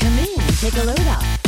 Come 0.00 0.18
in, 0.18 0.38
take 0.56 0.76
a 0.76 0.84
load 0.84 1.06
off. 1.08 1.41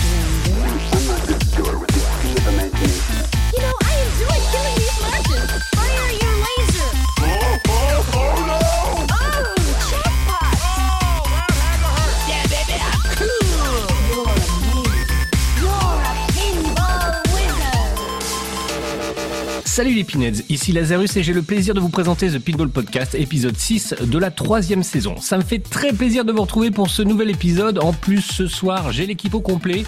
Salut 19.74 19.94
les 19.94 20.04
Pinheads, 20.04 20.44
ici 20.48 20.70
Lazarus 20.70 21.16
et 21.16 21.24
j'ai 21.24 21.32
le 21.32 21.42
plaisir 21.42 21.74
de 21.74 21.80
vous 21.80 21.88
présenter 21.88 22.30
The 22.30 22.38
Pinball 22.38 22.68
Podcast, 22.68 23.16
épisode 23.16 23.56
6 23.56 23.96
de 24.02 24.18
la 24.18 24.30
troisième 24.30 24.84
saison. 24.84 25.16
Ça 25.20 25.36
me 25.36 25.42
fait 25.42 25.58
très 25.58 25.92
plaisir 25.92 26.24
de 26.24 26.30
vous 26.30 26.42
retrouver 26.42 26.70
pour 26.70 26.88
ce 26.90 27.02
nouvel 27.02 27.28
épisode. 27.28 27.80
En 27.80 27.92
plus, 27.92 28.20
ce 28.20 28.46
soir, 28.46 28.92
j'ai 28.92 29.04
l'équipe 29.04 29.34
au 29.34 29.40
complet 29.40 29.82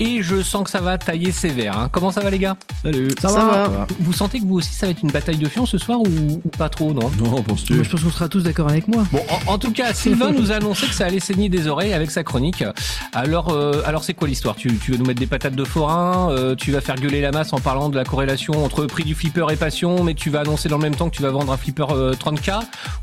et 0.00 0.22
je 0.22 0.42
sens 0.42 0.64
que 0.64 0.70
ça 0.70 0.80
va 0.80 0.98
tailler 0.98 1.32
sévère. 1.32 1.78
hein. 1.78 1.88
Comment 1.92 2.10
ça 2.10 2.20
va 2.20 2.30
les 2.30 2.38
gars? 2.38 2.56
Salut. 2.82 3.08
Ça, 3.20 3.28
va, 3.28 3.86
Vous 4.00 4.12
sentez 4.12 4.40
que 4.40 4.44
vous 4.46 4.56
aussi 4.56 4.72
ça 4.74 4.86
va 4.86 4.92
être 4.92 5.02
une 5.02 5.10
bataille 5.10 5.36
de 5.36 5.48
fion 5.48 5.66
ce 5.66 5.78
soir 5.78 6.00
ou, 6.00 6.40
ou 6.44 6.48
pas 6.48 6.68
trop, 6.68 6.92
non? 6.92 7.10
Non, 7.22 7.42
penses-tu? 7.42 7.74
Moi, 7.74 7.82
je 7.84 7.90
pense 7.90 8.02
qu'on 8.02 8.10
sera 8.10 8.28
tous 8.28 8.42
d'accord 8.42 8.68
avec 8.68 8.88
moi. 8.88 9.04
Bon, 9.12 9.20
en, 9.48 9.52
en 9.54 9.58
tout 9.58 9.72
cas, 9.72 9.92
Sylvain 9.94 10.30
nous 10.36 10.52
a 10.52 10.56
annoncé 10.56 10.86
que 10.86 10.94
ça 10.94 11.06
allait 11.06 11.20
saigner 11.20 11.48
des 11.48 11.66
oreilles 11.66 11.92
avec 11.92 12.10
sa 12.10 12.22
chronique. 12.24 12.64
Alors, 13.12 13.50
euh, 13.50 13.82
alors 13.86 14.04
c'est 14.04 14.14
quoi 14.14 14.28
l'histoire? 14.28 14.56
Tu, 14.56 14.76
tu 14.78 14.92
veux 14.92 14.98
nous 14.98 15.04
mettre 15.06 15.20
des 15.20 15.26
patates 15.26 15.54
de 15.54 15.64
forain? 15.64 16.30
Euh, 16.30 16.54
Tu 16.56 16.72
vas 16.72 16.80
faire 16.80 16.96
gueuler 16.96 17.20
la 17.20 17.30
masse 17.32 17.52
en 17.52 17.58
parlant 17.60 17.88
de 17.88 17.96
la 17.96 18.04
corrélation 18.04 18.64
entre 18.64 18.86
prix 18.86 19.04
du 19.04 19.14
flipper 19.14 19.46
et 19.52 19.56
passion, 19.56 20.02
mais 20.04 20.14
tu 20.14 20.30
vas 20.30 20.40
annoncer 20.40 20.68
dans 20.68 20.76
le 20.78 20.82
même 20.82 20.94
temps 20.96 21.08
que 21.10 21.16
tu 21.16 21.22
vas 21.22 21.30
vendre 21.30 21.52
un 21.52 21.56
flipper 21.56 21.86
euh, 21.92 22.12
30K 22.14 22.60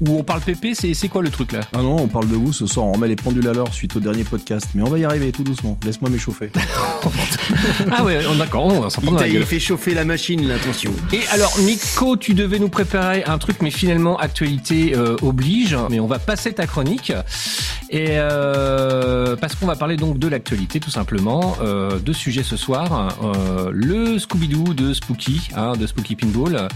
Ou 0.08 0.18
on 0.20 0.24
parle 0.24 0.42
PP 0.42 0.70
C'est 0.74 0.94
c'est 0.94 1.08
quoi 1.10 1.22
le 1.22 1.30
truc 1.30 1.52
là? 1.54 1.62
Ah 1.74 1.82
non, 1.82 1.96
on 1.98 2.08
parle 2.08 2.28
de 2.28 2.36
vous 2.36 2.54
ce 2.54 2.66
soir, 2.68 2.86
on 2.86 2.94
remet 2.94 3.08
les 3.08 3.16
pendules 3.16 3.48
à 3.48 3.54
l'heure 3.54 3.74
suite 3.74 3.96
au 3.96 4.00
dernier 4.00 4.24
podcast. 4.24 4.68
Mais 4.76 4.82
on 4.84 4.90
va 4.90 4.98
y 5.00 5.06
arriver 5.06 5.32
tout 5.32 5.44
doucement, 5.44 5.78
laisse-moi 5.86 6.10
m'échauffer. 6.10 6.52
Ah 7.92 8.04
ouais, 8.04 8.20
d'accord, 8.38 8.66
on 8.66 8.82
va 8.82 8.90
s'en 8.90 9.02
la 9.12 9.28
Il 9.28 9.46
fait 9.46 9.60
chauffer 9.60 9.94
la 9.94 10.06
machine, 10.06 10.48
là, 10.48 10.56
attention. 10.56 10.92
Et 11.14 11.22
alors, 11.32 11.54
Nico, 11.60 12.18
tu 12.18 12.34
devais 12.34 12.60
nous 12.60 12.70
préparer 12.70 13.24
un 13.26 13.38
truc, 13.38 13.58
mais 13.62 13.72
finalement, 13.72 14.18
actualité 14.18 14.94
euh, 14.96 15.16
oblige. 15.22 15.78
Mais 15.90 16.00
on 16.00 16.08
va 16.08 16.20
passer 16.20 16.54
ta 16.54 16.68
chronique. 16.68 17.12
Et 17.90 18.12
euh, 18.12 19.36
parce 19.36 19.56
qu'on 19.56 19.66
va 19.66 19.76
parler 19.76 19.98
donc 19.98 20.18
de 20.18 20.28
l'actualité, 20.28 20.80
tout 20.80 20.90
simplement. 20.90 21.58
Euh, 21.62 22.00
deux 22.00 22.14
sujets 22.14 22.44
ce 22.44 22.56
soir. 22.56 23.18
Euh, 23.24 23.70
le 23.74 24.18
Scooby-Doo 24.18 24.74
de 24.74 24.94
Spooky, 24.94 25.50
hein, 25.56 25.74
de 25.74 25.86
Spooky 25.88 26.16
Pinball. 26.16 26.68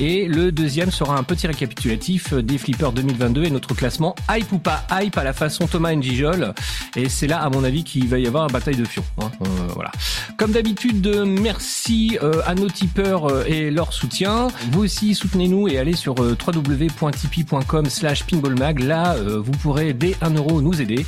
Et 0.00 0.26
le 0.26 0.50
deuxième 0.50 0.90
sera 0.90 1.16
un 1.16 1.22
petit 1.22 1.46
récapitulatif 1.46 2.34
des 2.34 2.58
flippers 2.58 2.92
2022 2.92 3.44
et 3.44 3.50
notre 3.50 3.74
classement 3.74 4.14
hype 4.30 4.50
ou 4.52 4.58
pas 4.58 4.84
hype 4.90 5.16
à 5.16 5.24
la 5.24 5.32
façon 5.32 5.66
Thomas 5.66 5.94
Njijol. 5.94 6.54
Et 6.96 7.08
c'est 7.08 7.26
là, 7.28 7.38
à 7.38 7.48
mon 7.50 7.62
avis, 7.62 7.84
qu'il 7.84 8.08
va 8.08 8.18
y 8.18 8.26
avoir 8.26 8.44
une 8.46 8.52
bataille 8.52 8.76
de 8.76 8.84
fion. 8.84 9.04
hein. 9.20 9.30
Euh, 9.42 9.46
voilà. 9.74 9.90
Comme 10.36 10.52
d'habitude, 10.52 11.08
merci 11.26 12.16
euh, 12.22 12.42
à 12.46 12.54
nos 12.54 12.68
tipeurs 12.68 13.26
euh, 13.26 13.42
et 13.44 13.72
leur 13.72 13.92
soutien. 13.92 14.46
Vous 14.70 14.84
aussi, 14.84 15.12
soutenez-nous 15.14 15.66
et 15.68 15.78
allez 15.78 15.94
sur 15.94 16.22
euh, 16.22 16.36
www.tipeee.com 16.46 17.86
slash 17.86 18.24
pinballmag. 18.24 18.78
Là, 18.80 19.16
vous 19.16 19.52
pourrez, 19.52 19.94
dès 19.94 20.14
1 20.20 20.34
euro, 20.34 20.60
nous 20.62 20.80
aider. 20.80 21.04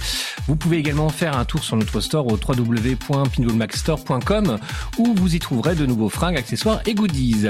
Vous 0.49 0.57
pouvez 0.57 0.79
également 0.79 1.11
faire 1.11 1.37
un 1.37 1.45
tour 1.45 1.63
sur 1.63 1.77
notre 1.77 2.01
store 2.01 2.27
au 2.27 2.37
www.pinballmagstore.com 2.37 4.59
où 4.99 5.15
vous 5.15 5.37
y 5.37 5.39
trouverez 5.39 5.77
de 5.77 5.87
nouveaux 5.87 6.09
fringues, 6.09 6.37
accessoires 6.37 6.81
et 6.87 6.95
goodies. 6.95 7.47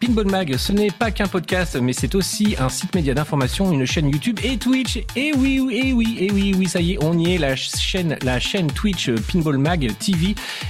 Pinball 0.00 0.26
Mag, 0.26 0.56
ce 0.56 0.72
n'est 0.72 0.90
pas 0.90 1.12
qu'un 1.12 1.28
podcast, 1.28 1.78
mais 1.80 1.92
c'est 1.92 2.16
aussi 2.16 2.56
un 2.58 2.68
site 2.68 2.92
média 2.94 3.14
d'information, 3.14 3.72
une 3.72 3.86
chaîne 3.86 4.08
YouTube 4.08 4.40
et 4.42 4.56
Twitch. 4.56 4.96
Et 5.14 5.32
oui, 5.36 5.60
oui, 5.60 5.76
et 5.76 5.92
oui, 5.92 6.16
et 6.18 6.32
oui, 6.32 6.52
oui, 6.56 6.66
ça 6.66 6.80
y 6.80 6.94
est, 6.94 6.98
on 7.02 7.16
y 7.16 7.34
est. 7.34 7.38
La 7.38 7.54
chaîne, 7.56 8.18
la 8.22 8.40
chaîne 8.40 8.66
Twitch 8.66 9.10
Pinball 9.32 9.58
Mag 9.58 9.88
TV 9.98 10.19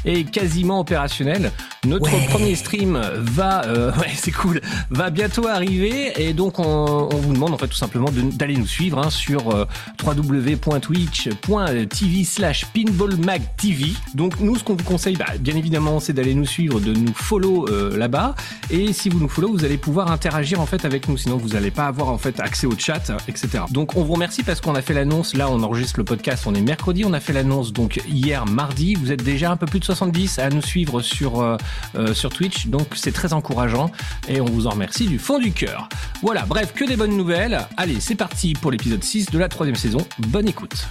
est 0.05 0.31
quasiment 0.31 0.81
opérationnelle. 0.81 1.53
Notre 1.87 2.11
premier 2.29 2.57
stream 2.57 3.01
va, 3.17 3.65
euh, 3.65 3.91
ouais, 3.99 4.11
c'est 4.15 4.33
cool, 4.33 4.61
va 4.91 5.09
bientôt 5.11 5.47
arriver 5.47 6.13
et 6.17 6.35
donc 6.35 6.59
on, 6.59 7.09
on 7.13 7.17
vous 7.17 7.33
demande 7.33 7.55
en 7.55 7.59
fait 7.59 7.69
tout 7.69 7.77
simplement 7.77 8.09
d'aller 8.13 8.57
nous 8.57 8.67
suivre 8.67 8.99
hein, 8.99 9.09
sur 9.09 9.55
euh, 9.55 9.65
www.twitch.tv 10.05 12.25
slash 12.25 12.67
pinballmagtv. 12.67 13.95
Donc 14.15 14.41
nous, 14.41 14.57
ce 14.57 14.65
qu'on 14.65 14.75
vous 14.75 14.85
conseille, 14.85 15.17
bah, 15.17 15.25
bien 15.39 15.57
évidemment, 15.57 16.01
c'est 16.01 16.13
d'aller 16.13 16.35
nous 16.35 16.45
suivre, 16.45 16.81
de 16.81 16.93
nous 16.93 17.15
follow 17.15 17.67
euh, 17.69 17.97
là-bas. 17.97 18.35
Et 18.71 18.93
si 18.93 19.09
vous 19.09 19.19
nous 19.19 19.29
follow, 19.29 19.53
vous 19.53 19.65
allez 19.65 19.79
pouvoir 19.79 20.13
interagir 20.13 20.61
en 20.61 20.67
fait 20.67 20.85
avec 20.85 21.09
nous. 21.09 21.17
Sinon, 21.17 21.39
vous 21.39 21.49
n'allez 21.51 21.71
pas 21.71 21.87
avoir 21.87 22.09
en 22.09 22.19
fait 22.19 22.41
accès 22.41 22.67
au 22.67 22.77
chat, 22.77 23.11
etc. 23.27 23.65
Donc 23.71 23.97
on 23.97 24.05
vous 24.05 24.13
remercie 24.13 24.43
parce 24.43 24.61
qu'on 24.61 24.75
a 24.75 24.83
fait 24.83 24.93
l'annonce. 24.93 25.35
Là, 25.35 25.49
on 25.51 25.63
enregistre 25.63 25.99
le 25.99 26.05
podcast. 26.05 26.43
On 26.47 26.55
est 26.55 26.61
mercredi. 26.61 27.07
On 27.07 27.15
a 27.15 27.21
fait 27.21 27.33
l'annonce 27.33 27.73
donc 27.73 28.03
hier 28.07 28.45
mardi. 28.45 28.97
Vous 28.97 29.13
êtes 29.13 29.23
déjà 29.23 29.40
un 29.47 29.57
peu 29.57 29.67
plus 29.67 29.81
de 29.81 29.85
70 29.85 30.39
à 30.39 30.49
nous 30.51 30.63
suivre 30.63 31.01
sur 31.01 31.41
euh, 31.41 31.57
euh, 31.95 32.15
sur 32.15 32.31
Twitch. 32.31 32.67
Donc 32.67 32.89
c'est 32.95 33.13
très 33.13 33.33
encourageant 33.33 33.91
et 34.29 34.41
on 34.41 34.47
vous 34.47 34.67
en 34.67 34.71
remercie 34.71 35.07
du 35.07 35.19
fond 35.19 35.39
du 35.39 35.53
cœur. 35.53 35.89
Voilà. 36.23 36.45
Bref, 36.47 36.73
que 36.75 36.85
des 36.85 36.97
bonnes 36.97 37.17
nouvelles. 37.17 37.61
Allez, 37.77 38.01
c'est 38.01 38.15
parti 38.15 38.55
pour 38.55 38.71
l'épisode 38.71 39.03
6 39.03 39.31
de 39.31 39.39
la 39.39 39.49
troisième 39.49 39.77
saison. 39.77 40.01
Bonne 40.19 40.49
écoute. 40.49 40.87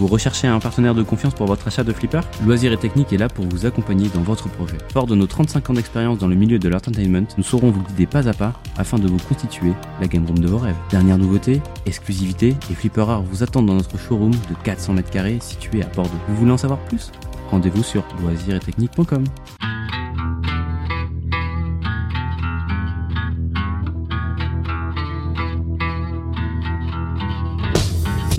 Vous 0.00 0.06
recherchez 0.06 0.46
un 0.46 0.58
partenaire 0.60 0.94
de 0.94 1.02
confiance 1.02 1.34
pour 1.34 1.44
votre 1.44 1.66
achat 1.66 1.84
de 1.84 1.92
flipper 1.92 2.22
Loisir 2.46 2.72
et 2.72 2.78
Technique 2.78 3.12
est 3.12 3.18
là 3.18 3.28
pour 3.28 3.44
vous 3.44 3.66
accompagner 3.66 4.08
dans 4.08 4.22
votre 4.22 4.48
projet. 4.48 4.78
Fort 4.94 5.06
de 5.06 5.14
nos 5.14 5.26
35 5.26 5.68
ans 5.68 5.74
d'expérience 5.74 6.16
dans 6.16 6.26
le 6.26 6.36
milieu 6.36 6.58
de 6.58 6.70
l'entertainment, 6.70 7.26
nous 7.36 7.44
saurons 7.44 7.70
vous 7.70 7.82
guider 7.82 8.06
pas 8.06 8.26
à 8.26 8.32
pas 8.32 8.54
afin 8.78 8.98
de 8.98 9.06
vous 9.06 9.18
constituer 9.18 9.74
la 10.00 10.06
game 10.06 10.24
room 10.24 10.38
de 10.38 10.48
vos 10.48 10.56
rêves. 10.56 10.74
Dernière 10.90 11.18
nouveauté, 11.18 11.60
exclusivité 11.84 12.56
et 12.70 12.74
flipper 12.74 13.02
rares 13.02 13.22
vous 13.22 13.42
attendent 13.42 13.66
dans 13.66 13.74
notre 13.74 13.98
showroom 13.98 14.30
de 14.30 14.54
400 14.64 14.94
mètres 14.94 15.10
carrés 15.10 15.36
situé 15.42 15.82
à 15.82 15.86
Bordeaux. 15.88 16.16
Vous 16.28 16.36
voulez 16.36 16.52
en 16.52 16.56
savoir 16.56 16.78
plus? 16.86 17.12
Rendez-vous 17.50 17.82
sur 17.82 18.02
loisiretechnique.com. 18.22 19.24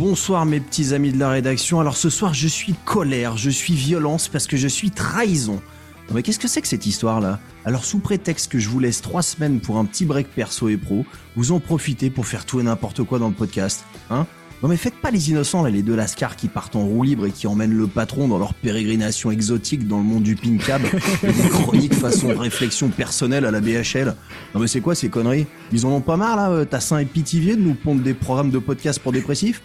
Bonsoir 0.01 0.47
mes 0.47 0.59
petits 0.59 0.95
amis 0.95 1.11
de 1.11 1.19
la 1.19 1.29
rédaction. 1.29 1.79
Alors 1.79 1.95
ce 1.95 2.09
soir, 2.09 2.33
je 2.33 2.47
suis 2.47 2.73
colère, 2.85 3.37
je 3.37 3.51
suis 3.51 3.75
violence 3.75 4.29
parce 4.29 4.47
que 4.47 4.57
je 4.57 4.67
suis 4.67 4.89
trahison. 4.89 5.61
Non 6.09 6.15
mais 6.15 6.23
qu'est-ce 6.23 6.39
que 6.39 6.47
c'est 6.47 6.63
que 6.63 6.67
cette 6.67 6.87
histoire 6.87 7.21
là 7.21 7.39
Alors 7.65 7.85
sous 7.85 7.99
prétexte 7.99 8.51
que 8.51 8.57
je 8.57 8.67
vous 8.67 8.79
laisse 8.79 9.03
trois 9.03 9.21
semaines 9.21 9.59
pour 9.59 9.77
un 9.77 9.85
petit 9.85 10.05
break 10.05 10.29
perso 10.29 10.69
et 10.69 10.77
pro, 10.77 11.05
vous 11.35 11.51
en 11.51 11.59
profitez 11.59 12.09
pour 12.09 12.25
faire 12.25 12.47
tout 12.47 12.59
et 12.59 12.63
n'importe 12.63 13.03
quoi 13.03 13.19
dans 13.19 13.27
le 13.27 13.35
podcast, 13.35 13.85
hein? 14.09 14.25
Non 14.61 14.69
mais 14.69 14.77
faites 14.77 14.95
pas 14.95 15.11
les 15.11 15.29
innocents 15.29 15.63
là, 15.63 15.69
les 15.69 15.81
deux 15.81 15.95
lascars 15.95 16.35
qui 16.35 16.47
partent 16.47 16.75
en 16.75 16.85
roue 16.85 17.03
libre 17.03 17.25
et 17.25 17.31
qui 17.31 17.47
emmènent 17.47 17.73
le 17.73 17.87
patron 17.87 18.27
dans 18.27 18.37
leur 18.37 18.53
pérégrination 18.53 19.31
exotique 19.31 19.87
dans 19.87 19.97
le 19.97 20.03
monde 20.03 20.23
du 20.23 20.35
pincab 20.35 20.81
et 21.23 21.27
des 21.27 21.49
chroniques 21.49 21.93
façon 21.93 22.35
réflexion 22.37 22.89
personnelle 22.89 23.45
à 23.45 23.51
la 23.51 23.61
BHL. 23.61 24.15
Non 24.53 24.61
mais 24.61 24.67
c'est 24.67 24.81
quoi 24.81 24.95
ces 24.95 25.09
conneries? 25.09 25.47
Ils 25.71 25.85
en 25.85 25.89
ont 25.89 26.01
pas 26.01 26.17
marre 26.17 26.35
là, 26.35 26.51
euh, 26.51 26.65
Tassin 26.65 26.99
et 26.99 27.05
Pitivier 27.05 27.55
de 27.55 27.61
nous 27.61 27.73
pondre 27.73 28.01
des 28.01 28.13
programmes 28.13 28.51
de 28.51 28.59
podcast 28.59 28.99
pour 28.99 29.11
dépressifs? 29.11 29.61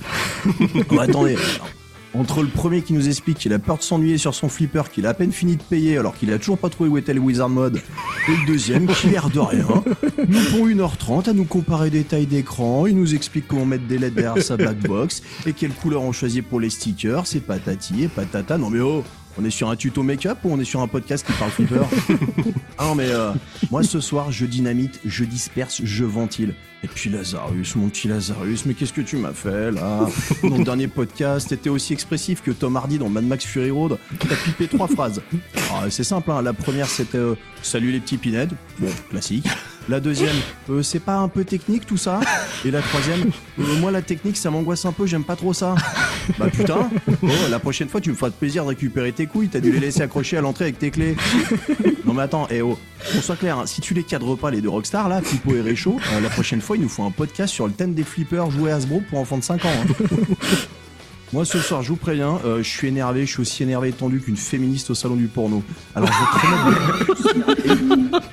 Oh, 0.91 0.99
attendez, 1.01 1.37
entre 2.19 2.43
le 2.43 2.49
premier 2.49 2.83
qui 2.83 2.93
nous 2.93 3.09
explique 3.09 3.39
qu'il 3.39 3.53
a 3.53 3.59
peur 3.59 3.79
de 3.79 3.83
s'ennuyer 3.83 4.19
sur 4.19 4.35
son 4.35 4.49
flipper, 4.49 4.91
qu'il 4.93 5.07
a 5.07 5.11
à 5.11 5.15
peine 5.15 5.33
fini 5.33 5.57
de 5.57 5.63
payer 5.63 5.99
alors 5.99 6.15
qu'il 6.15 6.33
a 6.33 6.39
toujours 6.39 6.59
pas 6.59 6.69
trouvé 6.69 6.89
où 6.89 6.99
était 6.99 7.15
le 7.15 7.21
Wizard 7.21 7.49
Mode, 7.49 7.77
et 8.29 8.31
le 8.31 8.47
deuxième 8.47 8.87
qui 8.87 9.09
l'air 9.09 9.31
de 9.31 9.41
rien, 9.41 9.67
nous 10.29 10.45
pond 10.51 10.67
1h30 10.67 11.31
à 11.31 11.33
nous 11.33 11.45
comparer 11.45 11.91
des 11.91 12.05
tailles 12.05 12.27
d'écran, 12.27 12.87
il 12.87 12.97
nous 12.97 13.15
explique 13.15 13.47
comment 13.47 13.67
mettre 13.67 13.87
des 13.87 13.99
LED 13.99 14.15
derrière 14.15 14.43
sa 14.43 14.57
black 14.57 14.79
box, 14.81 15.23
et 15.47 15.53
quelle 15.53 15.73
couleur 15.73 16.03
on 16.03 16.13
choisit 16.13 16.47
pour 16.47 16.61
les 16.61 16.71
stickers, 16.71 17.27
c'est 17.27 17.41
patati 17.41 18.05
et 18.05 18.09
patata, 18.09 18.59
non 18.59 18.71
mais 18.71 18.81
oh 18.81 19.05
on 19.39 19.45
est 19.45 19.51
sur 19.51 19.69
un 19.71 19.77
tuto 19.77 20.03
make-up 20.03 20.39
ou 20.45 20.53
on 20.53 20.61
est 20.61 20.65
sur 20.65 20.81
un 20.81 20.89
podcast 20.89 21.27
qui 21.27 21.33
parle 21.33 21.51
flipper 21.51 21.81
Ah 22.79 22.85
non 22.85 22.95
mais 22.95 23.11
euh, 23.11 23.33
moi 23.71 23.83
ce 23.83 24.01
soir 24.01 24.33
je 24.33 24.47
dynamite, 24.47 25.01
je 25.05 25.25
disperse, 25.25 25.81
je 25.85 26.05
ventile. 26.05 26.55
Et 26.85 26.89
puis 26.89 27.11
Lazarus, 27.11 27.75
mon 27.77 27.89
petit 27.89 28.07
Lazarus, 28.07 28.65
mais 28.67 28.75
qu'est-ce 28.75 28.93
que 28.93 29.01
tu 29.01 29.17
m'as 29.17 29.33
fait 29.33 29.73
là 29.73 30.07
Dans 30.43 30.59
le 30.59 30.65
dernier 30.65 30.89
podcast, 30.89 31.49
t'étais 31.49 31.71
aussi 31.71 31.93
expressif 31.95 32.43
que 32.43 32.51
Tom 32.51 32.77
Hardy 32.77 32.99
dans 32.99 33.09
Mad 33.09 33.25
Max 33.25 33.45
Fury 33.45 33.71
Road. 33.71 33.99
T'as 34.21 34.37
pipé 34.37 34.69
trois 34.69 34.87
phrases. 34.87 35.21
Ah, 35.73 35.85
c'est 35.91 36.05
simple, 36.05 36.31
hein. 36.31 36.43
la 36.43 36.53
première 36.53 36.87
c'était 36.87 37.19
euh, 37.19 37.35
Salut 37.63 37.91
les 37.91 38.01
petits 38.01 38.19
pinheads, 38.19 38.55
bon 38.79 38.91
classique. 39.11 39.47
La 39.89 40.01
deuxième, 40.01 40.35
euh, 40.69 40.83
c'est 40.83 40.99
pas 40.99 41.17
un 41.19 41.29
peu 41.29 41.45
technique 41.45 41.87
tout 41.87 41.97
ça 41.97 42.19
Et 42.65 42.73
la 42.73 42.83
troisième, 42.83 43.31
euh, 43.61 43.77
moi 43.79 43.93
la 43.93 44.03
technique 44.03 44.37
ça 44.37 44.51
m'angoisse 44.51 44.85
un 44.85 44.91
peu, 44.91 45.07
j'aime 45.07 45.23
pas 45.23 45.37
trop 45.37 45.53
ça. 45.53 45.77
Bah 46.41 46.47
putain, 46.53 46.91
oh, 47.23 47.29
la 47.49 47.59
prochaine 47.61 47.89
fois 47.89 48.01
tu 48.01 48.11
me 48.11 48.17
feras 48.17 48.31
de 48.31 48.35
plaisir 48.35 48.65
de 48.65 48.71
récupérer 48.71 49.13
tes 49.13 49.27
couilles, 49.27 49.49
t'as 49.49 49.61
dû 49.61 49.71
les 49.71 49.79
laisser 49.79 50.03
accrocher 50.03 50.39
à 50.39 50.41
l'entrée 50.41 50.65
avec 50.65 50.81
tes 50.81 50.91
clés. 50.91 51.17
Non 52.05 52.15
mais 52.15 52.23
attends, 52.23 52.49
eh 52.51 52.63
oh, 52.63 52.77
qu'on 53.13 53.21
soit 53.21 53.37
clair, 53.37 53.59
hein, 53.59 53.67
si 53.67 53.81
tu 53.81 53.95
les 53.95 54.03
cadres 54.03 54.35
pas 54.35 54.51
les 54.51 54.61
deux 54.61 54.69
rockstars 54.69 55.09
là, 55.09 55.21
Pipo 55.21 55.55
et 55.55 55.61
Réchaud, 55.61 56.01
euh, 56.15 56.21
la 56.21 56.31
prochaine 56.31 56.61
fois 56.61 56.77
il 56.77 56.83
nous 56.83 56.89
faut 56.89 57.05
un 57.05 57.13
podcast 57.13 57.55
sur 57.55 57.69
le 57.69 57.73
thème 57.73 57.95
des 57.95 58.03
flippers 58.03 58.51
joués 58.51 58.73
à 58.73 58.77
Hasbro 58.77 59.03
pour 59.09 59.21
enfants 59.21 59.39
de 59.39 59.45
5 59.45 59.65
ans. 59.65 59.69
hein. 59.69 60.17
Moi 61.33 61.45
ce 61.45 61.59
soir, 61.59 61.83
je 61.83 61.89
vous 61.89 61.97
préviens, 61.97 62.39
je 62.59 62.63
suis 62.63 62.87
énervé, 62.87 63.27
je 63.27 63.33
suis 63.33 63.41
aussi 63.41 63.65
énervé 63.65 63.89
et 63.89 63.93
tendu 63.93 64.21
qu'une 64.21 64.37
féministe 64.37 64.91
au 64.91 64.95
salon 64.95 65.17
du 65.17 65.27
porno. 65.27 65.63
Alors 65.97 66.09
je 66.13 66.19
vais 66.19 67.67
te 67.67 67.69
remettre 67.69 68.26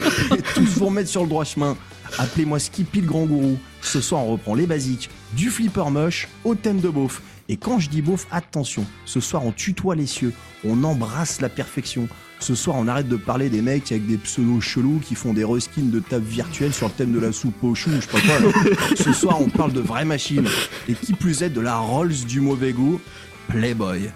vous 0.89 1.05
sur 1.05 1.23
le 1.23 1.29
droit 1.29 1.45
chemin. 1.45 1.77
Appelez-moi 2.17 2.59
Skippy 2.59 3.01
le 3.01 3.07
grand 3.07 3.25
gourou. 3.25 3.57
Ce 3.81 4.01
soir, 4.01 4.25
on 4.25 4.33
reprend 4.33 4.53
les 4.53 4.67
basiques, 4.67 5.09
du 5.33 5.49
flipper 5.49 5.89
moche 5.89 6.27
au 6.43 6.55
thème 6.55 6.79
de 6.79 6.89
beauf. 6.89 7.21
Et 7.49 7.57
quand 7.57 7.79
je 7.79 7.89
dis 7.89 8.01
beauf, 8.01 8.27
attention, 8.31 8.85
ce 9.05 9.19
soir, 9.19 9.45
on 9.45 9.51
tutoie 9.51 9.95
les 9.95 10.05
cieux, 10.05 10.33
on 10.63 10.83
embrasse 10.83 11.41
la 11.41 11.49
perfection. 11.49 12.07
Ce 12.39 12.55
soir, 12.55 12.75
on 12.77 12.87
arrête 12.87 13.07
de 13.07 13.15
parler 13.15 13.49
des 13.49 13.61
mecs 13.61 13.91
avec 13.91 14.05
des 14.05 14.17
pseudos 14.17 14.61
chelous 14.61 14.99
qui 15.03 15.15
font 15.15 15.33
des 15.33 15.45
reskins 15.45 15.89
de 15.89 15.99
table 15.99 16.25
virtuelle 16.25 16.73
sur 16.73 16.87
le 16.87 16.93
thème 16.93 17.11
de 17.11 17.19
la 17.19 17.31
soupe 17.31 17.63
au 17.63 17.75
chou, 17.75 17.89
je 17.95 18.01
sais 18.01 18.07
pas. 18.07 18.95
Ce 18.95 19.13
soir, 19.13 19.41
on 19.41 19.49
parle 19.49 19.73
de 19.73 19.81
vraies 19.81 20.05
machines. 20.05 20.47
Et 20.89 20.93
qui 20.93 21.13
plus 21.13 21.41
est, 21.41 21.49
de 21.49 21.61
la 21.61 21.77
Rolls 21.77 22.25
du 22.27 22.41
mauvais 22.41 22.73
goût, 22.73 22.99
Playboy. 23.47 24.09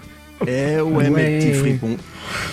Eh 0.45 0.79
ouais, 0.81 1.09
mes 1.09 1.39
petits 1.39 1.53
fripons. 1.53 1.97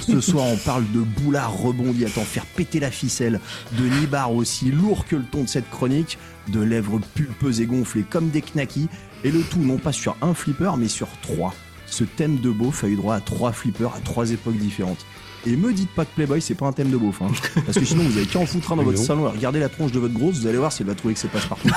Ce 0.00 0.20
soir, 0.20 0.46
on 0.46 0.56
parle 0.56 0.84
de 0.92 1.00
boulard 1.00 1.56
rebondi 1.56 2.04
à 2.04 2.10
t'en 2.10 2.22
faire 2.22 2.46
péter 2.46 2.80
la 2.80 2.90
ficelle, 2.90 3.40
de 3.72 3.84
nibar 4.00 4.32
aussi 4.32 4.70
lourd 4.70 5.04
que 5.06 5.16
le 5.16 5.24
ton 5.24 5.44
de 5.44 5.48
cette 5.48 5.68
chronique, 5.70 6.18
de 6.48 6.60
lèvres 6.60 7.00
pulpeuses 7.14 7.60
et 7.60 7.66
gonflées 7.66 8.04
comme 8.08 8.30
des 8.30 8.42
knackis, 8.42 8.88
et 9.24 9.30
le 9.30 9.40
tout 9.42 9.58
non 9.58 9.78
pas 9.78 9.92
sur 9.92 10.16
un 10.22 10.34
flipper, 10.34 10.76
mais 10.78 10.88
sur 10.88 11.08
trois. 11.22 11.54
Ce 11.86 12.04
thème 12.04 12.38
de 12.38 12.50
beauf 12.50 12.84
a 12.84 12.88
eu 12.88 12.96
droit 12.96 13.16
à 13.16 13.20
trois 13.20 13.52
flippers 13.52 13.94
à 13.94 14.00
trois 14.00 14.30
époques 14.30 14.56
différentes. 14.56 15.04
Et 15.46 15.56
me 15.56 15.74
dites 15.74 15.90
pas 15.90 16.06
que 16.06 16.14
Playboy 16.14 16.40
c'est 16.40 16.54
pas 16.54 16.66
un 16.66 16.72
thème 16.72 16.90
de 16.90 16.96
beauf, 16.96 17.20
hein. 17.20 17.26
parce 17.66 17.78
que 17.78 17.84
sinon 17.84 18.04
vous 18.04 18.16
avez 18.16 18.26
qu'à 18.26 18.38
en 18.38 18.46
foutre 18.46 18.72
un 18.72 18.76
dans 18.76 18.82
votre 18.82 18.98
salon 18.98 19.28
et 19.28 19.30
regarder 19.30 19.60
la 19.60 19.68
tronche 19.68 19.92
de 19.92 19.98
votre 19.98 20.14
grosse, 20.14 20.38
vous 20.38 20.46
allez 20.46 20.56
voir 20.56 20.72
si 20.72 20.82
elle 20.82 20.88
va 20.88 20.94
trouver 20.94 21.14
que 21.14 21.20
c'est 21.20 21.28
passe 21.28 21.46
partout. 21.46 21.68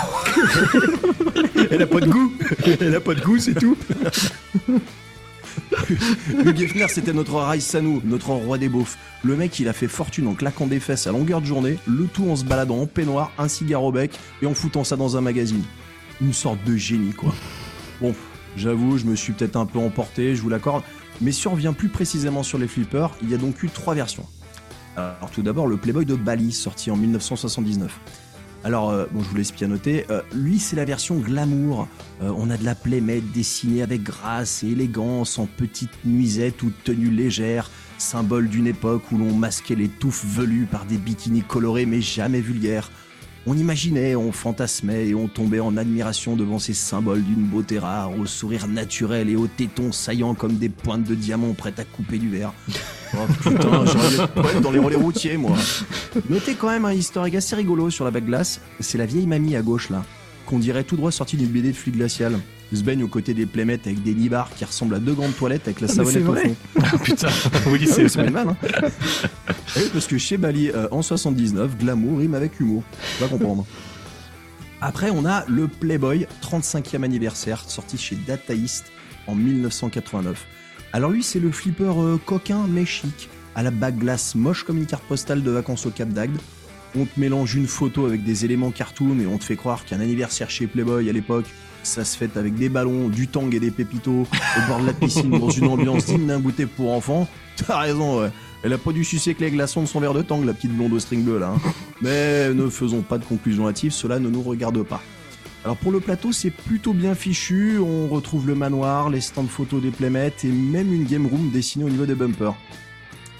Elle 1.69 1.81
a 1.81 1.87
pas 1.87 1.99
de 1.99 2.07
goût. 2.07 2.31
Elle 2.79 2.95
a 2.95 3.01
pas 3.01 3.13
de 3.13 3.21
goût, 3.21 3.37
c'est 3.39 3.55
tout. 3.55 3.75
Hugh 5.89 6.61
Hefner, 6.61 6.87
c'était 6.87 7.13
notre 7.13 7.35
Rai 7.35 7.59
Sanou, 7.59 8.01
notre 8.05 8.29
roi 8.29 8.57
des 8.57 8.69
beaufs. 8.69 8.97
Le 9.23 9.35
mec, 9.35 9.59
il 9.59 9.67
a 9.67 9.73
fait 9.73 9.87
fortune 9.87 10.27
en 10.27 10.33
claquant 10.33 10.67
des 10.67 10.79
fesses 10.79 11.07
à 11.07 11.11
longueur 11.11 11.41
de 11.41 11.45
journée, 11.45 11.77
le 11.87 12.05
tout 12.05 12.29
en 12.29 12.35
se 12.35 12.45
baladant 12.45 12.79
en 12.79 12.85
peignoir, 12.85 13.31
un 13.37 13.47
cigare 13.47 13.83
au 13.83 13.91
bec 13.91 14.17
et 14.41 14.45
en 14.45 14.53
foutant 14.53 14.83
ça 14.83 14.95
dans 14.95 15.17
un 15.17 15.21
magazine. 15.21 15.63
Une 16.21 16.33
sorte 16.33 16.63
de 16.63 16.75
génie, 16.75 17.13
quoi. 17.13 17.33
Bon, 18.01 18.13
j'avoue, 18.55 18.97
je 18.97 19.05
me 19.05 19.15
suis 19.15 19.33
peut-être 19.33 19.55
un 19.55 19.65
peu 19.65 19.79
emporté, 19.79 20.35
je 20.35 20.41
vous 20.41 20.49
l'accorde, 20.49 20.83
mais 21.21 21.31
si 21.31 21.47
on 21.47 21.51
revient 21.51 21.73
plus 21.77 21.89
précisément 21.89 22.43
sur 22.43 22.57
les 22.57 22.67
flippers, 22.67 23.11
il 23.21 23.29
y 23.29 23.33
a 23.33 23.37
donc 23.37 23.63
eu 23.63 23.69
trois 23.69 23.93
versions. 23.93 24.25
Alors 24.95 25.29
tout 25.31 25.43
d'abord, 25.43 25.67
le 25.67 25.77
Playboy 25.77 26.05
de 26.05 26.15
Bali, 26.15 26.51
sorti 26.51 26.89
en 26.89 26.95
1979. 26.95 27.99
Alors, 28.67 28.89
euh, 28.89 29.05
je 29.17 29.29
vous 29.29 29.37
laisse 29.37 29.53
pianoter. 29.53 30.05
Euh, 30.09 30.21
lui, 30.35 30.59
c'est 30.59 30.75
la 30.75 30.83
version 30.83 31.15
glamour. 31.15 31.87
Euh, 32.21 32.33
on 32.35 32.49
a 32.49 32.57
de 32.57 32.65
la 32.65 32.75
playmate 32.75 33.23
dessinée 33.33 33.81
avec 33.81 34.03
grâce 34.03 34.61
et 34.61 34.67
élégance, 34.67 35.39
en 35.39 35.45
petites 35.45 36.03
nuisettes 36.03 36.61
ou 36.63 36.73
tenues 36.83 37.09
légères, 37.09 37.71
symbole 37.97 38.49
d'une 38.49 38.67
époque 38.67 39.09
où 39.13 39.17
l'on 39.17 39.33
masquait 39.33 39.75
les 39.75 39.87
touffes 39.87 40.25
velues 40.25 40.67
par 40.69 40.83
des 40.83 40.97
bikinis 40.97 41.43
colorés 41.43 41.85
mais 41.85 42.01
jamais 42.01 42.41
vulgaires. 42.41 42.91
On 43.49 43.57
imaginait, 43.57 44.13
on 44.17 44.33
fantasmait 44.33 45.07
et 45.07 45.15
on 45.15 45.29
tombait 45.29 45.61
en 45.61 45.77
admiration 45.77 46.35
devant 46.35 46.59
ces 46.59 46.73
symboles 46.73 47.23
d'une 47.23 47.45
beauté 47.45 47.79
rare, 47.79 48.11
au 48.19 48.25
sourire 48.25 48.67
naturel 48.67 49.29
et 49.29 49.37
aux 49.37 49.47
tétons 49.47 49.93
saillants 49.93 50.33
comme 50.33 50.57
des 50.57 50.67
pointes 50.67 51.05
de 51.05 51.15
diamant 51.15 51.53
prêtes 51.53 51.79
à 51.79 51.85
couper 51.85 52.17
du 52.17 52.29
verre. 52.29 52.51
Oh 53.13 53.19
putain, 53.41 53.85
j'aurais 53.85 54.27
poète 54.27 54.59
dans 54.59 54.71
les 54.71 54.79
relais 54.79 54.97
routiers, 54.97 55.37
moi. 55.37 55.55
Notez 56.29 56.55
quand 56.55 56.69
même 56.69 56.83
un 56.83 56.91
historique 56.91 57.35
assez 57.35 57.55
rigolo 57.55 57.89
sur 57.89 58.03
la 58.03 58.11
bague 58.11 58.25
glace. 58.25 58.59
C'est 58.81 58.97
la 58.97 59.05
vieille 59.05 59.27
mamie 59.27 59.55
à 59.55 59.61
gauche, 59.61 59.89
là, 59.91 60.03
qu'on 60.45 60.59
dirait 60.59 60.83
tout 60.83 60.97
droit 60.97 61.13
sortie 61.13 61.37
d'une 61.37 61.47
BD 61.47 61.71
de 61.71 61.77
fluide 61.77 61.95
glacial. 61.95 62.37
Se 62.73 62.81
baigne 62.81 63.03
aux 63.03 63.07
côtés 63.07 63.33
des 63.33 63.45
playmates 63.45 63.87
avec 63.87 64.03
des 64.03 64.13
nibards 64.13 64.49
qui 64.55 64.65
ressemblent 64.65 64.95
à 64.95 64.99
deux 64.99 65.13
grandes 65.13 65.35
toilettes 65.35 65.63
avec 65.65 65.79
la 65.79 65.87
savonnette 65.87 66.27
au 66.27 66.35
fond. 66.35 66.55
Putain, 67.03 67.29
oui, 67.67 67.87
C'est 67.87 68.29
mal, 68.29 68.49
hein 68.49 68.57
Eh 69.75 69.79
oui, 69.79 69.89
parce 69.93 70.05
que 70.05 70.17
chez 70.17 70.37
Bali, 70.37 70.69
euh, 70.69 70.87
en 70.91 71.01
79, 71.01 71.77
glamour 71.77 72.19
rime 72.19 72.33
avec 72.33 72.59
humour. 72.59 72.83
Tu 73.15 73.23
vas 73.23 73.29
comprendre. 73.29 73.65
Après, 74.81 75.09
on 75.09 75.25
a 75.25 75.45
le 75.47 75.67
Playboy 75.67 76.27
35e 76.43 77.03
anniversaire, 77.03 77.63
sorti 77.67 77.97
chez 77.97 78.15
Data 78.15 78.53
East 78.53 78.85
en 79.27 79.33
1989. 79.33 80.45
Alors 80.93 81.11
lui, 81.11 81.23
c'est 81.23 81.39
le 81.39 81.51
flipper 81.51 81.93
euh, 81.99 82.17
coquin 82.23 82.65
mais 82.67 82.85
chic, 82.85 83.29
à 83.55 83.63
la 83.63 83.71
bague 83.71 83.97
glace 83.97 84.35
moche 84.35 84.63
comme 84.63 84.77
une 84.77 84.85
carte 84.85 85.03
postale 85.03 85.41
de 85.41 85.51
vacances 85.51 85.85
au 85.85 85.89
Cap 85.89 86.09
d'Agde. 86.09 86.37
On 86.95 87.05
te 87.05 87.19
mélange 87.19 87.55
une 87.55 87.67
photo 87.67 88.05
avec 88.05 88.23
des 88.23 88.45
éléments 88.45 88.71
cartoon 88.71 89.19
et 89.19 89.25
on 89.25 89.37
te 89.37 89.43
fait 89.43 89.55
croire 89.55 89.83
qu'un 89.85 89.99
anniversaire 89.99 90.49
chez 90.49 90.67
Playboy 90.67 91.09
à 91.09 91.13
l'époque, 91.13 91.45
ça 91.87 92.05
se 92.05 92.17
fête 92.17 92.37
avec 92.37 92.55
des 92.55 92.69
ballons, 92.69 93.07
du 93.09 93.27
tang 93.27 93.49
et 93.53 93.59
des 93.59 93.71
pépitos 93.71 94.23
au 94.23 94.67
bord 94.67 94.79
de 94.79 94.85
la 94.87 94.93
piscine 94.93 95.31
dans 95.31 95.49
une 95.49 95.67
ambiance 95.67 96.05
digne 96.05 96.27
d'un 96.27 96.39
goûter 96.39 96.65
pour 96.65 96.91
enfants. 96.93 97.27
T'as 97.67 97.79
raison, 97.79 98.21
ouais. 98.21 98.29
Elle 98.63 98.73
a 98.73 98.77
pas 98.77 98.91
dû 98.91 99.03
sucer 99.03 99.33
que 99.33 99.43
les 99.43 99.51
glaçons 99.51 99.81
de 99.81 99.87
son 99.87 99.99
verre 99.99 100.13
de 100.13 100.21
tang, 100.21 100.43
la 100.43 100.53
petite 100.53 100.75
blonde 100.75 100.93
au 100.93 100.99
string 100.99 101.23
bleu 101.23 101.39
là. 101.39 101.53
hein. 101.55 101.71
Mais 102.01 102.53
ne 102.53 102.69
faisons 102.69 103.01
pas 103.01 103.17
de 103.17 103.23
conclusion 103.25 103.67
hâtive, 103.67 103.91
cela 103.91 104.19
ne 104.19 104.29
nous 104.29 104.41
regarde 104.41 104.81
pas. 104.83 105.01
Alors 105.63 105.77
pour 105.77 105.91
le 105.91 105.99
plateau, 105.99 106.31
c'est 106.31 106.49
plutôt 106.51 106.93
bien 106.93 107.15
fichu. 107.15 107.79
On 107.79 108.07
retrouve 108.07 108.47
le 108.47 108.55
manoir, 108.55 109.09
les 109.09 109.21
stands 109.21 109.47
photos 109.47 109.81
des 109.81 109.91
playmates 109.91 110.45
et 110.45 110.49
même 110.49 110.93
une 110.93 111.05
game 111.05 111.25
room 111.25 111.49
dessinée 111.51 111.85
au 111.85 111.89
niveau 111.89 112.05
des 112.05 112.15
bumpers. 112.15 112.55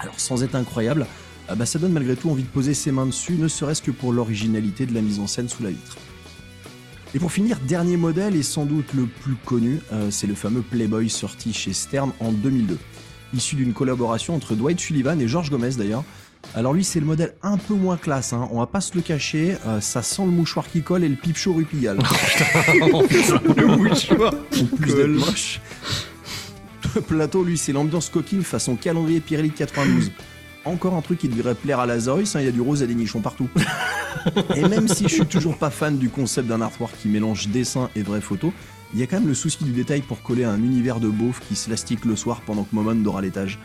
Alors 0.00 0.18
sans 0.18 0.42
être 0.42 0.54
incroyable, 0.54 1.06
ah 1.48 1.54
bah, 1.54 1.66
ça 1.66 1.78
donne 1.78 1.92
malgré 1.92 2.14
tout 2.16 2.30
envie 2.30 2.42
de 2.42 2.48
poser 2.48 2.74
ses 2.74 2.92
mains 2.92 3.06
dessus, 3.06 3.34
ne 3.38 3.48
serait-ce 3.48 3.82
que 3.82 3.90
pour 3.90 4.12
l'originalité 4.12 4.86
de 4.86 4.94
la 4.94 5.00
mise 5.00 5.18
en 5.20 5.26
scène 5.26 5.48
sous 5.48 5.62
la 5.62 5.70
vitre. 5.70 5.96
Et 7.14 7.18
pour 7.18 7.32
finir, 7.32 7.58
dernier 7.66 7.96
modèle 7.96 8.36
et 8.36 8.42
sans 8.42 8.66
doute 8.66 8.92
le 8.92 9.06
plus 9.06 9.34
connu, 9.46 9.80
euh, 9.92 10.10
c'est 10.10 10.26
le 10.26 10.34
fameux 10.34 10.60
Playboy 10.60 11.08
sorti 11.08 11.54
chez 11.54 11.72
Stern 11.72 12.12
en 12.20 12.32
2002. 12.32 12.78
Issu 13.34 13.56
d'une 13.56 13.72
collaboration 13.72 14.34
entre 14.34 14.54
Dwight 14.54 14.78
Sullivan 14.78 15.18
et 15.20 15.26
George 15.26 15.50
Gomez 15.50 15.70
d'ailleurs. 15.76 16.04
Alors 16.54 16.72
lui 16.72 16.84
c'est 16.84 17.00
le 17.00 17.06
modèle 17.06 17.34
un 17.42 17.56
peu 17.56 17.74
moins 17.74 17.96
classe, 17.96 18.32
hein. 18.32 18.48
on 18.52 18.60
va 18.60 18.66
pas 18.66 18.80
se 18.80 18.94
le 18.94 19.00
cacher, 19.00 19.56
euh, 19.66 19.80
ça 19.80 20.02
sent 20.02 20.22
le 20.24 20.30
mouchoir 20.30 20.68
qui 20.68 20.82
colle 20.82 21.02
et 21.02 21.08
le 21.08 21.16
pipe 21.16 21.36
chaud 21.36 21.54
rupigal. 21.54 21.98
Le 21.98 23.76
mouchoir. 23.76 24.34
En 24.60 24.76
plus 24.76 24.94
d'être 24.94 25.08
moche. 25.08 25.60
Le 26.94 27.00
plateau, 27.00 27.44
lui, 27.44 27.58
c'est 27.58 27.72
l'ambiance 27.72 28.08
coquine 28.08 28.42
façon 28.42 28.76
calendrier 28.76 29.20
Pirelli 29.20 29.50
de 29.50 29.54
92. 29.54 30.10
Encore 30.64 30.94
un 30.94 31.00
truc 31.00 31.18
qui 31.18 31.28
devrait 31.28 31.54
plaire 31.54 31.80
à 31.80 31.86
la 31.86 31.98
Zoïs, 31.98 32.34
hein, 32.36 32.40
il 32.40 32.46
y 32.46 32.48
a 32.48 32.52
du 32.52 32.60
rose 32.60 32.82
et 32.82 32.86
des 32.86 32.94
nichons 32.94 33.20
partout. 33.20 33.48
et 34.56 34.62
même 34.68 34.88
si 34.88 35.04
je 35.04 35.14
suis 35.14 35.26
toujours 35.26 35.56
pas 35.56 35.70
fan 35.70 35.96
du 35.98 36.10
concept 36.10 36.48
d'un 36.48 36.60
artwork 36.60 36.94
qui 37.00 37.08
mélange 37.08 37.48
dessin 37.48 37.90
et 37.96 38.02
vraie 38.02 38.20
photo, 38.20 38.52
il 38.92 39.00
y 39.00 39.02
a 39.02 39.06
quand 39.06 39.18
même 39.18 39.28
le 39.28 39.34
souci 39.34 39.64
du 39.64 39.72
détail 39.72 40.02
pour 40.02 40.22
coller 40.22 40.44
un 40.44 40.62
univers 40.62 41.00
de 41.00 41.08
beauf 41.08 41.40
qui 41.46 41.56
se 41.56 41.70
lastique 41.70 42.04
le 42.04 42.16
soir 42.16 42.40
pendant 42.46 42.64
que 42.64 42.74
Momon 42.74 42.96
dort 42.96 43.18
à 43.18 43.22
l'étage. 43.22 43.58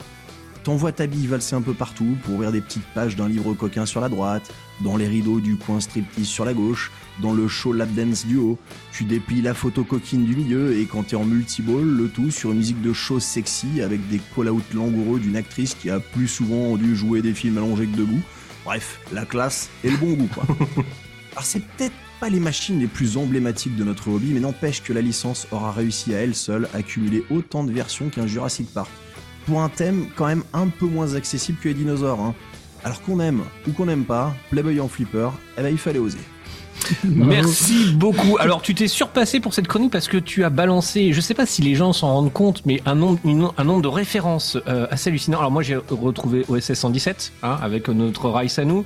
T'envoies 0.63 0.93
ta 0.93 1.07
bille 1.07 1.27
valser 1.27 1.55
un 1.55 1.61
peu 1.61 1.73
partout 1.73 2.15
pour 2.23 2.35
ouvrir 2.35 2.51
des 2.51 2.61
petites 2.61 2.85
pages 2.93 3.15
d'un 3.15 3.27
livre 3.27 3.53
coquin 3.53 3.85
sur 3.85 3.99
la 3.99 4.07
droite, 4.07 4.53
dans 4.81 4.95
les 4.95 5.07
rideaux 5.07 5.41
du 5.41 5.57
coin 5.57 5.81
striptease 5.81 6.25
sur 6.25 6.45
la 6.45 6.53
gauche, 6.53 6.91
dans 7.21 7.33
le 7.33 7.47
show 7.47 7.73
lap 7.73 7.93
dance 7.93 8.25
du 8.25 8.37
haut. 8.37 8.57
Tu 8.91 9.03
déplies 9.03 9.41
la 9.41 9.53
photo 9.53 9.83
coquine 9.83 10.25
du 10.25 10.35
milieu 10.35 10.77
et 10.77 10.85
quand 10.85 11.03
t'es 11.03 11.15
en 11.15 11.25
multiball, 11.25 11.85
le 11.85 12.07
tout 12.09 12.31
sur 12.31 12.51
une 12.51 12.57
musique 12.57 12.81
de 12.81 12.93
show 12.93 13.19
sexy 13.19 13.81
avec 13.81 14.07
des 14.09 14.19
call-out 14.35 14.63
langoureux 14.73 15.19
d'une 15.19 15.35
actrice 15.35 15.75
qui 15.75 15.89
a 15.89 15.99
plus 15.99 16.27
souvent 16.27 16.75
dû 16.77 16.95
jouer 16.95 17.21
des 17.21 17.33
films 17.33 17.57
allongés 17.57 17.87
que 17.87 17.97
debout. 17.97 18.21
Bref, 18.65 18.99
la 19.11 19.25
classe 19.25 19.69
et 19.83 19.91
le 19.91 19.97
bon 19.97 20.13
goût 20.13 20.29
quoi. 20.33 20.45
Alors 21.33 21.45
c'est 21.45 21.59
peut-être 21.65 21.95
pas 22.19 22.29
les 22.29 22.39
machines 22.39 22.79
les 22.79 22.87
plus 22.87 23.17
emblématiques 23.17 23.75
de 23.75 23.83
notre 23.83 24.07
hobby, 24.09 24.31
mais 24.33 24.39
n'empêche 24.39 24.81
que 24.81 24.93
la 24.93 25.01
licence 25.01 25.47
aura 25.51 25.71
réussi 25.71 26.13
à 26.13 26.19
elle 26.19 26.35
seule 26.35 26.69
à 26.73 26.81
cumuler 26.81 27.23
autant 27.29 27.63
de 27.63 27.71
versions 27.73 28.09
qu'un 28.09 28.27
Jurassic 28.27 28.71
Park. 28.73 28.89
Pour 29.45 29.61
un 29.61 29.67
thème 29.69 30.07
quand 30.15 30.27
même 30.27 30.43
un 30.53 30.67
peu 30.67 30.85
moins 30.85 31.15
accessible 31.15 31.57
que 31.61 31.67
les 31.67 31.73
dinosaures. 31.73 32.21
hein. 32.21 32.33
Alors 32.85 33.01
qu'on 33.01 33.19
aime 33.19 33.41
ou 33.67 33.71
qu'on 33.71 33.85
n'aime 33.85 34.05
pas, 34.05 34.35
Playboy 34.49 34.79
en 34.79 34.87
flipper, 34.87 35.29
eh 35.57 35.61
ben 35.61 35.69
il 35.69 35.77
fallait 35.77 35.99
oser. 35.99 36.19
Merci 37.03 37.93
beaucoup. 37.95 38.37
Alors, 38.39 38.61
tu 38.61 38.75
t'es 38.75 38.87
surpassé 38.87 39.39
pour 39.39 39.53
cette 39.53 39.67
chronique 39.67 39.91
parce 39.91 40.07
que 40.07 40.17
tu 40.17 40.43
as 40.43 40.49
balancé, 40.49 41.13
je 41.13 41.21
sais 41.21 41.33
pas 41.33 41.45
si 41.45 41.61
les 41.61 41.75
gens 41.75 41.93
s'en 41.93 42.07
rendent 42.13 42.33
compte, 42.33 42.61
mais 42.65 42.81
un 42.85 42.95
nombre, 42.95 43.19
une- 43.25 43.49
un 43.57 43.63
nombre 43.63 43.81
de 43.81 43.87
références 43.87 44.57
euh, 44.67 44.87
assez 44.91 45.09
hallucinant. 45.09 45.39
Alors, 45.39 45.51
moi, 45.51 45.63
j'ai 45.63 45.77
retrouvé 45.89 46.45
OSS 46.49 46.73
117 46.73 47.31
hein, 47.43 47.57
avec 47.61 47.87
notre 47.89 48.29
Raisanu. 48.29 48.83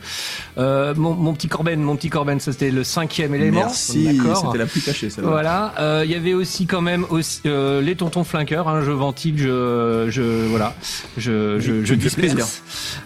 Euh, 0.58 0.94
mon, 0.96 1.13
mon 1.13 1.34
petit 1.34 1.48
Corben, 1.48 1.79
mon 1.82 1.96
petit 1.96 2.10
Corben, 2.10 2.39
ça 2.39 2.51
c'était 2.51 2.72
le 2.72 2.84
cinquième 2.84 3.34
élément. 3.36 3.62
Merci, 3.62 4.20
c'était 4.36 4.58
la 4.58 4.65
plus 4.65 4.82
cachée 4.82 5.10
celle-là. 5.10 5.29
Voilà, 5.29 5.74
euh, 5.79 6.01
il 6.06 6.12
y 6.12 6.15
avait 6.15 6.34
aussi 6.34 6.65
quand 6.65 6.82
même 6.82 7.06
aussi, 7.10 7.41
euh, 7.46 7.82
les 7.82 7.96
tontons 7.96 8.24
flanqueurs. 8.24 8.67
Hein, 8.67 8.82
je 8.86 8.91
ventile, 8.91 9.36
je, 9.38 10.08
je 10.10 10.22
voilà, 10.48 10.75
je, 11.17 11.60
je, 11.60 11.84
je 11.84 11.94
disperse. 11.96 12.15
plaisir. 12.36 12.46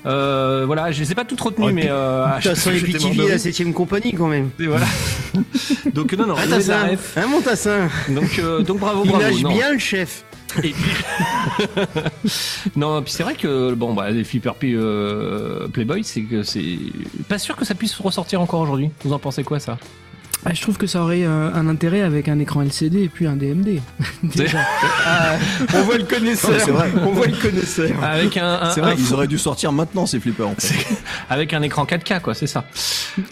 Euh, 0.05 0.63
voilà, 0.65 0.91
je 0.91 0.99
les 1.01 1.11
ai 1.11 1.15
pas 1.15 1.25
toutes 1.25 1.41
retenues, 1.41 1.67
Ouais, 1.67 1.73
mais 1.73 1.87
euh, 1.89 2.25
à 2.25 2.39
chaque 2.41 2.55
sent 2.55 2.61
fois, 2.61 2.71
les 2.73 2.93
de 2.93 3.17
la 3.17 3.25
rire. 3.25 3.35
7ème 3.35 3.73
compagnie 3.73 4.13
quand 4.13 4.27
même. 4.27 4.49
Et 4.59 4.67
voilà. 4.71 4.85
donc 5.93 6.13
non, 6.13 6.27
non, 6.27 6.37
Un 6.37 6.43
il 6.45 6.49
tassin. 6.49 6.89
Un 7.15 7.27
mon 7.27 7.41
tassin. 7.41 7.87
Donc, 8.09 8.39
euh, 8.39 8.61
donc 8.61 8.79
bravo, 8.79 9.03
Il 9.05 9.09
bravo. 9.11 9.23
nage 9.23 9.41
non. 9.43 9.53
bien 9.53 9.71
le 9.73 9.79
chef. 9.79 10.23
Et 10.57 10.73
puis- 10.73 10.75
non, 12.75 13.01
puis 13.01 13.13
c'est 13.13 13.23
vrai 13.23 13.35
que 13.35 13.73
bon, 13.73 13.93
bah, 13.93 14.09
les 14.09 14.23
flipper 14.23 14.51
P- 14.59 14.73
euh, 14.75 15.67
Playboy, 15.69 16.03
c'est 16.03 16.21
que 16.23 16.43
c'est 16.43 16.77
pas 17.29 17.39
sûr 17.39 17.55
que 17.55 17.63
ça 17.65 17.75
puisse 17.75 17.95
ressortir 17.95 18.41
encore 18.41 18.61
aujourd'hui. 18.61 18.89
Vous 19.05 19.13
en 19.13 19.19
pensez 19.19 19.43
quoi 19.43 19.59
ça? 19.59 19.77
Ah, 20.43 20.53
je 20.55 20.61
trouve 20.61 20.77
que 20.77 20.87
ça 20.87 21.03
aurait 21.03 21.23
euh, 21.23 21.53
un 21.53 21.67
intérêt 21.67 22.01
avec 22.01 22.27
un 22.27 22.39
écran 22.39 22.63
LCD 22.63 23.03
et 23.03 23.09
puis 23.09 23.27
un 23.27 23.35
DMD. 23.35 23.79
Déjà. 24.23 24.57
On 25.75 25.81
voit 25.83 25.97
le 25.97 26.03
connaisseur. 26.05 26.51
Non, 26.67 26.73
vrai. 26.73 26.89
On 26.99 27.11
voit 27.11 27.27
le 27.27 27.35
connaisseur. 27.37 27.89
Avec 28.03 28.37
un, 28.37 28.53
un- 28.61 28.71
C'est 28.71 28.81
vrai, 28.81 28.91
un 28.93 28.95
ils 28.95 29.01
fou- 29.03 29.13
auraient 29.13 29.27
dû 29.27 29.37
sortir 29.37 29.71
maintenant 29.71 30.07
ces 30.07 30.19
flippers. 30.19 30.47
En 30.47 30.55
fait. 30.57 30.87
avec 31.29 31.53
un 31.53 31.61
écran 31.61 31.85
4K, 31.85 32.21
quoi, 32.21 32.33
c'est 32.33 32.47
ça. 32.47 32.65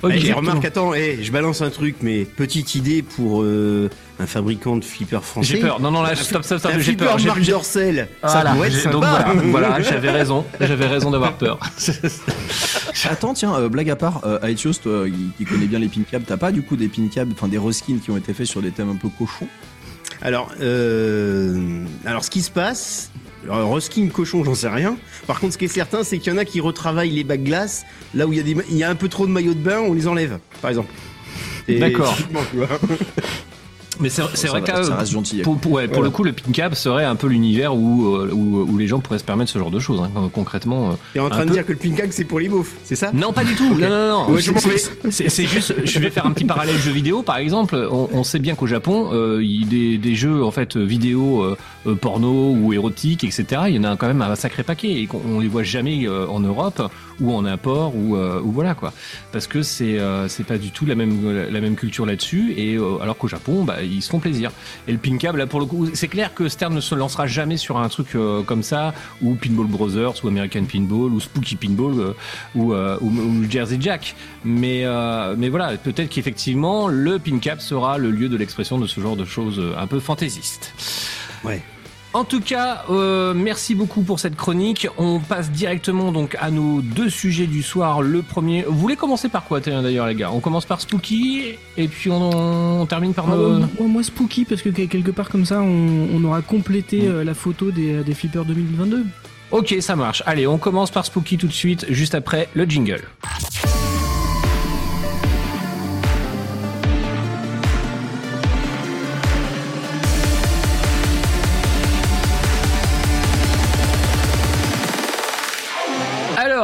Ok. 0.03 0.13
Eh, 0.23 0.33
remarque, 0.33 0.63
attends, 0.65 0.93
eh, 0.93 1.17
je 1.23 1.31
balance 1.31 1.61
un 1.63 1.71
truc, 1.71 1.95
mais 2.01 2.25
petite 2.25 2.75
idée 2.75 3.01
pour 3.01 3.41
euh, 3.41 3.89
un 4.19 4.27
fabricant 4.27 4.75
de 4.75 4.83
flippers 4.83 5.23
français. 5.23 5.55
J'ai 5.55 5.59
peur. 5.61 5.79
Non, 5.79 5.91
non, 5.91 6.01
là, 6.01 6.15
stop, 6.15 6.43
stop, 6.43 6.59
stop. 6.59 6.71
J'ai 6.75 6.81
flipper 6.81 7.05
peur. 7.05 7.17
J'ai 7.17 7.27
Marc 7.27 7.41
j'ai- 7.41 7.51
Dorcel. 7.51 8.07
Voilà, 8.21 8.41
ça 8.43 8.51
pourrait 8.51 8.67
être 8.67 8.79
sympa. 8.79 8.91
donc 8.91 9.43
voilà, 9.45 9.69
voilà, 9.69 9.81
j'avais 9.89 10.11
raison, 10.11 10.45
j'avais 10.59 10.87
raison 10.87 11.11
d'avoir 11.11 11.33
peur. 11.33 11.59
Attends, 13.09 13.33
tiens, 13.33 13.55
euh, 13.55 13.69
blague 13.69 13.89
à 13.89 13.95
part, 13.95 14.21
euh, 14.25 14.39
Aetios, 14.41 14.73
toi 14.83 15.05
qui, 15.07 15.29
qui 15.37 15.45
connais 15.45 15.65
bien 15.67 15.79
les 15.79 15.87
pin 15.87 16.01
cabs, 16.09 16.23
t'as 16.25 16.37
pas 16.37 16.51
du 16.51 16.61
coup 16.61 16.75
des 16.75 16.89
pin 16.89 17.07
cabs, 17.07 17.29
enfin 17.31 17.47
des 17.47 17.57
reskins 17.57 17.97
qui 18.03 18.11
ont 18.11 18.17
été 18.17 18.33
faits 18.33 18.45
sur 18.45 18.61
des 18.61 18.71
thèmes 18.71 18.89
un 18.89 18.95
peu 18.95 19.07
cochons? 19.07 19.47
Alors, 20.21 20.51
euh, 20.61 21.85
alors 22.05 22.25
ce 22.25 22.29
qui 22.29 22.41
se 22.41 22.51
passe, 22.51 23.11
alors, 23.45 23.73
Ruskin 23.73 24.09
cochon, 24.09 24.43
j'en 24.43 24.53
sais 24.53 24.67
rien. 24.67 24.97
Par 25.25 25.39
contre, 25.39 25.53
ce 25.53 25.57
qui 25.57 25.65
est 25.65 25.69
certain, 25.69 26.03
c'est 26.03 26.19
qu'il 26.19 26.33
y 26.33 26.35
en 26.35 26.37
a 26.37 26.43
qui 26.43 26.59
retravaillent 26.59 27.11
les 27.11 27.23
bacs 27.23 27.43
glaces 27.43 27.85
là 28.13 28.27
où 28.27 28.33
il 28.33 28.37
y 28.37 28.39
a 28.41 28.43
des, 28.43 28.55
il 28.69 28.75
y 28.75 28.83
a 28.83 28.89
un 28.89 28.95
peu 28.95 29.07
trop 29.07 29.25
de 29.25 29.31
maillots 29.31 29.53
de 29.53 29.59
bain, 29.59 29.79
on 29.79 29.93
les 29.93 30.07
enlève, 30.07 30.39
par 30.61 30.69
exemple. 30.69 30.91
D'accord. 31.67 32.17
Mais 33.99 34.09
c'est 34.09 34.21
vrai 34.47 34.61
que 34.61 34.83
ça 34.83 34.95
reste 34.95 35.11
gentil. 35.11 35.39
pour, 35.41 35.57
pour- 35.57 35.73
ouais, 35.73 35.85
pour 35.87 35.95
Voilà. 35.97 36.05
le 36.07 36.11
coup, 36.11 36.23
le 36.23 36.31
pin 36.33 36.51
cab 36.51 36.73
serait 36.73 37.05
un 37.05 37.15
peu 37.15 37.27
l'univers 37.27 37.75
où, 37.75 38.15
euh, 38.15 38.31
où, 38.33 38.59
où 38.71 38.77
les 38.77 38.87
gens 38.87 38.99
pourraient 38.99 39.19
se 39.19 39.23
permettre 39.23 39.51
ce 39.51 39.59
genre 39.59 39.71
de 39.71 39.79
choses. 39.79 40.01
hein, 40.01 40.29
concrètement. 40.33 40.91
euh. 40.91 40.93
T'es 41.13 41.19
en 41.19 41.29
train 41.29 41.41
de 41.43 41.47
peu. 41.49 41.53
dire 41.53 41.65
que 41.65 41.71
le 41.73 41.77
ping 41.77 41.95
c'est 42.11 42.23
pour 42.23 42.39
les 42.39 42.47
beaufs, 42.49 42.73
c'est 42.83 42.95
ça? 42.95 43.11
Non, 43.13 43.33
pas 43.33 43.43
du 43.43 43.55
tout. 43.55 43.75
Non, 43.79 43.89
non, 43.89 44.27
non. 44.27 44.33
Ouais, 44.33 44.41
je 44.41 44.51
m'en 44.51 44.59
C'est- 45.09 45.45
juste, 45.45 45.73
je 45.83 45.99
vais 45.99 46.09
faire 46.09 46.25
un 46.25 46.31
petit 46.31 46.45
parallèle 46.45 46.77
jeu 46.77 46.91
vidéo, 46.91 47.21
par 47.23 47.37
exemple. 47.37 47.87
On, 47.91 48.09
on 48.13 48.23
sait 48.23 48.39
bien 48.39 48.55
qu'au 48.55 48.67
Japon, 48.67 49.09
euh, 49.13 49.39
il 49.43 49.61
y 49.61 49.63
a 49.63 49.67
des, 49.67 49.97
des 49.97 50.15
jeux 50.15 50.43
en 50.43 50.51
fait 50.51 50.77
vidéo 50.77 51.43
euh, 51.87 51.95
porno 51.95 52.53
ou 52.53 52.73
érotiques, 52.73 53.23
etc. 53.23 53.63
Il 53.67 53.75
y 53.75 53.79
en 53.79 53.83
a 53.83 53.95
quand 53.95 54.07
même 54.07 54.21
un 54.21 54.35
sacré 54.35 54.63
paquet 54.63 55.01
et 55.01 55.07
qu'on 55.07 55.21
on 55.25 55.39
les 55.39 55.47
voit 55.47 55.63
jamais 55.63 56.07
euh, 56.07 56.27
en 56.27 56.39
Europe 56.39 56.81
ou 57.21 57.33
en 57.33 57.45
import 57.45 57.95
ou, 57.95 58.15
euh, 58.15 58.41
ou 58.41 58.51
voilà 58.51 58.73
quoi. 58.73 58.93
Parce 59.31 59.47
que 59.47 59.61
c'est 59.61 59.99
euh, 59.99 60.27
c'est 60.27 60.45
pas 60.45 60.57
du 60.57 60.71
tout 60.71 60.85
la 60.85 60.95
même 60.95 61.49
la 61.49 61.61
même 61.61 61.75
culture 61.75 62.05
là-dessus 62.05 62.53
et 62.57 62.75
euh, 62.75 62.99
alors 63.01 63.17
qu'au 63.17 63.27
Japon, 63.27 63.63
bah, 63.63 63.81
ils 63.83 64.01
se 64.01 64.09
font 64.09 64.19
plaisir. 64.19 64.51
Et 64.87 64.91
le 64.91 64.97
Pincab, 64.97 65.35
là 65.35 65.47
pour 65.47 65.59
le 65.59 65.65
coup, 65.65 65.87
c'est 65.93 66.07
clair 66.07 66.33
que 66.33 66.49
Stern 66.49 66.73
ne 66.73 66.81
se 66.81 66.95
lancera 66.95 67.27
jamais 67.27 67.57
sur 67.57 67.77
un 67.77 67.89
truc 67.89 68.09
comme 68.45 68.63
ça 68.63 68.93
ou 69.21 69.35
Pinball 69.35 69.67
Brothers 69.67 70.23
ou 70.23 70.27
American 70.27 70.63
Pinball 70.63 71.13
ou 71.13 71.19
Spooky 71.19 71.55
Pinball 71.55 72.15
ou, 72.55 72.73
ou, 72.73 72.73
ou 72.73 73.43
Jersey 73.49 73.77
Jack. 73.79 74.15
Mais, 74.43 74.85
mais 75.37 75.49
voilà, 75.49 75.77
peut-être 75.77 76.09
qu'effectivement, 76.09 76.87
le 76.87 77.19
pin 77.19 77.39
cap 77.39 77.61
sera 77.61 77.97
le 77.97 78.11
lieu 78.11 78.29
de 78.29 78.37
l'expression 78.37 78.77
de 78.77 78.87
ce 78.87 78.99
genre 78.99 79.15
de 79.15 79.25
choses 79.25 79.61
un 79.77 79.87
peu 79.87 79.99
fantaisistes. 79.99 80.73
Ouais. 81.43 81.61
En 82.11 82.23
tout 82.23 82.41
cas, 82.41 82.85
euh, 82.89 83.35
merci 83.35 83.75
beaucoup 83.75 84.01
pour 84.01 84.19
cette 84.19 84.35
chronique. 84.35 84.87
On 84.97 85.19
passe 85.19 85.51
directement 85.51 86.11
donc 86.11 86.35
à 86.39 86.49
nos 86.49 86.81
deux 86.81 87.07
sujets 87.07 87.45
du 87.45 87.61
soir. 87.61 88.01
Le 88.01 88.23
premier, 88.23 88.63
vous 88.67 88.79
voulez 88.79 88.95
commencer 88.95 89.29
par 89.29 89.43
quoi 89.43 89.59
d'ailleurs 89.59 90.07
les 90.07 90.15
gars? 90.15 90.31
On 90.31 90.39
commence 90.39 90.65
par 90.65 90.81
Spooky 90.81 91.43
et 91.77 91.87
puis 91.87 92.09
on, 92.09 92.81
on 92.81 92.85
termine 92.87 93.13
par 93.13 93.25
Ah, 93.31 93.35
nos... 93.35 93.59
moi, 93.59 93.67
moi, 93.87 94.01
Spooky, 94.03 94.45
parce 94.45 94.63
que 94.63 94.69
quelque 94.69 95.11
part 95.11 95.29
comme 95.29 95.45
ça, 95.45 95.61
on, 95.61 96.07
on 96.11 96.23
aura 96.23 96.41
complété 96.41 97.03
Mm. 97.03 97.11
euh, 97.11 97.23
la 97.23 97.35
photo 97.35 97.69
des, 97.69 98.03
des 98.03 98.13
flippers 98.15 98.43
2022. 98.43 99.05
Ok, 99.51 99.75
ça 99.79 99.95
marche. 99.95 100.23
Allez, 100.25 100.47
on 100.47 100.57
commence 100.57 100.89
par 100.89 101.05
Spooky 101.05 101.37
tout 101.37 101.47
de 101.47 101.53
suite, 101.53 101.85
juste 101.89 102.15
après 102.15 102.49
le 102.55 102.65
jingle. 102.65 103.03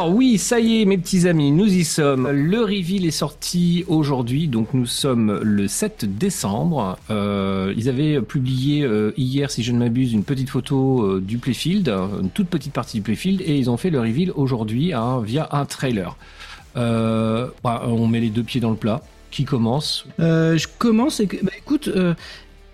Alors 0.06 0.18
oui, 0.18 0.38
ça 0.38 0.60
y 0.60 0.84
est 0.84 0.86
mes 0.86 1.00
petits 1.00 1.28
amis, 1.28 1.52
nous 1.52 1.66
y 1.66 1.84
sommes. 1.84 2.30
Le 2.30 2.62
reveal 2.62 3.08
est 3.08 3.10
sorti 3.10 3.86
aujourd'hui, 3.88 4.48
donc 4.48 4.76
nous 4.76 4.86
sommes 4.86 5.40
le 5.42 5.68
7 5.68 6.06
décembre. 6.20 7.00
Euh, 7.10 7.74
ils 7.76 7.90
avaient 7.90 8.22
publié 8.22 8.84
euh, 8.84 9.14
hier, 9.18 9.50
si 9.50 9.64
je 9.64 9.72
ne 9.72 9.80
m'abuse, 9.80 10.14
une 10.14 10.24
petite 10.24 10.52
photo 10.52 11.02
euh, 11.02 11.22
du 11.22 11.40
playfield, 11.40 11.90
une 11.90 12.30
toute 12.30 12.50
petite 12.50 12.72
partie 12.72 12.98
du 12.98 13.02
playfield, 13.02 13.42
et 13.42 13.58
ils 13.58 13.68
ont 13.68 13.78
fait 13.78 13.90
le 13.90 14.00
reveal 14.00 14.32
aujourd'hui 14.36 14.94
hein, 14.94 15.22
via 15.26 15.50
un 15.52 15.66
trailer. 15.66 16.16
Bah, 16.76 17.82
on 17.88 18.06
met 18.06 18.20
les 18.20 18.30
deux 18.30 18.44
pieds 18.44 18.62
dans 18.62 18.70
le 18.70 18.78
plat. 18.78 19.02
Qui 19.32 19.44
commence? 19.44 20.06
Je 20.20 20.68
commence 20.78 21.20
et 21.20 21.26
que, 21.26 21.44
bah, 21.44 21.52
écoute, 21.58 21.90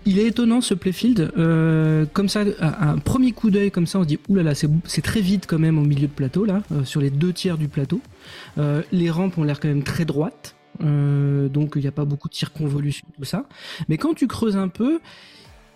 il 0.04 0.18
est 0.18 0.26
étonnant 0.26 0.60
ce 0.60 0.74
playfield. 0.74 1.32
Euh, 1.36 2.06
comme 2.12 2.28
ça, 2.28 2.44
un 2.60 2.98
premier 2.98 3.32
coup 3.32 3.50
d'œil 3.50 3.70
comme 3.70 3.86
ça, 3.86 3.98
on 3.98 4.02
se 4.02 4.08
dit 4.08 4.18
oulala, 4.28 4.54
c'est 4.54 4.68
c'est 4.84 5.02
très 5.02 5.20
vite 5.20 5.46
quand 5.46 5.58
même 5.58 5.78
au 5.78 5.82
milieu 5.82 6.06
de 6.06 6.12
plateau 6.12 6.44
là, 6.44 6.62
euh, 6.72 6.84
sur 6.84 7.00
les 7.00 7.10
deux 7.10 7.32
tiers 7.32 7.58
du 7.58 7.68
plateau. 7.68 8.00
Euh, 8.58 8.82
les 8.92 9.10
rampes 9.10 9.38
ont 9.38 9.44
l'air 9.44 9.60
quand 9.60 9.68
même 9.68 9.82
très 9.84 10.04
droites. 10.04 10.54
donc 10.80 11.72
il 11.76 11.82
n'y 11.82 11.88
a 11.88 11.92
pas 11.92 12.04
beaucoup 12.04 12.28
de 12.28 12.34
circonvolution 12.34 13.06
tout 13.16 13.24
ça 13.24 13.44
mais 13.88 13.98
quand 13.98 14.14
tu 14.14 14.26
creuses 14.26 14.56
un 14.56 14.68
peu 14.68 15.00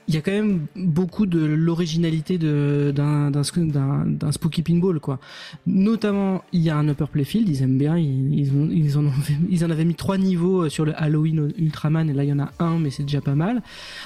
il 0.08 0.14
y 0.14 0.18
a 0.18 0.20
quand 0.20 0.30
même 0.32 0.66
beaucoup 0.76 1.26
de 1.26 1.40
l'originalité 1.44 2.38
de- 2.38 2.92
d'un 2.94 3.30
d'un 3.30 3.42
d'un- 3.56 4.06
d'un 4.06 4.32
spooky 4.32 4.62
pinball 4.62 5.00
quoi. 5.00 5.18
Notamment 5.66 6.44
il 6.52 6.60
y 6.62 6.70
a 6.70 6.76
un 6.76 6.88
upper 6.88 7.06
playfield 7.10 7.48
ils 7.48 7.62
aiment 7.62 7.78
bien 7.78 7.98
ils, 7.98 8.38
ils, 8.38 8.52
ont- 8.52 8.68
ils 8.70 8.96
en 8.98 9.04
ont 9.04 9.10
fait- 9.10 9.34
ils 9.50 9.64
en 9.64 9.70
avaient 9.70 9.84
mis 9.84 9.94
trois 9.96 10.16
niveaux 10.18 10.64
euh, 10.64 10.68
sur 10.68 10.84
le 10.84 10.92
Halloween 11.00 11.52
Ultraman 11.58 12.08
et 12.08 12.12
là 12.12 12.22
il 12.24 12.28
y 12.28 12.32
en 12.32 12.38
a 12.38 12.52
un 12.60 12.78
mais 12.78 12.90
c'est 12.90 13.02
déjà 13.02 13.20
pas 13.20 13.34
mal. 13.34 13.62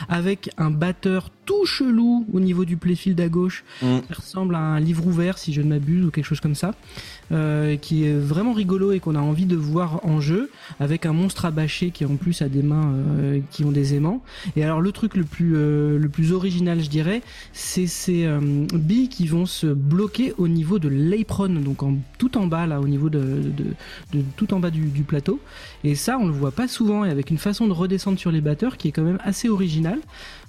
Avec 0.09 0.51
un 0.57 0.71
batteur 0.71 1.31
tout 1.45 1.67
chelou 1.67 2.27
au 2.33 2.41
niveau 2.41 2.65
du 2.65 2.77
playfield 2.77 3.21
à 3.21 3.29
gauche 3.29 3.65
Mm. 3.83 3.99
qui 4.07 4.13
ressemble 4.13 4.55
à 4.55 4.59
un 4.61 4.81
livre 4.81 5.07
ouvert 5.07 5.37
si 5.39 5.53
je 5.53 5.61
ne 5.63 5.69
m'abuse 5.69 6.05
ou 6.07 6.11
quelque 6.11 6.25
chose 6.25 6.41
comme 6.41 6.55
ça 6.55 6.75
euh, 7.33 7.77
qui 7.77 8.05
est 8.05 8.15
vraiment 8.19 8.53
rigolo 8.53 8.93
et 8.93 9.01
qu'on 9.01 9.15
a 9.15 9.21
envie 9.21 9.47
de 9.47 9.57
voir 9.57 10.01
en 10.05 10.21
jeu 10.21 10.51
avec 10.79 11.07
un 11.07 11.13
monstre 11.13 11.45
abâché 11.45 11.91
qui 11.91 12.05
en 12.05 12.17
plus 12.17 12.43
a 12.43 12.49
des 12.49 12.63
mains 12.63 12.93
euh, 12.95 13.41
qui 13.51 13.65
ont 13.65 13.71
des 13.73 13.95
aimants. 13.95 14.23
Et 14.57 14.65
alors 14.65 14.81
le 14.81 14.93
truc 14.93 15.15
le 15.17 15.25
plus 15.25 15.53
euh, 15.57 15.99
le 15.99 16.09
plus 16.09 16.33
original 16.33 16.81
je 16.83 16.89
dirais 16.89 17.23
c'est 17.53 17.87
ces 17.87 18.25
euh, 18.25 18.41
billes 18.75 19.09
qui 19.09 19.27
vont 19.27 19.47
se 19.47 19.67
bloquer 19.67 20.35
au 20.39 20.49
niveau 20.49 20.79
de 20.79 20.89
l'apron 20.89 21.49
donc 21.49 21.83
en 21.83 21.95
tout 22.19 22.37
en 22.37 22.47
bas 22.47 22.67
là 22.67 22.81
au 22.81 22.89
niveau 22.89 23.11
de, 23.11 23.21
de, 23.21 23.65
de- 24.19 24.25
tout 24.37 24.53
en 24.55 24.61
bas 24.61 24.71
du, 24.71 24.83
du 24.87 25.03
plateau. 25.03 25.41
Et 25.85 25.95
ça 25.95 26.19
on 26.19 26.27
le 26.27 26.33
voit 26.33 26.53
pas 26.53 26.69
souvent 26.69 27.05
et 27.05 27.11
avec 27.11 27.31
une 27.31 27.39
façon 27.39 27.67
de 27.67 27.73
redescendre 27.73 28.19
sur 28.19 28.31
les 28.31 28.41
batteurs 28.41 28.77
qui 28.77 28.89
est 28.89 28.93
quand 28.93 29.03
même 29.03 29.19
assez 29.25 29.49
originale. 29.49 30.01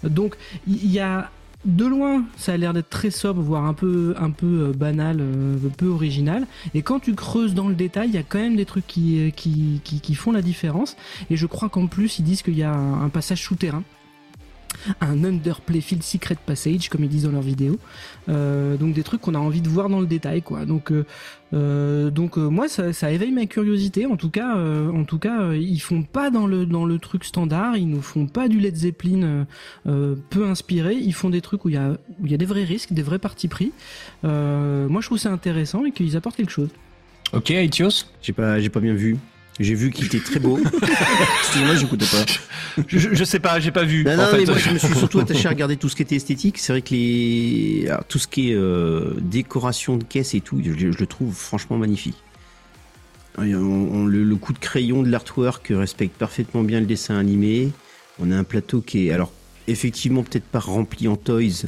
Donc 0.04 0.36
il 0.68 0.92
y 0.92 1.00
a 1.00 1.30
de 1.66 1.86
loin, 1.86 2.26
ça 2.38 2.54
a 2.54 2.58
l'air 2.58 2.74
d'être 2.74 2.90
très 2.90 3.12
sobre, 3.12 3.42
voire 3.42 3.66
un 3.66 3.74
peu, 3.74 4.16
un 4.18 4.32
peu 4.32 4.70
euh, 4.70 4.74
banal, 4.74 5.18
euh, 5.20 5.58
peu 5.78 5.88
original. 5.88 6.48
Et 6.74 6.82
quand 6.82 7.00
tu 7.00 7.14
creuses 7.14 7.54
dans 7.54 7.68
le 7.68 7.76
détail, 7.76 8.10
il 8.10 8.16
y 8.16 8.18
a 8.18 8.24
quand 8.24 8.40
même 8.40 8.56
des 8.56 8.66
trucs 8.66 8.88
qui, 8.88 9.20
euh, 9.20 9.30
qui, 9.30 9.82
qui, 9.84 10.00
qui 10.00 10.16
font 10.16 10.32
la 10.32 10.42
différence. 10.42 10.98
Et 11.30 11.36
je 11.36 11.46
crois 11.46 11.70
qu'en 11.70 11.88
plus, 11.88 12.20
ils 12.20 12.24
disent 12.24 12.42
qu'il 12.42 12.58
y 12.58 12.64
a 12.64 12.74
un 12.74 13.10
passage 13.10 13.44
souterrain. 13.44 13.84
Un 15.00 15.24
underplayfield 15.24 16.04
secret 16.04 16.38
passage, 16.46 16.90
comme 16.90 17.04
ils 17.04 17.10
disent 17.10 17.24
dans 17.24 17.32
leur 17.32 17.42
vidéo. 17.42 17.78
Euh, 18.30 18.78
donc 18.78 18.94
des 18.94 19.04
trucs 19.04 19.22
qu'on 19.22 19.36
a 19.36 19.40
envie 19.40 19.62
de 19.62 19.70
voir 19.70 19.90
dans 19.90 20.00
le 20.00 20.08
détail, 20.08 20.42
quoi. 20.42 20.66
Donc, 20.66 20.92
euh, 20.92 21.06
euh, 21.54 22.10
donc 22.10 22.38
euh, 22.38 22.50
moi, 22.50 22.68
ça, 22.68 22.94
ça 22.94 23.12
éveille 23.12 23.32
ma 23.32 23.46
curiosité. 23.46 24.06
En 24.06 24.16
tout 24.16 24.30
cas, 24.30 24.58
euh, 24.58 24.90
en 24.92 25.04
tout 25.04 25.20
cas, 25.20 25.42
euh, 25.42 25.58
ils 25.58 25.80
font 25.80 26.04
pas 26.04 26.30
dans 26.32 26.48
le 26.48 26.66
dans 26.66 26.86
le 26.86 26.98
truc 27.00 27.24
standard. 27.26 27.78
Ils 27.78 27.90
nous 27.90 28.02
font 28.02 28.28
pas 28.28 28.48
du 28.48 28.60
Led 28.60 28.76
Zeppelin 28.76 29.24
euh, 29.24 29.44
euh, 29.88 30.16
peu 30.30 30.46
inspiré. 30.48 30.96
Ils 30.96 31.14
font 31.14 31.30
des 31.30 31.42
trucs 31.42 31.66
où 31.66 31.70
il 31.70 31.76
y 31.76 31.78
a 31.78 31.92
où 32.20 32.26
il 32.26 32.32
y 32.32 32.36
a 32.36 32.38
des 32.38 32.46
vrais 32.46 32.64
risques, 32.64 32.94
des 32.94 33.04
vrais 33.04 33.20
partis 33.20 33.48
pris. 33.48 33.72
Euh, 34.26 34.88
moi, 34.88 35.02
je 35.02 35.08
trouve 35.08 35.18
ça 35.18 35.32
intéressant 35.32 35.86
et 35.86 35.92
qu'ils 35.92 36.16
apportent 36.18 36.38
quelque 36.38 36.52
chose. 36.52 36.70
Ok, 37.34 37.52
Aetios 37.52 38.06
J'ai 38.22 38.34
pas, 38.34 38.60
j'ai 38.60 38.70
pas 38.70 38.80
bien 38.82 38.94
vu. 38.94 39.18
J'ai 39.60 39.76
vu 39.76 39.92
qu'il 39.92 40.06
était 40.06 40.20
très 40.20 40.40
beau. 40.40 40.60
Excusez-moi, 41.42 41.76
j'écoutais 41.76 42.06
pas. 42.06 42.26
je, 42.88 42.98
je- 43.14 43.24
sais 43.24 43.40
pas, 43.40 43.60
j'ai 43.60 43.72
pas 43.72 43.84
vu. 43.84 44.04
Non, 44.04 44.14
en 44.14 44.18
non, 44.18 44.26
fait. 44.28 44.38
mais 44.40 44.46
moi 44.46 44.58
je 44.58 44.70
me 44.72 44.78
suis 44.80 44.96
surtout 44.96 45.20
attaché 45.26 45.46
à 45.48 45.50
regarder 45.50 45.78
tout 45.78 45.90
ce 45.90 45.96
qui 45.96 46.02
était 46.02 46.16
esthétique. 46.16 46.58
C'est 46.58 46.74
vrai 46.74 46.82
que 46.82 46.92
les, 46.94 47.86
alors, 47.88 48.04
tout 48.06 48.18
ce 48.18 48.28
qui 48.28 48.52
est 48.52 48.56
euh, 48.56 49.14
décoration 49.20 49.98
de 49.98 50.04
caisse 50.04 50.34
et 50.34 50.42
tout, 50.42 50.62
je, 50.64 50.72
je 50.92 50.98
le 50.98 51.06
trouve 51.06 51.34
franchement 51.36 51.78
magnifique. 51.78 52.16
On- 53.38 53.44
on- 53.54 54.06
le, 54.06 54.24
le 54.24 54.36
coup 54.36 54.54
de 54.54 54.60
crayon 54.60 55.04
de 55.04 55.10
l'artwork 55.10 55.68
respecte 55.72 56.18
parfaitement 56.18 56.64
bien 56.64 56.80
le 56.80 56.86
dessin 56.86 57.18
animé. 57.18 57.72
On 58.20 58.32
a 58.32 58.36
un 58.38 58.44
plateau 58.44 58.82
qui 58.82 59.08
est, 59.08 59.12
alors 59.12 59.32
effectivement 59.68 60.24
peut-être 60.24 60.46
pas 60.46 60.60
rempli 60.60 61.08
en 61.08 61.16
toys, 61.18 61.66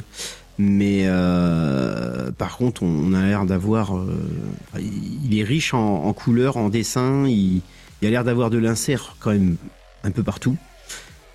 mais 0.58 1.02
euh, 1.06 2.30
par 2.30 2.56
contre 2.56 2.82
on, 2.82 3.12
a 3.12 3.22
l'air 3.26 3.44
d'avoir, 3.44 3.96
euh, 3.96 4.06
il 4.78 5.38
est 5.38 5.42
riche 5.42 5.74
en, 5.74 6.12
couleurs, 6.12 6.56
en 6.56 6.68
dessin. 6.68 7.26
Il, 7.26 7.62
a 8.02 8.10
l'air 8.10 8.24
d'avoir 8.24 8.50
de 8.50 8.58
l'insert 8.58 9.16
quand 9.18 9.32
même 9.32 9.56
un 10.04 10.10
peu 10.10 10.22
partout. 10.22 10.56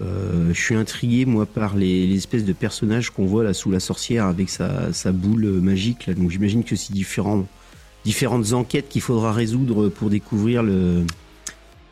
Euh, 0.01 0.53
je 0.53 0.61
suis 0.61 0.75
intrigué 0.75 1.25
moi 1.25 1.45
par 1.45 1.75
les, 1.75 2.15
espèces 2.15 2.45
de 2.45 2.53
personnages 2.53 3.09
qu'on 3.09 3.25
voit 3.25 3.43
là 3.43 3.53
sous 3.53 3.71
la 3.71 3.81
sorcière 3.81 4.25
avec 4.25 4.49
sa, 4.49 5.11
boule 5.11 5.45
magique 5.61 6.07
là. 6.07 6.13
Donc 6.13 6.31
j'imagine 6.31 6.63
que 6.63 6.75
c'est 6.75 6.93
différentes 6.93 8.53
enquêtes 8.53 8.87
qu'il 8.87 9.01
faudra 9.01 9.33
résoudre 9.33 9.89
pour 9.89 10.09
découvrir 10.09 10.63
le 10.63 11.03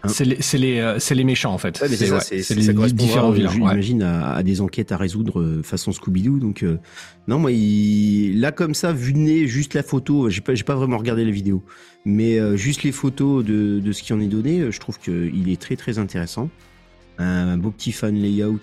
C'est 0.05 0.25
les, 0.25 0.41
c'est 0.41 0.57
les, 0.57 0.79
euh, 0.79 0.99
c'est 0.99 1.15
les 1.15 1.23
méchants 1.23 1.53
en 1.53 1.57
fait. 1.57 1.77
C'est 1.77 2.11
ouais, 2.11 2.19
ça 2.19 2.53
les 2.55 2.91
différents 2.93 3.31
vilains. 3.31 3.49
ouais. 3.49 3.55
j'imagine, 3.55 4.03
à, 4.03 4.35
à 4.35 4.43
des 4.43 4.61
enquêtes 4.61 4.91
à 4.91 4.97
résoudre 4.97 5.41
euh, 5.41 5.63
façon 5.63 5.91
Scooby-Doo. 5.91 6.39
Donc, 6.39 6.63
euh, 6.63 6.77
non, 7.27 7.39
moi, 7.39 7.51
il, 7.51 8.39
là, 8.39 8.51
comme 8.51 8.73
ça, 8.73 8.93
vu 8.93 9.13
de 9.13 9.17
nez, 9.17 9.47
juste 9.47 9.73
la 9.73 9.83
photo, 9.83 10.29
j'ai 10.29 10.41
pas, 10.41 10.75
vraiment 10.75 10.97
regardé 10.97 11.25
la 11.25 11.31
vidéo, 11.31 11.63
mais 12.05 12.39
euh, 12.39 12.55
juste 12.55 12.83
les 12.83 12.91
photos 12.91 13.43
de, 13.43 13.79
de 13.79 13.91
ce 13.91 14.03
qui 14.03 14.13
en 14.13 14.21
est 14.21 14.27
donné, 14.27 14.71
je 14.71 14.79
trouve 14.79 14.99
qu'il 14.99 15.49
est 15.49 15.59
très, 15.59 15.75
très 15.75 15.97
intéressant. 15.97 16.49
Un 17.19 17.57
beau 17.57 17.71
petit 17.71 17.91
fan 17.91 18.15
layout 18.15 18.61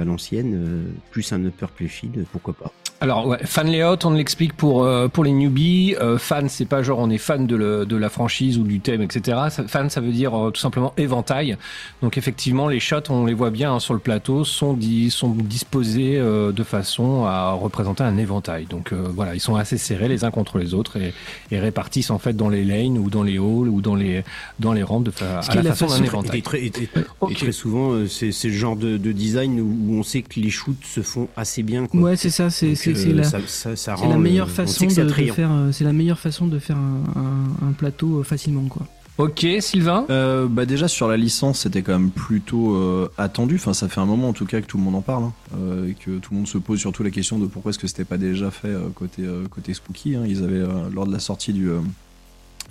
à 0.00 0.04
l'ancienne, 0.04 0.86
plus 1.12 1.32
un 1.32 1.44
upper 1.44 1.66
playfield, 1.76 2.26
pourquoi 2.32 2.54
pas. 2.54 2.72
Alors, 3.02 3.26
ouais, 3.26 3.38
fan 3.44 3.66
layout, 3.66 3.96
on 4.04 4.10
l'explique 4.12 4.52
pour 4.52 4.84
euh, 4.84 5.08
pour 5.08 5.24
les 5.24 5.32
newbies. 5.32 5.96
Euh, 6.00 6.18
fan, 6.18 6.48
c'est 6.48 6.66
pas 6.66 6.84
genre 6.84 7.00
on 7.00 7.10
est 7.10 7.18
fan 7.18 7.48
de, 7.48 7.56
le, 7.56 7.84
de 7.84 7.96
la 7.96 8.08
franchise 8.08 8.58
ou 8.58 8.62
du 8.62 8.78
thème, 8.78 9.02
etc. 9.02 9.38
Ça- 9.50 9.64
fan, 9.66 9.90
ça 9.90 10.00
veut 10.00 10.12
dire 10.12 10.32
euh, 10.38 10.50
tout 10.52 10.60
simplement 10.60 10.94
éventail. 10.96 11.56
Donc 12.00 12.16
effectivement, 12.16 12.68
les 12.68 12.78
shots, 12.78 13.10
on 13.10 13.26
les 13.26 13.34
voit 13.34 13.50
bien 13.50 13.74
hein, 13.74 13.80
sur 13.80 13.92
le 13.94 13.98
plateau, 13.98 14.44
sont 14.44 14.74
di- 14.74 15.10
sont 15.10 15.30
disposés 15.30 16.16
euh, 16.16 16.52
de 16.52 16.62
façon 16.62 17.24
à 17.24 17.50
représenter 17.54 18.04
un 18.04 18.16
éventail. 18.18 18.66
Donc 18.66 18.92
euh, 18.92 19.08
voilà, 19.12 19.34
ils 19.34 19.40
sont 19.40 19.56
assez 19.56 19.78
serrés 19.78 20.06
les 20.06 20.22
uns 20.22 20.30
contre 20.30 20.58
les 20.58 20.72
autres 20.72 20.96
et, 20.96 21.12
et 21.50 21.58
répartissent 21.58 22.10
en 22.10 22.20
fait 22.20 22.34
dans 22.36 22.50
les 22.50 22.64
lanes 22.64 22.98
ou 22.98 23.10
dans 23.10 23.24
les 23.24 23.34
halls 23.38 23.68
ou 23.68 23.80
dans 23.80 23.96
les 23.96 24.22
dans 24.60 24.72
les 24.72 24.84
rampes 24.84 25.02
de 25.02 25.10
fa- 25.10 25.42
Ce 25.42 25.50
à 25.50 25.56
la 25.56 25.62
la 25.62 25.70
façon 25.74 25.86
d'un 25.86 25.90
façon- 25.92 26.04
Et, 26.04 26.06
éventail. 26.06 26.42
très, 26.42 26.60
et- 26.62 26.66
et- 26.66 26.88
Ok. 27.20 27.32
et 27.32 27.34
très 27.34 27.50
souvent, 27.52 27.90
euh, 27.94 28.06
c'est, 28.06 28.30
c'est 28.30 28.46
le 28.48 28.54
genre 28.54 28.76
de, 28.76 28.96
de 28.96 29.10
design 29.10 29.60
où, 29.60 29.98
on 29.98 30.04
sait 30.04 30.22
que 30.22 30.38
les 30.38 30.50
shoots 30.50 30.84
se 30.84 31.00
font 31.00 31.26
assez 31.36 31.64
bien. 31.64 31.86
Quoi. 31.88 32.00
Ouais, 32.00 32.16
c'est 32.16 32.30
ça, 32.30 32.48
c'est 32.48 32.68
Donc, 32.68 32.76
c'est- 32.94 33.10
euh, 33.10 33.14
la, 33.16 33.22
ça, 33.24 33.38
ça, 33.46 33.76
ça 33.76 33.76
c'est 33.76 33.90
rend 34.02 34.08
la 34.08 34.16
le- 34.16 34.22
meilleure 34.22 34.50
façon 34.50 34.86
de, 34.86 35.08
faire. 35.12 35.50
euh, 35.52 35.72
C'est 35.72 35.84
la 35.84 35.92
meilleure 35.92 36.18
façon 36.18 36.46
de 36.46 36.58
faire 36.58 36.76
un, 36.76 37.02
un- 37.16 37.68
un 37.68 37.72
plateau 37.72 38.20
euh, 38.20 38.22
facilement, 38.22 38.64
quoi. 38.68 38.86
Ok, 39.18 39.46
Sylvain? 39.60 40.06
Euh, 40.08 40.46
bah 40.48 40.64
déjà 40.64 40.88
sur 40.88 41.06
la 41.06 41.18
licence 41.18 41.60
c'était 41.60 41.82
quand 41.82 41.92
même 41.92 42.10
plutôt 42.10 42.74
euh, 42.76 43.10
attendu, 43.18 43.56
enfin 43.56 43.74
ça 43.74 43.86
fait 43.86 44.00
un 44.00 44.06
moment 44.06 44.30
en 44.30 44.32
tout 44.32 44.46
cas 44.46 44.62
que 44.62 44.66
tout 44.66 44.78
le 44.78 44.82
monde 44.82 44.94
en 44.94 45.02
parle 45.02 45.24
hein, 45.24 45.32
euh, 45.58 45.90
et 45.90 45.92
que 45.92 46.12
tout 46.18 46.30
le 46.32 46.38
monde 46.38 46.48
se 46.48 46.56
pose 46.56 46.78
surtout 46.80 47.02
la 47.02 47.10
question 47.10 47.38
de 47.38 47.46
pourquoi 47.46 47.70
est-ce 47.70 47.78
que 47.78 47.86
c'était 47.86 48.06
pas 48.06 48.16
déjà 48.16 48.50
fait 48.50 48.68
euh, 48.68 48.88
côté, 48.94 49.22
euh, 49.22 49.44
côté 49.50 49.74
Spooky. 49.74 50.16
hein. 50.16 50.22
Ils 50.26 50.42
avaient 50.42 50.54
euh, 50.56 50.88
lors 50.90 51.06
de 51.06 51.12
la 51.12 51.18
sortie 51.18 51.52
du, 51.52 51.68
euh, 51.68 51.80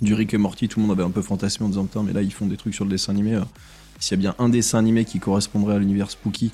du 0.02 0.14
Rick 0.14 0.34
et 0.34 0.36
Morty 0.38 0.66
tout 0.66 0.80
le 0.80 0.86
monde 0.86 0.98
avait 0.98 1.06
un 1.06 1.12
peu 1.12 1.22
fantasmé 1.22 1.64
en 1.64 1.68
disant 1.68 1.84
putain 1.84 2.02
mais 2.02 2.12
là 2.12 2.22
ils 2.22 2.32
font 2.32 2.46
des 2.46 2.56
trucs 2.56 2.74
sur 2.74 2.84
le 2.84 2.90
dessin 2.90 3.12
animé. 3.12 3.34
euh. 3.36 3.42
S'il 4.00 4.16
y 4.16 4.20
a 4.20 4.22
bien 4.22 4.34
un 4.44 4.48
dessin 4.48 4.78
animé 4.80 5.04
qui 5.04 5.20
correspondrait 5.20 5.76
à 5.76 5.78
l'univers 5.78 6.10
Spooky, 6.10 6.50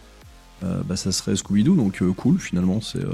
bah 0.62 0.96
ça 0.96 1.12
serait 1.12 1.36
Scooby-Doo 1.36 1.76
donc 1.76 2.02
euh, 2.02 2.12
cool 2.12 2.38
finalement 2.38 2.80
euh, 2.96 3.04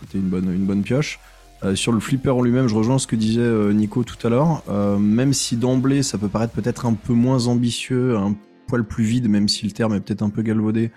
c'était 0.00 0.18
une 0.18 0.28
bonne, 0.28 0.52
une 0.52 0.64
bonne 0.66 0.82
pioche. 0.82 1.18
Euh, 1.62 1.74
sur 1.74 1.92
le 1.92 2.00
flipper 2.00 2.30
en 2.34 2.40
lui-même, 2.40 2.68
je 2.68 2.74
rejoins 2.74 2.98
ce 2.98 3.06
que 3.06 3.16
disait 3.16 3.42
euh, 3.42 3.74
Nico 3.74 4.02
tout 4.02 4.26
à 4.26 4.30
l'heure. 4.30 4.62
Euh, 4.70 4.96
même 4.96 5.34
si 5.34 5.58
d'emblée, 5.58 6.02
ça 6.02 6.16
peut 6.16 6.28
paraître 6.28 6.54
peut-être 6.54 6.86
un 6.86 6.94
peu 6.94 7.12
moins 7.12 7.48
ambitieux, 7.48 8.16
un 8.16 8.34
poil 8.66 8.82
plus 8.82 9.04
vide, 9.04 9.28
même 9.28 9.46
si 9.46 9.66
le 9.66 9.72
terme 9.72 9.92
est 9.94 10.00
peut-être 10.00 10.22
un 10.22 10.30
peu 10.30 10.40
galvaudé 10.40 10.90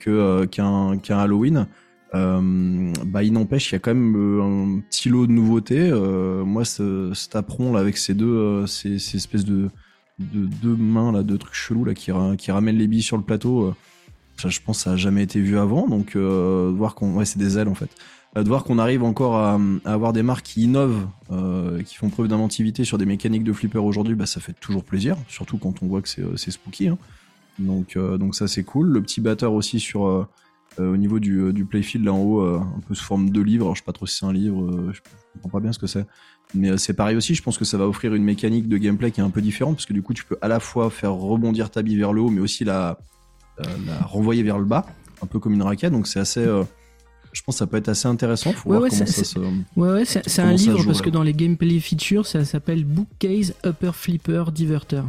que 0.00 0.08
euh, 0.08 0.46
qu'un 0.46 0.96
qu'un 0.96 1.18
Halloween. 1.18 1.66
Euh, 2.14 2.92
bah, 3.04 3.24
il 3.24 3.34
n'empêche, 3.34 3.70
il 3.70 3.74
y 3.74 3.76
a 3.76 3.78
quand 3.78 3.92
même 3.92 4.16
euh, 4.16 4.42
un 4.42 4.80
petit 4.88 5.10
lot 5.10 5.26
de 5.26 5.32
nouveautés. 5.32 5.90
Euh, 5.92 6.46
moi, 6.46 6.64
ce, 6.64 7.12
cet 7.12 7.36
apron 7.36 7.74
là 7.74 7.80
avec 7.80 7.98
ces 7.98 8.14
deux, 8.14 8.26
euh, 8.26 8.66
ces, 8.66 8.98
ces 8.98 9.18
espèces 9.18 9.44
de, 9.44 9.68
de 10.18 10.46
deux 10.46 10.76
mains 10.76 11.12
là, 11.12 11.22
deux 11.22 11.36
trucs 11.36 11.52
chelous 11.54 11.84
là 11.84 11.92
qui, 11.92 12.10
ra- 12.10 12.36
qui 12.36 12.50
ramènent 12.50 12.78
les 12.78 12.86
billes 12.86 13.02
sur 13.02 13.18
le 13.18 13.22
plateau. 13.22 13.74
Ça, 14.36 14.48
je 14.48 14.60
pense, 14.60 14.78
que 14.78 14.84
ça 14.84 14.92
a 14.92 14.96
jamais 14.96 15.22
été 15.22 15.40
vu 15.40 15.58
avant. 15.58 15.86
Donc, 15.88 16.16
euh, 16.16 16.72
voir 16.74 16.94
qu'on, 16.94 17.14
ouais, 17.14 17.24
c'est 17.24 17.38
des 17.38 17.58
ailes 17.58 17.68
en 17.68 17.74
fait. 17.74 17.90
Euh, 18.36 18.42
de 18.42 18.48
voir 18.48 18.64
qu'on 18.64 18.78
arrive 18.78 19.02
encore 19.02 19.36
à, 19.36 19.58
avoir 19.84 20.12
des 20.12 20.22
marques 20.22 20.44
qui 20.44 20.62
innovent, 20.62 21.06
euh, 21.30 21.82
qui 21.82 21.94
font 21.94 22.10
preuve 22.10 22.28
d'inventivité 22.28 22.84
sur 22.84 22.98
des 22.98 23.06
mécaniques 23.06 23.44
de 23.44 23.52
flipper 23.52 23.78
aujourd'hui, 23.78 24.14
bah, 24.14 24.26
ça 24.26 24.40
fait 24.40 24.52
toujours 24.52 24.84
plaisir, 24.84 25.16
surtout 25.28 25.58
quand 25.58 25.82
on 25.82 25.86
voit 25.86 26.02
que 26.02 26.08
c'est 26.08 26.22
euh, 26.22 26.36
spooky. 26.36 26.88
hein. 26.88 26.98
Donc, 27.58 27.96
euh, 27.96 28.18
donc 28.18 28.34
ça 28.34 28.48
c'est 28.48 28.64
cool. 28.64 28.88
Le 28.88 29.00
petit 29.00 29.22
batteur 29.22 29.54
aussi 29.54 29.80
sur 29.80 30.26
au 30.78 30.96
niveau 30.98 31.18
du, 31.18 31.64
playfield 31.64 32.04
là 32.04 32.12
en 32.12 32.20
haut, 32.20 32.42
un 32.42 32.80
peu 32.86 32.94
sous 32.94 33.04
forme 33.04 33.30
de 33.30 33.40
livre. 33.40 33.64
Alors, 33.64 33.76
je 33.76 33.80
sais 33.80 33.86
pas 33.86 33.92
trop 33.92 34.04
si 34.04 34.18
c'est 34.18 34.26
un 34.26 34.32
livre, 34.32 34.92
je 34.92 35.00
comprends 35.32 35.58
pas 35.58 35.62
bien 35.62 35.72
ce 35.72 35.78
que 35.78 35.86
c'est. 35.86 36.04
Mais 36.54 36.76
c'est 36.76 36.92
pareil 36.92 37.16
aussi, 37.16 37.34
je 37.34 37.42
pense 37.42 37.56
que 37.56 37.64
ça 37.64 37.78
va 37.78 37.88
offrir 37.88 38.14
une 38.14 38.24
mécanique 38.24 38.68
de 38.68 38.76
gameplay 38.76 39.10
qui 39.10 39.20
est 39.20 39.24
un 39.24 39.30
peu 39.30 39.40
différente, 39.40 39.76
parce 39.76 39.86
que 39.86 39.94
du 39.94 40.02
coup 40.02 40.12
tu 40.12 40.24
peux 40.24 40.36
à 40.42 40.48
la 40.48 40.60
fois 40.60 40.90
faire 40.90 41.14
rebondir 41.14 41.70
ta 41.70 41.80
bille 41.80 41.96
vers 41.96 42.12
le 42.12 42.20
haut, 42.20 42.28
mais 42.28 42.42
aussi 42.42 42.62
la, 42.64 42.98
la, 43.58 43.68
la 43.86 43.98
renvoyer 44.06 44.42
vers 44.42 44.58
le 44.58 44.64
bas, 44.64 44.86
un 45.22 45.26
peu 45.26 45.38
comme 45.38 45.54
une 45.54 45.62
raquette. 45.62 45.92
Donc 45.92 46.06
c'est 46.06 46.20
assez... 46.20 46.40
euh, 46.40 46.64
je 47.32 47.42
pense 47.42 47.56
que 47.56 47.58
ça 47.58 47.66
peut 47.66 47.76
être 47.76 47.88
assez 47.88 48.08
intéressant. 48.08 48.52
Faut 48.52 48.70
Ouais, 48.70 48.76
voir 48.78 48.82
ouais, 48.82 48.88
comment 48.90 49.06
c'est- 49.06 49.24
ça 49.24 49.34
se... 49.34 49.38
Ouais, 49.38 49.52
ouais, 49.76 50.04
c'est 50.06 50.38
un 50.42 50.52
livre 50.52 50.78
joue, 50.78 50.86
parce 50.86 51.02
que 51.02 51.10
dans 51.10 51.22
les 51.22 51.34
gameplay 51.34 51.80
features, 51.80 52.26
ça 52.26 52.44
s'appelle 52.44 52.84
Bookcase 52.84 53.54
Upper 53.64 53.90
Flipper 53.92 54.44
Diverter. 54.54 55.02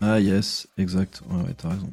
Ah 0.00 0.20
yes, 0.20 0.66
exact. 0.78 1.22
Ouais, 1.30 1.42
ouais, 1.42 1.54
t'as 1.56 1.70
raison. 1.70 1.90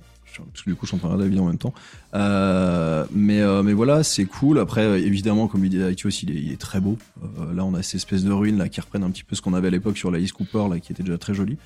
Parce 0.52 0.64
que 0.64 0.70
du 0.70 0.76
coup, 0.76 0.86
je 0.86 0.96
suis 0.96 0.98
en 0.98 1.08
train 1.08 1.18
vidéo 1.18 1.44
en 1.44 1.48
même 1.48 1.58
temps. 1.58 1.74
Euh, 2.14 3.06
mais, 3.14 3.40
euh, 3.42 3.64
mais 3.64 3.72
voilà, 3.72 4.04
c'est 4.04 4.26
cool. 4.26 4.60
Après, 4.60 4.82
euh, 4.84 4.98
évidemment, 4.98 5.48
comme 5.48 5.64
il 5.64 5.70
dit 5.70 5.80
Aitios, 5.80 6.10
il 6.24 6.32
est, 6.32 6.34
il 6.42 6.52
est 6.52 6.60
très 6.60 6.82
beau. 6.82 6.98
Euh, 7.40 7.54
là, 7.54 7.64
on 7.64 7.74
a 7.74 7.82
ces 7.82 7.96
espèces 7.98 8.24
de 8.26 8.32
ruines 8.34 8.58
là 8.58 8.68
qui 8.68 8.82
reprennent 8.82 9.04
un 9.06 9.12
petit 9.12 9.24
peu 9.24 9.36
ce 9.36 9.42
qu'on 9.42 9.54
avait 9.54 9.68
à 9.70 9.72
l'époque 9.72 9.98
sur 9.98 10.12
la 10.12 10.20
Ice 10.20 10.34
Cooper, 10.34 10.66
là, 10.70 10.80
qui 10.80 10.92
était 10.92 11.04
déjà 11.04 11.18
très 11.18 11.34
jolie. 11.34 11.58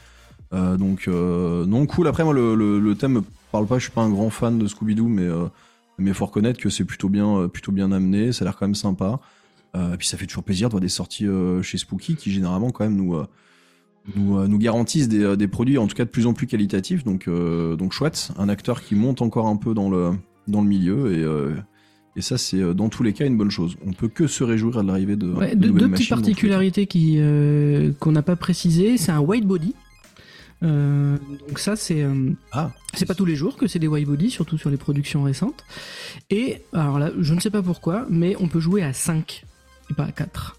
Euh, 0.53 0.77
donc, 0.77 1.07
euh, 1.07 1.65
non, 1.65 1.85
cool. 1.85 2.07
Après, 2.07 2.23
moi, 2.23 2.33
le, 2.33 2.55
le, 2.55 2.79
le 2.79 2.95
thème 2.95 3.13
me 3.13 3.21
parle 3.51 3.67
pas. 3.67 3.77
Je 3.77 3.83
suis 3.83 3.91
pas 3.91 4.01
un 4.01 4.09
grand 4.09 4.29
fan 4.29 4.57
de 4.57 4.67
Scooby-Doo, 4.67 5.07
mais 5.07 5.23
euh, 5.23 5.45
mais 5.97 6.13
faut 6.13 6.25
reconnaître 6.25 6.59
que 6.59 6.69
c'est 6.69 6.85
plutôt 6.85 7.09
bien, 7.09 7.47
plutôt 7.47 7.71
bien 7.71 7.91
amené. 7.91 8.31
Ça 8.31 8.43
a 8.43 8.45
l'air 8.45 8.55
quand 8.57 8.65
même 8.65 8.75
sympa. 8.75 9.19
Et 9.75 9.97
puis, 9.97 10.07
ça 10.07 10.17
fait 10.17 10.25
toujours 10.25 10.43
plaisir 10.43 10.69
de 10.69 10.71
voir 10.71 10.81
des 10.81 10.89
sorties 10.89 11.27
chez 11.61 11.77
Spooky 11.77 12.15
qui 12.15 12.31
généralement 12.31 12.71
quand 12.71 12.85
même 12.85 12.95
nous 12.95 13.15
nous, 14.15 14.47
nous 14.47 14.57
garantissent 14.57 15.09
des, 15.09 15.35
des 15.37 15.47
produits 15.47 15.77
en 15.77 15.87
tout 15.87 15.95
cas 15.95 16.05
de 16.05 16.09
plus 16.09 16.25
en 16.25 16.33
plus 16.33 16.47
qualitatifs. 16.47 17.03
Donc, 17.03 17.27
euh, 17.27 17.75
donc 17.75 17.93
chouette, 17.93 18.31
un 18.37 18.49
acteur 18.49 18.81
qui 18.81 18.95
monte 18.95 19.21
encore 19.21 19.47
un 19.47 19.57
peu 19.57 19.73
dans 19.73 19.89
le, 19.89 20.11
dans 20.47 20.61
le 20.61 20.67
milieu 20.67 21.13
et, 21.13 21.23
euh, 21.23 21.55
et 22.15 22.21
ça 22.21 22.37
c'est 22.37 22.73
dans 22.73 22.89
tous 22.89 23.03
les 23.03 23.13
cas 23.13 23.25
une 23.25 23.37
bonne 23.37 23.51
chose. 23.51 23.75
On 23.85 23.91
peut 23.91 24.07
que 24.07 24.27
se 24.27 24.43
réjouir 24.43 24.81
de 24.81 24.87
l'arrivée 24.87 25.15
de, 25.15 25.31
Ouais, 25.31 25.55
de 25.55 25.69
deux, 25.69 25.89
petites 25.89 26.09
particularités 26.09 26.87
qui 26.87 27.15
euh, 27.17 27.91
qu'on 27.99 28.11
n'a 28.11 28.23
pas 28.23 28.35
précisées. 28.35 28.97
C'est 28.97 29.11
un 29.11 29.19
white 29.19 29.45
body. 29.45 29.75
Euh, 30.61 31.15
donc 31.47 31.57
ça 31.57 31.75
c'est 31.77 32.01
euh, 32.03 32.31
Ah, 32.51 32.71
c'est 32.93 33.05
pas 33.05 33.15
tous 33.15 33.25
les 33.25 33.35
jours 33.35 33.55
que 33.55 33.67
c'est 33.67 33.79
des 33.79 33.87
white 33.87 34.07
body, 34.07 34.29
surtout 34.29 34.57
sur 34.57 34.69
les 34.69 34.77
productions 34.77 35.23
récentes. 35.23 35.63
Et 36.29 36.61
alors 36.73 36.99
là, 36.99 37.11
je 37.19 37.33
ne 37.33 37.39
sais 37.39 37.49
pas 37.49 37.61
pourquoi, 37.61 38.05
mais 38.09 38.35
on 38.39 38.47
peut 38.47 38.59
jouer 38.59 38.83
à 38.83 38.91
5 38.93 39.45
et 39.89 39.93
pas 39.93 40.03
à 40.05 40.11
4. 40.11 40.57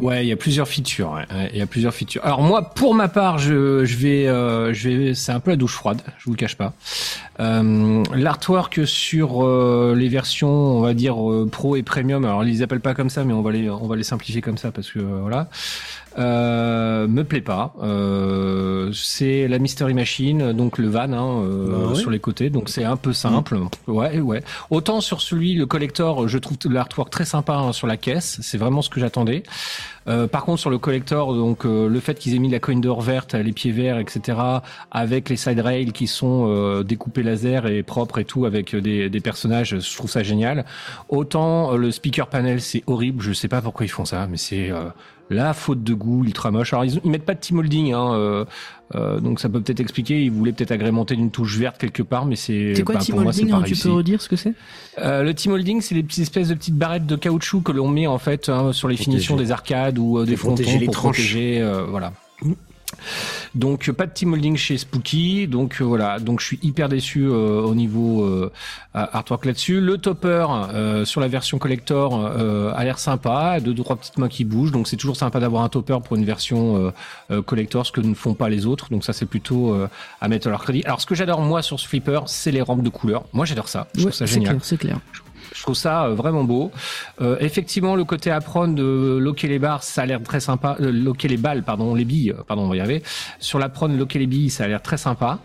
Ouais, 0.00 0.24
il 0.24 0.28
y 0.28 0.32
a 0.32 0.36
plusieurs 0.36 0.66
features. 0.66 1.12
ouais, 1.12 1.24
ouais, 1.32 1.50
Il 1.52 1.58
y 1.58 1.62
a 1.62 1.66
plusieurs 1.66 1.94
features. 1.94 2.24
Alors 2.24 2.42
moi, 2.42 2.70
pour 2.70 2.96
ma 2.96 3.06
part, 3.06 3.38
je, 3.38 3.84
je 3.84 3.96
vais, 3.96 4.26
euh, 4.26 4.74
je 4.74 4.88
vais, 4.88 5.14
c'est 5.14 5.30
un 5.30 5.38
peu 5.38 5.52
la 5.52 5.56
douche 5.56 5.74
froide. 5.74 6.02
Je 6.18 6.24
vous 6.24 6.32
le 6.32 6.36
cache 6.36 6.56
pas. 6.56 6.74
Euh, 7.38 8.02
L'artwork 8.12 8.80
sur 8.86 9.44
euh, 9.46 9.94
les 9.96 10.08
versions, 10.08 10.48
on 10.50 10.80
va 10.80 10.94
dire 10.94 11.16
pro 11.52 11.76
et 11.76 11.84
premium. 11.84 12.24
Alors 12.24 12.42
ils 12.42 12.50
les 12.50 12.62
appellent 12.62 12.80
pas 12.80 12.94
comme 12.94 13.08
ça, 13.08 13.22
mais 13.22 13.32
on 13.32 13.42
va 13.42 13.52
les, 13.52 13.70
on 13.70 13.86
va 13.86 13.94
les 13.94 14.02
simplifier 14.02 14.40
comme 14.40 14.58
ça 14.58 14.72
parce 14.72 14.90
que 14.90 14.98
voilà. 14.98 15.48
Euh, 16.16 17.06
me 17.08 17.24
plaît 17.24 17.40
pas. 17.40 17.74
Euh, 17.82 18.90
c'est 18.92 19.48
la 19.48 19.58
Mystery 19.58 19.94
Machine, 19.94 20.52
donc 20.52 20.78
le 20.78 20.88
van 20.88 21.12
hein, 21.12 21.42
euh, 21.42 21.66
Bah 21.70 21.88
ouais. 21.88 21.94
sur 21.96 22.10
les 22.10 22.20
côtés, 22.20 22.50
donc 22.50 22.68
c'est 22.68 22.84
un 22.84 22.96
peu 22.96 23.12
simple. 23.12 23.58
Ouais, 23.86 24.20
ouais. 24.20 24.42
Autant 24.70 25.00
sur 25.00 25.20
celui, 25.20 25.54
le 25.54 25.66
collector, 25.66 26.28
je 26.28 26.38
trouve 26.38 26.56
l'artwork 26.70 27.10
très 27.10 27.24
sympa 27.24 27.54
hein, 27.54 27.72
sur 27.72 27.86
la 27.86 27.96
caisse. 27.96 28.38
C'est 28.42 28.58
vraiment 28.58 28.82
ce 28.82 28.90
que 28.90 29.00
j'attendais. 29.00 29.42
Euh, 30.06 30.26
par 30.26 30.44
contre, 30.44 30.60
sur 30.60 30.70
le 30.70 30.78
collector, 30.78 31.34
donc 31.34 31.64
euh, 31.64 31.88
le 31.88 31.98
fait 32.00 32.18
qu'ils 32.18 32.34
aient 32.34 32.38
mis 32.38 32.50
la 32.50 32.60
coin 32.60 32.76
d'or 32.76 33.00
verte, 33.00 33.34
les 33.34 33.52
pieds 33.52 33.72
verts, 33.72 33.98
etc., 33.98 34.38
avec 34.90 35.30
les 35.30 35.36
side 35.36 35.60
rails 35.60 35.92
qui 35.92 36.06
sont 36.06 36.46
euh, 36.48 36.82
découpés 36.82 37.22
laser 37.22 37.66
et 37.66 37.82
propres 37.82 38.18
et 38.18 38.24
tout, 38.24 38.44
avec 38.44 38.76
des, 38.76 39.08
des 39.08 39.20
personnages, 39.20 39.78
je 39.80 39.96
trouve 39.96 40.10
ça 40.10 40.22
génial. 40.22 40.64
Autant 41.08 41.72
euh, 41.72 41.76
le 41.78 41.90
speaker 41.90 42.26
panel, 42.28 42.60
c'est 42.60 42.84
horrible. 42.86 43.22
Je 43.22 43.32
sais 43.32 43.48
pas 43.48 43.62
pourquoi 43.62 43.86
ils 43.86 43.90
font 43.90 44.04
ça, 44.04 44.26
mais 44.30 44.36
c'est 44.36 44.70
euh, 44.70 44.84
la 45.30 45.54
faute 45.54 45.82
de 45.82 45.94
goût, 45.94 46.24
ultra 46.24 46.50
moche. 46.50 46.72
Alors 46.72 46.84
ils, 46.84 47.00
ils 47.04 47.10
mettent 47.10 47.24
pas 47.24 47.34
de 47.34 47.40
team 47.40 47.58
holding, 47.58 47.92
hein, 47.92 48.12
euh, 48.14 48.44
euh, 48.94 49.20
donc 49.20 49.40
ça 49.40 49.48
peut 49.48 49.60
peut-être 49.60 49.80
expliquer. 49.80 50.22
Ils 50.22 50.30
voulaient 50.30 50.52
peut-être 50.52 50.70
agrémenter 50.72 51.16
d'une 51.16 51.30
touche 51.30 51.56
verte 51.56 51.78
quelque 51.78 52.02
part, 52.02 52.26
mais 52.26 52.36
c'est 52.36 52.74
C'est 52.76 52.82
quoi 52.82 52.96
bah, 52.96 53.00
Team 53.00 53.14
pour 53.14 53.24
moi, 53.24 53.32
c'est 53.32 53.40
Holding 53.40 53.54
pas 53.54 53.60
hein, 53.60 53.64
Tu 53.66 53.76
peux 53.76 53.90
redire 53.92 54.20
ce 54.20 54.28
que 54.28 54.36
c'est? 54.36 54.52
Euh, 54.98 55.22
le 55.22 55.32
team 55.34 55.52
holding, 55.52 55.80
c'est 55.80 55.94
les 55.94 56.02
petites 56.02 56.22
espèces 56.22 56.48
de 56.48 56.54
petites 56.54 56.76
barrettes 56.76 57.06
de 57.06 57.16
caoutchouc 57.16 57.62
que 57.62 57.72
l'on 57.72 57.88
met 57.88 58.06
en 58.06 58.18
fait 58.18 58.48
hein, 58.48 58.72
sur 58.72 58.88
les 58.88 58.96
Protéger. 58.96 59.10
finitions 59.12 59.36
des 59.36 59.50
arcades 59.50 59.98
ou 59.98 60.18
euh, 60.18 60.26
des 60.26 60.36
protéger 60.36 60.64
frontons 60.70 60.80
les 60.80 60.86
pour 60.86 60.94
tranches. 60.94 61.16
protéger, 61.16 61.60
euh, 61.62 61.84
voilà. 61.84 62.12
Donc 63.54 63.90
pas 63.92 64.06
de 64.06 64.12
team 64.12 64.32
holding 64.32 64.56
chez 64.56 64.78
Spooky, 64.78 65.46
donc 65.48 65.80
euh, 65.80 65.84
voilà, 65.84 66.18
donc 66.18 66.40
je 66.40 66.46
suis 66.46 66.58
hyper 66.62 66.88
déçu 66.88 67.24
euh, 67.24 67.60
au 67.62 67.74
niveau 67.74 68.24
euh, 68.24 68.50
artwork 68.94 69.44
là-dessus. 69.44 69.80
Le 69.80 69.98
topper 69.98 70.46
euh, 70.50 71.04
sur 71.04 71.20
la 71.20 71.28
version 71.28 71.58
collector 71.58 72.24
euh, 72.24 72.72
a 72.74 72.84
l'air 72.84 72.98
sympa, 72.98 73.58
deux 73.60 73.74
trois 73.74 73.96
petites 73.96 74.18
mains 74.18 74.28
qui 74.28 74.44
bougent, 74.44 74.72
donc 74.72 74.88
c'est 74.88 74.96
toujours 74.96 75.16
sympa 75.16 75.40
d'avoir 75.40 75.62
un 75.62 75.68
topper 75.68 75.98
pour 76.04 76.16
une 76.16 76.24
version 76.24 76.92
collector, 77.46 77.86
ce 77.86 77.92
que 77.92 78.00
ne 78.00 78.14
font 78.14 78.34
pas 78.34 78.48
les 78.48 78.66
autres, 78.66 78.90
donc 78.90 79.04
ça 79.04 79.12
c'est 79.12 79.26
plutôt 79.26 79.72
euh, 79.74 79.88
à 80.20 80.28
mettre 80.28 80.46
à 80.48 80.50
leur 80.50 80.62
crédit. 80.62 80.82
Alors 80.84 81.00
ce 81.00 81.06
que 81.06 81.14
j'adore 81.14 81.40
moi 81.40 81.62
sur 81.62 81.78
ce 81.78 81.86
flipper, 81.88 82.20
c'est 82.26 82.50
les 82.52 82.62
rampes 82.62 82.82
de 82.82 82.88
couleurs. 82.90 83.24
Moi 83.32 83.44
j'adore 83.44 83.68
ça, 83.68 83.86
je 83.94 84.00
Ouais, 84.00 84.04
trouve 84.06 84.12
ça 84.12 84.26
c'est 84.26 84.34
génial. 84.34 84.54
clair, 84.54 84.64
c'est 84.64 84.76
clair. 84.78 84.98
Je 85.52 85.62
trouve 85.62 85.74
ça 85.74 86.04
euh, 86.04 86.14
vraiment 86.14 86.44
beau. 86.44 86.70
Euh, 87.20 87.36
effectivement, 87.40 87.96
le 87.96 88.04
côté 88.04 88.30
apron 88.30 88.68
de 88.68 89.18
loquer 89.20 89.48
les 89.48 89.58
barres, 89.58 89.82
ça 89.82 90.02
a 90.02 90.06
l'air 90.06 90.22
très 90.22 90.40
sympa. 90.40 90.76
Euh, 90.80 90.90
loquer 90.90 91.28
les 91.28 91.36
balles, 91.36 91.62
pardon, 91.62 91.94
les 91.94 92.04
billes, 92.04 92.34
pardon, 92.46 92.64
on 92.64 92.68
va 92.68 92.76
y. 92.76 93.02
Sur 93.38 93.58
l'apron, 93.58 93.88
loquer 93.88 94.18
les 94.18 94.26
billes, 94.26 94.50
ça 94.50 94.64
a 94.64 94.68
l'air 94.68 94.82
très 94.82 94.96
sympa. 94.96 95.38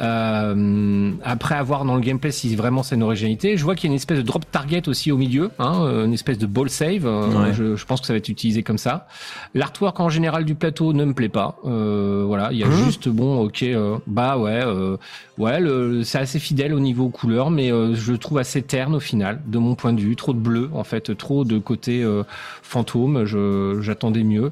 Euh, 0.00 1.12
après 1.22 1.54
avoir 1.54 1.84
dans 1.84 1.94
le 1.94 2.00
gameplay 2.00 2.30
si 2.32 2.54
vraiment 2.56 2.82
c'est 2.82 2.96
une 2.96 3.02
originalité, 3.02 3.56
je 3.56 3.62
vois 3.64 3.74
qu'il 3.74 3.84
y 3.88 3.90
a 3.90 3.92
une 3.92 3.96
espèce 3.96 4.18
de 4.18 4.22
drop 4.22 4.44
target 4.50 4.88
aussi 4.88 5.12
au 5.12 5.16
milieu, 5.16 5.50
hein, 5.58 5.82
euh, 5.84 6.04
une 6.06 6.12
espèce 6.12 6.38
de 6.38 6.46
ball 6.46 6.68
save. 6.70 7.06
euh, 7.06 7.24
Ouais. 7.44 7.52
je, 7.54 7.76
je 7.76 7.84
pense 7.86 8.00
que 8.00 8.06
ça 8.06 8.12
va 8.12 8.16
être 8.18 8.28
utilisé 8.28 8.62
comme 8.62 8.78
ça. 8.78 9.06
L'artwork 9.54 9.98
en 10.00 10.08
général 10.08 10.44
du 10.44 10.54
plateau 10.54 10.92
ne 10.92 11.04
me 11.04 11.14
plaît 11.14 11.28
pas. 11.28 11.56
Euh, 11.64 12.24
voilà, 12.26 12.50
il 12.52 12.58
y 12.58 12.64
a 12.64 12.66
Hein 12.66 12.84
juste 12.84 13.08
bon, 13.08 13.40
ok, 13.44 13.62
euh, 13.62 13.98
bah 14.06 14.36
ouais, 14.38 14.62
euh, 14.64 14.96
ouais, 15.38 15.60
le- 15.60 16.02
c'est 16.02 16.18
assez 16.18 16.38
fidèle 16.38 16.74
au 16.74 16.80
niveau 16.80 17.08
couleur, 17.08 17.50
mais 17.50 17.68
je 17.68 18.12
le 18.12 18.18
trouve 18.18 18.38
assez 18.38 18.62
terne 18.62 18.94
au 18.94 19.00
final, 19.00 19.40
de 19.46 19.58
mon 19.58 19.74
point 19.74 19.92
de 19.92 20.00
vue. 20.00 20.16
Trop 20.16 20.32
de 20.32 20.38
bleu, 20.38 20.70
en 20.74 20.84
fait, 20.84 21.16
trop 21.16 21.44
de 21.44 21.58
côté 21.58 22.02
euh, 22.02 22.22
fantôme. 22.62 23.24
Je 23.24 23.78
j'attendais 23.80 24.24
mieux. 24.24 24.50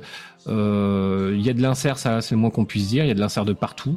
Euh, 0.48 1.32
Il 1.36 1.40
y 1.46 1.50
a 1.50 1.52
de 1.52 1.62
l'insert, 1.62 1.98
ça 1.98 2.20
c'est 2.20 2.34
le 2.34 2.40
moins 2.40 2.50
qu'on 2.50 2.64
puisse 2.64 2.88
dire. 2.88 3.04
Il 3.04 3.08
y 3.08 3.10
a 3.10 3.14
de 3.14 3.20
l'insert 3.20 3.44
de 3.44 3.52
partout. 3.52 3.96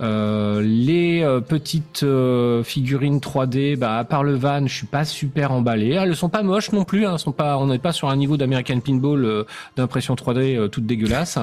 Euh, 0.00 0.60
les 0.60 1.22
euh, 1.22 1.40
petites 1.40 2.02
euh, 2.02 2.62
figurines 2.62 3.18
3D, 3.18 3.76
bah, 3.76 3.96
à 3.98 4.04
part 4.04 4.24
le 4.24 4.34
van, 4.34 4.66
je 4.66 4.74
suis 4.74 4.86
pas 4.86 5.04
super 5.04 5.52
emballé. 5.52 5.90
Elles 5.90 6.16
sont 6.16 6.28
pas 6.28 6.42
moches 6.42 6.72
non 6.72 6.84
plus. 6.84 7.06
Hein, 7.06 7.18
sont 7.18 7.32
pas, 7.32 7.56
on 7.58 7.66
n'est 7.66 7.78
pas 7.78 7.92
sur 7.92 8.08
un 8.08 8.16
niveau 8.16 8.36
d'American 8.36 8.80
Pinball 8.80 9.44
d'impression 9.76 10.14
3D 10.14 10.56
euh, 10.56 10.68
toute 10.68 10.86
dégueulasse. 10.86 11.38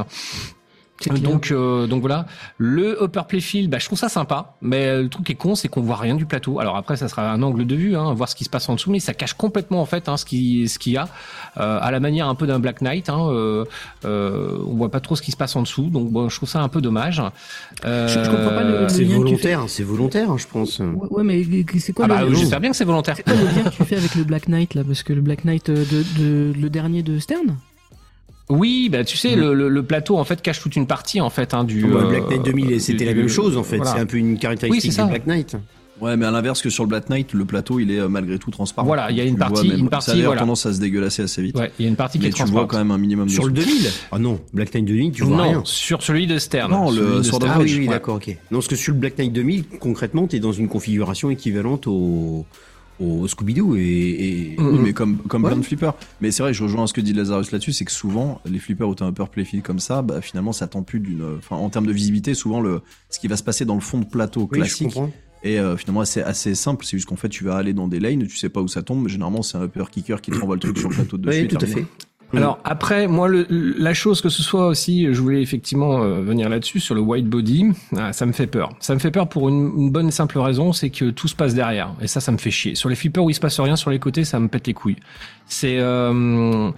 Donc, 1.32 1.52
euh, 1.52 1.88
donc 1.88 2.02
voilà. 2.02 2.26
Le 2.58 3.02
Upper 3.04 3.22
Playfield, 3.28 3.70
bah, 3.70 3.80
je 3.80 3.86
trouve 3.86 4.00
ça 4.00 4.10
sympa, 4.10 4.56
mais 4.62 5.02
le 5.02 5.10
truc 5.10 5.26
qui 5.26 5.32
est 5.34 5.36
con, 5.36 5.56
c'est 5.56 5.68
qu'on 5.68 5.82
voit 5.82 5.96
rien 5.98 6.16
du 6.16 6.26
plateau. 6.26 6.60
Alors 6.60 6.76
après, 6.78 6.96
ça 6.98 7.08
sera 7.08 7.32
un 7.32 7.42
angle 7.44 7.66
de 7.66 7.76
vue, 7.76 7.96
hein, 7.96 8.14
voir 8.14 8.30
ce 8.30 8.36
qui 8.36 8.44
se 8.44 8.50
passe 8.50 8.68
en 8.70 8.76
dessous, 8.76 8.92
mais 8.92 9.00
ça 9.00 9.14
cache 9.14 9.34
complètement 9.34 9.82
en 9.82 9.86
fait 9.86 10.08
hein, 10.10 10.18
ce 10.18 10.26
qui, 10.26 10.68
ce 10.68 10.80
qu'il 10.80 10.94
y 10.94 10.98
a, 10.98 11.08
euh, 11.58 11.80
à 11.82 11.92
la 11.92 12.00
manière 12.00 12.28
un 12.28 12.36
peu 12.36 12.48
d'un 12.48 12.60
Black 12.60 12.82
Knight. 12.82 13.10
Hein, 13.10 13.28
euh, 13.30 13.66
euh, 14.06 14.58
on 14.68 14.76
voit 14.76 14.90
pas 14.92 15.00
trop 15.00 15.16
ce 15.16 15.22
qui 15.22 15.32
se 15.32 15.38
passe 15.38 15.56
en 15.56 15.62
dessous, 15.62 15.90
donc 15.90 16.10
bon, 16.12 16.30
je 16.30 16.36
trouve 16.36 16.50
ça 16.50 16.62
un 16.62 16.70
peu 16.70 16.82
dommage. 16.82 17.22
Euh, 17.86 18.08
Je- 18.08 18.24
je 18.24 18.30
comprends 18.30 18.50
pas 18.50 18.64
le- 18.64 18.90
C'est 18.90 19.04
volontaire, 19.04 19.64
c'est 19.68 19.84
volontaire, 19.84 20.38
je 20.38 20.48
pense. 20.48 20.80
Ouais, 20.80 20.86
ouais, 21.10 21.24
mais 21.24 21.44
c'est 21.80 21.94
quoi 21.94 22.06
Ah 22.06 22.08
bah, 22.08 22.24
le 22.24 22.34
j'espère 22.36 22.60
bien 22.60 22.72
que 22.72 22.76
c'est 22.78 22.86
volontaire. 22.86 23.16
c'est 23.18 23.24
quoi 23.24 23.34
le 23.34 23.46
lien 23.46 23.70
que 23.70 23.76
tu 23.76 23.84
fais 23.84 23.96
avec 23.98 24.16
le 24.16 24.24
Black 24.24 24.48
Knight 24.48 24.74
là? 24.76 24.84
Parce 24.84 25.04
que 25.04 25.14
le 25.14 25.22
Black 25.22 25.46
Knight 25.46 25.70
euh, 25.70 25.84
de, 25.86 26.04
de- 26.20 26.54
le 26.60 26.70
dernier 26.70 27.04
de 27.04 27.20
Stern? 27.20 27.56
Oui, 28.58 28.90
bah 28.90 29.04
tu 29.04 29.18
sais, 29.18 29.36
le, 29.36 29.54
le, 29.54 29.70
le 29.70 29.84
plateau 29.84 30.18
en 30.18 30.24
fait 30.24 30.42
cache 30.42 30.62
toute 30.62 30.76
une 30.76 30.88
partie 30.88 31.22
en 31.22 31.30
fait 31.30 31.54
hein, 31.54 31.64
du. 31.64 31.84
Ouais, 31.86 32.02
euh, 32.02 32.08
Black 32.10 32.30
Knight 32.30 32.44
2000, 32.44 32.68
du- 32.68 32.80
c'était 32.80 33.06
la 33.06 33.14
même 33.14 33.28
chose 33.30 33.58
en 33.58 33.64
fait. 33.64 33.78
voilà. 33.78 33.92
C'est 33.94 34.00
un 34.00 34.06
peu 34.06 34.18
une 34.18 34.38
caractéristique 34.38 34.92
du 34.92 35.04
Black 35.08 35.26
Knight. 35.28 35.56
Ouais, 36.02 36.18
mais 36.18 36.26
à 36.26 36.32
l'inverse 36.32 36.62
que 36.62 36.70
sur 36.70 36.84
le 36.84 36.90
Black 36.90 37.10
Knight, 37.10 37.34
le 37.34 37.46
plateau, 37.46 37.80
il 37.80 37.90
est 37.92 38.00
euh, 38.00 38.10
malgré 38.10 38.38
tout 38.38 38.52
transparent. 38.52 38.86
Voilà, 38.86 39.10
il 39.12 39.16
y 39.18 39.22
a 39.22 39.24
une 39.24 39.34
le 39.36 39.40
partie- 39.40 39.70
même- 39.70 39.80
une 39.80 39.90
partie, 39.90 40.12
Ça 40.12 40.18
a 40.18 40.22
voilà. 40.22 40.42
tendance 40.42 40.66
à 40.66 40.74
se 40.74 40.80
dégueulasser 40.80 41.22
assez 41.22 41.42
vite. 41.42 41.58
Ouais, 41.58 41.72
il 41.80 41.84
y 41.84 41.86
a 41.86 41.90
une 41.90 41.96
partie 41.96 42.18
qui 42.18 42.24
mais 42.26 42.30
est 42.30 42.34
tu 42.34 42.42
le 42.44 42.50
vois 42.50 42.62
transparente. 42.62 42.72
quand 42.72 42.78
même 42.80 42.92
un 42.92 42.98
minimum 42.98 43.30
Sur 43.30 43.46
le 43.46 43.52
dessous. 43.52 43.70
2000 43.70 43.90
Ah 44.12 44.20
non, 44.20 44.40
Black 44.54 44.74
Knight 44.74 44.86
2000, 44.86 45.12
tu 45.12 45.24
vois 45.24 45.38
non, 45.38 45.44
rien. 45.44 45.62
sur 45.66 46.02
celui 46.04 46.28
de 46.28 46.40
Stern. 46.40 46.72
Non, 46.72 46.90
le 46.92 46.98
Celui 46.98 47.18
de 47.20 47.24
Stern. 47.24 47.52
Ah 47.56 47.60
oui, 47.60 47.74
oui, 47.78 47.80
ouais. 47.86 47.88
d'accord, 47.88 48.16
ok. 48.16 48.28
Non, 48.52 48.58
parce 48.58 48.68
que 48.68 48.76
sur 48.76 48.92
le 48.94 49.00
Black 49.00 49.18
Knight 49.18 49.32
2000, 49.32 49.66
concrètement, 49.80 50.28
tu 50.28 50.36
es 50.36 50.40
dans 50.40 50.52
une 50.52 50.68
configuration 50.68 51.30
équivalente 51.30 51.88
au, 51.88 52.46
au 53.00 53.28
Scooby-Doo 53.28 53.76
et, 53.76 53.82
et- 53.82 54.56
Mm. 54.62 54.68
Oui, 54.68 54.80
mais 54.84 54.94
comme, 54.94 55.18
comme 55.18 55.44
Ouais. 55.44 55.50
plein 55.52 55.60
de 55.60 55.66
flippers. 55.66 55.94
Mais 56.22 56.32
c'est 56.32 56.44
vrai, 56.44 56.54
je 56.54 56.64
rejoins 56.64 56.86
ce 56.88 56.94
que 56.94 57.02
dit 57.02 57.14
Lazarus 57.14 57.52
là-dessus, 57.52 57.74
c'est 57.74 57.86
que 57.86 57.92
souvent, 57.92 58.40
les 58.46 58.60
flippers 58.60 58.88
où 58.88 58.96
t'as 58.96 59.06
un 59.06 59.10
upper 59.10 59.26
playfield 59.32 59.64
comme 59.64 59.80
ça, 59.80 60.02
bah, 60.02 60.22
finalement, 60.22 60.52
ça 60.54 60.68
tend 60.68 60.84
plus 60.84 61.00
d'une. 61.00 61.24
Enfin, 61.38 61.56
en 61.56 61.70
termes 61.70 61.88
de 61.88 61.92
visibilité, 61.94 62.34
souvent, 62.34 62.62
le, 62.62 62.82
ce 63.10 63.20
qui 63.20 63.28
va 63.28 63.36
se 63.38 63.44
passer 63.44 63.66
dans 63.66 63.76
le 63.76 63.82
fond 63.82 64.00
de 64.00 64.06
plateau 64.06 64.46
classique 64.48 64.98
est 65.44 65.58
euh, 65.60 65.76
finalement 65.76 66.02
assez, 66.02 66.22
assez 66.22 66.56
simple. 66.56 66.86
C'est 66.86 66.98
juste 66.98 67.10
qu'en 67.10 67.16
fait, 67.18 67.30
tu 67.30 67.44
vas 67.44 67.56
aller 67.58 67.74
dans 67.74 67.88
des 67.88 68.00
lanes, 68.00 68.28
tu 68.28 68.38
sais 68.38 68.48
pas 68.50 68.62
où 68.62 68.68
ça 68.68 68.82
tombe. 68.84 69.08
Généralement, 69.10 69.42
c'est 69.44 69.58
un 69.58 69.64
upper 69.66 69.86
kicker 69.92 70.22
qui 70.22 70.32
te 70.32 70.38
renvoie 70.40 70.56
le 70.56 70.62
truc 70.62 70.78
sur 70.78 70.90
le 70.90 70.96
plateau 70.96 71.18
de 71.18 71.24
dessus. 71.28 71.40
Oui, 71.40 71.46
et 71.46 71.48
tout 71.50 71.56
à 71.58 71.60
terminé. 71.60 71.82
fait. 71.82 71.88
Alors 72.36 72.60
après, 72.64 73.08
moi, 73.08 73.28
le, 73.28 73.46
la 73.50 73.94
chose 73.94 74.22
que 74.22 74.30
ce 74.30 74.42
soit 74.42 74.68
aussi, 74.68 75.14
je 75.14 75.22
voulais 75.22 75.42
effectivement 75.42 76.02
euh, 76.02 76.22
venir 76.22 76.50
là-dessus 76.50 76.80
sur 76.80 76.96
le 76.96 77.02
white 77.02 77.28
body, 77.28 77.72
ah, 77.98 78.14
ça 78.14 78.26
me 78.26 78.32
fait 78.32 78.48
peur. 78.48 78.70
Ça 78.80 78.94
me 78.94 79.00
fait 79.00 79.12
peur 79.12 79.30
pour 79.30 79.50
une, 79.50 79.72
une 79.78 79.92
bonne 79.92 80.08
et 80.08 80.12
simple 80.12 80.40
raison, 80.40 80.74
c'est 80.74 80.90
que 80.90 81.12
tout 81.12 81.28
se 81.28 81.36
passe 81.36 81.54
derrière, 81.54 81.94
et 82.02 82.08
ça, 82.08 82.20
ça 82.20 82.32
me 82.32 82.38
fait 82.38 82.52
chier. 82.52 82.76
Sur 82.76 82.90
les 82.90 82.96
flippers 82.96 83.24
où 83.24 83.30
il 83.30 83.34
se 83.36 83.40
passe 83.40 83.60
rien, 83.60 83.76
sur 83.76 83.92
les 83.92 84.00
côtés, 84.00 84.24
ça 84.24 84.40
me 84.40 84.48
pète 84.48 84.68
les 84.68 84.74
couilles. 84.74 84.98
C'est 85.46 85.78
euh, 85.80 86.72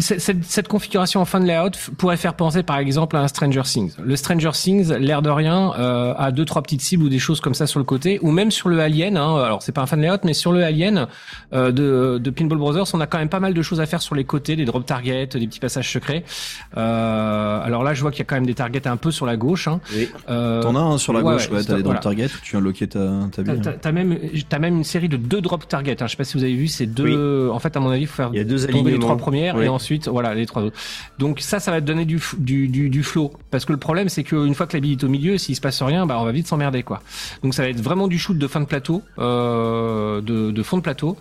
cette, 0.00 0.44
cette- 0.44 0.68
configuration 0.68 1.20
en 1.20 1.24
fin 1.24 1.40
de 1.40 1.46
layout 1.46 1.70
pourrait 1.96 2.16
faire 2.18 2.34
penser 2.34 2.62
par 2.62 2.76
exemple 2.78 3.16
à 3.16 3.20
un 3.22 3.28
Stranger 3.28 3.62
Things. 3.64 3.92
Le 4.02 4.16
Stranger 4.16 4.50
Things, 4.52 4.92
l'air 4.92 5.22
de 5.22 5.30
rien, 5.30 5.72
euh, 5.78 6.12
a 6.18 6.30
deux 6.30 6.44
trois 6.44 6.62
petites 6.62 6.82
cibles 6.82 7.04
ou 7.04 7.08
des 7.08 7.18
choses 7.18 7.40
comme 7.40 7.54
ça 7.54 7.66
sur 7.66 7.78
le 7.80 7.84
côté, 7.84 8.18
ou 8.22 8.30
même 8.30 8.50
sur 8.50 8.68
le 8.68 8.78
Alien. 8.80 9.16
Hein, 9.16 9.36
alors 9.42 9.62
c'est 9.62 9.72
pas 9.72 9.80
un 9.80 9.86
fan 9.86 10.00
layout, 10.00 10.18
mais 10.24 10.34
sur 10.34 10.52
le 10.52 10.62
Alien 10.62 11.06
euh, 11.54 11.72
de, 11.72 12.18
de 12.18 12.30
Pinball 12.30 12.58
Brothers, 12.58 12.84
on 12.92 13.00
a 13.00 13.06
quand 13.06 13.18
même 13.18 13.30
pas 13.30 13.40
mal 13.40 13.54
de 13.54 13.62
choses 13.62 13.80
à 13.80 13.86
faire 13.86 14.02
sur 14.02 14.14
les 14.14 14.24
côtés, 14.24 14.56
des 14.56 14.64
drop 14.66 14.84
targets, 14.84 15.26
des 15.26 15.46
petits 15.46 15.60
passages 15.60 15.90
secrets. 15.90 16.22
Euh, 16.76 17.60
alors 17.62 17.82
là, 17.82 17.94
je 17.94 18.02
vois 18.02 18.10
qu'il 18.10 18.20
y 18.20 18.22
a 18.22 18.24
quand 18.26 18.36
même 18.36 18.46
des 18.46 18.54
targets 18.54 18.86
un 18.86 18.96
peu 18.96 19.10
sur 19.10 19.26
la 19.26 19.36
gauche. 19.36 19.68
Hein. 19.68 19.80
Oui. 19.94 20.08
Euh, 20.28 20.62
T'en 20.62 20.76
as 20.76 20.80
un 20.80 20.98
sur 20.98 21.12
la 21.12 21.20
ouais, 21.20 21.32
gauche, 21.32 21.48
ouais, 21.50 21.56
ouais, 21.58 21.64
t'as 21.64 21.76
les 21.76 21.82
drop 21.82 21.94
voilà. 21.94 22.00
targets 22.00 22.28
tu 22.42 22.52
viens 22.52 22.60
loquer 22.60 22.86
ta, 22.88 23.00
ta 23.32 23.42
bille. 23.42 23.60
t'as- 23.80 23.92
même, 23.92 24.18
t'as 24.48 24.58
même 24.58 24.76
une 24.76 24.84
série 24.84 25.08
de 25.08 25.16
deux 25.16 25.40
drop 25.40 25.66
targets. 25.66 26.02
Hein. 26.02 26.06
Je 26.06 26.10
sais 26.12 26.16
pas 26.16 26.24
si 26.24 26.36
vous 26.36 26.44
avez 26.44 26.54
vu 26.54 26.68
ces 26.68 26.86
deux. 26.86 27.48
En 27.52 27.58
fait, 27.58 27.76
à 27.76 27.80
mon 27.80 27.90
avis, 27.90 28.02
il 28.02 28.06
faut 28.06 28.16
faire 28.16 28.30
Il 28.32 28.38
y 28.38 28.40
a 28.40 28.44
deux 28.44 28.66
les 28.66 28.98
trois 28.98 29.16
premières 29.16 29.56
Oui. 29.56 29.64
et 29.64 29.68
ensuite 29.78 30.08
voilà 30.08 30.34
les 30.34 30.46
trois 30.46 30.62
autres. 30.62 30.76
Donc 31.18 31.40
ça, 31.40 31.60
ça 31.60 31.70
va 31.70 31.80
te 31.80 31.86
donner 31.86 32.04
du 32.04 32.18
du 32.38 32.68
du, 32.68 32.90
du 32.90 33.02
flow 33.02 33.32
parce 33.50 33.64
que 33.64 33.72
le 33.72 33.78
problème 33.78 34.08
c'est 34.08 34.24
qu'une 34.24 34.54
fois 34.54 34.66
que 34.66 34.76
la 34.76 34.80
bille 34.80 34.96
est 34.98 35.04
au 35.04 35.08
milieu, 35.08 35.38
s'il 35.38 35.56
se 35.56 35.60
passe 35.60 35.80
rien, 35.82 36.06
bah 36.06 36.16
on 36.20 36.24
va 36.24 36.32
vite 36.32 36.48
s'emmerder 36.48 36.82
quoi. 36.82 36.98
Donc 37.42 37.54
ça 37.54 37.62
va 37.62 37.68
être 37.68 37.80
vraiment 37.80 38.08
du 38.08 38.18
shoot 38.18 38.36
de 38.36 38.48
fin 38.48 38.60
de 38.60 38.66
plateau, 38.66 39.02
euh, 39.18 40.20
de, 40.20 40.50
de 40.50 40.62
fond 40.62 40.76
de 40.76 40.82
plateau. 40.82 41.16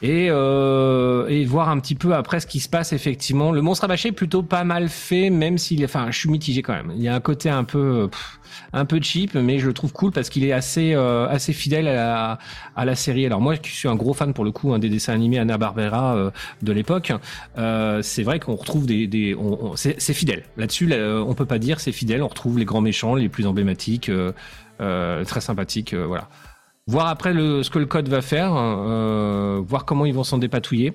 Et, 0.00 0.28
euh, 0.30 1.26
et 1.26 1.44
voir 1.44 1.68
un 1.68 1.80
petit 1.80 1.96
peu 1.96 2.14
après 2.14 2.38
ce 2.38 2.46
qui 2.46 2.60
se 2.60 2.68
passe 2.68 2.92
effectivement. 2.92 3.50
Le 3.50 3.62
monstre 3.62 3.84
abaché 3.84 4.10
est 4.10 4.12
plutôt 4.12 4.44
pas 4.44 4.62
mal 4.62 4.88
fait, 4.88 5.28
même 5.28 5.58
s'il 5.58 5.82
est, 5.82 5.86
enfin, 5.86 6.06
je 6.10 6.18
suis 6.18 6.30
mitigé 6.30 6.62
quand 6.62 6.72
même. 6.72 6.92
Il 6.94 7.02
y 7.02 7.08
a 7.08 7.14
un 7.16 7.20
côté 7.20 7.50
un 7.50 7.64
peu, 7.64 8.08
pff, 8.08 8.38
un 8.72 8.84
peu 8.84 9.00
cheap, 9.02 9.34
mais 9.34 9.58
je 9.58 9.66
le 9.66 9.72
trouve 9.72 9.92
cool 9.92 10.12
parce 10.12 10.28
qu'il 10.28 10.44
est 10.44 10.52
assez, 10.52 10.94
euh, 10.94 11.26
assez 11.28 11.52
fidèle 11.52 11.88
à 11.88 11.94
la, 11.94 12.38
à 12.76 12.84
la 12.84 12.94
série. 12.94 13.26
Alors 13.26 13.40
moi, 13.40 13.56
qui 13.56 13.70
suis 13.70 13.88
un 13.88 13.96
gros 13.96 14.14
fan 14.14 14.34
pour 14.34 14.44
le 14.44 14.52
coup 14.52 14.72
hein, 14.72 14.78
des 14.78 14.88
dessins 14.88 15.14
animés 15.14 15.38
Anna 15.40 15.58
Barbera 15.58 16.14
euh, 16.14 16.30
de 16.62 16.72
l'époque, 16.72 17.12
euh, 17.58 18.00
c'est 18.00 18.22
vrai 18.22 18.38
qu'on 18.38 18.54
retrouve 18.54 18.86
des, 18.86 19.08
des 19.08 19.34
on, 19.34 19.74
c'est 19.74 19.98
fidèle. 20.14 20.44
Là-dessus, 20.56 20.86
là, 20.86 21.24
on 21.26 21.34
peut 21.34 21.44
pas 21.46 21.58
dire 21.58 21.80
c'est 21.80 21.90
fidèle. 21.90 22.22
On 22.22 22.28
retrouve 22.28 22.56
les 22.56 22.64
grands 22.64 22.80
méchants, 22.80 23.16
les 23.16 23.28
plus 23.28 23.46
emblématiques, 23.48 24.10
euh, 24.10 24.32
euh, 24.80 25.24
très 25.24 25.40
sympathiques, 25.40 25.92
euh, 25.92 26.06
voilà. 26.06 26.28
Voir 26.88 27.06
après 27.06 27.32
le, 27.32 27.62
ce 27.62 27.70
que 27.70 27.78
le 27.78 27.86
code 27.86 28.08
va 28.08 28.22
faire, 28.22 28.52
euh, 28.56 29.60
voir 29.64 29.84
comment 29.84 30.04
ils 30.06 30.14
vont 30.14 30.24
s'en 30.24 30.38
dépatouiller. 30.38 30.94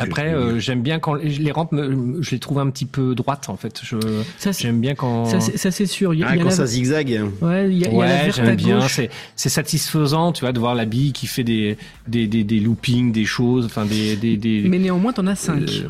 Après, 0.00 0.32
euh, 0.34 0.58
j'aime 0.58 0.82
bien 0.82 0.98
quand 0.98 1.14
les 1.14 1.28
les 1.30 1.52
rampes, 1.52 1.70
je 1.72 2.30
les 2.30 2.38
trouve 2.40 2.58
un 2.58 2.68
petit 2.70 2.86
peu 2.86 3.14
droites 3.14 3.48
en 3.48 3.56
fait. 3.56 3.80
Je 3.84 3.96
Ça, 4.38 4.52
c'est- 4.52 4.62
j'aime 4.62 4.80
bien 4.80 4.94
quand. 4.96 5.26
ça, 5.26 5.38
c'est 5.38 5.56
ça, 5.56 5.70
c'est 5.70 5.86
sûr. 5.86 6.12
Il 6.12 6.20
y 6.20 6.24
a, 6.24 6.28
Ah, 6.28 6.34
il 6.34 6.38
y 6.38 6.40
a 6.40 6.42
quand 6.42 6.50
la- 6.50 6.56
ça 6.56 6.66
zigzague. 6.66 7.20
Ouais, 7.40 7.68
il 7.70 7.78
y 7.78 7.86
a, 7.86 7.90
Ouais, 7.90 8.30
j'aime 8.34 8.56
bien. 8.56 8.80
C'est 8.88 9.10
c'est 9.36 9.48
satisfaisant, 9.48 10.32
tu 10.32 10.40
vois, 10.40 10.52
de 10.52 10.58
voir 10.58 10.74
la 10.74 10.86
bille 10.86 11.12
qui 11.12 11.26
fait 11.28 11.44
des 11.44 11.76
des 12.08 12.26
des, 12.26 12.42
des 12.42 12.58
loopings, 12.58 13.12
des 13.12 13.24
choses, 13.24 13.64
enfin 13.66 13.84
des 13.84 14.16
des 14.16 14.36
des. 14.36 14.62
Mais 14.68 14.78
néanmoins, 14.78 15.12
t'en 15.12 15.26
as 15.28 15.36
5. 15.36 15.62
Euh, 15.70 15.88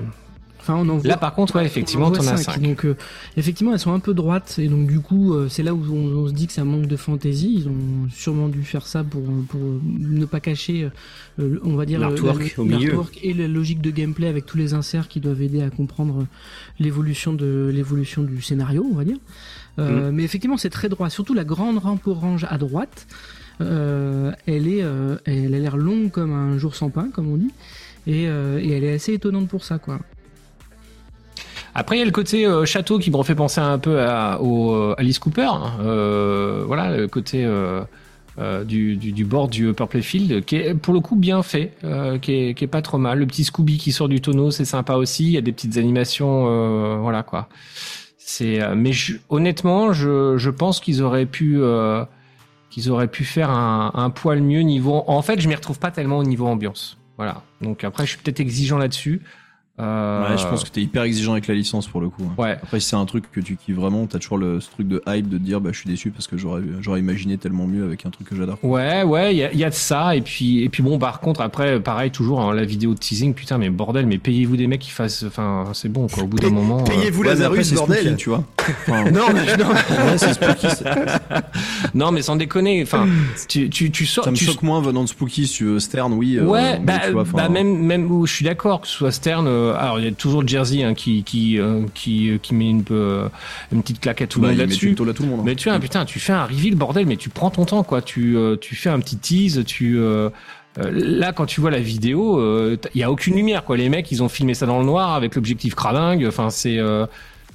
Enfin, 0.60 0.74
on 0.76 0.88
en 0.88 0.98
voit. 0.98 1.08
Là, 1.08 1.16
par 1.16 1.34
contre, 1.34 1.56
ouais, 1.56 1.64
effectivement, 1.66 2.08
on 2.08 2.16
en 2.16 2.20
cinq. 2.22 2.36
5. 2.36 2.60
Donc, 2.62 2.84
euh, 2.84 2.94
effectivement, 3.36 3.72
elles 3.72 3.78
sont 3.78 3.92
un 3.92 3.98
peu 3.98 4.14
droites. 4.14 4.56
Et 4.58 4.68
donc, 4.68 4.86
du 4.88 5.00
coup, 5.00 5.32
euh, 5.34 5.48
c'est 5.48 5.62
là 5.62 5.72
où 5.74 5.82
on, 5.90 6.18
on 6.18 6.28
se 6.28 6.32
dit 6.32 6.46
que 6.46 6.52
ça 6.52 6.64
manque 6.64 6.86
de 6.86 6.96
fantaisie. 6.96 7.54
Ils 7.58 7.68
ont 7.68 8.08
sûrement 8.10 8.48
dû 8.48 8.62
faire 8.62 8.86
ça 8.86 9.02
pour, 9.02 9.22
pour 9.48 9.60
ne 9.84 10.24
pas 10.26 10.40
cacher, 10.40 10.88
euh, 11.40 11.58
on 11.64 11.74
va 11.76 11.86
dire, 11.86 11.98
L'artwork 11.98 12.40
la- 12.56 12.62
au 12.62 12.64
milieu. 12.66 12.78
l'artwork 12.88 13.18
et 13.22 13.32
la 13.32 13.48
logique 13.48 13.80
de 13.80 13.90
gameplay 13.90 14.26
avec 14.28 14.46
tous 14.46 14.58
les 14.58 14.74
inserts 14.74 15.08
qui 15.08 15.20
doivent 15.20 15.42
aider 15.42 15.62
à 15.62 15.70
comprendre 15.70 16.26
l'évolution 16.78 17.32
de 17.32 17.70
l'évolution 17.74 18.22
du 18.22 18.42
scénario, 18.42 18.86
on 18.90 18.94
va 18.96 19.04
dire. 19.04 19.16
Euh, 19.78 20.10
Mais 20.12 20.24
effectivement, 20.24 20.56
c'est 20.58 20.68
très 20.70 20.88
droit. 20.88 21.08
Surtout 21.10 21.32
la 21.34 21.44
grande 21.44 21.78
rampe 21.78 22.06
orange 22.06 22.46
à 22.50 22.58
droite. 22.58 23.06
euh, 23.62 24.32
elle 24.46 24.68
est, 24.68 24.82
euh, 24.82 25.16
elle 25.26 25.54
a 25.54 25.58
l'air 25.58 25.76
longue 25.76 26.10
comme 26.10 26.32
un 26.32 26.56
jour 26.58 26.74
sans 26.74 26.88
pain, 26.90 27.08
comme 27.12 27.28
on 27.30 27.36
dit. 27.36 27.50
Et, 28.06 28.26
euh, 28.26 28.58
et 28.58 28.70
elle 28.70 28.84
est 28.84 28.94
assez 28.94 29.12
étonnante 29.12 29.48
pour 29.48 29.64
ça, 29.64 29.78
quoi. 29.78 30.00
Après, 31.80 31.96
il 31.96 32.00
y 32.00 32.02
a 32.02 32.04
le 32.04 32.10
côté 32.10 32.44
euh, 32.44 32.66
château 32.66 32.98
qui 32.98 33.10
me 33.10 33.16
refait 33.16 33.34
penser 33.34 33.58
un 33.58 33.78
peu 33.78 34.00
à, 34.02 34.38
euh, 34.42 34.94
Alice 34.98 35.18
Cooper. 35.18 35.48
hein. 35.50 35.72
Euh, 35.80 36.62
voilà, 36.66 36.94
le 36.94 37.08
côté 37.08 37.48
du, 38.66 38.96
du, 38.96 39.12
du 39.12 39.24
bord 39.24 39.48
du 39.48 39.70
Upper 39.70 39.86
Playfield, 39.86 40.44
qui 40.44 40.56
est 40.56 40.74
pour 40.74 40.92
le 40.92 41.00
coup 41.00 41.16
bien 41.16 41.42
fait, 41.42 41.72
qui, 42.20 42.32
est, 42.32 42.66
pas 42.66 42.82
trop 42.82 42.98
mal. 42.98 43.18
Le 43.18 43.26
petit 43.26 43.44
Scooby 43.44 43.78
qui 43.78 43.92
sort 43.92 44.10
du 44.10 44.20
tonneau, 44.20 44.50
c'est 44.50 44.66
sympa 44.66 44.96
aussi. 44.96 45.24
Il 45.24 45.30
y 45.30 45.38
a 45.38 45.40
des 45.40 45.52
petites 45.52 45.78
animations, 45.78 46.98
voilà 47.00 47.22
quoi. 47.22 47.48
C'est, 48.18 48.60
mais 48.76 48.90
honnêtement, 49.30 49.94
je, 49.94 50.50
pense 50.50 50.80
qu'ils 50.80 51.02
auraient 51.02 51.24
pu, 51.24 51.60
qu'ils 52.68 52.90
auraient 52.90 53.08
pu 53.08 53.24
faire 53.24 53.48
un, 53.48 53.90
un 53.94 54.10
poil 54.10 54.42
mieux 54.42 54.60
niveau. 54.60 55.02
En 55.06 55.22
fait, 55.22 55.40
je 55.40 55.48
m'y 55.48 55.54
retrouve 55.54 55.78
pas 55.78 55.90
tellement 55.90 56.18
au 56.18 56.24
niveau 56.24 56.46
ambiance. 56.46 56.98
Voilà. 57.16 57.42
Donc 57.62 57.84
après, 57.84 58.04
je 58.04 58.10
suis 58.10 58.18
peut-être 58.18 58.40
exigeant 58.40 58.76
là-dessus. 58.76 59.22
Euh, 59.80 60.30
Ouais, 60.30 60.38
je 60.38 60.46
pense 60.46 60.62
que 60.64 60.68
t'es 60.70 60.82
hyper 60.82 61.02
exigeant 61.04 61.32
avec 61.32 61.46
la 61.46 61.54
licence 61.54 61.86
pour 61.88 62.00
le 62.00 62.08
coup. 62.08 62.22
hein. 62.28 62.34
Ouais. 62.42 62.58
Après, 62.62 62.80
si 62.80 62.88
c'est 62.88 62.96
un 62.96 63.06
truc 63.06 63.24
que 63.32 63.40
tu 63.40 63.56
kiffes 63.56 63.74
vraiment, 63.76 64.06
t'as 64.06 64.18
toujours 64.18 64.38
le, 64.38 64.60
ce 64.60 64.70
truc 64.70 64.86
de 64.88 65.02
hype 65.08 65.28
de 65.28 65.38
te 65.38 65.42
dire 65.42 65.60
bah 65.60 65.70
je 65.72 65.78
suis 65.78 65.88
déçu 65.88 66.10
parce 66.10 66.26
que 66.26 66.36
j'aurais 66.36 66.62
j'aurais 66.80 67.00
imaginé 67.00 67.38
tellement 67.38 67.66
mieux 67.66 67.84
avec 67.84 68.04
un 68.06 68.10
truc 68.10 68.28
que 68.28 68.36
j'adore. 68.36 68.58
Ouais, 68.62 69.02
ouais, 69.02 69.34
il 69.34 69.38
y 69.38 69.44
a, 69.44 69.52
y 69.54 69.64
a 69.64 69.70
de 69.70 69.74
ça. 69.74 70.14
Et 70.16 70.20
puis, 70.20 70.62
et 70.62 70.68
puis 70.68 70.82
bon, 70.82 70.98
par 70.98 71.20
contre, 71.20 71.40
après, 71.40 71.80
pareil, 71.80 72.10
toujours 72.10 72.40
hein, 72.40 72.54
la 72.54 72.64
vidéo 72.64 72.94
de 72.94 72.98
teasing. 72.98 73.34
Putain, 73.34 73.58
mais 73.58 73.70
bordel, 73.70 74.06
mais 74.06 74.18
payez-vous 74.18 74.56
des 74.56 74.66
mecs 74.66 74.80
qui 74.80 74.90
fassent. 74.90 75.24
Enfin, 75.26 75.64
c'est 75.72 75.88
bon, 75.88 76.06
quoi. 76.08 76.22
Au 76.24 76.26
bout 76.26 76.38
d'un 76.38 76.50
moment. 76.50 76.80
euh, 76.80 76.84
Payez-vous 76.84 77.22
Ouais, 77.22 77.34
mais 77.36 77.44
après, 77.44 77.56
Lazarus, 77.58 77.68
c'est 77.68 77.76
spooky, 77.76 77.92
bordel 77.92 78.16
tu 78.16 78.28
vois. 78.28 78.44
Enfin, 78.86 79.10
Non, 79.10 79.24
mais, 79.34 79.56
non, 79.56 79.70
ouais, 79.70 80.18
c'est 80.18 80.34
spooky. 80.34 80.68
ça- 80.70 80.94
non, 81.94 82.12
mais 82.12 82.22
sans 82.22 82.36
déconner. 82.36 82.82
Enfin, 82.82 83.06
tu, 83.48 83.68
tu, 83.70 83.90
tu 83.90 84.06
sors. 84.06 84.24
Ça 84.24 84.30
me 84.30 84.36
tu- 84.36 84.44
choque 84.44 84.62
moins 84.62 84.80
venant 84.80 85.02
de 85.04 85.08
Spooky, 85.08 85.46
si 85.46 85.54
tu 85.54 85.64
veux. 85.64 85.80
Stern, 85.80 86.12
oui. 86.12 86.36
euh, 86.38 86.44
Ouais, 86.44 86.78
mais 86.78 86.84
bah, 86.84 86.98
tu 87.06 87.12
vois, 87.12 87.22
enfin, 87.22 87.36
bah 87.36 87.48
même 87.48 87.76
même 87.78 88.10
où 88.10 88.26
je 88.26 88.32
suis 88.34 88.44
d'accord 88.44 88.80
que 88.80 88.86
ce 88.88 88.94
soit 88.94 89.12
Stern. 89.12 89.46
Euh, 89.70 89.78
alors 89.78 89.98
il 89.98 90.04
y 90.04 90.08
a 90.08 90.12
toujours 90.12 90.46
Jersey 90.46 90.82
hein, 90.82 90.94
qui 90.94 91.22
qui 91.22 91.58
euh, 91.58 91.82
qui 91.94 92.38
qui 92.42 92.54
met 92.54 92.70
une 92.70 92.84
euh, 92.90 93.28
une 93.72 93.82
petite 93.82 94.00
claque 94.00 94.22
à 94.22 94.26
tout 94.26 94.40
le 94.40 94.42
bah, 94.42 94.48
monde 94.50 94.58
là-dessus. 94.58 94.86
plutôt 94.88 95.04
là 95.04 95.12
tout 95.12 95.22
le 95.22 95.28
monde. 95.30 95.40
hein. 95.40 95.44
Mais 95.46 95.54
tu 95.56 95.68
vois, 95.68 95.78
putain, 95.78 96.04
tu 96.04 96.18
fais 96.20 96.32
un 96.32 96.44
reveal, 96.44 96.74
bordel, 96.74 97.06
mais 97.06 97.16
tu 97.16 97.28
prends 97.28 97.50
ton 97.50 97.64
temps, 97.64 97.82
quoi. 97.82 98.02
Tu, 98.02 98.36
euh, 98.36 98.56
tu 98.60 98.74
fais 98.74 98.90
un 98.90 99.00
petit 99.00 99.16
tease, 99.18 99.64
tu. 99.66 99.98
euh, 99.98 100.30
euh, 100.78 100.90
là, 100.92 101.32
quand 101.32 101.46
tu 101.46 101.60
vois 101.60 101.70
la 101.70 101.80
vidéo, 101.80 102.40
il 102.94 103.00
y 103.00 103.02
a 103.02 103.10
aucune 103.10 103.34
lumière, 103.34 103.64
quoi. 103.64 103.76
Les 103.76 103.88
mecs, 103.88 104.10
ils 104.12 104.22
ont 104.22 104.28
filmé 104.28 104.54
ça 104.54 104.66
dans 104.66 104.78
le 104.78 104.84
noir 104.84 105.14
avec 105.14 105.34
l'objectif 105.34 105.74
cradingue. 105.74 106.24
Enfin, 106.26 106.50
c'est. 106.50 106.78
euh, 106.78 107.06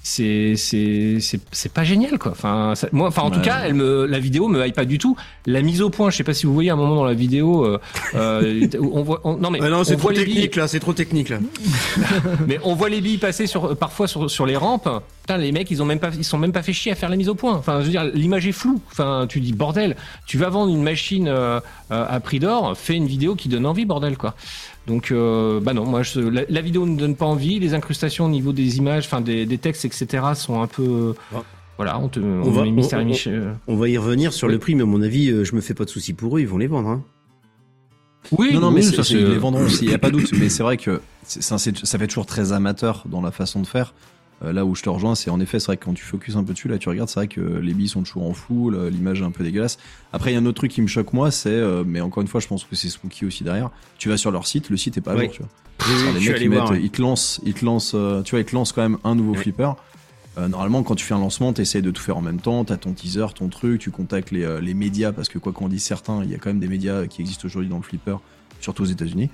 c'est 0.08 0.54
c'est 0.56 1.18
c'est 1.20 1.39
c'est 1.52 1.74
pas 1.74 1.84
génial 1.84 2.20
quoi 2.20 2.32
enfin 2.32 2.74
ça- 2.76 2.88
moi 2.91 3.08
enfin 3.08 3.24
en 3.24 3.32
tout 3.32 3.41
cas 3.41 3.62
elle 3.65 3.74
me 3.74 4.06
la 4.06 4.20
vidéo 4.20 4.48
me 4.48 4.63
hype 4.63 4.76
pas 4.76 4.86
du 4.86 5.00
tout 5.00 5.15
la 5.48 5.63
mise 5.63 5.82
au 5.82 5.89
point 5.89 6.12
je 6.12 6.18
sais 6.18 6.24
pas 6.24 6.36
si 6.36 6.46
vous 6.46 6.54
voyez 6.54 6.70
à 6.70 6.74
un 6.74 6.76
moment 6.76 6.94
dans 6.94 7.06
la 7.06 7.15
vidéo 7.15 7.65
euh, 7.65 7.80
euh, 8.13 8.68
on 8.94 9.02
voit 9.02 9.22
on- 9.24 9.38
non 9.38 9.50
mais 9.50 9.58
Ah 9.63 9.70
non, 9.70 9.84
c'est 9.84 9.96
on 9.96 9.98
trop 9.98 10.12
les 10.12 10.24
billes 10.24 10.36
technique 10.36 10.56
là, 10.58 10.68
c'est 10.68 10.80
trop 10.80 10.94
technique 10.94 11.30
là. 11.30 11.39
mais 12.48 12.60
on 12.63 12.76
voit 12.76 12.89
les 12.89 13.02
billes 13.02 13.18
passer 13.18 13.48
sur, 13.48 13.65
euh, 13.72 13.76
parfois 13.76 14.08
sur, 14.08 14.30
sur 14.30 14.46
les 14.46 14.56
rampes. 14.56 14.88
Putain, 15.22 15.38
les 15.38 15.52
mecs, 15.52 15.72
ils 15.72 15.82
ont 15.82 15.86
même 15.86 15.98
pas, 16.00 16.12
ils 16.15 16.24
sont 16.24 16.38
même 16.38 16.52
pas 16.52 16.62
fait 16.62 16.72
chier 16.74 16.91
à 16.91 16.96
faire 16.96 17.10
la 17.10 17.15
mise 17.15 17.30
au 17.30 17.36
point. 17.36 17.54
Enfin, 17.56 17.80
je 17.80 17.86
veux 17.86 17.91
dire, 17.91 18.04
l'image 18.13 18.46
est 18.46 18.52
floue. 18.52 18.80
Enfin, 18.91 19.26
tu 19.28 19.39
dis 19.41 19.54
bordel. 19.54 19.96
Tu 20.28 20.38
vas 20.38 20.50
vendre 20.50 20.72
une 20.72 20.84
machine 20.84 21.28
euh, 21.28 21.60
euh, 21.91 22.06
à 22.08 22.20
prix 22.20 22.38
d'or, 22.39 22.78
fais 22.78 22.94
une 22.94 23.08
vidéo 23.08 23.34
qui 23.36 23.50
donne 23.50 23.65
envie, 23.65 23.86
bordel 23.86 24.18
quoi. 24.18 24.36
Donc, 24.88 25.12
euh, 25.12 25.60
bah 25.60 25.74
non, 25.74 25.86
moi, 25.86 26.04
je, 26.04 26.19
la, 26.19 26.41
la 26.48 26.62
vidéo 26.62 26.86
ne 26.86 26.95
donne 26.95 27.15
pas 27.15 27.26
envie. 27.26 27.60
Les 27.60 27.74
incrustations 27.74 28.26
au 28.26 28.30
niveau 28.30 28.54
des 28.54 28.78
images, 28.78 29.06
enfin 29.08 29.21
des, 29.21 29.45
des 29.45 29.58
textes, 29.58 29.84
etc. 29.86 30.24
sont 30.36 30.62
un 30.62 30.67
peu, 30.67 31.15
voilà, 31.78 31.98
on 32.00 32.08
te, 32.08 32.19
on, 32.19 32.52
va- 32.52 32.63
met 32.63 32.71
Mister 32.71 32.98
on- 32.98 33.00
on- 33.02 33.06
Michel. 33.06 33.56
On 33.67 33.76
va 33.78 33.89
y 33.89 33.98
revenir 33.98 34.32
sur 34.32 34.48
Oui. 34.48 34.54
le 34.54 34.60
prix, 34.60 34.76
mais 34.76 34.84
à 34.84 34.86
mon 34.86 35.02
avis, 35.02 35.30
euh, 35.32 35.43
je 35.43 35.56
me 35.56 35.62
fais 35.62 35.74
pas 35.74 35.86
de 35.86 35.89
soucis 35.89 36.13
pour 36.13 36.38
eux, 36.38 36.41
ils 36.41 36.48
vont 36.48 36.58
les 36.60 36.67
vendre. 36.67 36.89
Hein. 36.89 37.04
Oui, 38.32 38.54
Non, 38.54 38.60
non, 38.60 38.71
mais 38.71 38.78
oui, 38.82 38.84
c'est- 38.84 38.95
ça, 38.95 39.04
c'est- 39.04 39.13
c'est- 39.13 39.21
ils 39.21 39.28
les 39.30 39.38
vendront 39.38 39.63
aussi, 39.65 39.86
il 39.86 39.91
y 39.91 39.93
a 39.93 39.98
pas 40.00 40.10
de 40.10 40.17
doute. 40.19 40.32
Mais 40.39 40.50
c'est 40.50 40.63
vrai 40.63 40.78
que 40.78 41.02
c'est- 41.24 41.41
ça, 41.43 41.58
c'est- 41.58 41.86
ça 41.86 41.98
fait 42.00 42.08
toujours 42.08 42.26
très 42.26 42.52
amateur 42.54 43.04
dans 43.08 43.21
la 43.21 43.32
façon 43.32 43.62
de 43.62 43.67
faire. 43.67 43.93
Euh, 44.43 44.52
là 44.52 44.65
où 44.65 44.76
je 44.76 44.82
te 44.84 44.89
rejoins, 44.89 45.15
c'est 45.15 45.30
en 45.30 45.39
effet, 45.39 45.60
c'est 45.60 45.67
vrai 45.67 45.78
que 45.78 45.86
quand 45.86 45.93
tu 45.93 46.04
focuses 46.04 46.36
un 46.36 46.43
peu 46.43 46.52
dessus, 46.54 46.67
là, 46.67 46.78
tu 46.78 46.89
regardes, 46.89 47.08
c'est 47.08 47.19
vrai 47.21 47.28
que 47.30 47.39
les 47.39 47.74
billes 47.74 47.88
sont 47.88 48.04
toujours 48.04 48.24
en 48.28 48.34
flou, 48.34 48.69
le- 48.69 48.89
l'image 48.89 49.21
est 49.21 49.26
un 49.26 49.32
peu 49.32 49.43
dégueulasse. 49.45 49.78
Après, 50.12 50.32
il 50.32 50.34
y 50.34 50.38
a 50.38 50.39
un 50.41 50.45
autre 50.45 50.58
truc 50.58 50.71
qui 50.71 50.82
me 50.82 50.88
choque 50.88 51.13
moi, 51.13 51.32
c'est, 51.32 51.50
euh, 51.50 51.84
mais 51.88 52.02
encore 52.02 52.21
une 52.21 52.28
fois, 52.28 52.41
je 52.41 52.48
pense 52.48 52.65
que 52.65 52.76
c'est 52.76 52.89
spooky 52.89 53.26
aussi 53.26 53.43
derrière. 53.45 53.69
Tu 53.98 54.10
vas 54.10 54.17
sur 54.17 54.32
leur 54.32 54.45
site, 54.45 54.69
le 54.69 54.76
site 54.78 54.98
est 54.98 55.02
pas 55.02 55.12
à 55.13 55.15
jour, 55.28 55.32
tu 55.32 55.39
vois. 55.41 55.50
Oui, 55.88 55.93
les 56.19 56.19
mecs, 56.32 56.41
ils, 56.41 56.50
voir. 56.50 56.63
mettent- 56.71 56.71
ouais. 56.80 56.84
ils 56.84 56.89
te 56.91 57.02
lancent, 57.02 57.39
ils 57.45 57.54
te 57.54 57.63
lancent, 57.63 57.93
euh, 57.95 58.21
tu 58.24 58.32
vois, 58.32 58.39
ils 58.41 58.45
te 58.45 58.54
lancent 58.56 58.74
quand 58.74 58.82
même 58.82 58.98
un 59.06 59.15
nouveau 59.15 59.34
flipper. 59.36 59.71
Euh, 60.38 60.50
normalement, 60.50 60.84
quand 60.84 60.95
tu 60.95 61.06
fais 61.06 61.13
un 61.13 61.19
lancement, 61.19 61.54
tu 61.54 61.62
essayes 61.62 61.82
de 61.82 61.91
tout 61.91 62.02
faire 62.02 62.17
en 62.17 62.21
même 62.21 62.41
temps. 62.41 62.65
Tu 62.65 62.74
as 62.74 62.78
ton 62.78 62.91
teaser, 62.91 63.28
ton 63.36 63.48
truc, 63.48 63.80
tu 63.80 63.89
contactes 63.89 64.32
les, 64.32 64.43
euh, 64.43 64.60
les 64.60 64.74
médias, 64.74 65.13
parce 65.13 65.30
que 65.30 65.38
quoi 65.39 65.54
qu'on 65.54 65.69
dise 65.69 65.82
certains, 65.84 66.24
il 66.26 66.30
y 66.30 66.36
a 66.36 66.38
quand 66.39 66.50
même 66.50 66.60
des 66.60 66.67
médias 66.67 67.08
qui 67.08 67.21
existent 67.21 67.45
aujourd'hui 67.45 67.69
dans 67.69 67.78
le 67.78 67.84
flipper, 67.84 68.17
surtout 68.60 68.84
aux 68.84 68.88
États-Unis. 68.88 69.30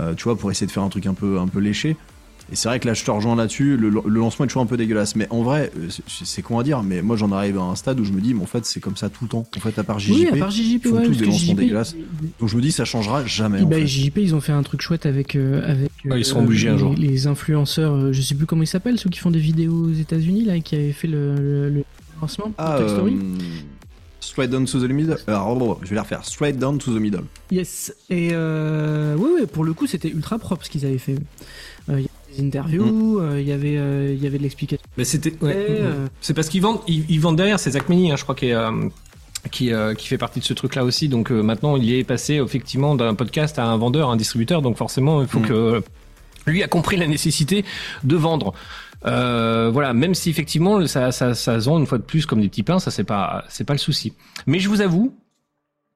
Euh, 0.00 0.14
tu 0.14 0.24
vois, 0.24 0.36
pour 0.38 0.50
essayer 0.50 0.66
de 0.66 0.72
faire 0.72 0.82
un 0.82 0.88
truc 0.88 1.04
un 1.06 1.12
peu, 1.14 1.38
un 1.38 1.46
peu 1.46 1.58
léché. 1.58 1.96
Et 2.52 2.54
c'est 2.54 2.68
vrai 2.68 2.78
que 2.78 2.86
là, 2.86 2.94
je 2.94 3.04
te 3.04 3.10
rejoins 3.10 3.34
là-dessus. 3.34 3.76
Le, 3.76 3.88
le 3.90 4.20
lancement 4.20 4.44
est 4.44 4.48
toujours 4.48 4.62
un 4.62 4.66
peu 4.66 4.76
dégueulasse. 4.76 5.16
Mais 5.16 5.26
en 5.30 5.42
vrai, 5.42 5.72
euh, 5.76 5.88
c'est- 6.06 6.42
con 6.42 6.60
à 6.60 6.62
dire, 6.62 6.82
mais 6.84 7.02
moi, 7.02 7.16
j'en 7.16 7.32
arrive 7.32 7.58
à 7.58 7.62
un 7.62 7.74
stade 7.74 7.98
où 7.98 8.04
je 8.04 8.12
me 8.12 8.20
dis, 8.20 8.34
mais 8.34 8.42
en 8.42 8.46
fait, 8.46 8.64
c'est 8.64 8.78
comme 8.78 8.96
ça 8.96 9.08
tout 9.08 9.24
le 9.24 9.28
temps. 9.28 9.46
En 9.56 9.60
fait, 9.60 9.76
à 9.78 9.82
part 9.82 9.98
JJP, 9.98 10.12
Oui, 10.14 10.28
à 10.28 10.36
part 10.36 10.50
JJP, 10.52 10.84
ils 10.84 10.88
font 10.90 10.96
ouais, 10.96 11.06
tous 11.06 11.16
des 11.16 11.24
lancements 11.26 11.38
JJP, 11.38 11.56
dégueulasses. 11.56 11.96
donc 12.38 12.48
je 12.48 12.56
me 12.56 12.62
dis, 12.62 12.70
ça 12.70 12.84
changera 12.84 13.26
jamais. 13.26 13.62
en 13.62 13.66
bah, 13.66 13.76
fait. 13.76 13.86
JJP, 13.88 14.18
ils 14.18 14.34
ont 14.36 14.40
fait 14.40 14.52
un 14.52 14.62
truc 14.62 14.80
chouette 14.80 15.06
avec 15.06 15.34
euh, 15.34 15.68
avec. 15.68 15.90
Ah, 16.08 16.16
ils 16.18 16.24
seront 16.24 16.44
obligés 16.44 16.68
un 16.68 16.74
les, 16.74 16.78
jour. 16.78 16.94
Les 16.96 17.26
influenceurs, 17.26 17.94
euh, 17.94 18.12
je 18.12 18.20
sais 18.22 18.36
plus 18.36 18.46
comment 18.46 18.62
ils 18.62 18.66
s'appellent, 18.68 18.98
ceux 18.98 19.10
qui 19.10 19.18
font 19.18 19.32
des 19.32 19.40
vidéos 19.40 19.86
aux 19.86 19.92
États-Unis 19.92 20.44
là, 20.44 20.54
et 20.56 20.60
qui 20.62 20.76
avaient 20.76 20.92
fait 20.92 21.08
le, 21.08 21.34
le, 21.34 21.68
le 21.70 21.84
lancement. 22.20 22.52
Ah, 22.58 22.78
Story. 22.86 23.14
euh, 23.14 23.38
straight 24.20 24.50
down 24.50 24.66
to 24.66 24.78
the 24.86 24.88
middle. 24.90 25.16
Alors, 25.26 25.80
je 25.82 25.88
vais 25.88 25.96
la 25.96 26.02
refaire. 26.02 26.24
Straight 26.24 26.58
down 26.58 26.78
to 26.78 26.94
the 26.96 27.00
middle. 27.00 27.24
Yes. 27.50 27.92
Et 28.08 28.30
euh, 28.32 29.16
ouais, 29.16 29.40
ouais, 29.40 29.46
pour 29.46 29.64
le 29.64 29.72
coup, 29.72 29.86
c'était 29.88 30.08
ultra 30.10 30.38
propre 30.38 30.64
ce 30.64 30.70
qu'ils 30.70 30.86
avaient 30.86 30.98
fait. 30.98 31.16
Euh, 31.88 31.98
Il 32.00 32.02
y 32.02 32.08
avait 32.25 32.25
des 32.36 32.44
interviews, 32.44 33.20
euh, 33.20 33.40
il 33.40 33.46
y 33.48 33.52
avait, 33.52 33.76
euh, 33.76 34.12
il 34.16 34.22
y 34.22 34.26
avait 34.26 34.38
de 34.38 34.42
l'explication. 34.42 34.84
Mais 34.96 35.04
c'était. 35.04 35.32
ouais. 35.42 35.52
Et, 35.52 35.66
euh, 35.80 36.06
C'est 36.20 36.34
parce 36.34 36.48
qu'ils 36.48 36.62
vendent, 36.62 36.80
ils, 36.86 37.04
ils 37.08 37.20
vendent 37.20 37.36
derrière, 37.36 37.58
c'est 37.58 37.70
Zach 37.72 37.88
Meny, 37.88 38.12
hein, 38.12 38.16
je 38.16 38.22
crois, 38.22 38.34
qui 38.34 38.46
est, 38.46 38.54
euh, 38.54 38.70
qui, 39.50 39.72
euh, 39.72 39.94
qui 39.94 40.08
fait 40.08 40.18
partie 40.18 40.40
de 40.40 40.44
ce 40.44 40.54
truc-là 40.54 40.84
aussi. 40.84 41.08
Donc 41.08 41.30
euh, 41.30 41.42
maintenant, 41.42 41.76
il 41.76 41.92
est 41.92 42.04
passé 42.04 42.34
effectivement 42.34 42.94
d'un 42.94 43.14
podcast 43.14 43.58
à 43.58 43.64
un 43.66 43.76
vendeur, 43.76 44.10
un 44.10 44.16
distributeur. 44.16 44.62
Donc 44.62 44.76
forcément, 44.76 45.22
il 45.22 45.28
faut 45.28 45.40
Mm. 45.40 45.46
que 45.46 45.82
lui 46.46 46.62
a 46.62 46.68
compris 46.68 46.96
la 46.96 47.06
nécessité 47.06 47.64
de 48.04 48.16
vendre. 48.16 48.54
Euh, 49.04 49.70
voilà, 49.72 49.92
même 49.92 50.14
si 50.14 50.30
effectivement 50.30 50.84
ça, 50.86 51.12
ça, 51.12 51.34
ça 51.34 51.60
se 51.60 51.66
vend 51.68 51.78
une 51.78 51.86
fois 51.86 51.98
de 51.98 52.02
plus 52.02 52.24
comme 52.26 52.40
des 52.40 52.48
petits 52.48 52.62
pains, 52.62 52.78
ça 52.78 52.90
c'est 52.90 53.04
pas, 53.04 53.44
c'est 53.48 53.64
pas 53.64 53.74
le 53.74 53.78
souci. 53.78 54.14
Mais 54.46 54.58
je 54.58 54.68
vous 54.68 54.80
avoue, 54.80 55.14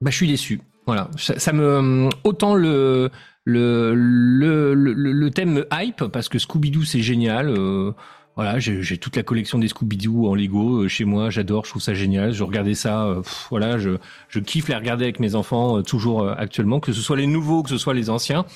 bah 0.00 0.11
je 0.11 0.16
suis 0.16 0.29
déçu. 0.29 0.61
Voilà, 0.87 1.09
ça, 1.16 1.38
ça 1.38 1.53
me 1.53 2.09
autant 2.24 2.55
le 2.55 3.11
le, 3.44 3.94
le 3.94 4.74
le 4.74 4.92
le 5.12 5.31
thème 5.31 5.53
me 5.53 5.66
hype 5.72 6.05
parce 6.12 6.29
que 6.29 6.38
Scooby 6.38 6.70
Doo 6.70 6.85
c'est 6.85 7.00
génial. 7.00 7.48
euh, 7.48 7.92
voilà, 8.37 8.59
j'ai 8.59 8.81
j'ai 8.83 8.96
toute 8.96 9.16
la 9.16 9.22
collection 9.22 9.59
des 9.59 9.68
Scooby-Doo 9.68 10.29
en 10.29 10.35
Lego 10.35 10.85
euh, 10.85 10.88
chez 10.88 11.05
moi, 11.05 11.29
j'adore, 11.31 11.64
je 11.64 11.70
trouve 11.70 11.83
ça 11.83 11.92
génial. 11.94 12.33
Je 12.33 12.42
regardais 12.44 12.74
ça, 12.74 13.05
euh, 13.05 13.16
pff, 13.20 13.48
voilà, 13.50 13.76
je, 13.79 13.90
je 14.29 14.38
kiffe 14.38 14.68
les 14.68 14.76
regarder 14.76 15.05
avec 15.05 15.20
mes 15.20 15.35
enfants 15.35 15.76
euh, 15.79 15.83
toujours 15.83 16.22
euh, 16.22 16.35
actuellement, 16.38 16.81
que 16.81 16.92
ce 16.92 17.00
soit 17.03 17.16
les 17.16 17.26
nouveaux, 17.26 17.62
que 17.62 17.68
ce 17.68 17.76
soit 17.76 17.92
les 17.92 18.09
anciens. 18.09 18.46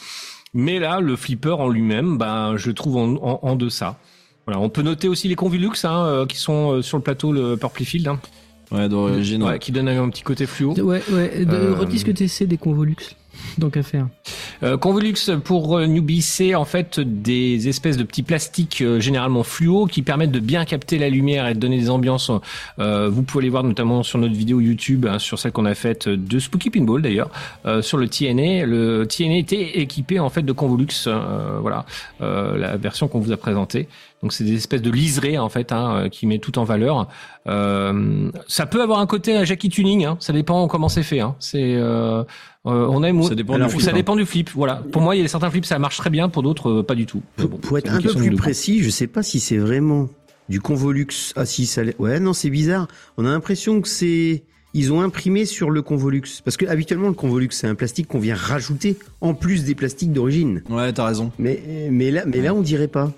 Mais 0.54 0.78
là, 0.78 1.00
le 1.00 1.16
flipper 1.16 1.58
en 1.60 1.68
lui-même, 1.68 2.16
ben, 2.16 2.56
je 2.56 2.68
le 2.68 2.74
trouve 2.74 2.96
en, 2.96 3.14
en, 3.16 3.40
en 3.42 3.56
deçà. 3.56 3.98
Voilà, 4.46 4.60
on 4.60 4.68
peut 4.70 4.82
noter 4.82 5.08
aussi 5.08 5.26
les 5.28 5.34
Convolux 5.34 5.70
hein, 5.84 6.04
euh, 6.06 6.26
qui 6.26 6.36
sont 6.36 6.70
euh, 6.74 6.82
sur 6.82 6.96
le 6.96 7.02
plateau, 7.02 7.32
le 7.32 7.56
Purple 7.56 7.82
Field, 7.84 8.06
hein, 8.08 8.20
Ouais, 8.70 8.88
d'origine. 8.88 9.42
ouais, 9.42 9.58
qui 9.58 9.72
donne 9.72 9.88
un 9.88 10.08
petit 10.08 10.22
côté 10.22 10.46
fluo. 10.46 10.72
Ouais, 10.80 11.02
ouais. 11.10 11.44
Euh, 11.46 11.74
Redis 11.74 11.98
ce 11.98 12.04
que 12.06 12.10
t'essaies 12.12 12.46
des 12.46 12.56
Convolux. 12.58 12.96
Donc 13.58 13.76
à 13.76 13.82
faire. 13.82 14.08
Euh, 14.62 14.76
Convolux 14.76 15.30
pour 15.44 15.76
euh, 15.76 15.86
newbie, 15.86 16.22
c'est 16.22 16.54
en 16.54 16.64
fait 16.64 17.00
des 17.00 17.68
espèces 17.68 17.96
de 17.96 18.04
petits 18.04 18.22
plastiques 18.22 18.80
euh, 18.82 19.00
généralement 19.00 19.42
fluo 19.42 19.86
qui 19.86 20.02
permettent 20.02 20.30
de 20.30 20.40
bien 20.40 20.64
capter 20.64 20.98
la 20.98 21.08
lumière 21.08 21.46
et 21.48 21.54
de 21.54 21.58
donner 21.58 21.78
des 21.78 21.90
ambiances. 21.90 22.30
Euh, 22.78 23.08
vous 23.08 23.22
pouvez 23.22 23.44
les 23.44 23.50
voir 23.50 23.64
notamment 23.64 24.02
sur 24.02 24.18
notre 24.18 24.34
vidéo 24.34 24.60
YouTube, 24.60 25.06
hein, 25.06 25.18
sur 25.18 25.38
celle 25.38 25.52
qu'on 25.52 25.66
a 25.66 25.74
faite 25.74 26.08
de 26.08 26.38
Spooky 26.38 26.70
Pinball 26.70 27.02
d'ailleurs, 27.02 27.30
euh, 27.66 27.82
sur 27.82 27.98
le 27.98 28.08
TNA. 28.08 28.66
Le 28.66 29.06
TNA 29.06 29.36
était 29.38 29.80
équipé 29.80 30.20
en 30.20 30.30
fait 30.30 30.42
de 30.42 30.52
Convolux, 30.52 30.86
euh, 31.06 31.58
voilà, 31.60 31.84
la 32.20 32.76
version 32.76 33.08
qu'on 33.08 33.20
vous 33.20 33.32
a 33.32 33.36
présentée. 33.36 33.88
Donc 34.22 34.32
c'est 34.32 34.44
des 34.44 34.54
espèces 34.54 34.80
de 34.80 34.90
liserés 34.90 35.36
en 35.36 35.50
fait 35.50 35.70
hein, 35.70 36.08
qui 36.10 36.26
met 36.26 36.38
tout 36.38 36.58
en 36.58 36.64
valeur. 36.64 37.08
Ça 37.46 38.66
peut 38.66 38.82
avoir 38.82 39.00
un 39.00 39.06
côté 39.06 39.36
à 39.36 39.44
Jackie 39.44 39.68
Tuning, 39.68 40.04
hein, 40.04 40.16
ça 40.20 40.32
dépend 40.32 40.66
comment 40.68 40.88
c'est 40.88 41.02
fait. 41.02 41.20
Hein. 41.20 41.34
C'est 41.40 41.78
euh, 42.66 42.86
on 42.90 43.02
aime 43.02 43.22
Ça 43.22 43.34
dépend 43.34 43.54
Alors, 43.54 43.68
du 43.68 43.74
flip, 43.74 43.84
ça 43.84 43.90
hein. 43.90 43.94
dépend 43.94 44.16
du 44.16 44.24
flip. 44.24 44.50
Voilà. 44.54 44.82
Pour 44.90 45.02
moi, 45.02 45.16
il 45.16 45.22
y 45.22 45.24
a 45.24 45.28
certains 45.28 45.50
flips 45.50 45.66
ça 45.66 45.78
marche 45.78 45.98
très 45.98 46.10
bien, 46.10 46.28
pour 46.28 46.42
d'autres 46.42 46.70
euh, 46.70 46.82
pas 46.82 46.94
du 46.94 47.06
tout. 47.06 47.22
Pour, 47.36 47.48
bon, 47.48 47.56
pour 47.58 47.78
être 47.78 47.92
un 47.92 48.00
peu 48.00 48.14
plus 48.14 48.34
précis, 48.36 48.82
je 48.82 48.90
sais 48.90 49.06
pas 49.06 49.22
si 49.22 49.40
c'est 49.40 49.58
vraiment 49.58 50.08
du 50.48 50.60
Convolux. 50.60 51.32
Ah 51.36 51.44
si, 51.44 51.66
ça 51.66 51.84
l'est. 51.84 51.98
Ouais, 51.98 52.20
non, 52.20 52.32
c'est 52.32 52.50
bizarre. 52.50 52.88
On 53.16 53.24
a 53.24 53.28
l'impression 53.28 53.80
que 53.80 53.88
c'est... 53.88 54.44
Ils 54.76 54.92
ont 54.92 55.02
imprimé 55.02 55.44
sur 55.44 55.70
le 55.70 55.82
Convolux. 55.82 56.40
Parce 56.44 56.56
que 56.56 56.66
habituellement, 56.66 57.06
le 57.06 57.14
Convolux, 57.14 57.50
c'est 57.52 57.68
un 57.68 57.76
plastique 57.76 58.08
qu'on 58.08 58.18
vient 58.18 58.34
rajouter 58.34 58.96
en 59.20 59.32
plus 59.32 59.64
des 59.64 59.76
plastiques 59.76 60.12
d'origine. 60.12 60.62
Ouais, 60.68 60.92
t'as 60.92 61.06
raison. 61.06 61.30
Mais, 61.38 61.62
mais, 61.92 62.10
là, 62.10 62.24
mais 62.26 62.40
là, 62.40 62.54
on 62.54 62.60
dirait 62.60 62.88
pas. 62.88 63.12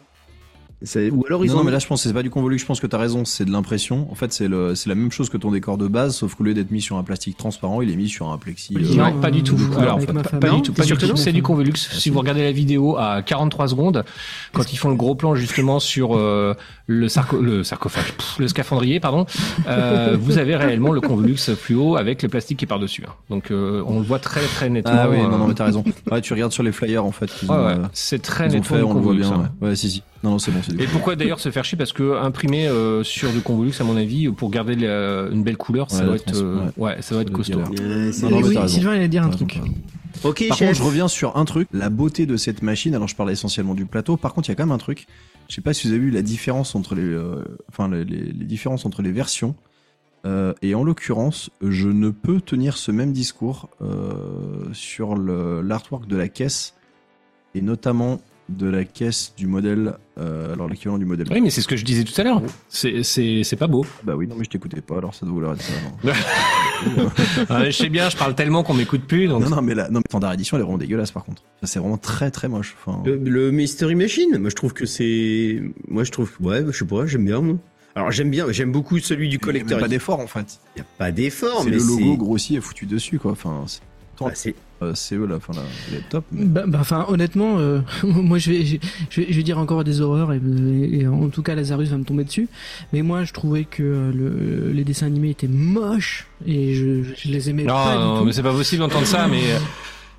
C'est- 0.83 1.11
Ou 1.11 1.25
alors 1.27 1.43
ils 1.45 1.49
non, 1.49 1.55
ont... 1.55 1.59
non, 1.59 1.65
mais 1.65 1.71
là, 1.71 1.79
je 1.79 1.87
pense 1.87 2.03
que 2.03 2.09
c'est 2.09 2.15
pas 2.15 2.23
du 2.23 2.29
convolu. 2.31 2.59
Je 2.59 2.67
pense 2.67 2.81
que 2.81 2.87
t'as 2.87 2.99
raison. 2.99 3.25
C'est 3.25 3.45
de 3.47 3.51
l'impression. 3.51 4.07
En 4.11 4.15
fait, 4.15 4.33
c'est 4.33 4.47
le, 4.47 4.75
c'est 4.75 4.89
la 4.91 4.95
même 4.95 5.11
chose 5.11 5.31
que 5.31 5.39
ton 5.39 5.51
décor 5.51 5.79
de 5.79 5.89
base, 5.89 6.17
sauf 6.17 6.35
qu'au 6.35 6.45
lieu 6.45 6.53
d'être 6.55 6.71
mis 6.71 6.83
sur 6.83 6.97
un 6.99 7.03
plastique 7.03 7.37
transparent, 7.39 7.81
il 7.81 7.91
est 7.91 7.97
mis 7.97 8.09
sur 8.09 8.29
un 8.31 8.37
plexi. 8.37 8.75
euh, 8.77 8.95
Non, 8.95 9.19
pas 9.21 9.31
du 9.31 9.43
tout. 9.43 9.57
Alors, 9.79 9.99
pas, 10.05 10.13
pas- 10.23 10.49
Non, 10.49 10.57
du 10.57 10.63
tout. 10.63 10.73
Pas 10.75 10.85
du 10.85 10.93
tout. 10.97 11.17
c'est 11.17 11.33
du 11.33 11.43
Convolux. 11.43 11.73
Si 11.77 12.11
vous 12.11 12.19
regardez 12.19 12.43
la 12.43 12.53
vidéo 12.53 12.97
à 12.99 13.23
43 13.23 13.69
secondes, 13.69 14.05
quand 14.53 14.73
ils 14.73 14.77
font 14.77 14.91
le 14.91 14.97
gros 14.97 15.15
plan 15.15 15.35
justement 15.35 15.81
sur 15.81 16.17
euh, 16.17 16.55
le, 16.87 17.09
sarco 17.09 17.41
le 17.41 17.65
sarcophage, 17.65 18.13
pff, 18.13 18.39
le 18.39 18.49
scaphandrier, 18.49 19.01
pardon, 19.01 19.25
euh, 19.69 20.17
vous 20.21 20.37
avez 20.39 20.57
réellement 20.57 20.93
le 20.93 21.01
Convolux 21.01 21.37
fluo 21.57 21.97
avec 21.97 22.23
le 22.23 22.29
plastique 22.29 22.59
qui 22.59 22.65
est 22.65 22.69
par-dessus. 22.69 23.05
hein. 23.09 23.13
Donc, 23.31 23.51
euh, 23.51 23.83
on 23.87 23.99
le 23.99 24.05
voit 24.05 24.19
très 24.19 24.43
très 24.43 24.69
nettement. 24.69 24.93
Ah 24.95 25.09
oui, 25.09 25.17
non, 25.19 25.33
euh, 25.33 25.39
non, 25.39 25.47
mais 25.49 25.55
t'as 25.55 25.65
raison. 25.65 25.85
Ouais, 26.11 26.21
tu 26.21 26.33
regardes 26.35 26.53
sur 26.53 26.63
les 26.63 26.73
flyers, 26.73 27.05
en 27.05 27.13
fait. 27.13 27.27
qu'ils 27.35 27.51
ouais, 27.51 27.57
euh, 27.57 27.77
C'est 27.93 28.21
très 28.21 28.49
nettement 28.49 28.63
fait, 28.77 28.83
on 28.83 28.95
le 28.95 29.01
voit 29.01 29.15
bien. 29.15 29.49
Ouais. 29.61 29.69
ouais, 29.69 29.77
si, 29.77 29.91
si. 29.91 30.03
Non, 30.27 30.33
non, 30.33 30.39
c'est 30.41 30.51
bon, 30.51 30.59
Et 30.81 30.87
pourquoi 30.89 31.15
d'ailleurs 31.15 31.39
se 31.39 31.53
faire 31.53 31.65
chier 31.65 31.79
Parce 31.79 31.93
que 31.93 32.17
imprimer 32.21 32.67
euh, 32.67 33.05
sur 33.05 33.31
du 33.31 33.43
Convolux, 33.43 33.73
à 33.79 33.85
mon 33.85 33.97
avis, 33.97 34.29
pour 34.29 34.51
garder 34.51 34.75
la- 34.75 35.29
une 35.31 35.45
belle 35.45 35.57
couleur, 35.57 35.89
ça 35.89 36.01
Ouais, 36.01 36.05
doit 36.07 36.15
être, 36.17 36.35
euh, 36.43 36.69
ouais, 36.77 37.01
ça 37.01 37.15
doit 37.15 37.23
être 37.23 37.43
Ça 37.45 37.55
doit 37.55 37.63
être 37.63 37.69
costaud. 37.69 38.13
c'est- 38.13 38.23
Non, 38.29 38.41
non, 38.41 38.47
oui. 38.49 38.69
Sylvain 38.69 38.93
allait 38.93 39.07
dire 39.09 39.23
un 39.23 39.29
truc. 39.31 39.53
t'as 39.55 39.61
raison. 39.63 39.75
Ok, 40.25 40.45
Par 40.49 40.57
chef. 40.59 40.69
contre, 40.69 40.79
je 40.81 40.83
reviens 40.83 41.07
sur 41.07 41.37
un 41.37 41.45
truc, 41.45 41.69
la 41.73 41.91
beauté 41.91 42.27
de 42.27 42.37
cette 42.37 42.63
machine. 42.63 42.95
Alors, 42.97 43.07
je 43.07 43.15
parle 43.15 43.31
essentiellement 43.31 43.75
du 43.75 43.87
plateau. 43.87 44.17
Par 44.17 44.35
contre, 44.35 44.49
il 44.49 44.51
y 44.51 44.55
a 44.55 44.57
quand 44.57 44.65
même 44.65 44.73
un 44.75 44.79
truc. 44.79 45.07
Je 45.49 45.55
sais 45.55 45.61
pas 45.61 45.73
si 45.73 45.87
vous 45.87 45.93
avez 45.93 46.03
vu 46.03 46.11
la 46.11 46.23
différence 46.23 46.75
entre 46.75 46.97
les, 46.97 47.03
euh, 47.05 47.45
enfin, 47.69 47.89
les, 47.89 48.05
les- 48.05 48.33
les 48.33 48.45
différences 48.47 48.85
entre 48.85 49.03
les 49.03 49.13
versions. 49.13 49.55
Euh, 50.25 50.55
et 50.63 50.75
en 50.75 50.83
l'occurrence, 50.83 51.51
je 51.63 51.89
ne 51.89 52.11
peux 52.11 52.41
tenir 52.41 52.77
ce 52.79 52.91
même 52.91 53.13
discours 53.13 53.69
euh, 53.81 54.65
sur 54.73 55.15
l'artwork 55.17 56.09
de 56.09 56.17
la 56.17 56.27
caisse 56.29 56.75
et 57.55 57.61
notamment 57.61 58.19
de 58.49 58.69
la 58.69 58.85
caisse 58.85 59.35
du 59.37 59.47
modèle, 59.47 59.95
euh, 60.19 60.53
alors 60.53 60.69
l'équivalent 60.69 60.99
du 60.99 61.05
modèle. 61.05 61.27
Oui, 61.31 61.41
mais 61.41 61.51
c'est 61.51 61.61
ce 61.61 61.69
que 61.69 61.77
je 61.77 61.85
disais 61.85 62.05
tout 62.05 62.19
à 62.21 62.25
l'heure. 62.25 62.41
C'est, 62.69 63.03
c'est, 63.03 63.43
c'est 63.43 63.57
pas 63.57 63.67
beau. 63.67 63.85
Bah 64.05 64.15
oui, 64.17 64.27
non 64.29 64.37
mais 64.39 64.45
je 64.45 64.51
t'écoutais 64.51 64.81
pas, 64.81 64.99
alors 64.99 65.15
ça 65.15 65.27
doit 65.27 65.35
vouloir 65.35 65.55
dire 65.55 65.65
ça. 65.65 65.73
non. 66.05 67.11
Ah, 67.49 67.65
je 67.65 67.71
sais 67.71 67.89
bien, 67.89 68.09
je 68.11 68.17
parle 68.17 68.35
tellement 68.35 68.63
qu'on 68.63 68.75
m'écoute 68.75 69.03
plus. 69.07 69.27
Donc... 69.29 69.43
Non, 69.43 69.49
non, 69.49 69.63
mais 69.63 69.75
la 69.75 69.89
non, 69.89 70.01
mais 70.01 70.09
standard 70.09 70.33
édition, 70.35 70.57
elle 70.57 70.61
est 70.61 70.65
vraiment 70.65 70.79
dégueulasse 70.79 71.11
par 71.11 71.25
contre. 71.25 71.43
Ça, 71.61 71.67
C'est 71.67 71.79
vraiment 71.79 71.97
très 71.99 72.31
très 72.31 72.49
moche. 72.49 72.77
Enfin, 72.85 73.03
Le, 73.05 73.17
le 73.17 73.51
Mystery 73.51 73.95
Machine, 73.95 74.37
moi 74.39 74.51
je 74.51 74.55
trouve 74.55 74.73
que 74.75 74.87
c'est, 74.87 75.63
moi 75.89 76.05
je 76.05 76.13
trouve, 76.13 76.31
ouais, 76.41 76.65
je 76.71 76.73
sais 76.79 76.85
pas, 76.85 77.07
j'aime 77.07 77.25
bien. 77.25 77.41
Moi. 77.41 77.57
Alors 77.95 78.11
j'aime 78.13 78.31
bien, 78.31 78.47
j'aime 78.53 78.73
beaucoup 78.73 78.99
celui 78.99 79.29
du 79.31 79.37
il 79.37 79.39
y 79.39 79.43
a 79.43 79.47
collecteur. 79.47 79.79
pas 79.81 79.89
d'effort 79.89 80.21
en 80.21 80.27
fait. 80.27 80.61
Il 80.77 80.81
y 80.81 80.83
a 80.83 80.87
pas 80.99 81.11
d'effort, 81.13 81.63
C'est 81.65 81.71
mais 81.71 81.77
le 81.77 81.83
logo 81.83 82.11
c'est, 82.13 82.17
grossi 82.19 82.57
et 82.57 82.61
foutu 82.61 82.85
dessus 82.87 83.19
quoi. 83.19 83.33
Enfin, 83.33 83.65
c'est 83.67 83.81
bah, 84.21 84.31
c'est- 84.35 84.55
euh, 84.83 84.93
c'est 84.95 85.15
eux 85.15 85.27
là, 85.27 85.37
enfin 85.37 85.55
là, 85.55 85.63
top. 86.11 86.25
mais- 86.33 86.45
Bah, 86.45 86.65
bah, 86.67 86.79
enfin, 86.81 87.07
honnêtement, 87.09 87.59
euh, 87.59 87.81
moi, 88.05 88.37
je 88.39 88.51
vais, 88.51 88.65
je, 88.65 88.77
je 89.11 89.21
vais, 89.23 89.27
je 89.31 89.37
vais 89.37 89.43
dire 89.43 89.59
encore 89.59 89.85
des 89.85 90.01
horreurs 90.01 90.33
et, 90.33 90.41
et 90.93 91.07
en 91.09 91.29
tout 91.29 91.43
cas, 91.43 91.55
Lazarus 91.55 91.89
va 91.89 91.97
me 91.97 92.05
tomber 92.05 92.25
dessus. 92.25 92.49
Mais 92.93 93.03
moi, 93.03 93.25
je 93.25 93.33
trouvais 93.33 93.65
que 93.65 93.83
euh, 93.83 94.13
le, 94.13 94.73
les 94.73 94.85
dessins 94.85 95.07
animés 95.07 95.31
étaient 95.31 95.49
moches 95.49 96.27
et 96.47 96.75
je, 96.75 97.03
je 97.03 97.29
les 97.29 97.49
aimais 97.51 97.65
Non, 97.65 97.75
pas 97.75 97.95
non, 97.97 98.13
du 98.15 98.19
tout. 98.21 98.25
mais 98.27 98.33
c'est 98.33 98.43
pas 98.43 98.53
possible 98.53 98.81
d'entendre 98.81 99.07
ça, 99.07 99.27
mais 99.29 99.41
euh, 99.53 99.59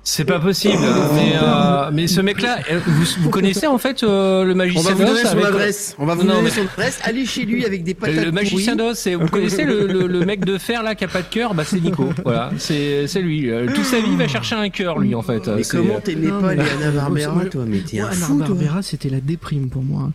c'est 0.04 0.24
pas 0.24 0.38
possible. 0.40 0.78
mais, 1.14 1.32
euh, 1.42 1.90
mais 1.92 2.06
ce 2.06 2.20
mec-là, 2.22 2.58
euh, 2.70 2.80
vous, 2.86 3.04
vous 3.20 3.30
connaissez 3.30 3.66
en 3.66 3.76
fait 3.78 4.02
euh, 4.02 4.42
le 4.44 4.52
On 4.52 4.56
magicien 4.56 4.82
va 4.82 4.94
vous 4.94 5.04
donner 5.04 5.22
d'Oz 5.22 5.30
son 5.30 5.36
avec- 5.36 5.44
adresse. 5.46 5.96
On 5.98 6.06
va 6.06 6.14
vous 6.14 6.22
Non, 6.22 6.34
donner 6.36 6.44
mais- 6.44 6.50
son 6.50 6.62
adresse. 6.62 6.98
Allez 7.04 7.26
chez 7.26 7.44
lui 7.44 7.64
avec 7.66 7.84
des 7.84 7.92
patates. 7.94 8.24
Le 8.24 8.32
magicien 8.32 8.74
d'Oz, 8.76 8.96
c'est 8.96 9.14
vous 9.14 9.26
connaissez 9.28 9.64
le, 9.64 9.86
le, 9.86 10.06
le 10.06 10.24
mec 10.24 10.44
de 10.44 10.56
fer 10.56 10.82
là 10.82 10.94
qui 10.94 11.04
a 11.04 11.08
pas 11.08 11.20
de 11.22 11.28
cœur, 11.28 11.54
bah 11.54 11.64
c'est 11.64 11.80
Nico. 11.80 12.08
Voilà, 12.24 12.50
c'est 12.58 13.06
c'est 13.06 13.20
lui. 13.20 13.50
Euh, 13.50 13.66
Toute 13.74 13.84
sa 13.84 14.00
vie, 14.00 14.08
il 14.10 14.16
va 14.16 14.28
chercher 14.28 14.54
un 14.56 14.70
cœur 14.70 14.98
lui 14.98 15.14
en 15.14 15.22
fait. 15.22 15.46
Mais 15.48 15.62
comment 15.62 16.00
t'aimais 16.00 16.30
pas 16.40 16.54
les 16.54 16.62
Anna 16.62 16.90
Barbera, 16.90 17.44
toi 17.46 17.64
Mais 17.66 17.80
t'es 17.80 18.00
un 18.00 18.06
Anna 18.06 18.14
fou. 18.14 18.38
Barbera, 18.38 18.82
c'était 18.82 19.10
la 19.10 19.20
déprime 19.20 19.68
pour 19.68 19.82
moi. 19.82 20.10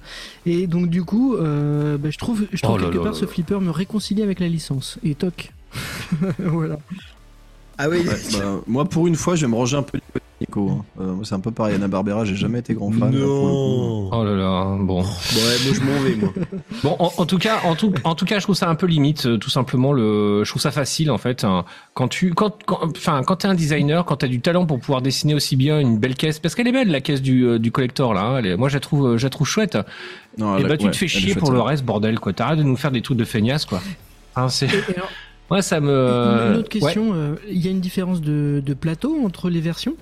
Et 0.46 0.66
donc 0.68 0.90
du 0.90 1.04
coup, 1.04 1.36
euh, 1.36 1.98
bah, 1.98 2.10
je 2.12 2.18
trouve, 2.18 2.46
je 2.52 2.62
trouve 2.62 2.78
Oh 2.78 2.84
quelque 2.84 2.98
là 2.98 3.04
part 3.04 3.14
là 3.14 3.18
ce 3.20 3.26
là. 3.26 3.32
flipper 3.32 3.60
me 3.62 3.70
réconcilie 3.72 4.24
avec 4.24 4.40
la 4.40 4.48
licence. 4.48 4.98
Et 5.04 5.14
toc. 5.16 5.52
voilà. 6.40 6.78
Ah 7.78 7.90
oui. 7.90 8.00
Ouais, 8.00 8.16
bah, 8.34 8.62
moi 8.68 8.86
pour 8.86 9.08
une 9.08 9.16
fois, 9.16 9.36
je 9.36 9.46
vais 9.46 9.52
me 9.52 9.56
ranger 9.56 9.78
un 9.78 9.82
peu 9.84 9.98
du 9.98 10.04
côté 10.14 10.24
de 10.40 10.46
Nico. 10.46 10.70
hein. 10.70 10.86
Euh, 11.02 11.14
moi, 11.14 11.26
c'est 11.26 11.34
un 11.34 11.40
peu 11.40 11.50
pareil. 11.52 11.74
Anna 11.76 11.88
Barbera, 11.88 12.24
j'ai 12.24 12.36
jamais 12.36 12.60
été 12.60 12.74
grand 12.76 12.92
fan. 12.92 13.12
là. 13.12 13.18
Non. 13.26 14.10
Oh 14.14 14.24
là 14.24 14.36
là, 14.36 14.78
bon. 14.80 15.02
Ouais, 15.02 15.06
moi 15.66 15.74
je 15.74 15.80
m'en 15.82 16.00
vais 16.02 16.16
moi. 16.16 16.34
Bon, 16.84 16.96
en, 17.00 17.12
en 17.18 17.26
tout 17.26 17.38
cas, 17.40 17.62
en 17.64 17.76
tout, 17.76 17.92
en 18.04 18.14
tout 18.14 18.26
cas, 18.26 18.38
je 18.40 18.44
trouve 18.44 18.56
ça 18.56 18.70
un 18.70 18.76
peu 18.76 18.86
limite, 18.86 19.26
euh, 19.26 19.38
tout 19.38 19.50
simplement. 19.50 19.92
Le, 19.92 20.44
je 20.44 20.50
trouve 20.50 20.62
ça 20.62 20.70
facile 20.72 21.10
en 21.12 21.18
fait. 21.18 21.44
hein. 21.46 21.66
Quand 21.96 22.08
tu, 22.08 22.34
quand, 22.34 22.58
quand- 22.66 22.82
enfin, 22.96 23.24
quand 23.24 23.38
t'es 23.38 23.48
un 23.48 23.56
designer, 23.56 24.06
quand 24.06 24.18
t'as 24.18 24.28
du 24.28 24.40
talent 24.42 24.66
pour 24.68 24.80
pouvoir 24.80 25.02
dessiner 25.02 25.34
aussi 25.34 25.56
bien 25.56 25.80
une 25.80 25.98
belle 25.98 26.16
caisse, 26.16 26.38
parce 26.40 26.54
qu'elle 26.56 26.68
est 26.68 26.72
belle 26.74 26.92
la 26.92 27.02
caisse 27.02 27.22
du, 27.22 27.44
euh, 27.46 27.58
du 27.60 27.72
collector 27.72 28.14
là. 28.14 28.22
hein, 28.22 28.38
elle 28.38 28.46
est- 28.46 28.58
moi, 28.58 28.70
je 28.70 28.76
la 28.76 28.80
trouve, 28.82 29.08
euh, 29.14 29.18
je 29.18 29.24
la 29.26 29.30
trouve 29.32 29.48
chouette. 29.48 29.78
Non, 30.38 30.58
Et 30.58 30.62
là, 30.64 30.70
bah, 30.70 30.78
tu 30.78 30.86
ouais, 30.86 30.92
te 30.92 30.98
fais 30.98 31.08
chier 31.08 31.30
chouette, 31.32 31.40
pour 31.40 31.52
le 31.52 31.62
reste, 31.62 31.84
bordel 31.86 32.20
quoi. 32.20 32.34
T'arrêtes 32.34 32.60
de 32.60 32.64
nous 32.64 32.76
faire 32.78 32.92
des 32.92 33.02
trucs 33.02 33.18
de 33.18 33.26
feignasse 33.26 33.66
quoi. 33.66 33.82
Hein, 34.36 34.50
c'est, 34.50 34.68
moi, 35.54 35.62
ça 35.62 35.80
me. 35.80 35.92
une 35.92 36.58
autre 36.58 36.74
ouais. 36.74 36.80
question, 36.82 37.14
euh, 37.14 37.36
il 37.48 37.64
y 37.64 37.68
a 37.68 37.72
une 37.72 37.80
différence 37.80 38.22
de, 38.22 38.64
de 38.66 38.74
plateau 38.74 39.24
entre 39.24 39.52
les 39.52 39.62
versions? 39.62 39.96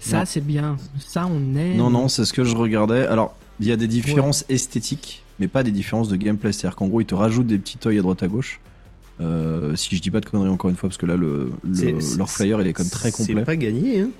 Ça, 0.00 0.24
c'est 0.26 0.44
bien. 0.44 0.76
Ça, 0.98 1.28
on 1.30 1.54
aime. 1.56 1.76
Non, 1.76 1.88
non, 1.88 2.08
c'est 2.08 2.24
ce 2.24 2.32
que 2.32 2.42
je 2.42 2.56
regardais. 2.56 3.06
Alors, 3.06 3.36
il 3.60 3.68
y 3.68 3.72
a 3.72 3.76
des 3.76 3.86
différences 3.86 4.44
esthétiques, 4.48 5.22
mais 5.38 5.46
pas 5.46 5.62
des 5.62 5.70
différences 5.70 6.08
de 6.08 6.16
gameplay. 6.16 6.50
C'est-à-dire 6.50 6.74
qu'en 6.74 6.88
gros, 6.88 7.00
ils 7.00 7.06
te 7.06 7.14
rajoutent 7.14 7.46
des 7.46 7.58
petits 7.58 7.78
toys 7.78 7.92
à 7.92 8.02
droite 8.02 8.24
à 8.24 8.26
gauche. 8.26 8.58
Euh, 9.20 9.76
si 9.76 9.94
je 9.94 10.02
dis 10.02 10.10
pas 10.10 10.20
de 10.20 10.26
conneries 10.26 10.48
encore 10.48 10.70
une 10.70 10.76
fois, 10.76 10.88
parce 10.88 10.98
que 10.98 11.06
là, 11.06 11.14
le, 11.14 11.52
leur 12.18 12.28
flyer, 12.28 12.60
il 12.62 12.66
est 12.66 12.72
comme 12.72 12.88
très 12.88 13.12
complet. 13.12 13.34
C'est 13.36 13.44
pas 13.44 13.56
gagné, 13.56 14.00
hein. 14.00 14.10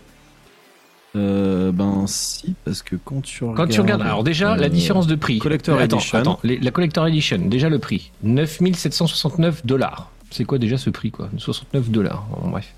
Euh, 1.16 1.72
ben 1.72 2.04
si, 2.06 2.54
parce 2.64 2.82
que 2.82 2.94
quand 2.96 3.20
tu 3.22 3.42
regardes... 3.44 3.56
Quand 3.68 3.74
tu 3.74 3.80
regardes, 3.80 4.02
alors 4.02 4.22
déjà, 4.22 4.56
la 4.56 4.66
euh, 4.66 4.68
différence 4.68 5.06
de 5.08 5.16
prix. 5.16 5.38
Collector 5.38 5.78
attends, 5.78 5.96
Edition. 5.98 6.18
Attends, 6.18 6.40
les- 6.44 6.58
la 6.58 6.70
Collector 6.70 7.06
Edition, 7.06 7.38
déjà 7.38 7.68
le 7.68 7.78
prix. 7.80 8.12
9769 8.22 9.66
dollars. 9.66 10.10
C'est 10.30 10.44
quoi 10.44 10.58
déjà 10.58 10.78
ce 10.78 10.90
prix, 10.90 11.10
quoi? 11.10 11.28
69 11.36 11.90
dollars. 11.90 12.24
Bon, 12.30 12.50
bref. 12.50 12.72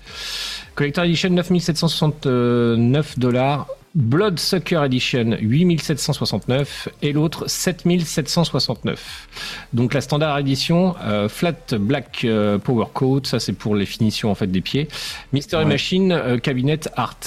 Collector 0.73 1.03
Edition, 1.05 1.29
9769 1.29 3.19
dollars. 3.19 3.67
Blood 3.95 4.39
Sucker 4.39 4.81
Edition, 4.83 5.37
8769. 5.39 6.89
Et 7.03 7.13
l'autre, 7.13 7.43
7769. 7.47 9.27
Donc 9.73 9.93
la 9.93 10.01
standard 10.01 10.39
édition, 10.39 10.95
euh, 11.03 11.29
Flat 11.29 11.75
Black 11.79 12.21
euh, 12.25 12.57
Power 12.57 12.87
Coat, 12.91 13.21
ça 13.25 13.39
c'est 13.39 13.53
pour 13.53 13.75
les 13.75 13.85
finitions 13.85 14.31
en 14.31 14.35
fait 14.35 14.47
des 14.47 14.61
pieds. 14.61 14.87
Mystery 15.31 15.63
Ouais. 15.63 15.69
Machine, 15.69 16.11
euh, 16.11 16.39
Cabinet 16.39 16.79
Art. 16.95 17.19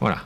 Voilà. 0.00 0.18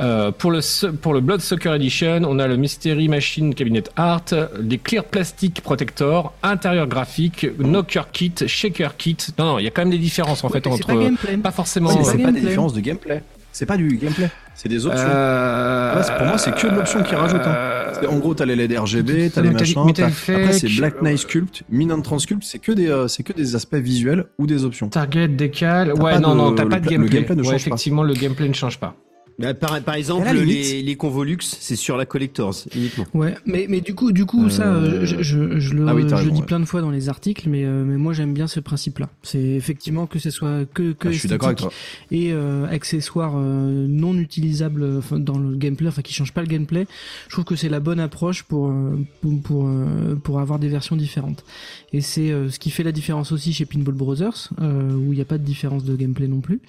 Euh, 0.00 0.32
pour, 0.32 0.50
le, 0.50 0.60
pour 0.96 1.14
le 1.14 1.20
Blood 1.20 1.40
Sucker 1.40 1.72
Edition, 1.74 2.22
on 2.24 2.38
a 2.40 2.46
le 2.48 2.56
Mystery 2.56 3.08
Machine 3.08 3.54
Cabinet 3.54 3.84
Art, 3.96 4.24
des 4.60 4.78
Clear 4.78 5.04
Plastic 5.04 5.60
Protector, 5.62 6.34
intérieur 6.42 6.86
graphique, 6.88 7.46
Knocker 7.58 8.08
Kit, 8.12 8.34
Shaker 8.46 8.96
Kit. 8.96 9.16
Non, 9.38 9.44
non, 9.44 9.58
il 9.60 9.64
y 9.64 9.68
a 9.68 9.70
quand 9.70 9.82
même 9.82 9.90
des 9.92 9.98
différences 9.98 10.42
en 10.42 10.48
Ouais, 10.48 10.60
fait 10.60 10.66
entre. 10.66 10.86
pas 10.86 10.96
gameplay. 10.96 11.36
Pas 11.36 11.52
forcément. 11.52 11.90
C'est 11.90 12.10
pas 12.10 12.16
des 12.16 12.22
gameplay. 12.24 12.40
différences 12.40 12.72
de 12.74 12.80
gameplay. 12.80 13.22
C'est 13.52 13.66
pas 13.66 13.76
du 13.76 13.96
gameplay. 13.96 14.28
C'est 14.56 14.68
des 14.68 14.84
options. 14.84 15.00
Euh, 15.06 15.96
Ouais, 15.96 16.02
c'est- 16.02 16.16
pour 16.16 16.26
moi, 16.26 16.38
c'est 16.38 16.54
que 16.56 16.66
de 16.66 16.74
l'option 16.74 17.02
qu'ils 17.04 17.14
rajoutent, 17.16 17.40
hein. 17.42 17.54
euh, 17.54 17.92
C'est- 18.00 18.06
En 18.08 18.18
gros, 18.18 18.34
t'as 18.34 18.44
les 18.46 18.56
LED 18.56 18.76
RGB, 18.76 19.30
t'as 19.30 19.42
les 19.42 19.50
machins. 19.50 19.78
Après, 20.02 20.52
c'est 20.52 20.68
Black 20.76 21.00
Knight 21.02 21.18
Sculpt, 21.18 21.62
Minant 21.70 22.00
Transculpt, 22.02 22.42
c'est 22.42 22.58
que 22.58 22.72
des, 22.72 22.88
euh, 22.88 23.06
c'est 23.06 23.22
que 23.22 23.32
des 23.32 23.54
aspects 23.54 23.76
visuels 23.76 24.24
ou 24.38 24.46
des 24.48 24.64
options. 24.64 24.88
Target, 24.88 25.28
décal. 25.28 25.92
Ouais, 25.94 26.18
non, 26.18 26.32
de- 26.32 26.36
non, 26.38 26.52
t'as 26.54 26.64
le 26.64 26.68
pas 26.68 26.80
de 26.80 26.84
le 26.86 26.90
gameplay. 26.90 27.14
gameplay 27.20 27.36
ne 27.36 27.40
ouais, 27.42 27.44
change 27.44 27.52
pas. 27.52 27.68
effectivement, 27.68 28.02
le 28.02 28.14
gameplay 28.14 28.48
ne 28.48 28.54
change 28.54 28.78
pas. 28.80 28.96
Bah, 29.38 29.52
par, 29.52 29.80
par 29.82 29.96
exemple, 29.96 30.28
les, 30.32 30.80
les 30.82 30.96
Convolux, 30.96 31.38
c'est 31.42 31.74
sur 31.74 31.96
la 31.96 32.06
Collectors 32.06 32.54
uniquement. 32.74 33.04
Ouais, 33.14 33.34
mais, 33.46 33.66
mais 33.68 33.80
du 33.80 33.92
coup, 33.94 34.12
du 34.12 34.26
coup, 34.26 34.48
ça, 34.48 34.66
Euh, 34.74 35.00
euh, 35.02 35.04
je, 35.04 35.22
je, 35.22 35.58
je 35.58 35.74
le, 35.74 35.86
ah 35.88 35.94
oui, 35.94 36.02
je 36.02 36.08
le 36.08 36.14
raison, 36.14 36.32
dis 36.32 36.40
ouais. 36.40 36.46
plein 36.46 36.60
de 36.60 36.64
fois 36.64 36.80
dans 36.80 36.90
les 36.90 37.08
articles, 37.08 37.48
mais, 37.48 37.64
euh, 37.64 37.84
mais 37.84 37.96
moi 37.96 38.12
j'aime 38.12 38.32
bien 38.32 38.46
ce 38.46 38.60
principe-là. 38.60 39.08
C'est 39.24 39.42
effectivement 39.42 40.06
que 40.06 40.18
ce 40.20 40.30
soit 40.30 40.64
que, 40.72 40.92
que 40.92 41.08
Ah, 41.08 41.12
je 41.12 41.18
suis 41.18 41.32
avec 41.32 41.56
toi. 41.56 41.70
et 42.12 42.32
euh, 42.32 42.66
accessoires 42.68 43.34
euh, 43.36 43.86
non 43.88 44.14
utilisables 44.18 44.82
euh, 44.84 44.98
enfin, 44.98 45.18
dans 45.18 45.38
le 45.38 45.56
gameplay, 45.56 45.88
enfin 45.88 46.02
qui 46.02 46.12
changent 46.14 46.32
pas 46.32 46.42
le 46.42 46.46
gameplay. 46.48 46.86
Je 47.26 47.32
trouve 47.32 47.44
que 47.44 47.56
c'est 47.56 47.68
la 47.68 47.80
bonne 47.80 47.98
approche 48.00 48.44
pour 48.44 48.68
euh, 48.68 48.98
pour 49.20 49.42
pour, 49.42 49.66
euh, 49.66 50.14
pour 50.22 50.38
avoir 50.38 50.60
des 50.60 50.68
versions 50.68 50.94
différentes. 50.96 51.44
Et 51.92 52.00
c'est 52.00 52.30
euh, 52.30 52.50
ce 52.50 52.58
qui 52.60 52.70
fait 52.70 52.84
la 52.84 52.92
différence 52.92 53.32
aussi 53.32 53.52
chez 53.52 53.64
Pinball 53.64 53.94
Brothers, 53.94 54.50
euh, 54.60 54.92
où 54.94 55.12
il 55.12 55.16
n'y 55.16 55.22
a 55.22 55.24
pas 55.24 55.38
de 55.38 55.44
différence 55.44 55.82
de 55.84 55.96
gameplay 55.96 56.28
non 56.28 56.40
plus. 56.40 56.60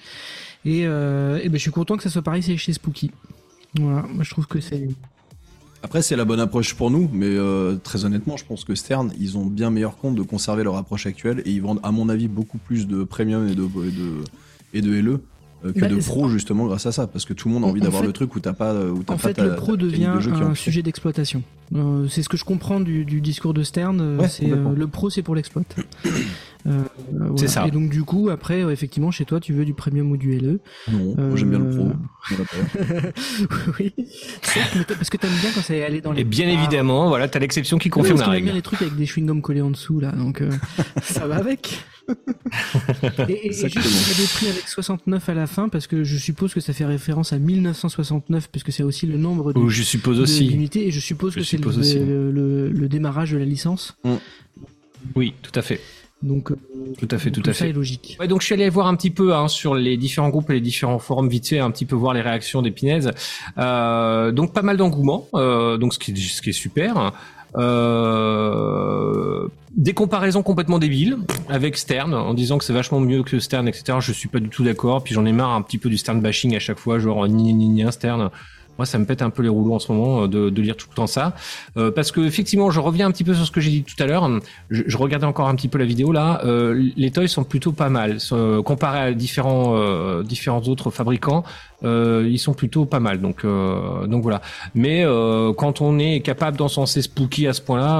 Et, 0.66 0.84
euh, 0.84 1.38
et 1.42 1.48
ben 1.48 1.56
je 1.56 1.62
suis 1.62 1.70
content 1.70 1.96
que 1.96 2.02
ça 2.02 2.10
soit 2.10 2.22
pareil 2.22 2.42
chez 2.42 2.72
Spooky. 2.72 3.12
Voilà, 3.78 4.02
moi 4.02 4.24
je 4.24 4.30
trouve 4.30 4.48
que 4.48 4.60
c'est 4.60 4.88
Après, 5.82 6.02
c'est 6.02 6.16
la 6.16 6.24
bonne 6.24 6.40
approche 6.40 6.74
pour 6.74 6.90
nous, 6.90 7.08
mais 7.12 7.26
euh, 7.28 7.76
très 7.76 8.04
honnêtement, 8.04 8.36
je 8.36 8.44
pense 8.44 8.64
que 8.64 8.74
Stern, 8.74 9.12
ils 9.18 9.38
ont 9.38 9.46
bien 9.46 9.70
meilleur 9.70 9.96
compte 9.96 10.16
de 10.16 10.22
conserver 10.22 10.64
leur 10.64 10.76
approche 10.76 11.06
actuelle 11.06 11.40
et 11.44 11.50
ils 11.50 11.62
vendent, 11.62 11.78
à 11.84 11.92
mon 11.92 12.08
avis, 12.08 12.26
beaucoup 12.26 12.58
plus 12.58 12.88
de 12.88 13.04
premium 13.04 13.46
et 13.46 13.54
de, 13.54 13.62
et 13.62 13.92
de, 13.92 14.24
et 14.74 14.82
de 14.82 15.00
LE 15.00 15.20
que 15.72 15.80
Bah, 15.80 15.88
de 15.88 15.96
pro, 15.96 16.28
justement, 16.28 16.66
grâce 16.66 16.86
à 16.86 16.92
ça. 16.92 17.06
Parce 17.06 17.24
que 17.24 17.32
tout 17.34 17.48
le 17.48 17.54
monde 17.54 17.64
a 17.64 17.66
En- 17.66 17.70
envie 17.70 17.80
en 17.80 17.84
d'avoir 17.84 18.02
fait- 18.02 18.06
le 18.08 18.12
truc 18.12 18.34
où 18.36 18.40
t'as 18.40 18.52
pas, 18.52 18.72
euh, 18.72 18.90
où 18.90 18.98
En 19.00 19.02
pas 19.02 19.18
fait, 19.18 19.34
ta- 19.34 19.44
le 19.44 19.54
pro 19.56 19.76
devient 19.76 20.12
de 20.22 20.28
est 20.30 20.42
un 20.42 20.54
sujet 20.54 20.82
d'exploitation. 20.82 21.42
Euh, 21.74 22.06
c'est 22.08 22.22
ce 22.22 22.28
que 22.28 22.36
je 22.36 22.44
comprends 22.44 22.78
du, 22.80 23.04
du 23.04 23.20
discours 23.20 23.52
de 23.54 23.62
Stern. 23.62 24.00
euh, 24.00 24.18
Ouais, 24.18 24.28
c'est 24.28 24.44
complètement. 24.44 24.70
euh, 24.70 24.74
le 24.76 24.86
pro, 24.86 25.10
c'est 25.10 25.22
pour 25.22 25.34
l'exploit. 25.34 25.62
Euh, 26.68 26.82
voilà. 27.12 27.32
C'est 27.36 27.46
ça. 27.46 27.64
Et 27.68 27.70
donc 27.70 27.90
du 27.90 28.02
coup, 28.02 28.28
après, 28.28 28.64
euh, 28.64 28.72
effectivement, 28.72 29.12
chez 29.12 29.24
toi, 29.24 29.38
tu 29.38 29.52
veux 29.52 29.64
du 29.64 29.72
premium 29.72 30.10
ou 30.10 30.16
du 30.16 30.36
LE. 30.36 30.58
Non, 30.90 31.14
moi, 31.16 31.36
j'aime 31.36 31.50
bien 31.50 31.60
le 31.60 31.70
pro. 31.70 31.88
Euh, 32.80 33.00
oui, 33.78 33.94
parce 34.88 35.10
que 35.10 35.16
t'aimes 35.16 35.30
bien 35.40 35.50
quand 35.54 35.60
c'est 35.60 35.84
allé 35.84 36.00
dans 36.00 36.10
les. 36.10 36.22
Et 36.22 36.24
bien 36.24 36.48
évidemment, 36.48 37.08
voilà, 37.08 37.28
t'as 37.28 37.38
l'exception 37.38 37.78
qui 37.78 37.86
Oui, 37.86 37.90
confirme 37.90 38.16
parce 38.18 38.28
la 38.30 38.36
aime 38.38 38.42
bien 38.42 38.52
règle. 38.52 38.56
les 38.56 38.62
trucs 38.62 38.82
avec 38.82 38.96
des 38.96 39.04
chewing-gums 39.06 39.40
collés 39.42 39.60
en 39.62 39.70
dessous 39.70 40.00
là, 40.00 40.10
donc 40.10 40.40
euh, 40.42 40.50
ça 41.02 41.28
va 41.28 41.36
avec. 41.36 41.84
Et, 43.28 43.32
et, 43.32 43.48
et 43.48 43.52
juste, 43.52 44.16
des 44.20 44.26
prix 44.26 44.48
avec 44.48 44.68
69 44.68 45.28
à 45.28 45.34
la 45.34 45.46
fin 45.46 45.68
parce 45.68 45.86
que 45.86 46.04
je 46.04 46.16
suppose 46.16 46.54
que 46.54 46.60
ça 46.60 46.72
fait 46.72 46.84
référence 46.84 47.32
à 47.32 47.38
1969 47.38 48.48
puisque 48.50 48.72
c'est 48.72 48.82
aussi 48.82 49.06
le 49.06 49.18
nombre 49.18 49.52
de, 49.52 49.68
je 49.68 49.82
suppose 49.82 50.18
de- 50.18 50.22
aussi. 50.22 50.46
d'unités 50.46 50.86
et 50.86 50.90
je 50.90 51.00
suppose 51.00 51.32
Je 51.34 51.40
que 51.40 51.44
c'est 51.44 51.56
le, 51.56 51.62
suppose 51.62 51.78
aussi. 51.78 51.98
le, 51.98 52.30
le- 52.30 52.68
le 52.70 52.88
démarrage 52.88 53.32
de 53.32 53.38
la 53.38 53.44
licence. 53.44 53.96
Oui, 55.14 55.34
tout 55.42 55.52
à 55.58 55.62
fait. 55.62 55.80
Donc 56.22 56.50
euh, 56.50 56.56
Tout 56.98 57.08
à 57.10 57.18
fait, 57.18 57.30
tout 57.30 57.42
à 57.44 57.52
ça 57.52 57.64
fait. 57.64 57.70
est 57.70 57.72
logique. 57.74 58.16
Ouais, 58.18 58.26
donc 58.26 58.40
je 58.40 58.46
suis 58.46 58.54
allé 58.54 58.68
voir 58.70 58.86
un 58.86 58.96
petit 58.96 59.10
peu 59.10 59.34
hein, 59.34 59.48
sur 59.48 59.74
les 59.74 59.98
différents 59.98 60.30
groupes 60.30 60.48
et 60.48 60.54
les 60.54 60.60
différents 60.62 60.98
forums 60.98 61.28
vite 61.28 61.46
fait, 61.46 61.58
un 61.58 61.70
petit 61.70 61.84
peu 61.84 61.94
voir 61.94 62.14
les 62.14 62.22
réactions 62.22 62.62
des 62.62 62.70
pinaises. 62.70 63.10
Euh, 63.58 64.32
donc 64.32 64.54
pas 64.54 64.62
mal 64.62 64.78
d'engouement, 64.78 65.28
euh, 65.34 65.76
donc 65.76 65.92
ce 65.92 65.98
qui, 65.98 66.12
est- 66.12 66.16
ce 66.16 66.40
qui 66.40 66.50
est 66.50 66.54
super. 66.54 67.12
Euh, 67.56 69.48
des 69.76 69.92
comparaisons 69.92 70.42
complètement 70.42 70.78
débiles 70.78 71.18
avec 71.48 71.76
Stern 71.76 72.14
en 72.14 72.34
disant 72.34 72.58
que 72.58 72.64
c'est 72.64 72.72
vachement 72.72 73.00
mieux 73.00 73.22
que 73.22 73.38
Stern, 73.38 73.68
etc. 73.68 73.98
Je 74.00 74.12
suis 74.12 74.28
pas 74.28 74.40
du 74.40 74.48
tout 74.48 74.64
d'accord. 74.64 75.04
Puis 75.04 75.14
j'en 75.14 75.24
ai 75.26 75.32
marre 75.32 75.52
un 75.52 75.62
petit 75.62 75.78
peu 75.78 75.88
du 75.88 75.98
Stern 75.98 76.20
bashing 76.20 76.56
à 76.56 76.58
chaque 76.58 76.78
fois, 76.78 76.98
genre 76.98 77.26
ni 77.28 77.52
ni 77.54 77.68
ni 77.68 77.92
Stern. 77.92 78.30
Moi, 78.78 78.86
ça 78.86 78.98
me 78.98 79.04
pète 79.06 79.22
un 79.22 79.30
peu 79.30 79.42
les 79.42 79.48
rouleaux 79.48 79.74
en 79.74 79.78
ce 79.78 79.90
moment 79.92 80.22
euh, 80.22 80.28
de, 80.28 80.50
de 80.50 80.62
lire 80.62 80.76
tout 80.76 80.88
le 80.90 80.94
temps 80.96 81.06
ça, 81.06 81.34
Euh, 81.76 81.90
parce 81.90 82.12
que 82.12 82.20
effectivement, 82.20 82.70
je 82.70 82.80
reviens 82.80 83.06
un 83.06 83.10
petit 83.10 83.24
peu 83.24 83.34
sur 83.34 83.46
ce 83.46 83.50
que 83.50 83.60
j'ai 83.60 83.70
dit 83.70 83.82
tout 83.82 84.00
à 84.02 84.06
l'heure. 84.06 84.28
Je, 84.70 84.82
je 84.86 84.96
regardais 84.96 85.26
encore 85.26 85.48
un 85.48 85.54
petit 85.54 85.68
peu 85.68 85.78
la 85.78 85.84
vidéo 85.84 86.12
là. 86.12 86.40
Euh, 86.44 86.90
les 86.96 87.10
toys 87.10 87.28
sont 87.28 87.44
plutôt 87.44 87.72
pas 87.72 87.88
mal 87.88 88.18
Euh, 88.32 88.62
comparés 88.62 89.00
à 89.00 89.12
différents 89.12 89.76
euh, 89.76 90.22
différents 90.22 90.62
autres 90.62 90.90
fabricants. 90.90 91.42
Euh, 91.84 92.26
ils 92.30 92.38
sont 92.38 92.54
plutôt 92.54 92.84
pas 92.86 93.00
mal. 93.00 93.20
Donc 93.20 93.44
donc 93.44 94.22
voilà. 94.22 94.40
Mais 94.74 95.04
quand 95.56 95.80
on 95.80 95.98
est 95.98 96.20
capable 96.20 96.56
d'encenser 96.56 97.02
Spooky 97.02 97.46
à 97.46 97.52
ce 97.52 97.60
point-là, 97.60 97.92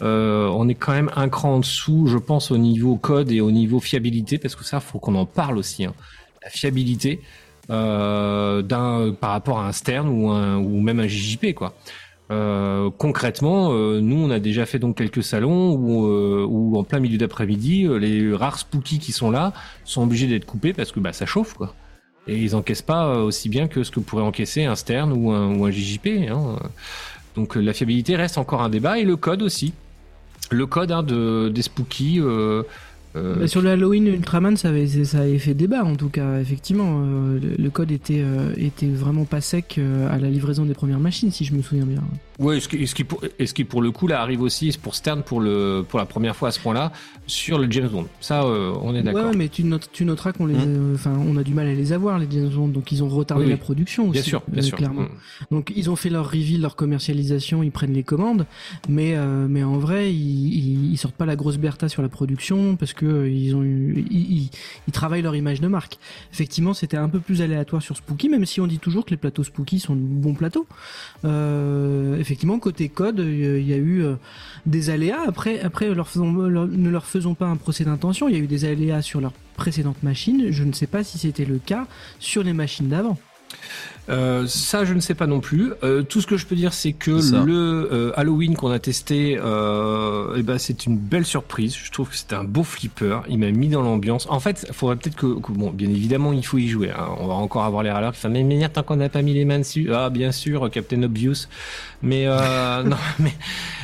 on 0.00 0.68
est 0.68 0.74
quand 0.74 0.92
même 0.92 1.10
un 1.16 1.28
cran 1.28 1.54
en 1.54 1.60
dessous, 1.60 2.06
je 2.06 2.18
pense, 2.18 2.50
au 2.50 2.58
niveau 2.58 2.96
code 2.96 3.30
et 3.30 3.40
au 3.40 3.50
niveau 3.50 3.80
fiabilité, 3.80 4.38
parce 4.38 4.54
que 4.56 4.64
ça, 4.64 4.80
faut 4.80 4.98
qu'on 4.98 5.14
en 5.14 5.26
parle 5.26 5.58
aussi. 5.58 5.84
Hein. 5.84 5.94
La 6.44 6.50
fiabilité 6.50 7.20
d'un 7.68 9.14
par 9.20 9.30
rapport 9.30 9.58
à 9.58 9.66
un 9.68 9.72
Stern 9.72 10.08
ou 10.08 10.30
un 10.30 10.56
ou 10.56 10.80
même 10.80 11.00
un 11.00 11.06
JJP 11.06 11.54
quoi. 11.54 11.74
Euh, 12.32 12.90
concrètement, 12.98 13.72
euh, 13.72 14.00
nous 14.00 14.16
on 14.16 14.30
a 14.30 14.40
déjà 14.40 14.66
fait 14.66 14.80
donc 14.80 14.96
quelques 14.96 15.22
salons 15.22 15.72
où, 15.74 16.06
euh, 16.06 16.44
où 16.48 16.76
en 16.76 16.82
plein 16.82 16.98
milieu 16.98 17.18
d'après-midi, 17.18 17.86
euh, 17.86 17.98
les 17.98 18.34
rares 18.34 18.58
spookies 18.58 18.98
qui 18.98 19.12
sont 19.12 19.30
là 19.30 19.52
sont 19.84 20.02
obligés 20.02 20.26
d'être 20.26 20.44
coupés 20.44 20.72
parce 20.72 20.90
que 20.90 20.98
bah 20.98 21.12
ça 21.12 21.24
chauffe 21.24 21.54
quoi. 21.54 21.74
Et 22.26 22.36
ils 22.36 22.56
encaissent 22.56 22.82
pas 22.82 23.06
euh, 23.06 23.22
aussi 23.22 23.48
bien 23.48 23.68
que 23.68 23.84
ce 23.84 23.92
que 23.92 24.00
pourrait 24.00 24.24
encaisser 24.24 24.64
un 24.64 24.74
Stern 24.74 25.12
ou 25.12 25.30
un, 25.30 25.54
ou 25.56 25.64
un 25.66 25.70
JJP. 25.70 26.28
Hein. 26.28 26.58
Donc 27.36 27.56
euh, 27.56 27.60
la 27.60 27.72
fiabilité 27.72 28.16
reste 28.16 28.38
encore 28.38 28.62
un 28.62 28.70
débat 28.70 28.98
et 28.98 29.04
le 29.04 29.14
code 29.16 29.42
aussi. 29.42 29.72
Le 30.50 30.66
code 30.66 30.90
hein, 30.90 31.04
de 31.04 31.48
des 31.48 31.62
spookies. 31.62 32.20
Euh, 33.16 33.36
Bah, 33.40 33.48
sur 33.48 33.62
le 33.62 33.70
Halloween 33.70 34.06
Ultraman, 34.06 34.56
ça 34.56 34.68
avait, 34.68 34.86
ça 34.86 35.20
avait 35.20 35.38
fait 35.38 35.54
débat 35.54 35.84
en 35.84 35.96
tout 35.96 36.08
cas. 36.08 36.40
Effectivement, 36.40 37.00
euh, 37.02 37.38
le, 37.40 37.62
le 37.62 37.70
code 37.70 37.90
était, 37.90 38.22
euh, 38.22 38.52
était 38.56 38.86
vraiment 38.86 39.24
pas 39.24 39.40
sec 39.40 39.80
à 40.10 40.18
la 40.18 40.28
livraison 40.28 40.64
des 40.64 40.74
premières 40.74 41.00
machines, 41.00 41.30
si 41.30 41.44
je 41.44 41.54
me 41.54 41.62
souviens 41.62 41.86
bien. 41.86 42.02
Ouais, 42.38 42.60
ce 42.60 42.68
qui, 42.68 42.86
ce 42.86 42.94
qui 42.94 43.04
pour, 43.04 43.22
et 43.38 43.46
ce 43.46 43.54
qui 43.54 43.64
pour 43.64 43.80
le 43.80 43.90
coup 43.90 44.06
là 44.06 44.20
arrive 44.20 44.42
aussi 44.42 44.76
pour 44.82 44.94
Stern 44.94 45.22
pour 45.22 45.40
le 45.40 45.82
pour 45.88 45.98
la 45.98 46.04
première 46.04 46.36
fois 46.36 46.48
à 46.48 46.50
ce 46.52 46.60
point-là 46.60 46.92
sur 47.26 47.58
le 47.58 47.70
James 47.70 47.88
Bond? 47.88 48.06
Ça, 48.20 48.42
euh, 48.44 48.74
on 48.82 48.94
est 48.94 49.02
d'accord. 49.02 49.30
ouais, 49.30 49.36
mais 49.36 49.48
tu, 49.48 49.64
notes, 49.64 49.88
tu 49.90 50.04
noteras 50.04 50.32
qu'on 50.32 50.44
les, 50.44 50.54
euh, 50.54 50.96
on 51.06 51.36
a 51.38 51.42
du 51.42 51.54
mal 51.54 51.66
à 51.66 51.72
les 51.72 51.94
avoir 51.94 52.18
les 52.18 52.26
James 52.30 52.50
Bond, 52.50 52.68
donc 52.68 52.92
ils 52.92 53.02
ont 53.02 53.08
retardé 53.08 53.44
Oui, 53.44 53.46
oui. 53.46 53.52
la 53.52 53.56
production 53.56 54.04
aussi. 54.04 54.12
Bien 54.12 54.22
sûr, 54.22 54.42
bien 54.48 54.62
euh, 54.62 54.66
sûr. 54.66 54.76
clairement. 54.76 55.02
Mm. 55.02 55.08
Donc 55.50 55.72
ils 55.74 55.88
ont 55.88 55.96
fait 55.96 56.10
leur 56.10 56.30
reveal, 56.30 56.60
leur 56.60 56.76
commercialisation, 56.76 57.62
ils 57.62 57.70
prennent 57.70 57.94
les 57.94 58.02
commandes, 58.02 58.44
mais 58.88 59.16
mais 59.48 59.64
en 59.64 59.78
vrai 59.78 60.12
ils, 60.12 60.52
ils, 60.54 60.92
ils 60.92 60.96
sortent 60.98 61.14
pas 61.16 61.26
la 61.26 61.36
grosse 61.36 61.56
berta 61.56 61.88
sur 61.88 62.02
la 62.02 62.10
production 62.10 62.76
parce 62.76 62.92
que 62.92 63.05
ils 63.06 64.92
travaillent 64.92 65.22
leur 65.22 65.36
image 65.36 65.60
de 65.60 65.68
marque. 65.68 65.98
Effectivement, 66.32 66.74
c'était 66.74 66.96
un 66.96 67.08
peu 67.08 67.20
plus 67.20 67.42
aléatoire 67.42 67.82
sur 67.82 67.96
Spooky, 67.96 68.28
même 68.28 68.46
si 68.46 68.60
on 68.60 68.66
dit 68.66 68.78
toujours 68.78 69.04
que 69.04 69.10
les 69.10 69.16
plateaux 69.16 69.44
Spooky 69.44 69.78
sont 69.80 69.94
de 69.94 70.00
bons 70.00 70.34
plateaux. 70.34 70.66
Euh, 71.24 72.18
effectivement, 72.18 72.58
côté 72.58 72.88
code, 72.88 73.18
il 73.18 73.66
y 73.66 73.72
a 73.72 73.76
eu 73.76 74.02
euh, 74.02 74.14
des 74.66 74.90
aléas. 74.90 75.20
Après, 75.26 75.60
leur 75.94 76.08
leur- 76.16 76.68
ne 76.68 76.90
leur 76.90 77.06
faisons 77.06 77.34
pas 77.34 77.46
un 77.46 77.56
procès 77.56 77.84
d'intention. 77.84 78.28
Il 78.28 78.34
y 78.34 78.38
a 78.38 78.42
eu 78.42 78.46
des 78.46 78.64
aléas 78.64 79.02
sur 79.02 79.20
leurs 79.20 79.32
précédentes 79.56 80.02
machines. 80.02 80.46
Je 80.50 80.64
ne 80.64 80.72
sais 80.72 80.86
pas 80.86 81.04
si 81.04 81.18
c'était 81.18 81.44
le 81.44 81.58
cas 81.58 81.86
sur 82.18 82.42
les 82.42 82.52
machines 82.52 82.88
d'avant. 82.88 83.18
Euh, 84.08 84.46
ça, 84.46 84.84
je 84.84 84.94
ne 84.94 85.00
sais 85.00 85.14
pas 85.14 85.26
non 85.26 85.40
plus. 85.40 85.72
Euh, 85.82 86.02
tout 86.04 86.20
ce 86.20 86.28
que 86.28 86.36
je 86.36 86.46
peux 86.46 86.54
dire, 86.54 86.72
c'est 86.72 86.92
que 86.92 87.10
le 87.44 87.88
euh, 87.92 88.12
Halloween 88.14 88.54
qu'on 88.54 88.70
a 88.70 88.78
testé, 88.78 89.36
euh, 89.42 90.34
eh 90.36 90.42
ben, 90.44 90.58
c'est 90.58 90.86
une 90.86 90.96
belle 90.96 91.26
surprise. 91.26 91.74
Je 91.74 91.90
trouve 91.90 92.10
que 92.10 92.16
c'était 92.16 92.36
un 92.36 92.44
beau 92.44 92.62
flipper. 92.62 93.22
Il 93.28 93.38
m'a 93.38 93.50
mis 93.50 93.66
dans 93.68 93.82
l'ambiance. 93.82 94.28
En 94.30 94.38
fait, 94.38 94.64
il 94.68 94.72
faudrait 94.74 94.94
peut-être 94.94 95.16
que, 95.16 95.40
que- 95.40 95.50
bon, 95.50 95.70
bien 95.70 95.88
évidemment, 95.90 96.32
il 96.32 96.46
faut 96.46 96.58
y 96.58 96.68
jouer. 96.68 96.90
hein. 96.92 97.08
On 97.18 97.26
va 97.26 97.34
encore 97.34 97.64
avoir 97.64 97.82
les 97.82 97.90
râleurs 97.90 98.12
qui 98.12 98.20
font 98.20 98.28
mais 98.30 98.44
mais 98.44 98.68
tant 98.68 98.84
qu'on 98.84 98.94
n'a 98.96 99.08
pas 99.08 99.22
mis 99.22 99.34
les 99.34 99.44
mains 99.44 99.58
dessus. 99.58 99.90
Ah, 99.92 100.08
bien 100.08 100.30
sûr, 100.30 100.70
Captain 100.70 101.02
Obvious. 101.02 101.48
Mais 102.02 102.24
euh, 102.26 102.82
non, 102.84 102.96
mais 103.18 103.32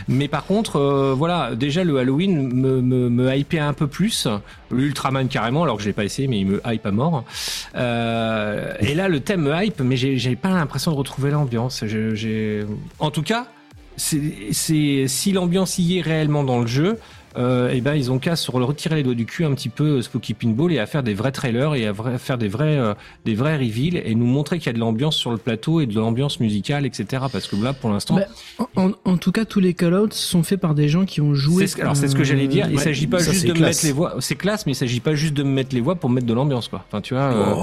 mais 0.08 0.28
par 0.28 0.44
contre, 0.44 0.76
euh, 0.76 1.14
voilà, 1.16 1.54
déjà 1.54 1.84
le 1.84 1.98
Halloween 1.98 2.52
me 2.52 2.80
me, 2.80 3.08
me 3.08 3.34
hypait 3.34 3.58
un 3.58 3.72
peu 3.72 3.86
plus. 3.86 4.28
L'Ultraman 4.70 5.28
carrément, 5.28 5.62
alors 5.62 5.76
que 5.76 5.82
je 5.82 5.88
l'ai 5.88 5.92
pas 5.92 6.04
essayé, 6.04 6.28
mais 6.28 6.40
il 6.40 6.46
me 6.46 6.60
hype 6.66 6.86
à 6.86 6.90
mort. 6.90 7.24
Euh, 7.76 8.74
et 8.80 8.94
là, 8.94 9.08
le 9.08 9.20
thème 9.20 9.42
me 9.42 9.64
hype, 9.64 9.80
mais 9.80 9.96
j'ai 9.96 10.36
pas 10.36 10.50
l'impression 10.50 10.92
de 10.92 10.96
retrouver 10.96 11.30
l'ambiance. 11.30 11.84
En 12.98 13.10
tout 13.10 13.22
cas, 13.22 13.46
c'est 13.96 15.06
si 15.06 15.32
l'ambiance 15.32 15.78
y 15.78 15.98
est 15.98 16.02
réellement 16.02 16.44
dans 16.44 16.60
le 16.60 16.66
jeu. 16.66 16.98
Euh, 17.38 17.70
et 17.70 17.80
ben 17.80 17.94
ils 17.94 18.10
ont 18.12 18.18
qu'à 18.18 18.36
se 18.36 18.50
retirer 18.50 18.96
les 18.96 19.02
doigts 19.02 19.14
du 19.14 19.24
cul 19.24 19.44
un 19.44 19.54
petit 19.54 19.68
peu 19.70 19.84
euh, 19.98 20.02
Spooky 20.02 20.34
Pinball 20.34 20.72
et 20.72 20.78
à 20.78 20.86
faire 20.86 21.02
des 21.02 21.14
vrais 21.14 21.32
trailers 21.32 21.74
et 21.74 21.86
à 21.86 21.94
faire 22.18 22.36
des 22.36 22.48
vrais 22.48 22.76
euh, 22.76 22.92
des 23.24 23.34
vrais 23.34 23.56
reveals 23.56 23.96
et 24.04 24.14
nous 24.14 24.26
montrer 24.26 24.58
qu'il 24.58 24.66
y 24.66 24.70
a 24.70 24.72
de 24.74 24.78
l'ambiance 24.78 25.16
sur 25.16 25.30
le 25.30 25.38
plateau 25.38 25.80
et 25.80 25.86
de 25.86 25.94
l'ambiance 25.94 26.40
musicale 26.40 26.84
etc 26.84 27.22
parce 27.32 27.46
que 27.48 27.56
là 27.56 27.72
pour 27.72 27.90
l'instant 27.90 28.16
Bah, 28.16 28.66
En, 28.76 28.88
en- 28.88 28.92
en 29.04 29.16
tout 29.16 29.32
cas, 29.32 29.44
tous 29.44 29.60
les 29.60 29.72
call-outs 29.74 30.12
sont 30.12 30.42
faits 30.42 30.60
par 30.60 30.74
des 30.74 30.88
gens 30.88 31.04
qui 31.04 31.20
ont 31.20 31.34
joué. 31.34 31.66
c'est 31.66 31.76
ce- 31.78 31.80
alors 31.82 31.96
c'est 31.96 32.08
ce 32.08 32.14
que 32.16 32.24
j'allais 32.24 32.48
dire. 32.48 32.66
Il 32.70 32.76
ouais, 32.76 32.82
s'agit 32.82 33.06
pas 33.06 33.18
juste 33.18 33.46
de 33.46 33.52
me 33.54 33.60
mettre 33.60 33.84
les 33.84 33.92
voix. 33.92 34.16
C'est 34.20 34.34
classe, 34.36 34.66
mais 34.66 34.72
il 34.72 34.76
s'agit 34.76 35.00
pas 35.00 35.14
juste 35.14 35.34
de 35.34 35.42
me 35.42 35.50
mettre 35.50 35.74
les 35.74 35.80
voix 35.80 35.94
pour 35.94 36.10
mettre 36.10 36.26
de 36.26 36.34
l'ambiance, 36.34 36.68
quoi. 36.68 36.84
Enfin, 36.88 37.00
tu 37.00 37.14
vois, 37.14 37.22
euh, 37.32 37.54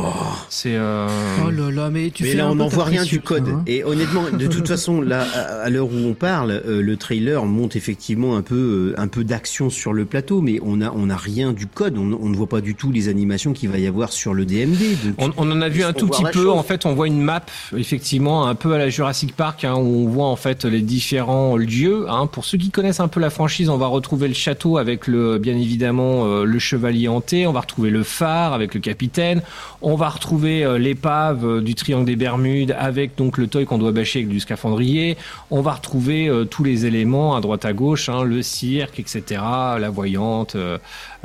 c'est. 0.49 0.75
euh, 0.75 1.07
Oh 1.45 1.49
là 1.51 1.71
là, 1.71 1.89
mais 1.89 2.09
tu 2.11 2.23
mais 2.23 2.31
fais 2.31 2.37
là, 2.37 2.47
un 2.47 2.51
on 2.51 2.55
n'en 2.55 2.67
voit 2.67 2.85
rien 2.85 3.03
du 3.03 3.19
code. 3.21 3.47
hein. 3.47 3.63
Et 3.67 3.83
honnêtement, 3.83 4.23
de 4.31 4.47
toute 4.47 4.67
façon, 4.67 5.01
là, 5.01 5.25
à 5.33 5.59
à 5.59 5.69
l'heure 5.69 5.87
où 5.87 5.97
on 6.07 6.13
parle, 6.13 6.51
euh, 6.51 6.81
le 6.81 6.97
trailer 6.97 7.45
monte 7.45 7.75
effectivement 7.75 8.35
un 8.37 8.41
peu, 8.41 8.93
euh, 8.95 8.99
un 9.01 9.07
peu 9.07 9.23
d'action 9.23 9.58
sur 9.67 9.91
le 9.91 10.05
plateau, 10.05 10.39
mais 10.39 10.59
on 10.63 10.79
a, 10.79 10.89
on 10.95 11.09
a 11.09 11.17
rien 11.17 11.51
du 11.51 11.67
code. 11.67 11.97
On, 11.97 12.13
on 12.13 12.29
ne 12.29 12.35
voit 12.37 12.47
pas 12.47 12.61
du 12.61 12.75
tout 12.75 12.91
les 12.91 13.09
animations 13.09 13.51
qu'il 13.51 13.67
va 13.67 13.77
y 13.79 13.87
avoir 13.87 14.13
sur 14.13 14.33
le 14.33 14.45
DMD. 14.45 14.77
Donc, 15.03 15.33
On, 15.37 15.49
on 15.49 15.51
en 15.51 15.61
a 15.61 15.67
vu 15.67 15.83
un 15.83 15.91
tout 15.91 16.07
petit 16.07 16.23
peu. 16.23 16.31
chose. 16.31 16.49
En 16.49 16.63
fait, 16.63 16.85
on 16.85 16.93
voit 16.93 17.07
une 17.07 17.21
map, 17.21 17.43
effectivement, 17.75 18.47
un 18.47 18.55
peu 18.55 18.73
à 18.73 18.77
la 18.77 18.89
Jurassic 18.89 19.35
Park, 19.35 19.65
hein, 19.65 19.75
où 19.75 20.05
on 20.05 20.07
voit 20.07 20.27
en 20.27 20.35
fait 20.37 20.63
les 20.63 20.81
différents 20.81 21.57
lieux. 21.57 22.05
Hein. 22.09 22.27
Pour 22.27 22.45
ceux 22.45 22.57
qui 22.57 22.69
connaissent 22.69 22.99
un 22.99 23.07
peu 23.07 23.19
la 23.19 23.29
franchise, 23.29 23.69
on 23.69 23.77
va 23.77 23.87
retrouver 23.87 24.27
le 24.27 24.33
château 24.33 24.77
avec 24.77 25.07
le, 25.07 25.37
bien 25.37 25.55
évidemment, 25.55 26.25
euh, 26.25 26.43
le 26.43 26.59
chevalier 26.59 27.07
hanté. 27.07 27.47
On 27.47 27.51
va 27.51 27.61
retrouver 27.61 27.89
le 27.89 28.03
phare 28.03 28.53
avec 28.53 28.73
le 28.73 28.79
capitaine. 28.79 29.41
On 29.81 29.95
va 29.95 30.09
retrouver 30.09 30.63
euh, 30.63 30.77
l'épave 30.77 31.45
euh, 31.45 31.61
du 31.61 31.75
triangle 31.75 32.05
des 32.05 32.15
Bermudes 32.15 32.75
avec 32.77 33.15
donc 33.15 33.37
le 33.37 33.47
toy 33.47 33.65
qu'on 33.65 33.77
doit 33.77 33.91
bâcher 33.91 34.19
avec 34.19 34.29
du 34.29 34.39
scaphandrier. 34.39 35.17
On 35.51 35.61
va 35.61 35.73
retrouver 35.73 36.31
tous 36.49 36.63
les 36.63 36.85
éléments 36.85 37.35
à 37.35 37.41
droite 37.41 37.65
à 37.65 37.73
gauche, 37.73 38.09
hein, 38.09 38.23
le 38.23 38.41
cirque, 38.41 38.99
etc. 38.99 39.41
La 39.49 39.89
voyante. 39.89 40.55
euh, 40.55 40.77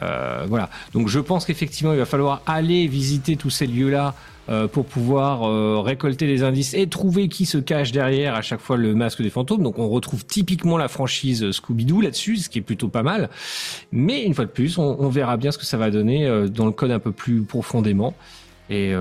euh, 0.02 0.44
voilà. 0.48 0.70
Donc 0.92 1.08
je 1.08 1.20
pense 1.20 1.44
qu'effectivement, 1.44 1.92
il 1.92 1.98
va 1.98 2.06
falloir 2.06 2.42
aller 2.46 2.86
visiter 2.86 3.36
tous 3.36 3.50
ces 3.50 3.66
lieux-là 3.66 4.14
euh, 4.50 4.68
pour 4.68 4.84
pouvoir 4.84 5.84
récolter 5.84 6.26
les 6.26 6.42
indices 6.42 6.74
et 6.74 6.86
trouver 6.86 7.28
qui 7.28 7.46
se 7.46 7.58
cache 7.58 7.92
derrière 7.92 8.34
à 8.34 8.42
chaque 8.42 8.60
fois 8.60 8.76
le 8.76 8.94
masque 8.94 9.22
des 9.22 9.30
fantômes. 9.30 9.62
Donc 9.62 9.78
on 9.78 9.88
retrouve 9.88 10.24
typiquement 10.24 10.76
la 10.76 10.88
franchise 10.88 11.50
Scooby-Doo 11.50 12.00
là-dessus, 12.00 12.36
ce 12.38 12.48
qui 12.48 12.58
est 12.58 12.62
plutôt 12.62 12.88
pas 12.88 13.02
mal. 13.02 13.30
Mais 13.92 14.24
une 14.24 14.34
fois 14.34 14.44
de 14.44 14.50
plus, 14.50 14.78
on, 14.78 15.08
verra 15.08 15.36
bien 15.36 15.50
ce 15.50 15.58
que 15.58 15.66
ça 15.66 15.76
va 15.76 15.90
donner 15.90 16.48
dans 16.48 16.66
le 16.66 16.72
code 16.72 16.90
un 16.90 16.98
peu 16.98 17.12
plus 17.12 17.42
profondément. 17.42 18.14
Et, 18.70 18.94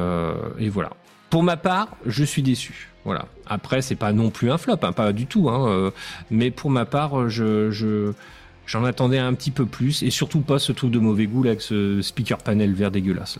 voilà. 0.69 0.91
Pour 1.29 1.43
ma 1.43 1.57
part, 1.57 1.89
je 2.05 2.23
suis 2.23 2.43
déçu. 2.43 2.89
Voilà. 3.05 3.25
Après, 3.47 3.81
c'est 3.81 3.95
pas 3.95 4.13
non 4.13 4.29
plus 4.29 4.51
un 4.51 4.57
flop, 4.57 4.77
hein, 4.83 4.93
pas 4.93 5.11
du 5.11 5.25
tout. 5.25 5.49
Hein, 5.49 5.91
mais 6.29 6.51
pour 6.51 6.69
ma 6.69 6.85
part, 6.85 7.29
je 7.29 8.13
j'en 8.65 8.83
attendais 8.85 9.17
un 9.19 9.33
petit 9.33 9.51
peu 9.51 9.65
plus 9.65 10.03
et 10.03 10.09
surtout 10.09 10.39
pas 10.41 10.59
ce 10.59 10.71
truc 10.71 10.91
de 10.91 10.99
mauvais 10.99 11.25
goût 11.27 11.43
là 11.43 11.51
avec 11.51 11.61
ce 11.61 12.01
speaker 12.01 12.37
panel 12.37 12.73
vert 12.73 12.91
dégueulasse. 12.91 13.37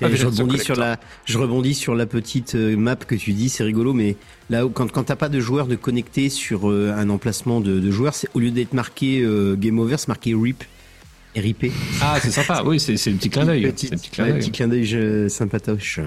là. 0.00 0.08
Et 0.08 0.16
je 0.16 0.26
rebondis 0.30 0.58
sur 0.58 0.76
la, 0.76 0.98
je 1.24 1.38
rebondis 1.38 1.74
sur 1.74 1.94
la 1.94 2.04
petite 2.06 2.54
euh, 2.56 2.76
map 2.76 2.96
que 2.96 3.14
tu 3.14 3.32
dis, 3.32 3.48
c'est 3.48 3.64
rigolo, 3.64 3.94
mais 3.94 4.16
là 4.50 4.66
où 4.66 4.68
quand 4.68 4.90
quand 4.92 5.04
t'as 5.04 5.16
pas 5.16 5.30
de 5.30 5.40
joueur 5.40 5.66
de 5.66 5.76
connecter 5.76 6.28
sur 6.28 6.70
euh, 6.70 6.92
un 6.94 7.08
emplacement 7.08 7.60
de, 7.60 7.80
de 7.80 7.90
joueur, 7.90 8.14
c'est 8.14 8.28
au 8.34 8.38
lieu 8.40 8.50
d'être 8.50 8.74
marqué 8.74 9.20
euh, 9.22 9.56
game 9.56 9.78
over, 9.78 9.96
c'est 9.96 10.08
marqué 10.08 10.34
rip, 10.34 10.62
RIP. 11.34 11.72
Ah, 12.02 12.18
c'est 12.20 12.30
sympa. 12.30 12.62
Oui, 12.66 12.78
c'est 12.80 12.96
c'est 12.98 13.10
le 13.10 13.16
petit 13.16 13.30
clin 13.30 13.46
d'œil. 13.46 13.62
Petit, 13.72 13.88
petit 13.88 14.10
clin 14.10 14.26
d'œil. 14.26 14.38
petit 14.40 14.50
clin 14.50 14.68
d'œil 14.68 14.84
je- 14.84 15.28
sympatoche. 15.28 16.00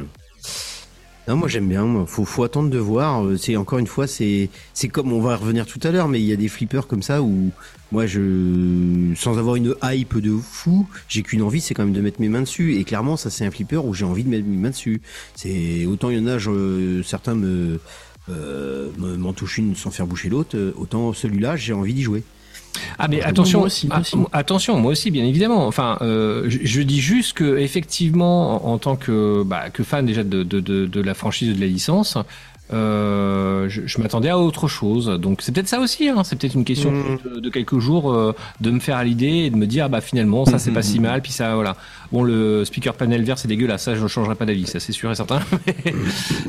Non, 1.27 1.35
moi 1.35 1.47
j'aime 1.47 1.67
bien. 1.69 1.85
moi. 1.85 2.05
Faut, 2.07 2.43
attendre 2.43 2.69
de 2.69 2.77
voir. 2.79 3.23
Euh, 3.25 3.37
C'est 3.37 3.55
encore 3.55 3.79
une 3.79 3.87
fois, 3.87 4.07
c'est, 4.07 4.49
comme 4.91 5.13
on 5.13 5.21
va 5.21 5.35
revenir 5.37 5.65
tout 5.65 5.79
à 5.83 5.91
l'heure, 5.91 6.07
mais 6.07 6.19
il 6.19 6.25
y 6.25 6.33
a 6.33 6.35
des 6.35 6.47
flippers 6.47 6.87
comme 6.87 7.03
ça 7.03 7.21
où 7.21 7.51
moi 7.91 8.05
je, 8.07 9.13
sans 9.15 9.37
avoir 9.37 9.55
une 9.55 9.75
hype 9.83 10.17
de 10.17 10.31
fou, 10.37 10.87
j'ai 11.07 11.21
qu'une 11.23 11.41
envie, 11.41 11.61
c'est 11.61 11.73
quand 11.73 11.83
même 11.83 11.93
de 11.93 12.01
mettre 12.01 12.19
mes 12.21 12.29
mains 12.29 12.41
dessus. 12.41 12.75
Et 12.75 12.83
clairement, 12.83 13.17
ça 13.17 13.29
c'est 13.29 13.45
un 13.45 13.51
flipper 13.51 13.77
où 13.85 13.93
j'ai 13.93 14.05
envie 14.05 14.23
de 14.23 14.29
mettre 14.29 14.47
mes 14.47 14.57
mains 14.57 14.69
dessus. 14.71 15.01
C'est 15.35 15.85
autant 15.85 16.09
il 16.09 16.17
y 16.17 16.21
en 16.21 16.27
a, 16.27 16.37
certains 17.03 17.35
me 17.35 17.79
euh, 18.29 18.89
me- 18.97 19.17
m'en 19.17 19.33
touchent 19.33 19.57
une 19.57 19.75
sans 19.75 19.91
faire 19.91 20.07
boucher 20.07 20.29
l'autre. 20.29 20.55
euh, 20.57 20.71
Autant 20.77 21.13
celui-là, 21.13 21.55
j'ai 21.55 21.73
envie 21.73 21.93
d'y 21.93 22.03
jouer. 22.03 22.23
Ah 22.99 23.07
mais 23.07 23.17
Moi 23.17 23.25
attention, 23.25 23.61
aussi, 23.61 23.87
moi 23.87 23.97
ah, 23.97 24.01
aussi. 24.01 24.15
attention, 24.31 24.77
moi 24.79 24.91
aussi, 24.91 25.11
bien 25.11 25.25
évidemment. 25.25 25.67
Enfin, 25.67 25.97
euh, 26.01 26.45
je, 26.47 26.59
je 26.63 26.81
dis 26.81 27.01
juste 27.01 27.33
que 27.33 27.57
effectivement, 27.57 28.65
en, 28.67 28.73
en 28.73 28.77
tant 28.77 28.95
que 28.95 29.43
bah, 29.43 29.69
que 29.69 29.83
fan 29.83 30.05
déjà 30.05 30.23
de, 30.23 30.43
de, 30.43 30.59
de, 30.59 30.85
de 30.85 31.01
la 31.01 31.13
franchise 31.13 31.55
de 31.55 31.59
la 31.59 31.67
licence, 31.67 32.17
Euh, 32.73 33.67
je, 33.69 33.81
je 33.85 34.01
m'attendais 34.01 34.29
à 34.29 34.37
autre 34.39 34.67
chose. 34.67 35.07
Donc 35.19 35.41
c'est 35.41 35.51
peut-être 35.53 35.67
ça 35.67 35.79
aussi. 35.79 36.09
Hein. 36.09 36.23
C'est 36.23 36.35
peut-être 36.37 36.55
une 36.55 36.65
question 36.65 36.91
Mm. 36.91 37.17
de, 37.35 37.39
de 37.39 37.49
quelques 37.49 37.79
jours 37.79 38.11
euh, 38.13 38.33
de 38.59 38.71
me 38.71 38.79
faire 38.79 38.97
à 38.97 39.03
l'idée 39.03 39.45
et 39.45 39.49
de 39.49 39.55
me 39.55 39.65
dire 39.67 39.85
ah 39.85 39.89
bah 39.89 40.01
finalement 40.01 40.45
ça 40.45 40.59
c'est 40.59 40.71
pas 40.71 40.81
si 40.81 40.97
Mhm. 40.99 41.05
mal. 41.05 41.21
Puis 41.21 41.31
ça 41.31 41.55
voilà. 41.55 41.75
Bon 42.11 42.23
le 42.23 42.65
speaker 42.65 42.93
panel 42.93 43.23
vert 43.23 43.37
c'est 43.37 43.47
dégueulasse. 43.47 43.83
Ça 43.83 43.95
je 43.95 44.03
ne 44.03 44.07
changerai 44.07 44.35
pas 44.35 44.45
d'avis. 44.45 44.65
Ça 44.67 44.79
c'est 44.79 44.91
sûr 44.91 45.11
et 45.11 45.15
certain. 45.15 45.39
Mais 45.67 45.93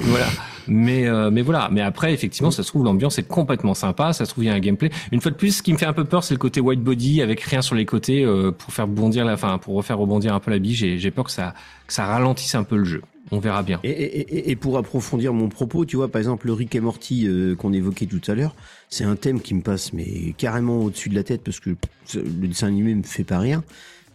voilà. 0.01 0.27
Mais 0.69 1.07
euh, 1.09 1.31
mais 1.31 1.43
voilà. 1.43 1.69
Mais 1.73 1.81
après 1.81 2.13
effectivement 2.13 2.51
ça 2.51 2.63
se 2.63 2.69
trouve 2.69 2.85
l'ambiance 2.85 3.19
est 3.19 3.27
complètement 3.29 3.75
sympa. 3.75 4.13
Ça 4.13 4.25
se 4.25 4.31
trouve 4.31 4.45
il 4.45 4.49
y 4.49 4.51
a 4.51 4.55
un 4.55 4.61
gameplay. 4.61 4.91
Une 5.11 5.21
fois 5.21 5.31
de 5.31 5.37
plus 5.37 5.57
ce 5.57 5.63
qui 5.63 5.73
me 5.73 5.79
fait 5.79 5.87
un 5.87 5.93
peu 5.93 6.05
peur 6.05 6.23
c'est 6.25 6.35
le 6.35 6.39
côté 6.39 6.61
white 6.61 6.81
body 6.83 7.21
avec 7.23 7.41
rien 7.41 7.63
sur 7.63 7.75
les 7.75 7.85
côtés 7.87 8.25
euh, 8.25 8.53
pour 8.53 8.73
faire 8.73 8.87
bondir 8.87 9.25
la 9.25 9.37
fin 9.37 9.59
pour 9.59 9.75
refaire 9.75 9.99
rebondir 9.99 10.35
un 10.35 10.41
peu 10.41 10.51
la 10.51 10.59
bille. 10.59 10.75
J'ai 10.75 10.99
j'ai 10.99 11.11
peur 11.11 11.25
que 11.25 11.31
ça 11.33 11.55
que 11.87 11.93
ça 11.93 12.07
ralentisse 12.07 12.55
un 12.55 12.65
peu 12.65 12.77
le 12.77 12.85
jeu. 12.85 13.03
On 13.35 13.39
verra 13.41 13.63
bien. 13.63 13.81
Et, 13.83 13.91
et- 13.91 14.21
et- 14.37 14.51
et 14.51 14.57
pour 14.57 14.77
approfondir 14.79 15.33
mon 15.33 15.49
propos, 15.49 15.85
tu 15.87 15.97
vois, 15.97 16.09
par 16.09 16.19
exemple, 16.21 16.47
le 16.47 16.53
Rick 16.53 16.75
et 16.75 16.81
Morty 16.81 17.27
euh, 17.27 17.57
qu'on 17.57 17.73
évoquait 17.73 18.07
tout 18.07 18.21
à 18.29 18.35
l'heure, 18.35 18.55
c'est 18.91 19.05
un 19.05 19.17
thème 19.17 19.41
qui 19.41 19.55
me 19.55 19.63
passe 19.63 19.93
mais 19.95 20.35
carrément 20.37 20.81
au-dessus 20.81 21.09
de 21.09 21.15
la 21.15 21.25
tête 21.25 21.43
parce 21.43 21.59
que 21.59 21.71
le 22.15 22.47
dessin 22.47 22.67
animé 22.69 22.95
me 22.95 23.03
fait 23.03 23.25
pas 23.25 23.39
rien. 23.39 23.65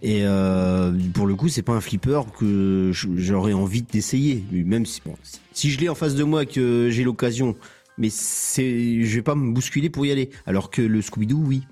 Et 0.04 0.20
euh, 0.22 0.92
pour 1.16 1.26
le 1.26 1.34
coup, 1.34 1.50
c'est 1.50 1.64
pas 1.64 1.74
un 1.74 1.82
flipper 1.82 2.22
que 2.38 2.92
j'aurais 2.94 3.54
envie 3.54 3.82
d'essayer, 3.82 4.44
même 4.52 4.86
si 4.86 5.02
bon, 5.04 5.16
si 5.52 5.72
je 5.72 5.80
l'ai 5.80 5.90
en 5.90 5.96
face 5.96 6.14
de 6.14 6.24
moi 6.24 6.44
et 6.44 6.46
que 6.46 6.90
j'ai 6.92 7.04
l'occasion, 7.04 7.56
mais 7.98 8.10
c'est, 8.12 9.02
je 9.04 9.16
vais 9.16 9.24
pas 9.24 9.34
me 9.34 9.52
bousculer 9.52 9.90
pour 9.90 10.06
y 10.06 10.12
aller. 10.12 10.30
Alors 10.46 10.70
que 10.70 10.84
le 10.84 11.02
Scooby-Doo, 11.02 11.42
oui, 11.44 11.64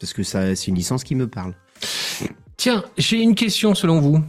parce 0.00 0.14
que 0.14 0.22
ça, 0.22 0.56
c'est 0.56 0.68
une 0.68 0.74
licence 0.76 1.04
qui 1.04 1.14
me 1.14 1.26
parle. 1.28 1.52
Tiens, 2.56 2.82
j'ai 2.96 3.20
une 3.20 3.34
question 3.34 3.74
selon 3.74 4.00
vous. 4.00 4.22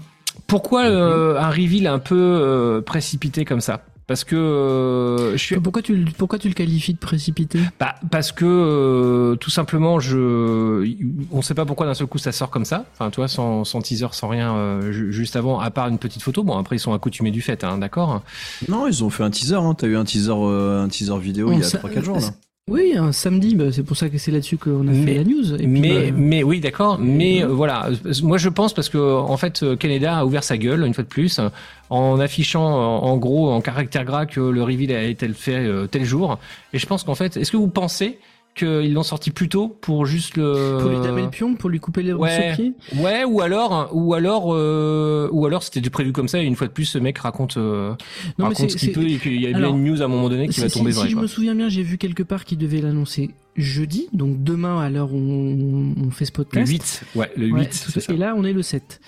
Pourquoi 0.46 0.84
euh, 0.86 1.38
un 1.40 1.50
reveal 1.50 1.88
un 1.88 2.00
peu 2.00 2.16
euh, 2.18 2.82
précipité 2.82 3.44
comme 3.46 3.62
ça? 3.62 3.82
Parce 4.06 4.24
que 4.24 4.38
euh, 4.38 5.32
je 5.34 5.38
suis 5.38 5.60
Pourquoi 5.60 5.82
tu, 5.82 5.94
le- 5.94 6.12
pourquoi 6.18 6.40
tu 6.40 6.48
le 6.48 6.54
qualifies 6.54 6.94
de 6.94 6.98
précipité? 6.98 7.60
Bah, 7.78 7.96
parce 8.10 8.32
que 8.32 8.46
euh, 8.46 9.36
tout 9.36 9.50
simplement 9.50 10.00
je 10.00 10.88
on 11.30 11.42
sait 11.42 11.54
pas 11.54 11.66
pourquoi 11.66 11.86
d'un 11.88 11.94
seul 11.94 12.08
coup 12.08 12.18
ça 12.18 12.32
sort 12.32 12.50
comme 12.50 12.64
ça. 12.64 12.86
Enfin 12.94 13.10
toi 13.10 13.28
sans, 13.28 13.66
sans 13.66 13.82
teaser 13.82 14.08
sans 14.14 14.30
rien 14.30 14.56
euh, 14.56 14.94
ju- 14.94 15.12
juste 15.12 15.36
avant 15.36 15.60
à 15.60 15.72
part 15.72 15.90
une 15.90 15.98
petite 15.98 16.22
photo. 16.24 16.44
Bon 16.44 16.58
après 16.58 16.78
ils 16.78 16.80
sont 16.80 16.94
accoutumés 16.94 17.32
du 17.32 17.42
fait 17.42 17.66
hein, 17.66 17.78
d'accord? 17.80 18.22
Non, 18.70 18.88
ils 18.88 19.04
ont 19.04 19.10
fait 19.10 19.24
un 19.24 19.30
teaser. 19.30 19.56
Hein. 19.56 19.74
T'as 19.78 19.88
eu 19.88 19.98
un 19.98 20.06
teaser, 20.06 20.32
euh, 20.34 20.84
un 20.86 20.88
teaser 20.88 21.18
vidéo 21.20 21.50
On 21.50 21.52
il 21.52 21.60
y 21.60 21.64
a 21.64 21.66
sa- 21.66 21.80
3-4 21.80 22.04
jours 22.06 22.16
là. 22.18 22.30
Oui, 22.70 22.94
un 22.98 23.14
samedi, 23.14 23.56
bah, 23.56 23.72
c'est 23.72 23.84
pour 23.84 23.96
ça 23.96 24.10
que 24.10 24.18
c'est 24.18 24.30
là-dessus 24.32 24.58
qu'on 24.58 24.86
a 24.90 24.92
Mais- 24.92 25.06
fait 25.06 25.14
la 25.14 25.24
news. 25.24 25.54
Et 25.54 25.58
puis, 25.60 25.68
mais 25.68 26.12
bah, 26.12 26.18
mais 26.18 26.44
oui 26.44 26.60
d'accord 26.60 27.00
mais 27.00 27.42
euh, 27.44 27.48
voilà 27.48 27.90
moi 28.24 28.38
je 28.38 28.50
pense 28.50 28.74
parce 28.74 28.90
que 28.90 28.98
en 28.98 29.38
fait 29.38 29.64
Canada 29.80 30.18
a 30.18 30.26
ouvert 30.26 30.44
sa 30.44 30.58
gueule 30.58 30.86
une 30.86 30.94
fois 30.94 31.06
de 31.06 31.10
plus 31.10 31.40
en 31.90 32.20
affichant 32.20 32.66
en, 32.66 33.04
en 33.06 33.18
gros 33.18 33.50
en 33.52 33.62
caractère 33.62 34.04
gras 34.04 34.26
que 34.26 34.42
le 34.42 34.62
reveal 34.64 34.92
a 34.92 35.04
été 35.04 35.30
fait 35.30 35.56
euh, 35.66 35.88
tel 35.88 36.04
jour 36.04 36.40
et 36.74 36.78
je 36.80 36.86
pense 36.86 37.04
qu'en 37.06 37.16
fait 37.16 37.38
est-ce 37.38 37.52
que 37.52 37.58
vous 37.58 37.70
pensez 37.70 38.20
qu'ils 38.58 38.94
l'ont 38.94 39.04
sorti 39.04 39.32
plus 39.32 39.50
tôt 39.50 39.70
pour 39.82 40.06
juste 40.06 40.36
le 40.38 40.78
pour 40.82 40.90
lui 40.90 41.00
damer 41.00 41.22
le 41.22 41.30
pion, 41.30 41.56
pour 41.56 41.70
lui 41.70 41.80
couper 41.80 42.04
les 42.04 42.14
Ouais. 42.14 42.54
pied. 42.56 42.74
Ouais, 42.98 43.24
ou 43.24 43.42
alors, 43.42 43.90
ou 43.94 44.14
alors, 44.14 44.54
euh, 44.54 45.30
ou 45.32 45.46
alors 45.46 45.64
c'était 45.64 45.88
prévu 45.90 46.12
comme 46.12 46.28
ça. 46.28 46.42
Et 46.42 46.46
une 46.46 46.56
fois 46.56 46.68
de 46.68 46.74
plus, 46.74 46.86
ce 46.86 46.98
mec 46.98 47.18
raconte, 47.20 47.58
euh, 47.58 47.94
Non, 48.38 48.50
raconte 48.50 48.72
ce 48.72 48.78
qu'il 48.78 48.92
peut 48.92 49.08
et 49.08 49.18
qu'il 49.18 49.40
y 49.42 49.48
a 49.48 49.58
bien 49.58 49.70
une 49.70 49.84
news 49.84 50.02
à 50.02 50.06
un 50.06 50.10
moment 50.10 50.30
donné 50.30 50.48
qui 50.48 50.60
va 50.60 50.70
tomber 50.70 50.92
si, 50.92 50.98
vrai. 50.98 51.06
Si 51.06 51.12
je 51.12 51.16
quoi. 51.16 51.24
me 51.24 51.28
souviens 51.28 51.56
bien, 51.56 51.70
j'ai 51.70 51.84
vu 51.84 51.98
quelque 51.98 52.24
part 52.24 52.46
qu'il 52.46 52.58
devait 52.58 52.82
l'annoncer 52.82 53.32
jeudi, 53.58 54.08
donc 54.14 54.44
demain 54.44 54.80
à 54.80 54.90
l'heure 54.90 55.12
où 55.14 55.18
on, 55.18 55.94
on 56.08 56.12
fait 56.12 56.26
ce 56.26 56.32
Le 56.32 56.36
podcast. 56.44 56.72
8, 56.72 57.02
ouais, 57.16 57.32
le 57.36 57.48
8, 57.48 57.54
Ouais, 57.54 57.68
c'est 57.72 57.92
tout 57.92 58.00
ça. 58.00 58.14
Et 58.14 58.18
là, 58.18 58.34
on 58.38 58.44
est 58.44 58.54
le 58.54 58.62
7. 58.62 59.00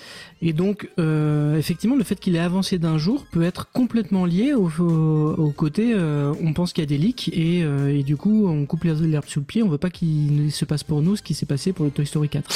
Et 0.41 0.54
donc, 0.54 0.89
euh, 1.00 1.58
effectivement, 1.58 1.97
le 1.97 2.04
fait 2.06 2.16
qu'il 2.18 2.36
ait 2.38 2.39
avancé 2.39 2.78
d'un 2.80 2.97
jour 2.97 3.26
peut 3.30 3.43
être 3.43 3.70
complètement 3.74 4.26
lié 4.26 4.54
au, 4.54 4.70
au, 4.80 5.34
au 5.38 5.52
côté, 5.52 5.91
euh, 5.93 6.34
on 6.41 6.54
pense 6.54 6.72
qu'il 6.72 6.82
y 6.82 6.88
a 6.88 6.88
des 6.88 6.97
leaks 6.97 7.28
et, 7.34 7.62
euh, 7.64 7.93
et 7.93 8.04
du 8.04 8.16
coup, 8.16 8.47
on 8.47 8.66
coupe 8.66 8.86
les- 8.86 8.93
l'herbe 8.95 9.26
sous 9.28 9.39
le 9.41 9.45
pied. 9.45 9.62
On 9.64 9.68
veut 9.68 9.78
pas 9.78 9.89
qu'il 9.89 10.50
se 10.52 10.64
passe 10.64 10.84
pour 10.86 11.02
nous 11.02 11.18
ce 11.18 11.22
qui 11.24 11.34
s'est 11.34 11.45
passé 11.45 11.74
pour 11.74 11.84
le 11.84 11.91
Toy 11.91 12.06
Story 12.06 12.30
4. 12.30 12.50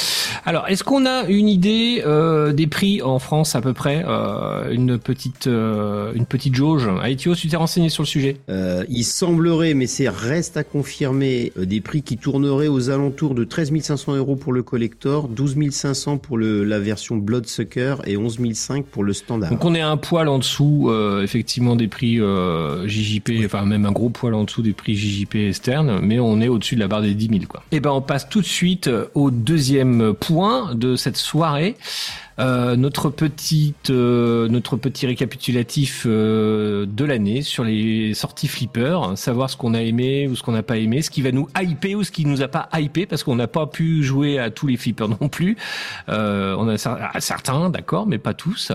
Alors, 0.46 0.66
est-ce 0.68 0.82
qu'on 0.82 1.04
a 1.04 1.26
une 1.28 1.46
idée 1.48 2.02
euh, 2.06 2.52
des 2.54 2.66
prix 2.66 3.02
en 3.02 3.18
France 3.18 3.54
à 3.54 3.60
peu 3.60 3.74
près, 3.74 4.02
euh, 4.08 4.70
une 4.72 4.98
petite, 4.98 5.46
euh, 5.46 6.12
une 6.14 6.24
petite 6.26 6.54
jauge? 6.54 6.88
Aetios, 7.04 7.34
tu 7.34 7.48
t'es 7.48 7.56
renseigné 7.56 7.90
sur 7.90 8.02
le 8.02 8.08
sujet? 8.08 8.38
Euh, 8.48 8.84
il 8.88 9.04
semblerait, 9.04 9.74
mais 9.74 9.86
c'est 9.86 10.08
reste 10.08 10.56
à 10.56 10.64
confirmer, 10.64 11.52
euh, 11.58 11.66
des 11.66 11.82
prix 11.84 12.02
qui 12.02 12.16
tourneraient 12.16 12.66
aux 12.66 12.90
alentours 12.90 13.36
de 13.36 13.44
13 13.44 13.80
500 13.80 14.16
euros 14.16 14.34
pour 14.34 14.52
le 14.52 14.64
collector, 14.64 15.28
12 15.28 15.70
500 15.70 16.18
pour 16.18 16.36
le, 16.36 16.64
la 16.64 16.80
version 16.80 17.16
Bloodsucker 17.16 17.96
et 18.06 18.16
11 18.16 18.38
500 18.52 18.82
pour 18.90 19.04
le 19.04 19.12
standard. 19.12 19.50
Donc 19.50 19.64
on 19.64 19.74
est 19.74 19.80
un 19.80 19.96
poil 19.96 20.28
en 20.28 20.38
dessous, 20.38 20.88
euh, 20.88 21.22
effectivement, 21.22 21.76
des 21.76 21.86
prix 21.86 22.20
euh, 22.20 22.88
JJP, 22.88 23.44
enfin 23.44 23.64
même 23.64 23.86
un 23.86 23.92
gros 23.92 24.10
poil 24.10 24.34
en 24.34 24.42
dessous 24.42 24.62
des 24.62 24.72
prix 24.72 24.96
JJP 24.96 25.36
externes, 25.36 26.00
mais 26.02 26.18
on 26.18 26.40
est 26.40 26.48
au-dessus 26.48 26.74
de 26.74 26.80
la 26.80 26.88
barre 26.88 27.02
des 27.02 27.14
10 27.14 27.28
000. 27.28 27.40
Quoi. 27.48 27.62
Et 27.70 27.78
ben 27.78 27.90
on 27.90 28.02
passe 28.02 28.28
tout 28.28 28.40
de 28.40 28.46
suite 28.46 28.90
au 29.14 29.30
deuxième 29.30 30.14
point 30.14 30.74
de 30.74 30.96
cette 30.96 31.16
soirée. 31.16 31.76
Euh, 32.40 32.74
notre 32.74 33.10
petite, 33.10 33.90
euh, 33.90 34.48
notre 34.48 34.76
petit 34.76 35.06
récapitulatif 35.06 36.02
euh, 36.04 36.84
de 36.84 37.04
l'année 37.04 37.42
sur 37.42 37.62
les 37.62 38.12
sorties 38.14 38.48
flipper, 38.48 38.98
savoir 39.14 39.50
ce 39.50 39.56
qu'on 39.56 39.72
a 39.72 39.80
aimé 39.82 40.26
ou 40.26 40.34
ce 40.34 40.42
qu'on 40.42 40.50
n'a 40.50 40.64
pas 40.64 40.76
aimé, 40.78 41.00
ce 41.00 41.10
qui 41.10 41.22
va 41.22 41.30
nous 41.30 41.48
hyper 41.60 41.96
ou 41.98 42.02
ce 42.02 42.10
qui 42.10 42.26
nous 42.26 42.42
a 42.42 42.48
pas 42.48 42.68
hypé 42.76 43.06
parce 43.06 43.22
qu'on 43.22 43.36
n'a 43.36 43.46
pas 43.46 43.66
pu 43.68 44.02
jouer 44.02 44.40
à 44.40 44.50
tous 44.50 44.66
les 44.66 44.76
flippers 44.76 45.08
non 45.20 45.28
plus. 45.28 45.56
Euh, 46.08 46.56
on 46.58 46.66
a 46.68 46.74
cer- 46.74 47.20
certains, 47.20 47.70
d'accord, 47.70 48.06
mais 48.08 48.18
pas 48.18 48.34
tous. 48.34 48.72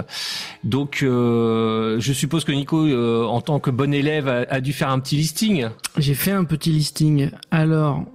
Donc, 0.63 0.99
euh, 1.03 1.99
je 1.99 2.13
suppose 2.13 2.45
que 2.45 2.53
Nico, 2.53 2.85
euh, 2.85 3.25
en 3.25 3.41
tant 3.41 3.59
que 3.59 3.71
bon 3.71 3.93
élève, 3.93 4.29
a, 4.29 4.45
a 4.49 4.61
dû 4.61 4.71
faire 4.71 4.89
un 4.89 4.99
petit 4.99 5.17
listing. 5.17 5.67
J'ai 5.97 6.13
fait 6.13 6.31
un 6.31 6.45
petit 6.45 6.71
listing. 6.71 7.29
Alors, 7.51 8.05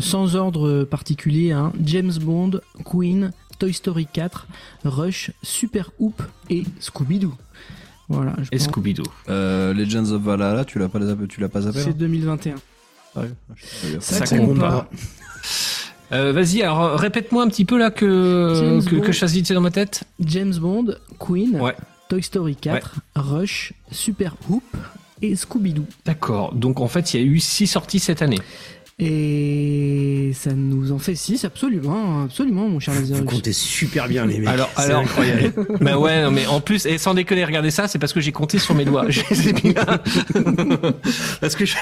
sans 0.00 0.36
ordre 0.36 0.84
particulier, 0.84 1.50
hein, 1.50 1.72
James 1.84 2.12
Bond, 2.20 2.60
Queen, 2.84 3.32
Toy 3.58 3.72
Story 3.72 4.06
4, 4.12 4.46
Rush, 4.84 5.30
Super 5.42 5.90
Hoop 5.98 6.22
et 6.50 6.64
Scooby-Doo. 6.80 7.34
Voilà, 8.08 8.34
je 8.38 8.48
Et 8.52 8.58
pense. 8.58 8.66
Scooby-Doo. 8.68 9.04
Euh, 9.28 9.72
Legends 9.72 10.10
of 10.12 10.22
Valhalla, 10.22 10.64
tu 10.64 10.78
l'as 10.78 10.88
pas, 10.88 10.98
tu 11.28 11.40
l'as 11.40 11.48
pas 11.48 11.62
zappé 11.62 11.78
là 11.78 11.84
C'est 11.84 11.96
2021. 11.96 12.54
Ouais, 13.16 13.30
je 13.54 13.64
sais 13.64 13.86
pas 13.86 13.92
gaffe. 13.94 14.02
Ça 14.02 14.26
Ça 14.26 14.36
compte 14.38 14.48
compte 14.48 14.58
pas. 14.60 14.70
pas. 14.70 14.90
Euh, 16.12 16.32
Vas-y, 16.32 16.62
alors 16.62 16.98
répète-moi 16.98 17.42
un 17.42 17.48
petit 17.48 17.64
peu 17.64 17.78
là 17.78 17.90
que 17.90 18.52
James 18.56 18.84
que, 18.84 18.96
Bond. 18.96 19.00
que 19.02 19.12
je 19.12 19.18
fasse 19.18 19.32
vite 19.32 19.50
dans 19.52 19.60
ma 19.60 19.70
tête. 19.70 20.04
James 20.20 20.54
Bond, 20.54 20.94
Queen, 21.18 21.60
Ouais. 21.60 21.74
Toy 22.08 22.22
Story 22.22 22.56
4, 22.56 22.96
Rush, 23.16 23.72
Super 23.90 24.34
Hoop 24.50 24.62
et 25.22 25.34
Scooby-Doo. 25.34 25.86
D'accord. 26.04 26.54
Donc 26.54 26.80
en 26.80 26.88
fait, 26.88 27.14
il 27.14 27.20
y 27.20 27.22
a 27.22 27.26
eu 27.26 27.40
six 27.40 27.66
sorties 27.66 27.98
cette 28.00 28.20
année. 28.20 28.38
Et 29.00 30.30
ça 30.34 30.52
nous 30.52 30.92
en 30.92 31.00
fait 31.00 31.16
6, 31.16 31.44
absolument, 31.44 32.22
absolument, 32.22 32.68
mon 32.68 32.78
cher 32.78 32.94
Vous 32.94 33.00
Lazarus. 33.00 33.24
comptez 33.24 33.52
super 33.52 34.06
bien 34.06 34.24
les 34.24 34.38
mecs. 34.38 34.48
Alors, 34.48 34.70
alors, 34.76 35.00
incroyable. 35.00 35.52
bah 35.80 35.98
ouais, 35.98 36.22
non, 36.22 36.30
mais 36.30 36.46
en 36.46 36.60
plus, 36.60 36.86
et 36.86 36.98
sans 36.98 37.14
déconner, 37.14 37.44
regardez 37.44 37.72
ça, 37.72 37.88
c'est 37.88 37.98
parce 37.98 38.12
que 38.12 38.20
j'ai 38.20 38.30
compté 38.30 38.60
sur 38.60 38.74
mes 38.74 38.84
doigts. 38.84 39.06
Je 39.08 39.22
les 39.30 39.48
ai 39.48 39.52
mis 39.52 39.74
là. 39.74 40.00
parce 41.40 41.56
que 41.56 41.64
je... 41.64 41.74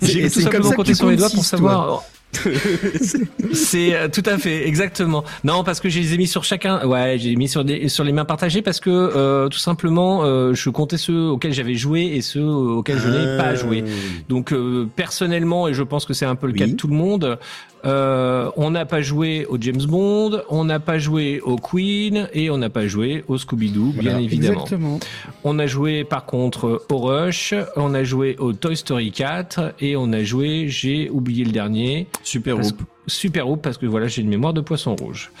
j'ai 0.00 0.30
tout 0.30 0.40
simplement 0.40 0.70
compté 0.72 0.94
sur 0.94 1.08
mes 1.08 1.16
doigts 1.16 1.30
pour 1.30 1.44
savoir. 1.44 2.04
c'est 3.52 3.94
euh, 3.94 4.08
tout 4.08 4.22
à 4.26 4.38
fait, 4.38 4.66
exactement. 4.66 5.24
Non, 5.44 5.64
parce 5.64 5.80
que 5.80 5.88
je 5.88 5.98
les 5.98 6.14
ai 6.14 6.16
mis 6.16 6.26
sur 6.26 6.44
chacun. 6.44 6.84
Ouais, 6.86 7.16
j'ai 7.18 7.36
mis 7.36 7.48
sur 7.48 7.64
des 7.64 7.88
sur 7.88 8.04
les 8.04 8.12
mains 8.12 8.24
partagées 8.24 8.62
parce 8.62 8.80
que 8.80 8.90
euh, 8.90 9.48
tout 9.48 9.58
simplement, 9.58 10.24
euh, 10.24 10.54
je 10.54 10.70
comptais 10.70 10.96
ceux 10.96 11.28
auxquels 11.28 11.52
j'avais 11.52 11.74
joué 11.74 12.02
et 12.02 12.22
ceux 12.22 12.44
auxquels 12.44 12.98
je 12.98 13.08
n'ai 13.08 13.36
pas 13.36 13.54
joué. 13.54 13.84
Donc 14.28 14.52
euh, 14.52 14.88
personnellement, 14.96 15.68
et 15.68 15.74
je 15.74 15.82
pense 15.82 16.04
que 16.04 16.14
c'est 16.14 16.26
un 16.26 16.34
peu 16.34 16.46
le 16.46 16.52
cas 16.52 16.66
de 16.66 16.72
tout 16.72 16.88
le 16.88 16.94
monde, 16.94 17.38
euh, 17.84 18.50
on 18.56 18.70
n'a 18.70 18.84
pas 18.84 19.02
joué 19.02 19.46
au 19.46 19.56
James 19.60 19.82
Bond, 19.82 20.42
on 20.48 20.64
n'a 20.64 20.80
pas 20.80 20.98
joué 20.98 21.40
au 21.40 21.56
Queen 21.56 22.28
et 22.32 22.50
on 22.50 22.58
n'a 22.58 22.70
pas 22.70 22.86
joué 22.86 23.24
au 23.28 23.36
Scooby-Doo, 23.36 23.92
bien 23.98 24.18
évidemment. 24.18 24.62
Exactement. 24.62 25.00
On 25.44 25.58
a 25.58 25.66
joué 25.66 26.04
par 26.04 26.24
contre 26.24 26.84
au 26.90 26.98
Rush, 26.98 27.54
on 27.76 27.94
a 27.94 28.04
joué 28.04 28.36
au 28.38 28.52
Toy 28.52 28.76
Story 28.76 29.10
4 29.10 29.74
et 29.80 29.96
on 29.96 30.12
a 30.12 30.22
joué, 30.22 30.68
j'ai 30.68 31.10
oublié 31.10 31.44
le 31.44 31.52
dernier, 31.52 32.06
Super 32.22 32.58
Hoop. 32.58 32.82
Super 33.08 33.48
Hoop 33.48 33.62
parce 33.62 33.78
que 33.78 33.86
voilà, 33.86 34.06
j'ai 34.06 34.22
une 34.22 34.28
mémoire 34.28 34.52
de 34.52 34.60
poisson 34.60 34.94
rouge. 34.94 35.32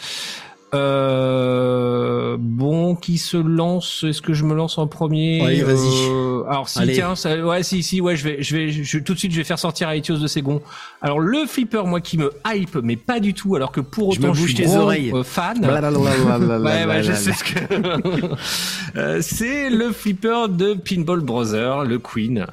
Euh, 0.74 2.36
bon, 2.38 2.94
qui 2.94 3.18
se 3.18 3.36
lance? 3.36 4.04
Est-ce 4.08 4.22
que 4.22 4.32
je 4.32 4.44
me 4.44 4.54
lance 4.54 4.78
en 4.78 4.86
premier? 4.86 5.42
Ouais, 5.42 5.62
vas-y. 5.62 6.08
Euh, 6.10 6.44
alors 6.48 6.68
si 6.68 6.78
Allez. 6.78 6.94
tiens, 6.94 7.14
ça- 7.14 7.36
ouais, 7.44 7.62
si 7.62 7.82
si, 7.82 8.00
ouais, 8.00 8.16
je 8.16 8.24
vais, 8.24 8.42
je 8.42 8.56
vais, 8.56 8.70
je, 8.70 8.98
tout 8.98 9.14
de 9.14 9.18
suite, 9.18 9.32
je 9.32 9.36
vais 9.36 9.44
faire 9.44 9.58
sortir 9.58 9.90
Aetios 9.90 10.16
de 10.18 10.26
ses 10.26 10.42
gonds. 10.42 10.62
Alors 11.02 11.20
le 11.20 11.46
flipper, 11.46 11.86
moi, 11.86 12.00
qui 12.00 12.16
me 12.18 12.30
hype, 12.46 12.76
mais 12.82 12.96
pas 12.96 13.20
du 13.20 13.34
tout, 13.34 13.54
alors 13.56 13.70
que 13.72 13.80
pour 13.80 14.12
Je 14.14 14.20
me 14.20 14.26
autant, 14.26 14.34
je, 14.34 14.42
suis 14.44 14.54
tes 14.54 14.64
gros, 14.64 14.76
oreilles. 14.78 15.12
euh, 15.14 15.22
fan. 15.22 15.58
Ouais, 15.64 16.84
ouais, 16.86 17.02
je 17.02 17.12
sais 17.12 17.32
ce 17.32 17.44
que. 17.44 18.32
Euh, 18.94 19.20
c'est 19.22 19.70
le 19.70 19.90
flipper 19.90 20.48
de 20.50 20.74
Pinball 20.74 21.20
Brothers, 21.20 21.84
le 21.84 21.98
Queen. 21.98 22.46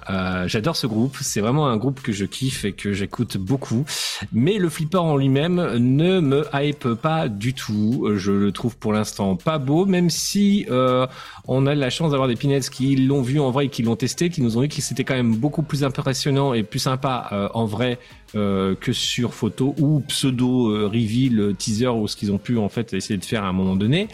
J'adore 0.45 0.77
ce 0.77 0.87
groupe. 0.87 1.17
C'est 1.19 1.41
vraiment 1.41 1.67
un 1.67 1.75
groupe 1.75 2.01
que 2.01 2.13
je 2.13 2.23
kiffe 2.23 2.63
et 2.63 2.71
que 2.71 2.93
j'écoute 2.93 3.35
beaucoup. 3.37 3.83
Mais 4.31 4.57
le 4.57 4.69
flipper 4.69 5.01
en 5.01 5.17
lui-même 5.17 5.55
ne 5.77 6.21
me 6.21 6.45
hype 6.53 6.93
pas 6.93 7.27
du 7.27 7.53
tout. 7.53 8.08
Beau. 8.11 8.17
Je 8.17 8.31
le 8.31 8.51
trouve 8.51 8.77
pour 8.77 8.93
l'instant 8.93 9.35
pas 9.35 9.57
beau, 9.57 9.85
même 9.85 10.09
si 10.09 10.65
euh, 10.69 11.07
on 11.47 11.65
a 11.65 11.75
la 11.75 11.89
chance 11.89 12.11
d'avoir 12.11 12.27
des 12.27 12.35
Pinettes 12.35 12.69
qui 12.69 12.95
l'ont 12.95 13.21
vu 13.21 13.39
en 13.39 13.51
vrai 13.51 13.65
et 13.65 13.69
qui 13.69 13.83
l'ont 13.83 13.95
testé, 13.95 14.29
qui 14.29 14.41
nous 14.41 14.57
ont 14.57 14.61
dit 14.61 14.69
que 14.69 14.81
c'était 14.81 15.03
quand 15.03 15.15
même 15.15 15.35
beaucoup 15.35 15.63
plus 15.63 15.83
impressionnant 15.83 16.53
et 16.53 16.63
plus 16.63 16.79
sympa 16.79 17.29
euh, 17.31 17.49
en 17.53 17.65
vrai 17.65 17.99
euh, 18.35 18.75
que 18.75 18.93
sur 18.93 19.33
photo 19.33 19.75
ou 19.79 20.01
pseudo 20.01 20.71
euh, 20.71 20.87
reveal 20.87 21.55
teaser 21.57 21.87
ou 21.87 22.07
ce 22.07 22.15
qu'ils 22.15 22.31
ont 22.31 22.37
pu 22.37 22.57
en 22.57 22.69
fait 22.69 22.93
essayer 22.93 23.17
de 23.17 23.25
faire 23.25 23.43
à 23.43 23.47
un 23.47 23.53
moment 23.53 23.75
donné. 23.75 24.07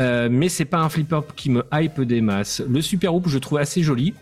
Euh, 0.00 0.28
mais 0.30 0.48
c'est 0.48 0.64
pas 0.64 0.78
un 0.78 0.88
flipper 0.88 1.20
qui 1.36 1.50
me 1.50 1.64
hype 1.72 2.00
des 2.00 2.20
masses. 2.20 2.62
Le 2.68 2.80
Super 2.80 3.14
Hoop, 3.14 3.28
je 3.28 3.38
trouve 3.38 3.58
assez 3.58 3.82
joli. 3.82 4.14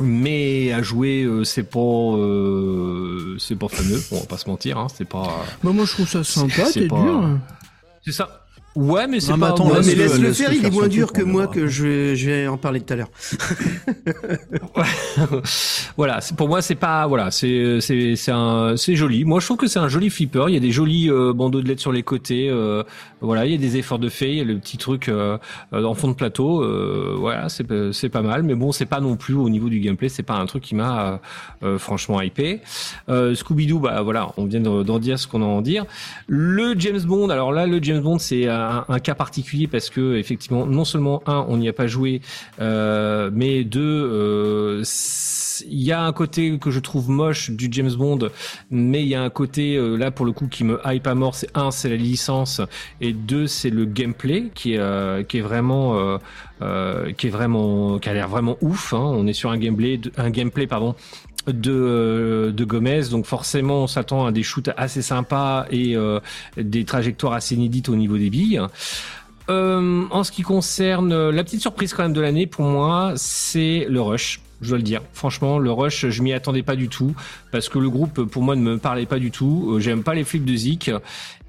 Mais 0.00 0.72
à 0.72 0.80
jouer, 0.80 1.24
euh, 1.24 1.42
c'est 1.42 1.64
pas, 1.64 1.80
euh, 1.80 3.36
c'est 3.38 3.56
pas 3.56 3.66
fameux. 3.68 4.00
On 4.12 4.20
va 4.20 4.26
pas 4.26 4.38
se 4.38 4.48
mentir, 4.48 4.78
hein, 4.78 4.86
c'est 4.94 5.08
pas. 5.08 5.44
Bah, 5.62 5.72
moi, 5.72 5.84
je 5.84 5.92
trouve 5.92 6.08
ça 6.08 6.22
sympa, 6.22 6.66
c'est 6.66 6.82
t'es 6.82 6.86
dur. 6.86 7.38
C'est 8.08 8.12
ça. 8.12 8.40
Ouais, 8.76 9.08
mais 9.08 9.18
c'est 9.18 9.32
pas. 9.36 9.48
attends, 9.48 9.68
ouais, 9.70 9.80
mais 9.84 9.94
laisse-le 9.94 10.28
laisse-le 10.28 10.32
faire, 10.32 10.52
il 10.52 10.64
est 10.64 10.70
moins 10.70 10.86
dur 10.88 11.12
que 11.12 11.22
moi 11.22 11.46
que 11.48 11.66
je 11.66 11.84
vais, 11.86 12.16
je 12.16 12.30
vais 12.30 12.46
en 12.46 12.56
parler 12.56 12.80
tout 12.80 12.92
à 12.92 12.96
l'heure. 12.96 13.08
voilà, 15.96 16.20
pour 16.36 16.48
moi 16.48 16.62
c'est 16.62 16.74
pas 16.74 17.06
voilà, 17.06 17.30
c'est 17.30 17.80
c'est 17.80 18.16
c'est 18.16 18.30
un 18.30 18.76
c'est 18.76 18.94
joli. 18.94 19.24
Moi 19.24 19.40
je 19.40 19.46
trouve 19.46 19.56
que 19.56 19.66
c'est 19.66 19.78
un 19.78 19.88
joli 19.88 20.10
flipper, 20.10 20.44
il 20.48 20.54
y 20.54 20.56
a 20.56 20.60
des 20.60 20.70
jolis 20.70 21.10
euh, 21.10 21.32
bandeaux 21.32 21.60
de 21.60 21.68
LED 21.68 21.80
sur 21.80 21.92
les 21.92 22.02
côtés 22.02 22.48
euh, 22.50 22.82
voilà, 23.20 23.46
il 23.46 23.52
y 23.52 23.54
a 23.54 23.58
des 23.58 23.76
efforts 23.78 23.98
de 23.98 24.08
fait, 24.08 24.30
il 24.30 24.36
y 24.38 24.40
a 24.40 24.44
le 24.44 24.58
petit 24.58 24.76
truc 24.78 25.08
euh, 25.08 25.38
euh, 25.72 25.84
en 25.84 25.94
fond 25.94 26.08
de 26.08 26.14
plateau 26.14 26.62
euh, 26.62 27.14
voilà, 27.18 27.48
c'est 27.48 27.64
pas- 27.64 27.92
c'est 27.92 28.08
pas 28.08 28.22
mal 28.22 28.42
mais 28.42 28.54
bon, 28.54 28.70
c'est 28.72 28.86
pas 28.86 29.00
non 29.00 29.16
plus 29.16 29.34
au 29.34 29.48
niveau 29.48 29.68
du 29.68 29.80
gameplay, 29.80 30.08
c'est 30.08 30.22
pas 30.22 30.34
un 30.36 30.46
truc 30.46 30.62
qui 30.62 30.74
m'a 30.74 31.20
euh, 31.62 31.78
franchement 31.78 32.20
hypé. 32.20 32.60
Euh, 33.08 33.34
Scooby 33.34 33.66
Doo 33.66 33.80
bah 33.80 34.02
voilà, 34.02 34.28
on 34.36 34.44
vient 34.44 34.60
de- 34.60 34.82
d'en 34.82 34.98
dire 34.98 35.18
ce 35.18 35.26
qu'on 35.26 35.42
a 35.42 35.44
à 35.44 35.48
en 35.48 35.62
dire. 35.62 35.84
Le 36.28 36.78
James 36.78 37.00
Bond, 37.00 37.28
alors 37.30 37.52
là 37.52 37.66
le 37.66 37.82
James 37.82 38.00
Bond 38.00 38.18
c'est 38.18 38.46
un, 38.88 38.98
cas 38.98 39.14
particulier 39.14 39.66
parce 39.66 39.90
que 39.90 40.16
effectivement 40.16 40.66
non 40.66 40.84
seulement 40.84 41.22
un 41.26 41.44
on 41.48 41.56
n'y 41.56 41.68
a 41.68 41.72
pas 41.72 41.86
joué 41.86 42.20
euh, 42.60 43.30
mais 43.32 43.64
deux, 43.64 43.80
euh, 43.80 44.82
il 45.66 45.82
y 45.82 45.92
a 45.92 46.02
un 46.02 46.12
côté 46.12 46.58
que 46.58 46.70
je 46.70 46.80
trouve 46.80 47.10
moche 47.10 47.50
du 47.50 47.68
James 47.70 47.92
Bond, 47.92 48.30
mais 48.70 49.02
il 49.02 49.08
y 49.08 49.14
a 49.14 49.22
un 49.22 49.30
côté 49.30 49.76
euh, 49.76 49.96
là 49.96 50.10
pour 50.10 50.26
le 50.26 50.32
coup 50.32 50.46
qui 50.46 50.64
me 50.64 50.80
hype 50.84 51.06
à 51.06 51.14
mort. 51.14 51.34
C'est 51.34 51.56
un, 51.56 51.70
c'est 51.70 51.88
la 51.88 51.96
licence, 51.96 52.60
et 53.00 53.12
deux, 53.12 53.46
c'est 53.46 53.70
le 53.70 53.84
gameplay 53.84 54.50
qui 54.54 54.74
est 54.74 55.40
vraiment 55.40 56.18
qui 57.16 57.26
est 57.26 57.30
vraiment 57.30 57.98
qui 57.98 58.08
a 58.08 58.14
l'air 58.14 58.28
vraiment 58.28 58.56
ouf. 58.60 58.92
hein. 58.92 59.00
On 59.00 59.26
est 59.26 59.32
sur 59.32 59.50
un 59.50 59.58
gameplay, 59.58 60.00
un 60.16 60.30
gameplay 60.30 60.66
pardon 60.66 60.94
de 61.52 61.72
euh, 61.72 62.52
de 62.52 62.64
Gomez 62.64 63.02
donc 63.10 63.26
forcément 63.26 63.84
on 63.84 63.86
s'attend 63.86 64.26
à 64.26 64.32
des 64.32 64.42
shoots 64.42 64.70
assez 64.76 65.02
sympas 65.02 65.66
et 65.70 65.96
euh, 65.96 66.20
des 66.56 66.84
trajectoires 66.84 67.32
assez 67.32 67.54
inédites 67.54 67.88
au 67.88 67.96
niveau 67.96 68.18
des 68.18 68.30
billes 68.30 68.60
euh, 69.50 70.04
en 70.10 70.24
ce 70.24 70.32
qui 70.32 70.42
concerne 70.42 71.30
la 71.30 71.44
petite 71.44 71.60
surprise 71.60 71.94
quand 71.94 72.02
même 72.02 72.12
de 72.12 72.20
l'année 72.20 72.46
pour 72.46 72.66
moi, 72.66 73.14
c'est 73.16 73.86
le 73.88 74.02
rush. 74.02 74.42
Je 74.60 74.68
dois 74.68 74.76
le 74.76 74.82
dire. 74.82 75.00
Franchement, 75.14 75.58
le 75.58 75.72
rush, 75.72 76.06
je 76.08 76.22
m'y 76.22 76.34
attendais 76.34 76.62
pas 76.62 76.76
du 76.76 76.90
tout 76.90 77.14
parce 77.50 77.70
que 77.70 77.78
le 77.78 77.88
groupe, 77.88 78.24
pour 78.24 78.42
moi, 78.42 78.56
ne 78.56 78.60
me 78.60 78.76
parlait 78.76 79.06
pas 79.06 79.18
du 79.18 79.30
tout. 79.30 79.76
J'aime 79.78 80.02
pas 80.02 80.12
les 80.12 80.24
flips 80.24 80.44
de 80.44 80.54
Zik. 80.54 80.90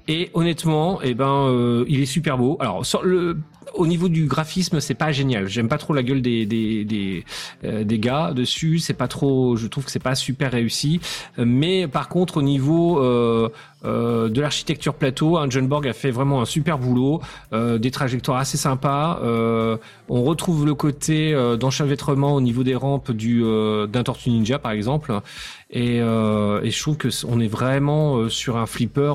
Et 0.08 0.30
honnêtement, 0.32 1.00
eh 1.02 1.12
ben, 1.12 1.84
il 1.88 2.00
est 2.00 2.06
super 2.06 2.38
beau. 2.38 2.56
Alors, 2.60 2.86
le, 3.02 3.36
au 3.74 3.86
niveau 3.86 4.08
du 4.08 4.26
graphisme, 4.26 4.80
c'est 4.80 4.94
pas 4.94 5.12
génial. 5.12 5.48
J'aime 5.48 5.68
pas 5.68 5.78
trop 5.78 5.94
la 5.94 6.02
gueule 6.02 6.22
des 6.22 6.46
des 6.46 6.84
des, 6.84 7.24
euh, 7.64 7.84
des 7.84 7.98
gars 7.98 8.32
dessus. 8.32 8.78
C'est 8.78 8.94
pas 8.94 9.08
trop. 9.08 9.56
Je 9.56 9.66
trouve 9.66 9.84
que 9.84 9.90
c'est 9.90 9.98
pas 9.98 10.14
super 10.14 10.52
réussi. 10.52 11.00
Mais 11.38 11.86
par 11.86 12.08
contre, 12.08 12.38
au 12.38 12.42
niveau 12.42 13.00
euh, 13.00 13.48
euh, 13.84 14.28
de 14.28 14.40
l'architecture 14.40 14.94
plateau, 14.94 15.38
un 15.38 15.48
John 15.48 15.66
Borg 15.66 15.86
a 15.86 15.92
fait 15.92 16.10
vraiment 16.10 16.40
un 16.42 16.44
super 16.44 16.78
boulot. 16.78 17.20
Des 17.52 17.90
trajectoires 17.90 18.38
assez 18.38 18.58
sympas. 18.58 19.20
On 20.08 20.22
retrouve 20.22 20.66
le 20.66 20.74
côté 20.74 21.34
d'enchevêtrement 21.58 22.34
au 22.34 22.40
niveau 22.40 22.62
des 22.62 22.74
rampes 22.74 23.12
du 23.12 23.42
d'un 23.42 24.02
Tortue 24.02 24.30
Ninja 24.30 24.58
par 24.58 24.72
exemple. 24.72 25.12
Et, 25.70 25.96
et 25.96 26.00
je 26.70 26.80
trouve 26.80 26.96
que 26.96 27.08
on 27.26 27.40
est 27.40 27.48
vraiment 27.48 28.28
sur 28.28 28.56
un 28.56 28.66
flipper. 28.66 29.14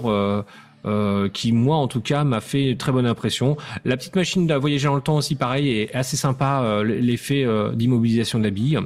qui 1.34 1.51
moi 1.51 1.78
en 1.78 1.88
tout 1.88 2.01
cas 2.01 2.24
m'a 2.24 2.41
fait 2.41 2.72
une 2.72 2.78
très 2.78 2.91
bonne 2.91 3.08
impression. 3.08 3.58
La 3.86 3.97
petite 3.97 4.16
machine 4.16 4.45
à 4.52 4.58
voyager 4.58 4.86
dans 4.88 4.96
le 4.96 5.02
temps 5.02 5.18
aussi 5.18 5.36
pareil 5.36 5.70
est 5.70 5.93
assez 5.96 6.18
sympa 6.18 6.62
euh, 6.64 6.84
l'effet 6.84 7.43
euh, 7.46 7.72
d'immobilisation 7.74 8.39
de 8.39 8.43
la 8.43 8.50
bille. 8.50 8.80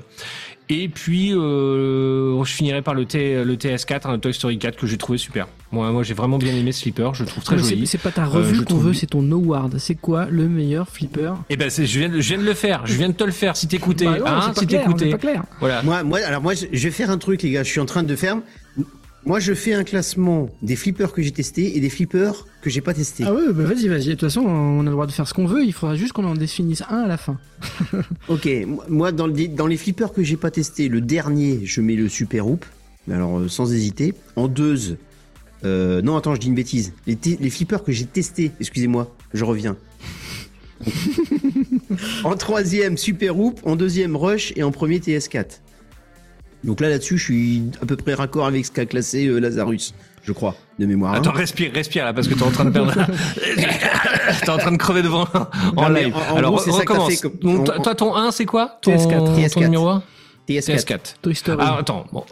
Et 0.71 0.87
puis 0.87 1.33
euh, 1.33 2.43
je 2.43 2.51
finirai 2.53 2.83
par 2.83 2.93
le, 2.93 3.05
T, 3.05 3.43
le 3.43 3.55
TS4, 3.55 4.07
un 4.07 4.19
Toy 4.19 4.33
Story 4.35 4.59
4 4.59 4.77
que 4.77 4.85
j'ai 4.85 4.97
trouvé 4.97 5.17
super. 5.17 5.47
Moi, 5.71 5.91
moi 5.91 6.03
j'ai 6.03 6.13
vraiment 6.13 6.37
bien 6.37 6.53
aimé 6.53 6.71
ce 6.71 6.83
flipper, 6.83 7.09
je 7.13 7.23
le 7.23 7.29
trouve 7.29 7.43
très 7.43 7.55
Mais 7.55 7.63
c'est- 7.63 7.69
joli. 7.71 7.87
C'est 7.87 7.97
pas 7.97 8.11
ta 8.11 8.23
Euh, 8.25 8.27
revue 8.27 8.55
je 8.55 8.59
qu'on 8.61 8.65
trouve 8.75 8.85
veut, 8.87 8.93
c'est 8.93 9.07
ton 9.07 9.31
award. 9.31 9.77
C'est 9.79 9.95
quoi 9.95 10.27
le 10.29 10.47
meilleur 10.47 10.87
flipper? 10.87 11.33
Eh 11.49 11.57
ben 11.57 11.71
je 11.71 11.81
viens, 11.99 12.09
de- 12.09 12.19
je 12.19 12.27
viens 12.29 12.37
de 12.37 12.43
le 12.45 12.53
faire, 12.53 12.85
je 12.85 12.93
viens 12.93 13.09
de 13.09 13.13
te 13.15 13.23
le 13.23 13.31
faire 13.31 13.57
si 13.57 13.67
t'écoutais, 13.67 14.05
Bah 14.05 14.17
non, 14.19 14.25
hein, 14.27 14.41
c'est 14.49 14.53
pas 14.53 14.59
si 14.61 14.67
clair, 14.67 14.83
t'écoutais. 14.85 15.05
c'est 15.05 15.11
pas 15.11 15.17
clair. 15.17 15.43
Voilà. 15.59 15.81
Moi, 15.81 16.03
moi, 16.03 16.19
alors 16.23 16.41
moi, 16.43 16.53
je 16.53 16.83
vais 16.83 16.91
faire 16.91 17.09
un 17.09 17.17
truc, 17.17 17.41
les 17.41 17.49
gars. 17.49 17.63
Je 17.63 17.69
suis 17.69 17.79
en 17.79 17.85
train 17.87 18.03
de 18.03 18.15
faire. 18.15 18.37
Moi, 19.25 19.39
je 19.39 19.53
fais 19.53 19.73
un 19.73 19.83
classement 19.83 20.49
des 20.61 20.75
flippers 20.75 21.11
que 21.11 21.21
j'ai 21.21 21.31
testés 21.31 21.75
et 21.75 21.79
des 21.81 21.89
flippers 21.89 22.45
que 22.61 22.69
j'ai 22.69 22.81
pas 22.81 22.93
testés. 22.93 23.25
Ah 23.27 23.33
ouais, 23.33 23.51
bah 23.53 23.63
vas-y, 23.65 23.87
vas-y. 23.87 24.05
De 24.05 24.11
toute 24.11 24.21
façon, 24.21 24.41
on 24.41 24.79
a 24.81 24.83
le 24.85 24.91
droit 24.91 25.05
de 25.07 25.11
faire 25.11 25.27
ce 25.27 25.33
qu'on 25.33 25.45
veut. 25.45 25.63
Il 25.63 25.73
faudra 25.73 25.95
juste 25.95 26.13
qu'on 26.13 26.23
en 26.23 26.35
définisse 26.35 26.83
un 26.89 26.99
à 27.03 27.07
la 27.07 27.17
fin. 27.17 27.37
Ok, 28.29 28.47
moi- 28.87 29.11
dans, 29.11 29.27
le- 29.27 29.47
dans 29.49 29.67
les 29.67 29.77
flippers 29.77 30.13
que 30.13 30.23
j'ai 30.23 30.37
pas 30.37 30.51
testés, 30.51 30.87
le 30.87 31.01
dernier, 31.01 31.59
je 31.65 31.81
mets 31.81 31.95
le 31.95 32.07
Super 32.09 32.47
Hoop. 32.47 32.65
Alors, 33.11 33.39
euh, 33.39 33.47
sans 33.49 33.73
hésiter. 33.73 34.13
En 34.35 34.47
deux, 34.47 34.97
euh, 35.65 36.01
non, 36.01 36.15
attends, 36.15 36.33
je 36.35 36.39
dis 36.39 36.47
une 36.47 36.55
bêtise. 36.55 36.93
Les, 37.05 37.17
les 37.39 37.49
flippers 37.49 37.83
que 37.83 37.91
j'ai 37.91 38.05
testés, 38.05 38.51
excusez-moi, 38.59 39.13
je 39.33 39.43
reviens. 39.43 39.75
en 42.23 42.35
troisième, 42.35 42.97
Super 42.97 43.37
Hoop. 43.37 43.59
En 43.65 43.75
deuxième, 43.75 44.15
Rush. 44.15 44.53
Et 44.55 44.63
en 44.63 44.71
premier, 44.71 44.99
TS4. 44.99 45.59
Donc 46.63 46.81
là, 46.81 46.89
là-dessus, 46.89 47.17
je 47.17 47.23
suis 47.23 47.63
à 47.81 47.85
peu 47.85 47.95
près 47.95 48.13
raccord 48.13 48.45
avec 48.45 48.65
ce 48.65 48.71
qu'a 48.71 48.85
classé 48.85 49.27
euh, 49.27 49.39
Lazarus, 49.39 49.93
je 50.23 50.31
crois, 50.33 50.55
de 50.77 50.85
mémoire. 50.85 51.13
hein. 51.13 51.17
Attends, 51.19 51.31
respire, 51.31 51.71
respire 51.73 52.03
là, 52.05 52.13
parce 52.13 52.27
que 52.27 52.33
t'es 52.33 52.43
en 52.43 52.51
train 52.51 52.65
de 52.65 52.71
perdre. 52.71 52.93
t'es 54.41 54.49
en 54.49 54.57
train 54.57 54.71
de 54.71 54.77
crever 54.77 55.01
devant 55.01 55.25
en 55.75 55.89
Non, 55.89 55.95
live. 55.95 56.13
en- 56.15 56.33
en 56.33 56.37
Alors, 56.37 56.51
gros, 56.55 56.61
c'est 56.63 56.71
ça 56.71 56.81
que 56.81 56.85
t'as 56.93 56.99
recommence. 56.99 57.09
fait 57.13 57.29
comme- 57.29 57.37
Donc, 57.41 57.69
en- 57.69 57.81
toi, 57.81 57.95
ton 57.95 58.15
1, 58.15 58.31
c'est 58.31 58.45
quoi? 58.45 58.77
Ton, 58.81 58.91
TS4. 58.91 59.35
TS4. 59.35 59.53
Ton 59.53 59.59
numéro 59.61 59.87
1 59.87 60.03
TS4. 60.47 60.75
TS4. 60.85 61.15
Toy 61.21 61.35
Story. 61.35 61.57
Ah, 61.61 61.77
attends, 61.79 62.05
bon. 62.11 62.23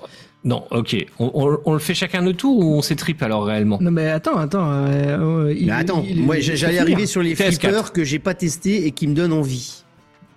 Non, 0.44 0.64
ok. 0.72 0.96
On, 1.20 1.32
on- 1.34 1.60
on 1.66 1.74
le 1.74 1.80
fait 1.80 1.94
chacun 1.96 2.22
de 2.22 2.32
tour 2.32 2.58
ou 2.60 2.76
on 2.76 2.82
s'étripe 2.82 3.22
alors 3.24 3.46
réellement? 3.46 3.80
Non 3.82 3.92
mais 3.92 4.08
attends, 4.08 4.38
attends. 4.38 4.70
euh, 4.72 5.46
euh, 5.48 5.54
il- 5.58 5.66
Mais 5.68 5.72
attends, 5.74 6.04
il- 6.08 6.22
moi 6.24 6.38
il- 6.38 6.42
j'allais 6.56 6.80
arriver 6.80 7.06
sur 7.06 7.22
les 7.22 7.34
TS4. 7.36 7.48
flippers 7.60 7.92
que 7.92 8.04
j'ai 8.04 8.20
pas 8.20 8.34
testés 8.34 8.86
et 8.86 8.92
qui 8.92 9.08
me 9.08 9.14
donnent 9.16 9.34
envie. 9.34 9.84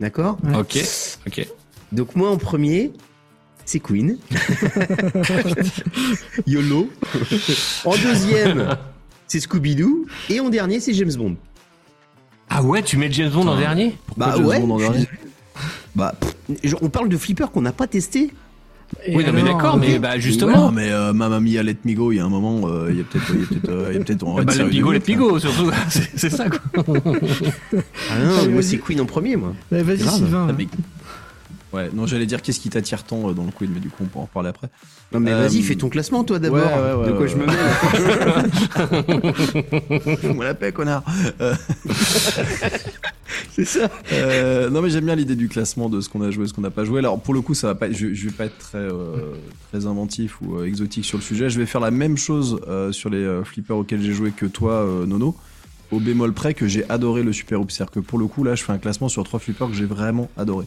D'accord? 0.01 0.39
Ouais. 0.43 0.57
Ok, 0.57 0.79
ok. 1.27 1.47
Donc 1.93 2.17
moi 2.17 2.31
en 2.31 2.39
premier, 2.39 2.93
c'est 3.65 3.81
Queen. 3.81 4.19
YOLO. 6.47 6.91
en 7.85 7.97
deuxième, 7.97 8.77
c'est 9.27 9.41
Scooby-Doo. 9.41 10.07
Et 10.29 10.41
en 10.41 10.49
dernier, 10.49 10.81
c'est 10.81 10.93
James 10.95 11.13
Bond. 11.17 11.37
Ah 12.49 12.63
ouais, 12.63 12.83
tu 12.83 12.97
mets 12.97 13.11
James 13.13 13.31
Bond 13.31 13.47
en 13.47 13.57
dernier 13.57 13.97
Bah 14.17 14.33
James 14.37 14.47
ouais. 14.47 14.61
Bond 14.61 14.71
en 14.75 14.79
dernier. 14.79 15.07
Bah, 15.95 16.15
pff, 16.19 16.75
on 16.83 16.89
parle 16.89 17.09
de 17.09 17.17
flippers 17.17 17.51
qu'on 17.51 17.63
n'a 17.63 17.73
pas 17.73 17.87
testés. 17.87 18.31
Et 19.07 19.15
Oui, 19.15 19.25
non, 19.25 19.33
mais 19.33 19.43
d'accord, 19.45 19.77
mais 19.77 20.01
bah 20.01 20.15
Non, 20.15 20.21
justement. 20.21 20.73
mais 20.73 20.91
euh, 20.91 21.13
Mamma 21.13 21.39
Mia, 21.39 21.63
Let 21.63 21.77
Me 21.85 21.95
Go, 21.95 22.11
il 22.11 22.17
y 22.17 22.19
a 22.19 22.25
un 22.25 22.29
moment, 22.29 22.63
euh, 22.69 22.89
il 22.91 22.99
y 22.99 23.01
a 23.01 23.05
peut-être, 23.05 23.25
il 23.33 23.41
y 23.41 23.45
a 23.45 23.47
peut-être, 23.47 23.69
euh, 23.69 23.87
il 23.93 23.99
y 23.99 24.01
a 24.01 24.05
peut-être, 24.05 24.23
on 24.25 24.35
va 24.35 24.43
Bah, 24.43 24.53
tirer 24.53 24.65
le 24.65 24.71
une 24.71 24.77
pigo, 24.77 24.89
le 24.91 24.99
limite, 24.99 25.09
là. 25.09 25.15
pigo, 25.15 25.39
surtout. 25.39 25.71
C'est 26.17 26.31
ça, 26.31 26.47
quoi. 26.51 26.59
Ah 28.11 28.19
non, 28.19 28.51
moi 28.51 28.63
c'est 28.63 28.79
Queen 28.79 29.01
en 29.01 29.07
premier, 29.07 29.37
moi. 29.37 29.53
Bah, 29.71 29.85
Vas-y. 29.85 30.01
Sylvain. 30.01 30.49
Ah, 30.51 30.55
mais- 30.59 30.67
Ouais, 31.73 31.89
non, 31.95 32.05
j'allais 32.07 32.27
dire 32.27 32.43
qu'est-ce 32.43 32.59
qui 32.59 32.69
t'attire 32.69 33.05
tant 33.05 33.29
euh, 33.29 33.33
dans 33.33 33.45
le 33.45 33.53
Queen, 33.53 33.71
mais 33.73 33.79
du 33.81 33.91
coup, 33.91 34.03
on 34.03 34.07
pourra 34.07 34.23
en 34.25 34.27
reparler 34.27 34.49
après. 34.49 34.69
Non 35.13 35.21
mais 35.21 35.31
Euh, 35.33 35.47
vas-y, 35.47 35.63
fais 35.63 35.77
ton 35.77 35.89
classement 35.89 36.25
toi 36.25 36.39
d'abord. 36.41 36.59
ouais, 36.59 36.65
ouais, 36.65 36.95
ouais, 36.95 37.07
de 37.09 37.13
quoi 37.13 37.27
je 37.29 37.37
me 37.37 37.47
mêle 37.47 37.57
Fous-moi 40.21 40.45
la 40.45 40.55
paix, 40.55 40.73
connard. 40.73 41.05
Euh, 41.41 41.55
C'est 43.53 43.65
ça. 43.65 43.89
euh, 44.13 44.69
non, 44.71 44.83
mais 44.83 44.91
j'aime 44.91 45.05
bien 45.05 45.15
l'idée 45.15 45.37
du 45.37 45.49
classement 45.49 45.89
de 45.89 46.01
ce 46.01 46.09
qu'on 46.09 46.23
a 46.23 46.31
joué, 46.31 46.47
ce 46.47 46.53
qu'on 46.53 46.61
n'a 46.63 46.71
pas 46.71 46.85
joué. 46.85 46.99
Alors, 46.99 47.21
pour 47.21 47.35
le 47.35 47.41
coup, 47.41 47.55
ça 47.55 47.69
va 47.69 47.75
pas, 47.75 47.91
je, 47.91 48.13
je 48.15 48.25
vais 48.29 48.33
pas 48.35 48.47
être 48.47 48.59
très, 48.59 48.89
très 49.71 49.87
inventif 49.87 50.41
ou 50.41 50.63
exotique 50.63 51.05
sur 51.05 51.19
le 51.19 51.23
sujet. 51.23 51.51
Je 51.51 51.59
vais 51.59 51.67
faire 51.67 51.81
la 51.81 51.91
même 51.91 52.17
chose 52.17 52.61
sur 52.93 53.11
les 53.11 53.41
flippers 53.45 53.77
auxquels 53.77 54.03
j'ai 54.03 54.13
joué 54.13 54.31
que 54.33 54.47
toi, 54.47 54.87
Nono. 55.07 55.37
Au 55.93 55.99
bémol 55.99 56.33
près 56.33 56.55
que 56.55 56.69
j'ai 56.69 56.89
adoré 56.89 57.25
le 57.25 57.33
Super 57.33 57.61
Hoop. 57.61 57.71
C'est-à-dire 57.73 57.91
que 57.91 57.99
pour 58.01 58.19
le 58.19 58.27
coup, 58.29 58.45
là, 58.45 58.55
je 58.55 58.63
fais 58.63 58.73
un 58.73 58.79
classement 58.79 59.09
sur 59.09 59.25
trois 59.25 59.41
flippers 59.41 59.67
que 59.69 59.75
j'ai 59.75 59.87
vraiment 59.87 60.31
adoré 60.37 60.67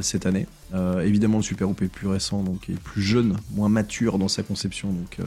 cette 0.00 0.26
année. 0.26 0.46
Euh, 0.74 1.00
évidemment, 1.02 1.38
le 1.38 1.42
Super 1.42 1.68
Hoop 1.68 1.82
est 1.82 1.88
plus 1.88 2.08
récent, 2.08 2.42
donc 2.42 2.68
est 2.68 2.78
plus 2.80 3.02
jeune, 3.02 3.36
moins 3.54 3.68
mature 3.68 4.18
dans 4.18 4.28
sa 4.28 4.42
conception. 4.42 4.88
Donc, 4.90 5.16
euh, 5.20 5.24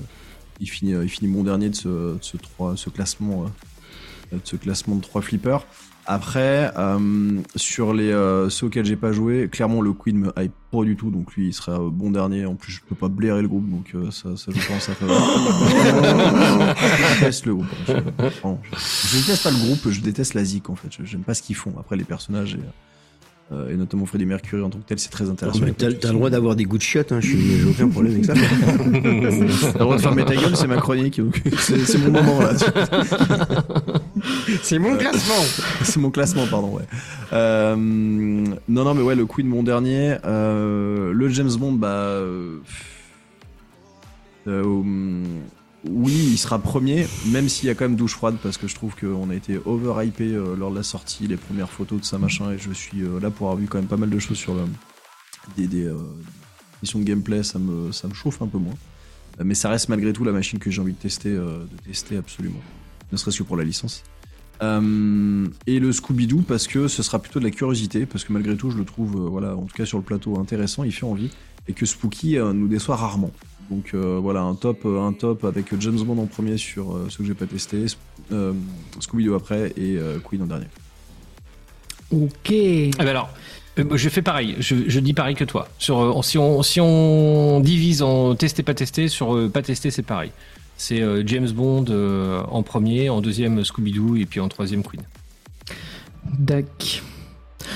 il, 0.59 0.69
finit, 0.69 0.93
euh, 0.93 1.03
il 1.03 1.09
finit 1.09 1.31
mon 1.31 1.43
dernier 1.43 1.69
de 1.69 1.75
ce, 1.75 2.17
ce, 2.21 2.37
trois- 2.37 2.75
ce 2.75 2.89
classement, 2.89 3.45
euh, 4.33 4.37
de 4.37 4.41
ce 4.43 4.55
classement 4.55 4.95
de 4.95 5.01
trois 5.01 5.21
flippers. 5.21 5.65
Après, 6.11 6.71
euh, 6.75 7.39
sur 7.55 7.93
les 7.93 8.09
euh, 8.11 8.49
ceux 8.49 8.65
auxquels 8.65 8.85
j'ai 8.85 8.95
pas 8.95 9.11
joué, 9.11 9.47
clairement 9.47 9.79
le 9.81 9.93
Queen 9.93 10.17
me 10.17 10.31
hype 10.39 10.51
pas 10.71 10.83
du 10.83 10.95
tout, 10.95 11.11
donc 11.11 11.35
lui 11.35 11.49
il 11.49 11.53
sera 11.53 11.73
euh, 11.79 11.89
bon 11.91 12.09
dernier. 12.09 12.47
En 12.47 12.55
plus, 12.55 12.71
je 12.73 12.81
peux 12.81 12.95
pas 12.95 13.09
blairer 13.09 13.43
le 13.43 13.47
groupe, 13.47 13.69
donc 13.69 13.91
euh, 13.93 14.09
ça, 14.09 14.35
ça 14.35 14.51
je 14.51 14.67
pense 14.67 14.85
ça 14.85 14.95
fait. 14.95 15.05
je 15.05 17.19
déteste 17.19 17.45
le 17.45 17.53
groupe. 17.55 17.67
Je, 17.87 17.93
vraiment, 17.93 18.59
je- 18.63 19.17
déteste 19.19 19.43
pas 19.43 19.51
le 19.51 19.57
groupe, 19.57 19.87
je 19.89 20.01
déteste 20.01 20.33
la 20.33 20.43
zik 20.43 20.71
en 20.71 20.75
fait. 20.75 20.89
J'aime 21.03 21.21
pas 21.21 21.35
ce 21.35 21.43
qu'ils 21.43 21.55
font. 21.55 21.75
Après 21.79 21.95
les 21.95 22.05
personnages 22.05 22.55
et, 22.55 22.57
euh, 22.57 22.61
et 23.51 23.75
notamment 23.75 24.05
Freddie 24.05 24.25
Mercury 24.27 24.61
en 24.61 24.69
tant 24.69 24.77
que 24.77 24.83
tel, 24.85 24.99
c'est 24.99 25.09
très 25.09 25.29
intéressant. 25.29 25.59
T'as 25.77 25.91
t'as 25.93 26.07
le 26.09 26.13
droit 26.13 26.29
d'avoir 26.29 26.55
des 26.55 26.65
goûts 26.65 26.77
de 26.77 26.83
chiottes, 26.83 27.11
hein, 27.11 27.19
je 27.19 27.27
suis- 27.29 27.57
j'ai 27.59 27.65
aucun 27.67 27.87
problème 27.89 28.13
avec 28.13 28.25
ça. 28.25 28.33
T'as 28.35 28.39
le 28.39 29.79
droit 29.79 29.95
de 29.97 30.01
fermer 30.01 30.23
ta 30.25 30.35
gueule, 30.35 30.55
c'est 30.55 30.67
ma 30.67 30.77
chronique, 30.77 31.19
donc 31.19 31.41
c'est 31.57 31.79
c'est 31.79 31.97
mon 31.97 32.11
moment 32.11 32.41
là. 32.41 32.51
C'est 34.61 34.77
mon 34.79 34.95
classement 34.97 35.43
c'est 35.83 35.97
mon 35.99 36.11
classement, 36.11 36.45
pardon, 36.47 36.75
ouais. 36.75 36.83
Euh, 37.33 37.75
non, 37.75 38.55
non, 38.83 38.93
mais 38.93 39.01
ouais, 39.01 39.15
le 39.15 39.25
Queen, 39.25 39.47
mon 39.47 39.63
dernier. 39.63 40.17
Euh, 40.25 41.11
le 41.13 41.29
James 41.29 41.51
Bond, 41.57 41.73
bah. 41.73 41.87
euh, 41.87 42.57
euh, 44.47 45.23
oui, 45.85 46.13
il 46.31 46.37
sera 46.37 46.59
premier, 46.59 47.07
même 47.27 47.47
s'il 47.47 47.67
y 47.67 47.69
a 47.69 47.75
quand 47.75 47.85
même 47.85 47.95
douche 47.95 48.13
froide, 48.13 48.35
parce 48.43 48.57
que 48.57 48.67
je 48.67 48.75
trouve 48.75 48.95
qu'on 48.95 49.29
a 49.29 49.35
été 49.35 49.59
overhypé 49.65 50.25
euh, 50.25 50.55
lors 50.55 50.71
de 50.71 50.75
la 50.75 50.83
sortie, 50.83 51.27
les 51.27 51.37
premières 51.37 51.69
photos 51.69 52.01
de 52.01 52.05
ça, 52.05 52.17
machin, 52.17 52.51
et 52.51 52.57
je 52.57 52.71
suis 52.71 53.01
euh, 53.01 53.19
là 53.19 53.29
pour 53.29 53.47
avoir 53.47 53.59
vu 53.59 53.67
quand 53.67 53.77
même 53.77 53.87
pas 53.87 53.97
mal 53.97 54.09
de 54.09 54.19
choses 54.19 54.37
sur 54.37 54.55
le, 54.55 54.63
des, 55.55 55.67
des 55.67 55.85
euh, 55.85 55.97
de 56.83 57.03
gameplay, 57.03 57.43
ça 57.43 57.59
me, 57.59 57.93
ça 57.93 58.07
me 58.07 58.13
chauffe 58.13 58.41
un 58.41 58.47
peu 58.47 58.57
moins. 58.57 58.75
Mais 59.41 59.55
ça 59.55 59.69
reste 59.69 59.87
malgré 59.87 60.11
tout 60.11 60.25
la 60.25 60.33
machine 60.33 60.59
que 60.59 60.69
j'ai 60.69 60.81
envie 60.81 60.91
de 60.91 60.97
tester, 60.97 61.29
de 61.29 61.67
tester 61.85 62.17
absolument. 62.17 62.59
Ne 63.13 63.17
serait-ce 63.17 63.37
que 63.37 63.43
pour 63.43 63.55
la 63.55 63.63
licence. 63.63 64.03
Et 64.61 65.79
le 65.79 65.91
Scooby-Doo 65.93 66.41
parce 66.41 66.67
que 66.67 66.89
ce 66.89 67.03
sera 67.03 67.19
plutôt 67.19 67.39
de 67.39 67.45
la 67.45 67.51
curiosité, 67.51 68.05
parce 68.05 68.25
que 68.25 68.33
malgré 68.33 68.57
tout 68.57 68.69
je 68.69 68.77
le 68.77 68.83
trouve, 68.83 69.15
voilà, 69.29 69.55
en 69.55 69.61
tout 69.61 69.75
cas 69.77 69.85
sur 69.85 69.97
le 69.97 70.03
plateau 70.03 70.37
intéressant, 70.39 70.83
il 70.83 70.91
fait 70.91 71.05
envie, 71.05 71.29
et 71.69 71.73
que 71.73 71.85
Spooky 71.85 72.37
nous 72.37 72.67
déçoit 72.67 72.97
rarement. 72.97 73.31
Donc 73.69 73.91
euh, 73.93 74.19
voilà, 74.19 74.41
un 74.41 74.55
top, 74.55 74.85
euh, 74.85 75.01
un 75.01 75.13
top 75.13 75.45
avec 75.45 75.79
James 75.79 75.99
Bond 75.99 76.21
en 76.21 76.25
premier 76.25 76.57
sur 76.57 76.95
euh, 76.95 77.07
ceux 77.09 77.19
que 77.19 77.25
j'ai 77.25 77.35
pas 77.35 77.45
testé, 77.45 77.85
euh, 78.31 78.53
Scooby-Doo 78.99 79.35
après 79.35 79.73
et 79.77 79.97
euh, 79.97 80.17
Queen 80.19 80.41
en 80.41 80.47
dernier. 80.47 80.65
Ok. 82.11 82.51
Ah 82.97 83.03
bah 83.03 83.11
alors, 83.11 83.29
euh, 83.77 83.85
je 83.95 84.09
fais 84.09 84.23
pareil. 84.23 84.55
Je, 84.59 84.75
je 84.87 84.99
dis 84.99 85.13
pareil 85.13 85.35
que 85.35 85.43
toi. 85.43 85.67
Sur, 85.77 85.99
euh, 85.99 86.21
si, 86.23 86.39
on, 86.39 86.63
si 86.63 86.81
on 86.81 87.59
divise 87.59 88.01
en 88.01 88.33
testé, 88.35 88.63
pas 88.63 88.73
testé, 88.73 89.07
sur 89.07 89.35
euh, 89.35 89.49
pas 89.49 89.61
testé, 89.61 89.91
c'est 89.91 90.01
pareil. 90.01 90.31
C'est 90.75 91.01
euh, 91.01 91.23
James 91.27 91.51
Bond 91.51 91.85
euh, 91.89 92.41
en 92.49 92.63
premier, 92.63 93.09
en 93.09 93.21
deuxième 93.21 93.63
Scooby-Doo 93.63 94.15
et 94.15 94.25
puis 94.25 94.39
en 94.39 94.47
troisième 94.47 94.81
Queen. 94.81 95.03
Dac. 96.39 97.03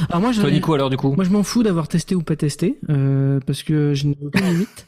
Alors 0.09 0.21
moi, 0.21 0.31
je, 0.31 0.41
Toi, 0.41 0.51
Nico, 0.51 0.73
alors 0.73 0.89
du 0.89 0.97
coup 0.97 1.13
moi, 1.15 1.23
je 1.23 1.29
m'en 1.29 1.43
fous 1.43 1.63
d'avoir 1.63 1.87
testé 1.87 2.15
ou 2.15 2.21
pas 2.21 2.35
testé, 2.35 2.77
euh, 2.89 3.39
parce 3.45 3.63
que 3.63 3.93
je 3.93 4.07
n'ai 4.07 4.17
aucune 4.25 4.45
limite. 4.45 4.87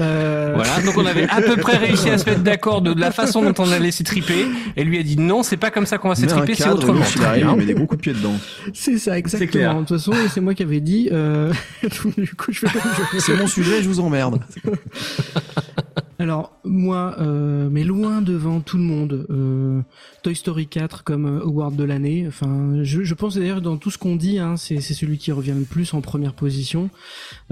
Euh, 0.00 0.52
Voilà, 0.54 0.80
donc 0.80 0.96
on 0.96 1.06
avait 1.06 1.28
à 1.28 1.40
peu 1.40 1.56
près 1.56 1.76
réussi 1.76 2.08
à 2.10 2.18
se 2.18 2.28
mettre 2.28 2.42
d'accord 2.42 2.82
de 2.82 2.98
la 2.98 3.10
façon 3.10 3.42
dont 3.42 3.54
on 3.58 3.70
allait 3.70 3.90
s'étriper. 3.90 4.46
Et 4.76 4.84
lui 4.84 4.98
a 4.98 5.02
dit 5.02 5.16
non, 5.16 5.42
c'est 5.42 5.56
pas 5.56 5.70
comme 5.70 5.86
ça 5.86 5.98
qu'on 5.98 6.08
va 6.08 6.14
s'étriper, 6.14 6.54
c'est 6.54 6.68
autrement. 6.68 7.02
il 7.16 7.24
arrive, 7.24 7.48
il 7.50 7.56
met 7.56 7.66
des 7.66 7.74
gros 7.74 7.86
coups 7.86 7.98
de 7.98 8.02
pied 8.02 8.12
dedans. 8.12 8.34
C'est 8.72 8.98
ça, 8.98 9.18
exactement. 9.18 9.50
clair. 9.50 9.74
De 9.74 9.78
toute 9.80 9.88
façon, 9.98 10.12
c'est 10.32 10.40
moi 10.40 10.54
qui 10.54 10.62
avais 10.62 10.80
dit. 10.80 11.08
Euh... 11.12 11.52
du 12.16 12.34
coup, 12.34 12.52
je 12.52 12.66
fais. 12.66 12.78
C'est 13.18 13.36
mon 13.36 13.46
sujet, 13.46 13.82
je 13.82 13.88
vous 13.88 14.00
emmerde. 14.00 14.40
Alors 16.20 16.58
moi, 16.64 17.14
euh, 17.20 17.68
mais 17.70 17.84
loin 17.84 18.22
devant 18.22 18.60
tout 18.60 18.76
le 18.76 18.82
monde, 18.82 19.26
euh, 19.30 19.80
Toy 20.24 20.34
Story 20.34 20.66
4 20.66 21.04
comme 21.04 21.26
euh, 21.26 21.44
award 21.44 21.76
de 21.76 21.84
l'année. 21.84 22.24
Enfin, 22.26 22.82
je, 22.82 23.04
je 23.04 23.14
pense 23.14 23.36
d'ailleurs 23.36 23.60
dans 23.60 23.76
tout 23.76 23.90
ce 23.92 23.98
qu'on 23.98 24.16
dit, 24.16 24.40
hein, 24.40 24.56
c'est 24.56 24.80
c'est 24.80 24.94
celui 24.94 25.18
qui 25.18 25.30
revient 25.30 25.54
le 25.56 25.64
plus 25.64 25.94
en 25.94 26.00
première 26.00 26.34
position. 26.34 26.90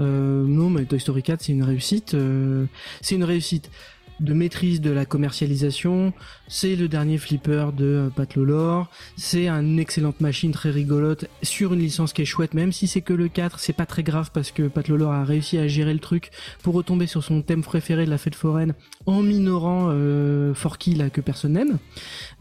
Euh, 0.01 0.43
non, 0.45 0.69
mais 0.69 0.83
Toy 0.83 0.99
Story 0.99 1.23
4 1.23 1.41
c'est 1.43 1.53
une 1.53 1.63
réussite. 1.63 2.13
euh, 2.13 2.65
c'est 2.99 3.15
une 3.15 3.23
réussite 3.23 3.71
de 4.19 4.33
maîtrise 4.33 4.81
de 4.81 4.91
la 4.91 5.05
commercialisation. 5.05 6.13
C'est 6.47 6.75
le 6.75 6.87
dernier 6.87 7.17
flipper 7.17 7.71
de 7.75 7.85
euh, 7.85 8.09
Pat 8.09 8.35
Lolor. 8.35 8.89
C'est 9.15 9.47
une 9.47 9.79
excellente 9.79 10.21
machine 10.21 10.51
très 10.51 10.71
rigolote 10.71 11.25
sur 11.43 11.73
une 11.73 11.79
licence 11.79 12.13
qui 12.13 12.21
est 12.21 12.25
chouette, 12.25 12.53
même 12.53 12.71
si 12.71 12.87
c'est 12.87 13.01
que 13.01 13.13
le 13.13 13.27
4, 13.27 13.59
c'est 13.59 13.73
pas 13.73 13.85
très 13.85 14.03
grave 14.03 14.31
parce 14.33 14.51
que 14.51 14.67
Pat 14.67 14.87
Lolor 14.87 15.11
a 15.11 15.23
réussi 15.23 15.57
à 15.57 15.67
gérer 15.67 15.93
le 15.93 15.99
truc 15.99 16.31
pour 16.63 16.73
retomber 16.73 17.07
sur 17.07 17.23
son 17.23 17.41
thème 17.41 17.63
préféré 17.63 18.05
de 18.05 18.09
la 18.09 18.17
fête 18.17 18.35
foraine 18.35 18.73
en 19.05 19.21
minorant 19.21 19.87
euh, 19.89 20.53
Forky 20.53 20.95
là 20.95 21.09
que 21.09 21.21
personne 21.21 21.53
n'aime. 21.53 21.77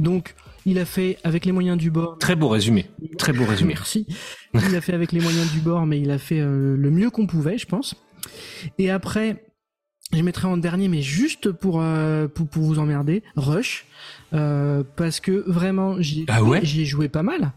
Donc 0.00 0.34
il 0.64 0.78
a 0.80 0.84
fait 0.84 1.18
avec 1.22 1.44
les 1.44 1.52
moyens 1.52 1.78
du 1.78 1.90
bord. 1.90 2.18
Très 2.18 2.34
beau 2.34 2.48
résumé. 2.48 2.86
Très 3.18 3.32
beau 3.32 3.44
résumé. 3.44 3.74
Merci. 3.74 4.06
Il 4.54 4.74
a 4.74 4.80
fait 4.80 4.92
avec 4.92 5.12
les 5.12 5.20
moyens 5.20 5.50
du 5.52 5.60
bord, 5.60 5.86
mais 5.86 6.00
il 6.00 6.10
a 6.10 6.18
fait 6.18 6.40
euh, 6.40 6.76
le 6.76 6.90
mieux 6.90 7.10
qu'on 7.10 7.26
pouvait, 7.26 7.56
je 7.56 7.66
pense. 7.66 7.94
Et 8.78 8.90
après, 8.90 9.44
je 10.12 10.22
mettrai 10.22 10.46
en 10.48 10.56
dernier, 10.56 10.88
mais 10.88 11.02
juste 11.02 11.50
pour 11.50 11.80
euh, 11.80 12.28
pour, 12.28 12.46
pour 12.48 12.62
vous 12.62 12.78
emmerder, 12.78 13.22
Rush, 13.36 13.86
euh, 14.32 14.82
parce 14.96 15.20
que 15.20 15.44
vraiment, 15.46 16.00
j'y 16.00 16.22
ai, 16.22 16.24
Ah 16.28 16.42
ouais? 16.42 16.64
joué 16.64 17.08
pas 17.08 17.22
mal. 17.22 17.52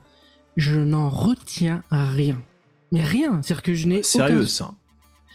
Je 0.58 0.80
n'en 0.80 1.10
retiens 1.10 1.84
rien. 1.91 2.41
Mais 2.91 3.04
rien, 3.04 3.41
c'est-à-dire 3.43 3.62
que 3.64 3.74
je 3.76 3.88
n'ai 3.88 4.02
Sérieux, 4.04 4.38
aucun, 4.39 4.47
ça. 4.47 4.72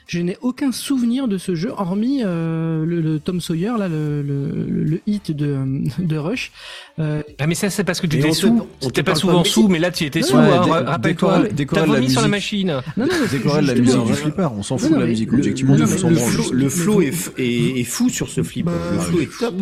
Je 0.07 0.21
n'ai 0.21 0.37
aucun 0.43 0.71
souvenir 0.71 1.29
de 1.29 1.39
ce 1.39 1.55
jeu, 1.55 1.73
hormis 1.77 2.21
euh, 2.25 2.85
le, 2.85 3.01
le 3.01 3.19
Tom 3.21 3.41
Sawyer, 3.41 3.73
là, 3.79 3.89
le, 3.89 4.21
le, 4.23 4.51
le 4.69 5.01
hit 5.07 5.31
de, 5.33 5.47
euh, 5.47 5.65
de 5.99 6.17
Rush. 6.17 6.53
Euh, 6.99 7.23
Ah 7.39 7.47
mais 7.47 7.55
ça 7.55 7.71
c'est 7.71 7.85
parce 7.85 8.01
que 8.01 8.07
tu 8.07 8.19
étais 8.19 8.33
sous. 8.33 8.67
on 8.83 8.87
te 8.87 8.87
T'étais 8.87 9.03
pas 9.03 9.15
souvent 9.15 9.43
pas 9.43 9.49
sous, 9.49 9.69
mais 9.69 9.79
là 9.79 9.91
tu 9.91 10.05
étais 10.05 10.23
sous. 10.23 10.37
ouais, 10.37 10.43
hein, 10.43 10.85
Rappelle-toi, 10.87 11.45
t'as 11.73 11.85
vomi 11.87 12.11
sur 12.11 12.21
la 12.23 12.29
machine. 12.29 12.69
non, 12.97 13.07
non, 13.07 13.07
de 13.07 13.67
la 13.67 13.75
musique 13.75 14.05
du 14.05 14.13
flipper, 14.15 14.51
on 14.57 14.63
s'en 14.63 14.75
Non, 14.75 14.79
fout 14.79 14.91
non, 14.91 14.97
de 14.99 15.03
la 15.03 15.09
musique. 15.09 15.31
le- 15.33 15.39
Objectivement, 15.39 15.75
le- 15.77 15.87
flow- 15.87 16.53
Le 16.53 16.69
flow 16.69 17.01
le 17.01 17.07
est, 17.07 17.11
f- 17.11 17.31
est, 17.39 17.81
est 17.81 17.85
fou 17.85 18.09
sur 18.11 18.29
ce 18.29 18.43
flip. 18.43 18.67
Bah, 18.67 18.73
le 18.93 18.99
flow 18.99 19.21
est 19.21 19.39
top. 19.39 19.55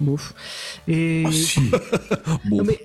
Bof. 0.00 0.34
Et 0.88 1.24
Bon, 2.44 2.58
Non, 2.58 2.64
mais 2.64 2.78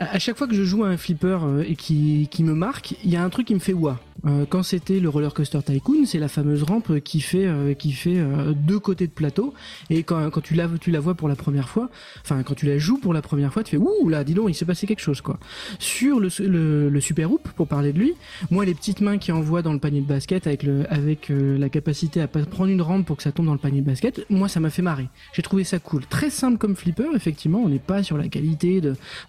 à 0.00 0.18
chaque 0.18 0.36
fois 0.36 0.46
que 0.48 0.54
je 0.54 0.64
joue 0.64 0.84
à 0.84 0.88
un 0.88 0.96
flipper 0.96 1.38
et 1.66 1.76
qui, 1.76 2.28
qui 2.30 2.42
me 2.44 2.54
marque, 2.54 2.94
il 3.04 3.10
y 3.10 3.16
a 3.16 3.22
un 3.22 3.30
truc 3.30 3.46
qui 3.46 3.54
me 3.54 3.60
fait 3.60 3.72
ouah. 3.72 3.98
Euh, 4.24 4.46
quand 4.48 4.62
c'était 4.62 5.00
le 5.00 5.08
roller 5.08 5.34
coaster 5.34 5.60
tycoon, 5.62 6.04
c'est 6.06 6.18
la 6.18 6.28
fameuse 6.28 6.62
rampe 6.62 7.00
qui 7.00 7.20
fait 7.20 7.46
euh, 7.46 7.74
qui 7.74 7.92
fait 7.92 8.18
euh, 8.18 8.52
deux 8.52 8.78
côtés 8.78 9.06
de 9.06 9.12
plateau 9.12 9.52
et 9.90 10.02
quand, 10.04 10.30
quand 10.30 10.40
tu 10.40 10.54
la 10.54 10.68
tu 10.80 10.90
la 10.90 11.00
vois 11.00 11.14
pour 11.14 11.28
la 11.28 11.34
première 11.34 11.68
fois, 11.68 11.90
enfin 12.22 12.42
quand 12.42 12.54
tu 12.54 12.66
la 12.66 12.78
joues 12.78 12.98
pour 12.98 13.14
la 13.14 13.22
première 13.22 13.52
fois, 13.52 13.64
tu 13.64 13.72
fais 13.72 13.82
ouh 13.82 14.08
là 14.08 14.22
dis 14.22 14.34
donc 14.34 14.48
il 14.48 14.54
s'est 14.54 14.64
passé 14.64 14.86
quelque 14.86 15.00
chose 15.00 15.20
quoi. 15.20 15.38
Sur 15.78 16.20
le, 16.20 16.28
le, 16.38 16.88
le 16.88 17.00
super 17.00 17.32
hoop 17.32 17.48
pour 17.56 17.66
parler 17.66 17.92
de 17.92 17.98
lui, 17.98 18.14
moi 18.50 18.64
les 18.64 18.74
petites 18.74 19.00
mains 19.00 19.18
qui 19.18 19.32
envoient 19.32 19.62
dans 19.62 19.72
le 19.72 19.78
panier 19.80 20.00
de 20.00 20.06
basket 20.06 20.46
avec 20.46 20.62
le 20.62 20.84
avec 20.92 21.30
euh, 21.30 21.58
la 21.58 21.68
capacité 21.68 22.20
à 22.20 22.28
prendre 22.28 22.70
une 22.70 22.82
rampe 22.82 23.06
pour 23.06 23.16
que 23.16 23.22
ça 23.22 23.32
tombe 23.32 23.46
dans 23.46 23.52
le 23.52 23.58
panier 23.58 23.80
de 23.80 23.86
basket, 23.86 24.24
moi 24.30 24.48
ça 24.48 24.60
m'a 24.60 24.70
fait 24.70 24.82
marrer. 24.82 25.08
J'ai 25.32 25.42
trouvé 25.42 25.64
ça 25.64 25.78
cool, 25.78 26.06
très 26.06 26.30
simple 26.30 26.58
comme 26.58 26.76
flipper 26.76 27.08
effectivement, 27.14 27.60
on 27.64 27.68
n'est 27.68 27.78
pas 27.78 28.02
sur 28.02 28.16
la 28.16 28.28
qualité 28.28 28.80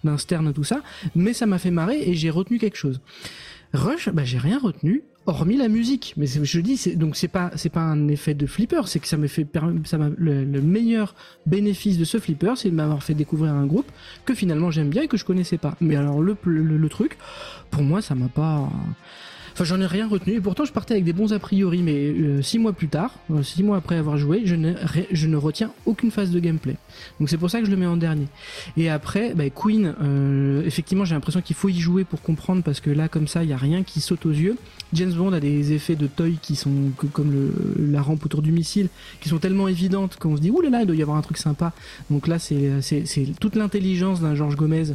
d'un 0.04 0.18
stern 0.18 0.52
tout 0.52 0.64
ça, 0.64 0.82
mais 1.14 1.32
ça 1.32 1.46
m'a 1.46 1.58
fait 1.58 1.70
marrer 1.70 2.00
et 2.08 2.14
j'ai 2.14 2.30
retenu 2.30 2.58
quelque 2.58 2.76
chose. 2.76 3.00
Rush, 3.74 4.08
bah 4.08 4.24
j'ai 4.24 4.38
rien 4.38 4.58
retenu 4.58 5.02
hormis 5.26 5.56
la 5.56 5.68
musique. 5.68 6.14
Mais 6.16 6.26
je 6.26 6.60
dis 6.60 6.76
c'est 6.76 6.96
donc 6.96 7.16
c'est 7.16 7.28
pas 7.28 7.50
c'est 7.56 7.70
pas 7.70 7.80
un 7.80 8.08
effet 8.08 8.34
de 8.34 8.46
flipper, 8.46 8.86
c'est 8.86 9.00
que 9.00 9.08
ça 9.08 9.16
me 9.16 9.26
fait 9.26 9.46
ça 9.84 9.98
le 10.16 10.60
meilleur 10.60 11.14
bénéfice 11.46 11.98
de 11.98 12.04
ce 12.04 12.18
flipper, 12.18 12.54
c'est 12.56 12.70
de 12.70 12.74
m'avoir 12.74 13.02
fait 13.02 13.14
découvrir 13.14 13.52
un 13.52 13.66
groupe 13.66 13.90
que 14.24 14.34
finalement 14.34 14.70
j'aime 14.70 14.90
bien 14.90 15.02
et 15.02 15.08
que 15.08 15.16
je 15.16 15.24
connaissais 15.24 15.58
pas. 15.58 15.76
Mais 15.80 15.96
alors 15.96 16.22
le 16.22 16.36
le, 16.44 16.62
le 16.62 16.88
truc 16.88 17.18
pour 17.70 17.82
moi 17.82 18.00
ça 18.00 18.14
m'a 18.14 18.28
pas 18.28 18.70
Enfin, 19.54 19.62
j'en 19.62 19.80
ai 19.80 19.86
rien 19.86 20.08
retenu. 20.08 20.34
Et 20.34 20.40
pourtant, 20.40 20.64
je 20.64 20.72
partais 20.72 20.94
avec 20.94 21.04
des 21.04 21.12
bons 21.12 21.32
a 21.32 21.38
priori. 21.38 21.82
Mais 21.82 21.94
euh, 21.94 22.42
six 22.42 22.58
mois 22.58 22.72
plus 22.72 22.88
tard, 22.88 23.14
euh, 23.30 23.44
six 23.44 23.62
mois 23.62 23.76
après 23.76 23.96
avoir 23.96 24.18
joué, 24.18 24.42
je 24.44 24.56
je 25.12 25.26
ne 25.28 25.36
retiens 25.36 25.70
aucune 25.86 26.10
phase 26.10 26.30
de 26.30 26.40
gameplay. 26.40 26.76
Donc 27.20 27.28
c'est 27.28 27.38
pour 27.38 27.50
ça 27.50 27.60
que 27.60 27.66
je 27.66 27.70
le 27.70 27.76
mets 27.76 27.86
en 27.86 27.96
dernier. 27.96 28.26
Et 28.76 28.90
après, 28.90 29.32
bah, 29.34 29.48
Queen, 29.50 29.94
euh, 30.02 30.64
effectivement, 30.66 31.04
j'ai 31.04 31.14
l'impression 31.14 31.40
qu'il 31.40 31.54
faut 31.54 31.68
y 31.68 31.78
jouer 31.78 32.02
pour 32.02 32.20
comprendre 32.20 32.62
parce 32.64 32.80
que 32.80 32.90
là, 32.90 33.08
comme 33.08 33.28
ça, 33.28 33.44
il 33.44 33.50
y 33.50 33.52
a 33.52 33.56
rien 33.56 33.84
qui 33.84 34.00
saute 34.00 34.26
aux 34.26 34.32
yeux. 34.32 34.56
James 34.92 35.12
Bond 35.12 35.32
a 35.32 35.40
des 35.40 35.72
effets 35.72 35.96
de 35.96 36.06
toy 36.08 36.38
qui 36.42 36.56
sont 36.56 36.90
comme 37.12 37.52
la 37.78 38.02
rampe 38.02 38.24
autour 38.24 38.42
du 38.42 38.52
missile, 38.52 38.88
qui 39.20 39.28
sont 39.28 39.38
tellement 39.38 39.68
évidentes 39.68 40.16
qu'on 40.16 40.36
se 40.36 40.40
dit 40.40 40.50
ouh 40.50 40.60
là 40.60 40.80
il 40.80 40.86
doit 40.86 40.96
y 40.96 41.02
avoir 41.02 41.16
un 41.16 41.22
truc 41.22 41.38
sympa. 41.38 41.72
Donc 42.10 42.26
là, 42.26 42.38
c'est 42.38 42.82
toute 43.40 43.54
l'intelligence 43.54 44.20
d'un 44.20 44.34
Georges 44.34 44.56
Gomez 44.56 44.94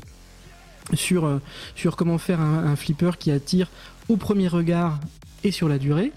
sur 0.93 1.25
euh, 1.25 1.39
sur 1.75 1.95
comment 1.95 2.17
faire 2.17 2.41
un, 2.41 2.75
flipper 2.75 3.17
qui 3.17 3.31
attire 3.31 3.69
au 4.07 4.17
premier 4.17 4.47
regard 4.47 4.99
et 5.43 5.51
sur 5.51 5.69
la 5.69 5.77
durée. 5.77 6.11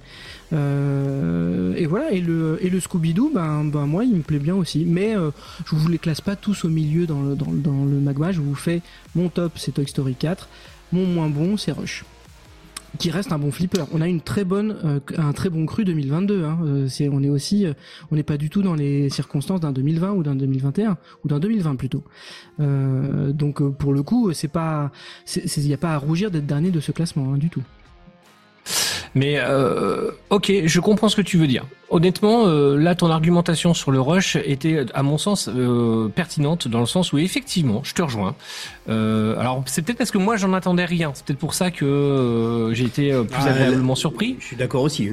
Euh, 0.52 1.74
et 1.76 1.86
voilà, 1.86 2.10
et 2.10 2.20
le, 2.20 2.58
et 2.60 2.68
le 2.68 2.80
Scooby-Doo, 2.80 3.30
ben, 3.32 3.64
ben 3.64 3.86
moi 3.86 4.04
il 4.04 4.16
me 4.16 4.22
plaît 4.22 4.38
bien 4.38 4.54
aussi. 4.54 4.84
Mais 4.84 5.16
euh, 5.16 5.30
je 5.64 5.74
vous 5.74 5.88
les 5.88 5.98
classe 5.98 6.20
pas 6.20 6.36
tous 6.36 6.64
au 6.64 6.68
milieu 6.68 7.06
dans 7.06 7.22
le, 7.22 7.34
dans, 7.34 7.52
dans 7.52 7.84
le 7.84 8.00
magma. 8.00 8.32
Je 8.32 8.40
vous 8.40 8.54
fais 8.54 8.82
mon 9.14 9.28
top, 9.28 9.52
c'est 9.56 9.72
Toy 9.72 9.86
Story 9.86 10.14
4. 10.14 10.48
Mon 10.92 11.06
moins 11.06 11.28
bon, 11.28 11.56
c'est 11.56 11.72
Rush. 11.72 12.04
Qui 12.98 13.10
reste 13.10 13.32
un 13.32 13.38
bon 13.38 13.50
flipper. 13.50 13.84
On 13.92 14.00
a 14.00 14.08
une 14.08 14.20
très 14.20 14.44
bonne, 14.44 14.76
euh, 14.84 15.00
un 15.16 15.32
très 15.32 15.50
bon 15.50 15.66
cru 15.66 15.84
2022. 15.84 16.44
Hein. 16.44 16.58
Euh, 16.62 16.88
c'est, 16.88 17.08
on 17.08 17.22
est 17.22 17.28
aussi, 17.28 17.66
euh, 17.66 17.72
on 18.10 18.16
n'est 18.16 18.22
pas 18.22 18.36
du 18.36 18.50
tout 18.50 18.62
dans 18.62 18.74
les 18.74 19.10
circonstances 19.10 19.60
d'un 19.60 19.72
2020 19.72 20.12
ou 20.12 20.22
d'un 20.22 20.34
2021 20.34 20.98
ou 21.24 21.28
d'un 21.28 21.40
2020 21.40 21.76
plutôt. 21.76 22.04
Euh, 22.60 23.32
donc 23.32 23.62
pour 23.76 23.92
le 23.92 24.02
coup, 24.02 24.32
c'est 24.32 24.48
pas, 24.48 24.90
il 25.36 25.66
n'y 25.66 25.74
a 25.74 25.78
pas 25.78 25.94
à 25.94 25.98
rougir 25.98 26.30
d'être 26.30 26.46
dernier 26.46 26.70
de 26.70 26.80
ce 26.80 26.92
classement 26.92 27.32
hein, 27.32 27.38
du 27.38 27.48
tout. 27.48 27.62
Mais 29.14 29.34
euh, 29.38 30.10
ok, 30.30 30.50
je 30.64 30.80
comprends 30.80 31.08
ce 31.08 31.16
que 31.16 31.22
tu 31.22 31.36
veux 31.36 31.46
dire. 31.46 31.64
Honnêtement, 31.90 32.46
euh, 32.46 32.78
là, 32.78 32.94
ton 32.94 33.10
argumentation 33.10 33.74
sur 33.74 33.90
le 33.90 34.00
rush 34.00 34.36
était, 34.36 34.86
à 34.94 35.02
mon 35.02 35.18
sens, 35.18 35.50
euh, 35.54 36.08
pertinente 36.08 36.66
dans 36.66 36.80
le 36.80 36.86
sens 36.86 37.12
où 37.12 37.18
effectivement, 37.18 37.82
je 37.84 37.92
te 37.92 38.00
rejoins. 38.00 38.34
Euh, 38.88 39.38
alors, 39.38 39.62
c'est 39.66 39.82
peut-être 39.82 39.98
parce 39.98 40.10
que 40.10 40.16
moi, 40.18 40.36
j'en 40.38 40.54
attendais 40.54 40.86
rien. 40.86 41.12
C'est 41.14 41.26
peut-être 41.26 41.38
pour 41.38 41.52
ça 41.52 41.70
que 41.70 41.84
euh, 41.84 42.72
j'ai 42.72 42.84
été 42.84 43.12
euh, 43.12 43.24
plus 43.24 43.42
Ah, 43.44 43.50
agréablement 43.50 43.94
surpris. 43.94 44.36
Je 44.40 44.46
suis 44.46 44.56
d'accord 44.56 44.82
aussi. 44.82 45.10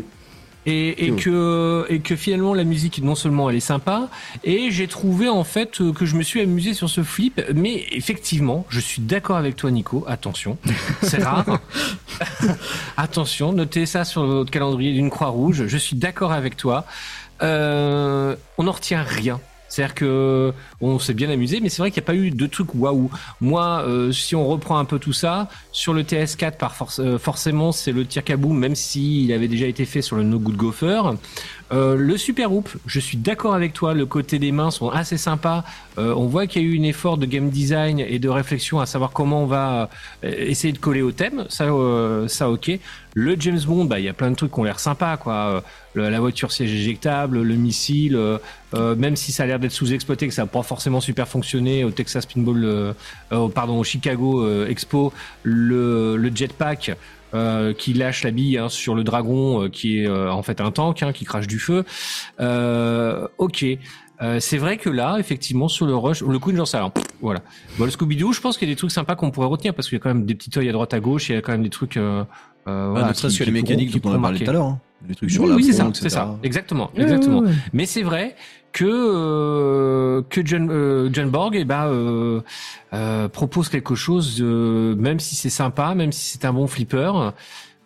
Et, 0.70 1.06
et 1.08 1.12
Oui. 1.12 1.20
que 1.22 1.86
et 1.90 2.00
que 2.00 2.16
finalement 2.16 2.54
la 2.54 2.64
musique 2.64 3.02
non 3.02 3.16
seulement 3.16 3.50
elle 3.50 3.56
est 3.56 3.60
sympa 3.60 4.08
et 4.44 4.70
j'ai 4.70 4.88
trouvé 4.88 5.28
en 5.28 5.44
fait 5.44 5.82
euh, 5.82 5.92
que 5.92 6.06
je 6.06 6.16
me 6.16 6.22
suis 6.22 6.42
amusé 6.42 6.74
sur 6.76 6.90
ce 6.90 7.02
flip. 7.02 7.42
Mais 7.56 7.86
effectivement 7.92 8.66
je 8.70 8.80
suis 8.80 9.02
d'accord 9.02 9.38
avec 9.38 9.56
toi 9.56 9.72
Nico. 9.72 10.04
Attention. 10.08 10.58
C'est 11.02 11.24
rare. 11.24 11.60
Attention 12.98 13.52
notez 13.54 13.86
ça 13.86 14.06
sur 14.06 14.26
votre 14.26 14.52
calendrier 14.52 14.94
d'une 14.94 15.10
croix 15.10 15.30
rouge. 15.30 15.66
Je 15.68 15.78
suis 15.78 15.96
d'accord 15.96 16.32
avec 16.32 16.56
toi. 16.58 16.86
Euh, 17.42 18.36
on 18.58 18.64
n'en 18.64 18.72
retient 18.74 19.02
rien 19.04 19.40
c'est-à-dire 19.70 19.96
que 19.96 20.54
on 20.82 21.00
s'est 21.00 21.14
bien 21.14 21.30
amusé, 21.30 21.60
mais 21.62 21.70
c'est 21.70 21.82
vrai 21.82 21.92
qu'il 21.92 22.02
n'y 22.02 22.06
a 22.06 22.08
pas 22.08 22.16
eu 22.16 22.32
de 22.32 22.48
trucs 22.48 22.74
waouh. 22.76 23.10
Moi, 23.40 23.84
euh, 23.88 24.12
si 24.12 24.36
on 24.36 24.48
reprend 24.48 24.80
un 24.80 24.86
peu 24.86 25.00
tout 25.00 25.14
ça, 25.14 25.48
sur 25.72 25.94
le 25.94 26.04
TS4, 26.04 26.58
par 26.58 26.76
force, 26.76 27.00
euh, 27.00 27.18
forcément, 27.18 27.72
c'est 27.72 27.92
le 27.92 28.06
tir 28.06 28.24
kaboom, 28.24 28.58
même 28.58 28.76
s'il 28.76 29.32
avait 29.32 29.48
déjà 29.48 29.68
été 29.68 29.86
fait 29.86 30.02
sur 30.02 30.16
le 30.16 30.24
No 30.24 30.40
Good 30.40 30.56
Gopher. 30.56 31.02
Euh, 31.72 31.96
le 31.96 32.18
Super 32.18 32.52
Hoop, 32.52 32.70
je 32.86 33.00
suis 33.00 33.18
d'accord 33.18 33.54
avec 33.54 33.74
toi, 33.74 33.94
le 33.94 34.06
côté 34.06 34.40
des 34.40 34.52
mains 34.52 34.72
sont 34.72 34.90
assez 34.90 35.18
sympas. 35.18 35.64
Euh, 35.98 36.14
on 36.16 36.26
voit 36.26 36.48
qu'il 36.48 36.64
y 36.64 36.66
a 36.66 36.68
eu 36.68 36.80
un 36.80 36.84
effort 36.84 37.18
de 37.18 37.26
game 37.26 37.50
design 37.50 38.00
et 38.00 38.18
de 38.18 38.30
réflexion 38.30 38.80
à 38.80 38.86
savoir 38.86 39.12
comment 39.12 39.44
on 39.44 39.46
va 39.46 39.90
euh, 40.24 40.34
essayer 40.38 40.74
de 40.74 40.80
coller 40.80 41.02
au 41.02 41.12
thème. 41.12 41.46
Ça, 41.50 41.68
ça 42.28 42.50
ok. 42.50 42.72
Le 43.14 43.36
James 43.40 43.60
Bond, 43.66 43.86
bah 43.86 44.00
il 44.00 44.06
y 44.06 44.10
a 44.10 44.14
plein 44.14 44.32
de 44.32 44.36
trucs 44.36 44.52
qui 44.52 44.60
ont 44.60 44.64
l'air 44.64 44.80
sympas, 44.80 45.18
quoi. 45.18 45.64
La 45.96 46.20
voiture 46.20 46.52
siège 46.52 46.72
éjectable, 46.72 47.42
le 47.42 47.56
missile, 47.56 48.18
même 48.74 49.16
si 49.16 49.32
ça 49.32 49.44
a 49.44 49.46
l'air 49.48 49.60
d'être 49.60 49.72
sous-exploité, 49.72 50.28
que 50.28 50.34
ça 50.34 50.44
n'a 50.44 50.48
pas 50.48 50.62
forcément 50.62 51.02
super 51.02 51.28
fonctionné 51.28 51.84
au 51.84 51.90
Texas 51.90 52.28
Pinball, 52.28 52.94
pardon, 53.54 53.80
au 53.80 53.84
Chicago 53.84 54.66
Expo, 54.66 55.12
le 55.44 56.32
jetpack. 56.34 56.96
Euh, 57.34 57.74
qui 57.74 57.94
lâche 57.94 58.24
la 58.24 58.32
bille 58.32 58.58
hein, 58.58 58.70
sur 58.70 58.96
le 58.96 59.04
dragon, 59.04 59.64
euh, 59.64 59.70
qui 59.70 60.00
est 60.00 60.08
euh, 60.08 60.32
en 60.32 60.42
fait 60.44 60.62
un 60.62 60.72
tank, 60.72 61.04
hein, 61.04 61.12
qui 61.14 61.26
crache 61.26 61.48
du 61.48 61.60
feu. 61.60 61.86
Euh, 62.40 63.28
ok, 63.38 63.66
Euh, 64.22 64.42
c'est 64.42 64.58
vrai 64.58 64.76
que 64.76 64.90
là, 64.90 65.16
effectivement, 65.18 65.70
sur 65.70 65.86
le 65.86 65.96
rush, 65.96 66.22
le 66.24 66.40
Queen, 66.40 66.58
j'en 66.58 66.66
sais 66.66 66.78
rien. 66.78 66.90
Pff, 66.90 67.06
Voilà. 67.22 67.40
Bon, 67.78 67.86
le 67.86 67.90
Scooby-Doo, 67.92 68.34
je 68.34 68.42
pense 68.42 68.58
qu'il 68.58 68.68
y 68.68 68.72
a 68.72 68.74
des 68.74 68.78
trucs 68.78 68.92
sympas 68.92 69.16
qu'on 69.16 69.32
pourrait 69.32 69.48
retenir 69.48 69.74
parce 69.74 69.88
qu'il 69.88 69.98
y 69.98 70.02
a 70.02 70.04
quand 70.04 70.14
même 70.14 70.26
des 70.26 70.36
petits 70.36 70.52
œils 70.60 70.68
à 70.68 70.74
droite 70.74 70.94
à 70.94 71.00
gauche, 71.00 71.30
il 71.30 71.36
y 71.36 71.38
a 71.38 71.42
quand 71.42 71.54
même 71.54 71.64
des 71.64 71.70
trucs. 71.70 71.96
Euh, 71.96 72.26
euh, 72.68 72.88
Ouais, 72.88 72.92
voilà, 72.92 73.08
ne 73.10 73.14
serait-ce 73.14 73.40
que 73.40 73.46
les 73.46 73.52
mécaniques 73.52 73.98
dont 74.02 74.10
on 74.12 74.16
a 74.16 74.20
parlé 74.22 74.40
tout 74.44 74.50
à 74.50 74.54
l'heure. 74.54 74.66
hein. 74.66 74.80
Les 75.08 75.16
trucs 75.16 75.32
sur 75.32 75.44
oui, 75.44 75.50
la 75.50 75.56
oui, 75.56 75.64
c'est 75.64 75.72
ça, 75.72 75.90
c'est 75.94 76.10
ça, 76.10 76.38
exactement, 76.44 76.92
exactement. 76.98 77.44
Mais 77.72 77.86
c'est 77.86 78.02
vrai 78.04 78.36
que 78.72 78.86
euh, 78.86 80.22
que 80.30 80.46
John 80.46 80.70
euh, 80.72 81.10
John 81.12 81.30
Borg, 81.30 81.56
eh 81.56 81.66
ben, 81.66 81.88
euh, 81.88 82.42
euh, 82.94 83.28
propose 83.28 83.70
quelque 83.70 83.96
chose, 83.96 84.38
de, 84.40 84.96
même 85.00 85.20
si 85.20 85.36
c'est 85.36 85.50
sympa, 85.50 85.96
même 85.96 86.12
si 86.12 86.32
c'est 86.32 86.46
un 86.46 86.54
bon 86.54 86.68
flipper, 86.68 87.12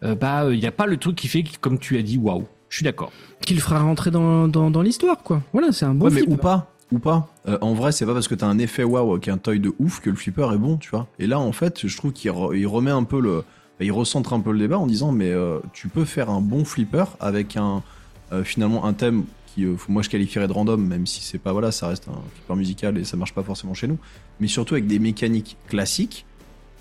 euh, 0.04 0.16
bah 0.16 0.46
il 0.52 0.60
n'y 0.60 0.66
a 0.68 0.72
pas 0.72 0.86
le 0.86 0.98
truc 0.98 1.16
qui 1.16 1.28
fait, 1.28 1.44
comme 1.62 1.80
tu 1.80 1.98
as 1.98 2.02
dit, 2.02 2.18
waouh. 2.18 2.46
Je 2.70 2.78
suis 2.78 2.84
d'accord. 2.84 3.12
Qu'il 3.46 3.60
fera 3.62 3.80
rentrer 3.80 4.10
dans, 4.10 4.48
dans, 4.48 4.72
dans 4.72 4.82
l'histoire, 4.82 5.18
quoi. 5.24 5.42
Voilà, 5.54 5.72
c'est 5.72 5.86
un 5.86 5.94
bon 5.94 6.06
Ouais, 6.06 6.12
mais 6.12 6.22
flipper. 6.22 6.34
ou 6.34 6.38
pas, 6.38 6.72
ou 6.92 6.98
pas. 7.00 7.28
Euh, 7.48 7.58
en 7.62 7.74
vrai, 7.76 7.92
c'est 7.92 8.06
pas 8.06 8.14
parce 8.14 8.28
que 8.28 8.34
t'as 8.36 8.48
un 8.48 8.58
effet 8.58 8.84
waouh 8.84 9.12
avec 9.14 9.28
un 9.28 9.38
toy 9.38 9.60
de 9.60 9.72
ouf 9.80 10.00
que 10.00 10.10
le 10.10 10.16
flipper 10.16 10.52
est 10.54 10.58
bon, 10.58 10.78
tu 10.78 10.90
vois. 10.90 11.06
Et 11.20 11.28
là, 11.28 11.40
en 11.40 11.52
fait, 11.52 11.86
je 11.88 11.96
trouve 11.98 12.14
qu'il 12.14 12.32
re- 12.32 12.58
il 12.58 12.66
remet 12.66 12.90
un 12.90 13.04
peu 13.04 13.22
le, 13.22 13.44
il 13.80 13.92
recentre 13.92 14.34
un 14.34 14.40
peu 14.40 14.52
le 14.52 14.58
débat 14.60 14.80
en 14.80 14.88
disant, 14.88 15.12
mais 15.12 15.30
euh, 15.30 15.60
tu 15.72 15.88
peux 15.88 16.04
faire 16.06 16.32
un 16.32 16.42
bon 16.42 16.66
flipper 16.66 17.06
avec 17.20 17.58
un, 17.58 17.84
euh, 18.32 18.44
finalement, 18.44 18.86
un 18.86 18.94
thème 18.94 19.26
qui, 19.54 19.66
euh, 19.66 19.76
moi, 19.88 20.01
je 20.01 20.10
qualifierais 20.10 20.47
de 20.47 20.54
random, 20.54 20.86
même 20.86 21.06
si 21.06 21.22
c'est 21.22 21.38
pas, 21.38 21.51
voilà, 21.51 21.72
ça 21.72 21.88
reste 21.88 22.08
un 22.08 22.20
flipper 22.36 22.56
musical 22.56 22.97
et 22.97 23.04
ça 23.04 23.18
marche 23.18 23.34
pas 23.34 23.43
forcément 23.43 23.74
chez 23.74 23.88
nous, 23.88 23.97
mais 24.39 24.47
surtout 24.47 24.76
avec 24.76 24.88
des 24.88 24.99
mécaniques 24.99 25.58
classiques. 25.68 26.26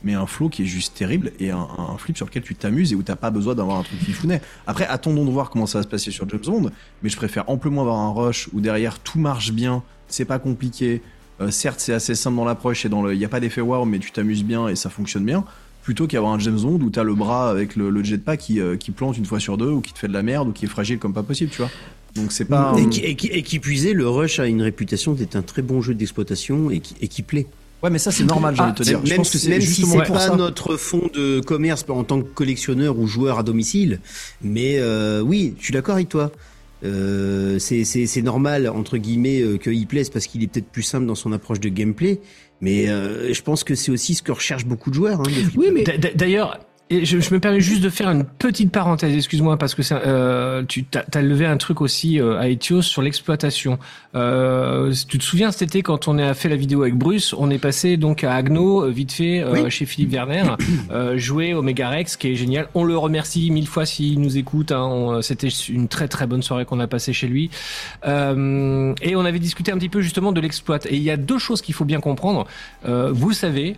Mais 0.04 0.14
un 0.14 0.26
flow 0.26 0.48
qui 0.48 0.62
est 0.62 0.66
juste 0.66 0.96
terrible 0.96 1.30
et 1.38 1.52
un, 1.52 1.96
flip 1.96 2.16
sur 2.16 2.26
lequel 2.26 2.42
tu 2.42 2.56
t'amuses 2.56 2.92
et 2.92 2.96
où 2.96 3.04
t'as 3.04 3.14
pas 3.14 3.30
besoin 3.30 3.54
d'avoir 3.54 3.78
un 3.78 3.84
truc 3.84 4.00
fifounet. 4.00 4.42
Après, 4.66 4.84
attendons 4.84 5.24
de 5.24 5.30
voir 5.30 5.48
comment 5.48 5.66
ça 5.66 5.78
va 5.78 5.84
se 5.84 5.88
passer 5.88 6.10
sur 6.10 6.28
James 6.28 6.40
Bond 6.44 6.72
mais 7.04 7.08
je 7.08 7.16
préfère 7.16 7.48
amplement 7.48 7.82
avoir 7.82 8.00
un 8.00 8.10
rush 8.10 8.48
où 8.52 8.60
derrière 8.60 8.98
tout 8.98 9.20
marche 9.20 9.52
bien, 9.52 9.84
c'est 10.08 10.24
pas 10.24 10.40
compliqué. 10.40 11.02
Euh, 11.40 11.52
certes, 11.52 11.78
c'est 11.78 11.92
assez 11.92 12.16
simple 12.16 12.34
dans 12.34 12.44
l'approche 12.44 12.84
et 12.84 12.88
dans 12.88 13.00
le, 13.00 13.14
y 13.14 13.24
a 13.24 13.28
pas 13.28 13.38
d'effet 13.38 13.60
wow, 13.60 13.84
mais 13.84 14.00
tu 14.00 14.10
t'amuses 14.10 14.42
bien 14.42 14.66
et 14.66 14.74
ça 14.74 14.90
fonctionne 14.90 15.24
bien. 15.24 15.44
Plutôt 15.84 16.08
qu'avoir 16.08 16.32
un 16.32 16.38
James 16.40 16.60
Bond 16.60 16.80
où 16.80 16.90
t'as 16.90 17.04
le 17.04 17.14
bras 17.14 17.48
avec 17.48 17.76
le, 17.76 17.88
le 17.88 18.02
jetpack 18.02 18.40
qui, 18.40 18.60
euh, 18.60 18.76
qui 18.76 18.90
plante 18.90 19.16
une 19.16 19.24
fois 19.24 19.38
sur 19.38 19.56
deux 19.56 19.70
ou 19.70 19.80
qui 19.80 19.92
te 19.92 20.00
fait 20.00 20.08
de 20.08 20.12
la 20.12 20.24
merde 20.24 20.48
ou 20.48 20.52
qui 20.52 20.64
est 20.64 20.68
fragile 20.68 20.98
comme 20.98 21.14
pas 21.14 21.22
possible, 21.22 21.52
tu 21.52 21.58
vois. 21.58 21.70
Donc 22.14 22.32
c'est 22.32 22.44
pas. 22.44 22.74
Et, 22.78 22.88
qui, 22.88 23.00
et, 23.00 23.14
qui, 23.16 23.26
et 23.28 23.42
qui 23.42 23.56
est, 23.56 23.92
le 23.94 24.08
Rush 24.08 24.38
a 24.38 24.46
une 24.46 24.62
réputation 24.62 25.12
d'être 25.12 25.36
un 25.36 25.42
très 25.42 25.62
bon 25.62 25.80
jeu 25.80 25.94
d'exploitation 25.94 26.70
et 26.70 26.80
qui, 26.80 26.94
et 27.00 27.08
qui 27.08 27.22
plaît. 27.22 27.46
Ouais, 27.82 27.90
mais 27.90 27.98
ça 27.98 28.10
c'est 28.12 28.24
normal, 28.24 28.54
j'ai 28.54 28.62
Ah, 28.64 28.72
te 28.72 28.82
dire. 28.84 28.98
Même, 28.98 29.06
je 29.06 29.14
pense 29.16 29.30
que 29.30 29.38
c'est 29.38 29.48
même 29.48 29.60
si 29.60 29.82
c'est 29.84 29.98
pas 30.06 30.20
ça. 30.20 30.36
notre 30.36 30.76
fond 30.76 31.10
de 31.12 31.40
commerce 31.40 31.84
en 31.88 32.04
tant 32.04 32.20
que 32.22 32.28
collectionneur 32.28 32.98
ou 32.98 33.06
joueur 33.08 33.38
à 33.38 33.42
domicile, 33.42 33.98
mais 34.40 34.76
euh, 34.78 35.20
oui, 35.20 35.54
je 35.58 35.64
suis 35.64 35.72
d'accord 35.72 35.96
avec 35.96 36.08
toi. 36.08 36.30
Euh, 36.84 37.58
c'est- 37.60 37.84
c'est 37.84 38.06
c'est 38.06 38.22
normal 38.22 38.68
entre 38.68 38.98
guillemets 38.98 39.40
euh, 39.40 39.56
qu'il 39.56 39.86
plaise 39.86 40.10
parce 40.10 40.26
qu'il 40.26 40.42
est 40.42 40.48
peut-être 40.48 40.66
plus 40.66 40.82
simple 40.82 41.06
dans 41.06 41.14
son 41.14 41.32
approche 41.32 41.60
de 41.60 41.68
gameplay, 41.68 42.20
mais 42.60 42.88
euh, 42.88 43.32
je 43.32 43.42
pense 43.42 43.62
que 43.64 43.74
c'est 43.74 43.90
aussi 43.92 44.14
ce 44.14 44.22
que 44.22 44.32
recherchent 44.32 44.66
beaucoup 44.66 44.90
de 44.90 44.94
joueurs. 44.96 45.20
Hein. 45.20 45.30
Oui, 45.56 45.68
mais 45.72 45.84
D'ailleurs, 46.14 46.58
et 46.92 47.04
je, 47.04 47.20
je 47.20 47.32
me 47.34 47.40
permets 47.40 47.60
juste 47.60 47.82
de 47.82 47.88
faire 47.88 48.10
une 48.10 48.24
petite 48.24 48.70
parenthèse, 48.70 49.14
excuse-moi, 49.16 49.56
parce 49.56 49.74
que 49.74 49.82
c'est, 49.82 49.94
euh, 50.06 50.62
tu 50.68 50.84
as, 50.94 51.22
levé 51.22 51.46
un 51.46 51.56
truc 51.56 51.80
aussi 51.80 52.20
euh, 52.20 52.38
à 52.38 52.50
Etios 52.50 52.82
sur 52.82 53.00
l'exploitation. 53.00 53.78
Euh, 54.14 54.92
tu 55.08 55.18
te 55.18 55.24
souviens 55.24 55.50
cet 55.50 55.62
été 55.62 55.82
quand 55.82 56.08
on 56.08 56.18
a 56.18 56.34
fait 56.34 56.48
la 56.48 56.56
vidéo 56.56 56.82
avec 56.82 56.94
Bruce, 56.94 57.32
on 57.32 57.50
est 57.50 57.58
passé 57.58 57.96
donc 57.96 58.24
à 58.24 58.34
Agno, 58.34 58.84
euh, 58.84 58.90
vite 58.90 59.12
fait, 59.12 59.40
euh, 59.40 59.52
Oui. 59.52 59.70
chez 59.70 59.86
Philippe 59.86 60.12
Werner, 60.12 60.42
euh, 60.90 61.16
jouer 61.16 61.54
au 61.54 61.62
Megarex, 61.62 62.16
qui 62.16 62.32
est 62.32 62.34
génial. 62.34 62.68
On 62.74 62.84
le 62.84 62.96
remercie 62.98 63.50
mille 63.50 63.66
fois 63.68 63.86
s'il 63.86 64.20
nous 64.20 64.36
écoute. 64.36 64.72
Hein, 64.72 65.20
C'était 65.22 65.48
une 65.48 65.88
très 65.88 66.08
très 66.08 66.26
bonne 66.26 66.42
soirée 66.42 66.64
qu'on 66.64 66.80
a 66.80 66.86
passée 66.86 67.12
chez 67.12 67.26
lui. 67.26 67.50
Euh, 68.06 68.94
et 69.02 69.16
on 69.16 69.24
avait 69.24 69.38
discuté 69.38 69.72
un 69.72 69.78
petit 69.78 69.88
peu 69.88 70.00
justement 70.02 70.32
de 70.32 70.40
l'exploit. 70.40 70.78
Et 70.88 70.96
il 70.96 71.02
y 71.02 71.10
a 71.10 71.16
deux 71.16 71.38
choses 71.38 71.62
qu'il 71.62 71.74
faut 71.74 71.84
bien 71.84 72.00
comprendre. 72.00 72.46
Euh, 72.86 73.10
vous 73.12 73.32
savez, 73.32 73.76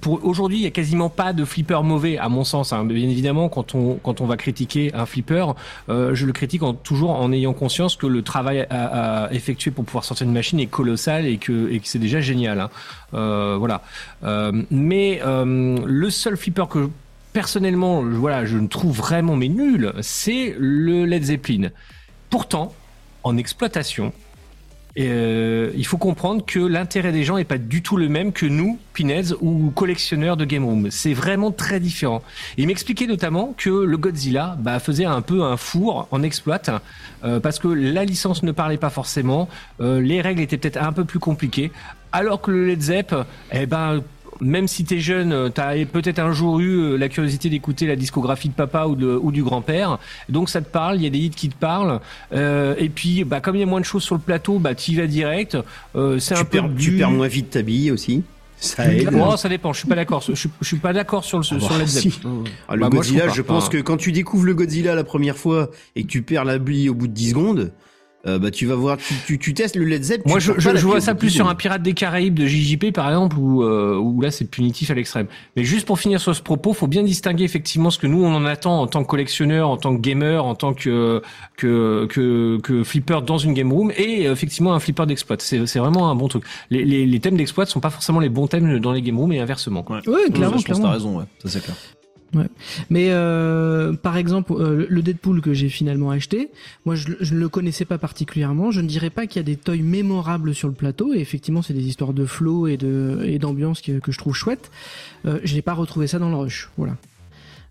pour 0.00 0.24
aujourd'hui, 0.24 0.58
il 0.58 0.62
y 0.62 0.66
a 0.66 0.70
quasiment 0.70 1.08
pas 1.10 1.32
de 1.32 1.44
flipper 1.44 1.82
mauvais, 1.82 2.18
à 2.18 2.28
mon 2.28 2.37
sens. 2.44 2.72
hein. 2.72 2.84
Bien 2.84 3.08
évidemment, 3.08 3.48
quand 3.48 3.74
on 3.74 3.94
quand 4.02 4.20
on 4.20 4.26
va 4.26 4.36
critiquer 4.36 4.92
un 4.94 5.06
flipper, 5.06 5.54
euh, 5.88 6.14
je 6.14 6.26
le 6.26 6.32
critique 6.32 6.62
en, 6.62 6.74
toujours 6.74 7.10
en 7.10 7.32
ayant 7.32 7.52
conscience 7.52 7.96
que 7.96 8.06
le 8.06 8.22
travail 8.22 8.66
à, 8.70 9.24
à 9.26 9.32
effectuer 9.32 9.70
pour 9.70 9.84
pouvoir 9.84 10.04
sortir 10.04 10.26
une 10.26 10.32
machine 10.32 10.60
est 10.60 10.66
colossal 10.66 11.26
et 11.26 11.38
que 11.38 11.70
et 11.70 11.80
que 11.80 11.88
c'est 11.88 11.98
déjà 11.98 12.20
génial. 12.20 12.60
hein. 12.60 12.70
Euh, 13.14 13.56
voilà. 13.58 13.82
Euh, 14.24 14.52
mais 14.70 15.20
le 15.24 16.10
seul 16.10 16.36
flipper 16.36 16.66
que 16.68 16.88
personnellement, 17.32 18.02
je- 18.02 18.16
voilà, 18.16 18.44
je 18.44 18.56
ne 18.58 18.66
trouve 18.66 18.96
vraiment 18.96 19.36
mais 19.36 19.48
nul, 19.48 19.92
c'est 20.00 20.54
le 20.58 21.04
Led 21.04 21.22
Zeppelin. 21.24 21.68
Pourtant, 22.30 22.74
en 23.22 23.36
exploitation, 23.36 24.12
euh, 25.06 25.70
il 25.76 25.86
faut 25.86 25.96
comprendre 25.96 26.44
que 26.44 26.58
l'intérêt 26.58 27.12
des 27.12 27.22
gens 27.22 27.36
est 27.36 27.44
pas 27.44 27.58
du 27.58 27.82
tout 27.82 27.96
le 27.96 28.08
même 28.08 28.32
que 28.32 28.46
nous, 28.46 28.78
Pinheads 28.94 29.34
ou 29.40 29.70
collectionneurs 29.70 30.36
de 30.36 30.44
Game 30.44 30.64
Room. 30.64 30.90
C'est 30.90 31.14
vraiment 31.14 31.52
très 31.52 31.78
différent. 31.78 32.22
Et 32.56 32.62
il 32.62 32.66
m'expliquait 32.66 33.06
notamment 33.06 33.54
que 33.56 33.70
le 33.70 33.96
Godzilla 33.96 34.56
bah, 34.58 34.80
faisait 34.80 35.04
un 35.04 35.22
peu 35.22 35.42
un 35.42 35.56
four 35.56 36.08
en 36.10 36.22
exploit 36.22 36.58
euh, 37.24 37.40
parce 37.40 37.58
que 37.58 37.68
la 37.68 38.04
licence 38.04 38.42
ne 38.42 38.52
parlait 38.52 38.76
pas 38.76 38.90
forcément, 38.90 39.48
euh, 39.80 40.00
les 40.00 40.20
règles 40.20 40.40
étaient 40.40 40.58
peut-être 40.58 40.82
un 40.82 40.92
peu 40.92 41.04
plus 41.04 41.18
compliquées, 41.18 41.70
alors 42.12 42.40
que 42.40 42.50
le 42.50 42.66
Led 42.66 42.80
Zepp, 42.80 43.14
eh 43.52 43.66
ben 43.66 44.02
même 44.40 44.68
si 44.68 44.84
t'es 44.84 45.00
jeune, 45.00 45.32
euh, 45.32 45.48
t'as 45.48 45.84
peut-être 45.86 46.18
un 46.18 46.32
jour 46.32 46.60
eu 46.60 46.70
euh, 46.78 46.96
la 46.96 47.08
curiosité 47.08 47.48
d'écouter 47.50 47.86
la 47.86 47.96
discographie 47.96 48.48
de 48.48 48.54
papa 48.54 48.86
ou, 48.86 48.94
de- 48.96 49.18
ou 49.20 49.32
du 49.32 49.42
grand-père, 49.42 49.98
donc 50.28 50.48
ça 50.50 50.60
te 50.60 50.68
parle, 50.70 50.96
il 50.96 51.02
y 51.02 51.06
a 51.06 51.10
des 51.10 51.18
hits 51.18 51.30
qui 51.30 51.48
te 51.48 51.56
parlent, 51.56 52.00
euh, 52.32 52.74
et 52.78 52.88
puis 52.88 53.24
bah 53.24 53.40
comme 53.40 53.56
il 53.56 53.60
y 53.60 53.62
a 53.62 53.66
moins 53.66 53.80
de 53.80 53.84
choses 53.84 54.02
sur 54.02 54.14
le 54.14 54.20
plateau, 54.20 54.58
bah 54.58 54.74
t'y 54.74 54.94
vas 54.96 55.06
direct. 55.06 55.56
Euh, 55.96 56.18
c'est 56.18 56.34
tu, 56.34 56.40
un 56.40 56.44
peu 56.44 56.50
perds, 56.50 56.70
tu 56.78 56.90
du- 56.92 56.96
perds 56.98 57.10
moins 57.10 57.28
vite 57.28 57.50
ta 57.50 57.62
bille 57.62 57.90
aussi. 57.90 58.22
Ça 58.60 58.92
aide. 58.92 59.10
Oh, 59.14 59.36
ça 59.36 59.48
dépend. 59.48 59.72
Je 59.72 59.78
suis 59.78 59.88
pas 59.88 59.94
d'accord. 59.94 60.20
Je, 60.20 60.32
suis- 60.34 60.50
je 60.60 60.66
suis 60.66 60.78
pas 60.78 60.92
d'accord 60.92 61.22
sur 61.22 61.38
le 61.38 61.44
sur 61.44 61.56
bah, 61.58 61.86
si. 61.86 62.18
Ah, 62.68 62.74
le 62.74 62.80
Bah, 62.80 62.88
moi, 62.90 63.02
je 63.04 63.10
Godzilla, 63.12 63.28
je, 63.28 63.42
pense 63.42 63.68
que 63.68 63.78
quand 63.78 63.96
tu 63.96 64.10
découvres 64.10 64.44
le 64.44 64.54
Godzilla 64.54 64.96
la 64.96 65.04
première 65.04 65.36
fois 65.36 65.70
et 65.94 66.02
que 66.02 66.08
tu 66.08 66.22
perds 66.22 66.44
la 66.44 66.58
bille 66.58 66.88
au 66.90 66.94
bout 66.94 67.06
de 67.06 67.12
10 67.12 67.30
secondes, 67.30 67.70
euh, 68.26 68.38
bah 68.38 68.50
tu 68.50 68.66
vas 68.66 68.74
voir, 68.74 68.96
tu, 68.96 69.14
tu, 69.26 69.38
tu 69.38 69.54
testes 69.54 69.76
le 69.76 69.84
Led 69.84 70.02
Zepp. 70.02 70.22
tu 70.24 70.28
Moi, 70.28 70.38
je, 70.40 70.52
je, 70.58 70.68
vois 70.86 71.00
ça 71.00 71.14
plus 71.14 71.30
sur 71.30 71.48
un 71.48 71.54
pirate 71.54 71.82
des 71.82 71.94
Caraïbes 71.94 72.34
de 72.34 72.46
JJP, 72.46 72.92
par 72.92 73.08
exemple, 73.08 73.38
où, 73.38 73.62
euh, 73.62 73.96
où 73.96 74.20
là, 74.20 74.30
c'est 74.32 74.44
punitif 74.50 74.90
à 74.90 74.94
l'extrême. 74.94 75.26
Mais 75.56 75.62
juste 75.64 75.86
pour 75.86 76.00
finir 76.00 76.20
sur 76.20 76.34
ce 76.34 76.42
propos, 76.42 76.72
faut 76.72 76.88
bien 76.88 77.04
distinguer 77.04 77.44
effectivement 77.44 77.90
ce 77.90 77.98
que 77.98 78.06
nous, 78.08 78.22
on 78.24 78.34
en 78.34 78.44
attend 78.44 78.80
en 78.80 78.86
tant 78.88 79.02
que 79.04 79.08
collectionneur, 79.08 79.68
en 79.70 79.76
tant 79.76 79.96
que 79.96 80.00
gamer, 80.00 80.44
en 80.44 80.54
tant 80.56 80.74
que, 80.74 81.22
que, 81.56 82.06
que, 82.10 82.58
que 82.62 82.82
flipper 82.84 83.20
dans 83.24 83.38
une 83.38 83.54
game 83.54 83.72
room, 83.72 83.92
et 83.96 84.26
euh, 84.26 84.32
effectivement 84.32 84.74
un 84.74 84.80
flipper 84.80 85.06
d'exploit. 85.06 85.36
C'est 85.38 85.64
c'est 85.66 85.78
vraiment 85.78 86.10
un 86.10 86.14
bon 86.16 86.28
truc. 86.28 86.42
Les, 86.70 86.84
les, 86.84 87.06
les 87.06 87.20
thèmes 87.20 87.36
d'exploit 87.36 87.66
sont 87.66 87.80
pas 87.80 87.90
forcément 87.90 88.20
les 88.20 88.28
bons 88.28 88.48
thèmes 88.48 88.80
dans 88.80 88.92
les 88.92 89.00
game 89.02 89.18
rooms 89.18 89.32
et 89.32 89.38
inversement. 89.40 89.82
quoi. 89.84 90.00
Ouais, 90.06 90.12
Ouais, 90.12 90.30
clairement, 90.32 90.58
je 90.58 90.64
pense 90.64 90.64
que 90.64 90.66
clairement. 90.72 90.84
t'as 90.88 90.92
raison, 90.92 91.18
ouais. 91.18 91.24
Ça, 91.42 91.48
c'est 91.50 91.62
clair. 91.62 91.76
Mais 92.90 93.08
euh, 93.10 93.92
par 93.94 94.16
exemple, 94.16 94.52
euh, 94.52 94.86
le 94.88 95.02
Deadpool 95.02 95.40
que 95.40 95.54
j'ai 95.54 95.68
finalement 95.68 96.10
acheté, 96.10 96.50
moi 96.84 96.94
je, 96.94 97.08
je 97.20 97.34
ne 97.34 97.40
le 97.40 97.48
connaissais 97.48 97.84
pas 97.84 97.98
particulièrement. 97.98 98.70
Je 98.70 98.80
ne 98.80 98.86
dirais 98.86 99.10
pas 99.10 99.26
qu'il 99.26 99.40
y 99.40 99.44
a 99.44 99.44
des 99.44 99.56
toys 99.56 99.82
mémorables 99.82 100.54
sur 100.54 100.68
le 100.68 100.74
plateau. 100.74 101.14
Et 101.14 101.18
effectivement, 101.18 101.62
c'est 101.62 101.74
des 101.74 101.86
histoires 101.86 102.12
de 102.12 102.26
flow 102.26 102.66
et 102.66 102.76
de 102.76 103.22
et 103.24 103.38
d'ambiance 103.38 103.80
que, 103.80 103.98
que 103.98 104.12
je 104.12 104.18
trouve 104.18 104.34
chouette. 104.34 104.70
Euh, 105.26 105.40
je 105.44 105.54
n'ai 105.54 105.62
pas 105.62 105.74
retrouvé 105.74 106.06
ça 106.06 106.18
dans 106.18 106.30
le 106.30 106.36
rush. 106.36 106.70
Voilà. 106.76 106.96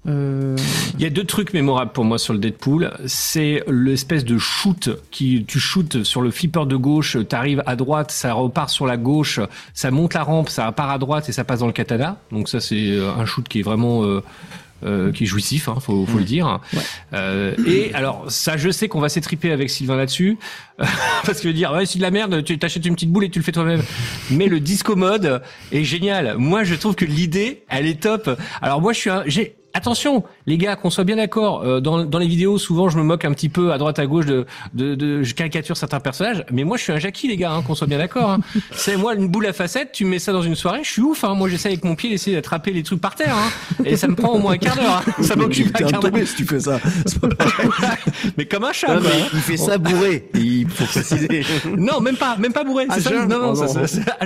Euh, 0.07 0.55
Il 0.95 1.01
y 1.01 1.05
a 1.05 1.09
deux 1.09 1.23
trucs 1.23 1.53
mémorables 1.53 1.91
pour 1.91 2.05
moi 2.05 2.17
sur 2.17 2.33
le 2.33 2.39
Deadpool. 2.39 2.93
C'est 3.05 3.63
l'espèce 3.67 4.23
de 4.25 4.37
shoot 4.37 4.89
qui 5.11 5.43
tu 5.45 5.59
shootes 5.59 6.03
sur 6.03 6.21
le 6.21 6.31
flipper 6.31 6.65
de 6.65 6.75
gauche, 6.75 7.17
t'arrives 7.27 7.63
à 7.65 7.75
droite, 7.75 8.11
ça 8.11 8.33
repart 8.33 8.69
sur 8.69 8.85
la 8.85 8.97
gauche, 8.97 9.39
ça 9.73 9.91
monte 9.91 10.13
la 10.13 10.23
rampe, 10.23 10.49
ça 10.49 10.71
part 10.71 10.89
à 10.89 10.97
droite 10.97 11.29
et 11.29 11.31
ça 11.31 11.43
passe 11.43 11.59
dans 11.59 11.67
le 11.67 11.73
katana. 11.73 12.17
Donc 12.31 12.49
ça 12.49 12.59
c'est 12.59 12.91
euh, 12.91 13.11
un 13.11 13.25
shoot 13.25 13.47
qui 13.47 13.59
est 13.59 13.63
vraiment 13.63 14.03
euh, 14.03 14.23
euh, 14.85 15.11
qui 15.11 15.23
est 15.23 15.27
jouissif, 15.27 15.69
hein, 15.69 15.77
faut, 15.81 16.05
faut 16.05 16.19
le 16.19 16.23
dire. 16.23 16.59
Ouais. 16.71 16.79
Euh, 17.13 17.55
et 17.65 17.91
alors 17.95 18.25
ça, 18.29 18.57
je 18.57 18.69
sais 18.69 18.87
qu'on 18.87 18.99
va 18.99 19.09
s'étriper 19.09 19.51
avec 19.51 19.71
Sylvain 19.71 19.95
là-dessus, 19.95 20.37
parce 21.25 21.43
veut 21.43 21.51
dire 21.51 21.71
ouais 21.73 21.87
c'est 21.87 21.97
de 21.97 22.03
la 22.03 22.11
merde, 22.11 22.43
tu 22.43 22.59
t'achètes 22.59 22.85
une 22.85 22.93
petite 22.93 23.11
boule 23.11 23.23
et 23.25 23.29
tu 23.29 23.39
le 23.39 23.43
fais 23.43 23.51
toi-même. 23.51 23.81
Mais 24.29 24.45
le 24.45 24.59
disco 24.59 24.95
mode 24.95 25.41
est 25.71 25.83
génial. 25.83 26.37
Moi 26.37 26.63
je 26.63 26.75
trouve 26.75 26.93
que 26.95 27.05
l'idée, 27.05 27.63
elle 27.69 27.87
est 27.87 28.01
top. 28.01 28.29
Alors 28.61 28.79
moi 28.79 28.93
je 28.93 28.99
suis 28.99 29.09
un, 29.09 29.23
j'ai 29.25 29.55
Attention, 29.73 30.23
les 30.47 30.57
gars, 30.57 30.75
qu'on 30.75 30.89
soit 30.89 31.03
bien 31.03 31.17
d'accord. 31.17 31.61
euh, 31.61 31.79
dans, 31.79 32.03
dans 32.03 32.17
les 32.17 32.25
vidéos, 32.27 32.57
souvent, 32.57 32.89
je 32.89 32.97
me 32.97 33.03
moque 33.03 33.25
un 33.25 33.31
petit 33.31 33.49
peu 33.49 33.71
à 33.73 33.77
droite, 33.77 33.99
à 33.99 34.07
gauche 34.07 34.25
de, 34.25 34.45
de, 34.73 34.95
de 34.95 35.21
je 35.21 35.35
caricature 35.35 35.77
certains 35.77 35.99
personnages. 35.99 36.43
Mais 36.51 36.63
moi, 36.63 36.77
je 36.77 36.83
suis 36.83 36.91
un 36.93 36.97
Jackie, 36.97 37.27
les 37.27 37.37
gars, 37.37 37.51
hein, 37.51 37.61
qu'on 37.61 37.75
soit 37.75 37.85
bien 37.85 37.99
d'accord. 37.99 38.31
Hein. 38.31 38.39
C'est 38.71 38.97
moi 38.97 39.13
une 39.13 39.27
boule 39.27 39.45
à 39.45 39.53
facettes. 39.53 39.91
Tu 39.91 40.05
me 40.05 40.11
mets 40.11 40.19
ça 40.19 40.31
dans 40.31 40.41
une 40.41 40.55
soirée, 40.55 40.79
je 40.83 40.91
suis 40.91 41.01
ouf. 41.01 41.23
Hein. 41.23 41.35
Moi, 41.35 41.47
j'essaie 41.49 41.69
avec 41.69 41.83
mon 41.83 41.95
pied 41.95 42.09
d'essayer 42.09 42.35
d'attraper 42.35 42.71
les 42.71 42.81
trucs 42.81 43.01
par 43.01 43.13
terre. 43.15 43.35
Hein. 43.35 43.83
Et 43.85 43.97
ça 43.97 44.07
me 44.07 44.15
prend 44.15 44.29
au 44.29 44.39
moins 44.39 44.53
un 44.53 44.57
quart 44.57 44.75
d'heure. 44.75 45.03
Hein. 45.07 45.11
Ça 45.21 45.35
m'occupe 45.35 45.67
un 45.79 45.85
quart 45.85 46.01
d'heure. 46.01 46.11
si 46.25 46.35
tu 46.35 46.45
fais 46.45 46.59
ça. 46.59 46.79
Mais 48.37 48.45
comme 48.45 48.63
un 48.63 48.73
chat. 48.73 48.95
Non, 48.95 49.01
quoi, 49.01 49.09
mais 49.09 49.21
hein. 49.21 49.27
il 49.33 49.39
fait 49.39 49.57
ça 49.57 49.77
bourré. 49.77 50.29
Il 50.33 50.67
faut 50.69 50.85
préciser. 50.85 51.45
Non, 51.77 51.99
même 52.01 52.15
pas, 52.15 52.37
même 52.37 52.53
pas 52.53 52.63
bourré. 52.63 52.85
À 52.89 52.95
C'est 52.95 53.01
ça. 53.01 53.25
Non, 53.25 53.53
non, 53.53 53.55
ça, 53.55 53.81
non. 53.81 53.85
Ah 54.19 54.25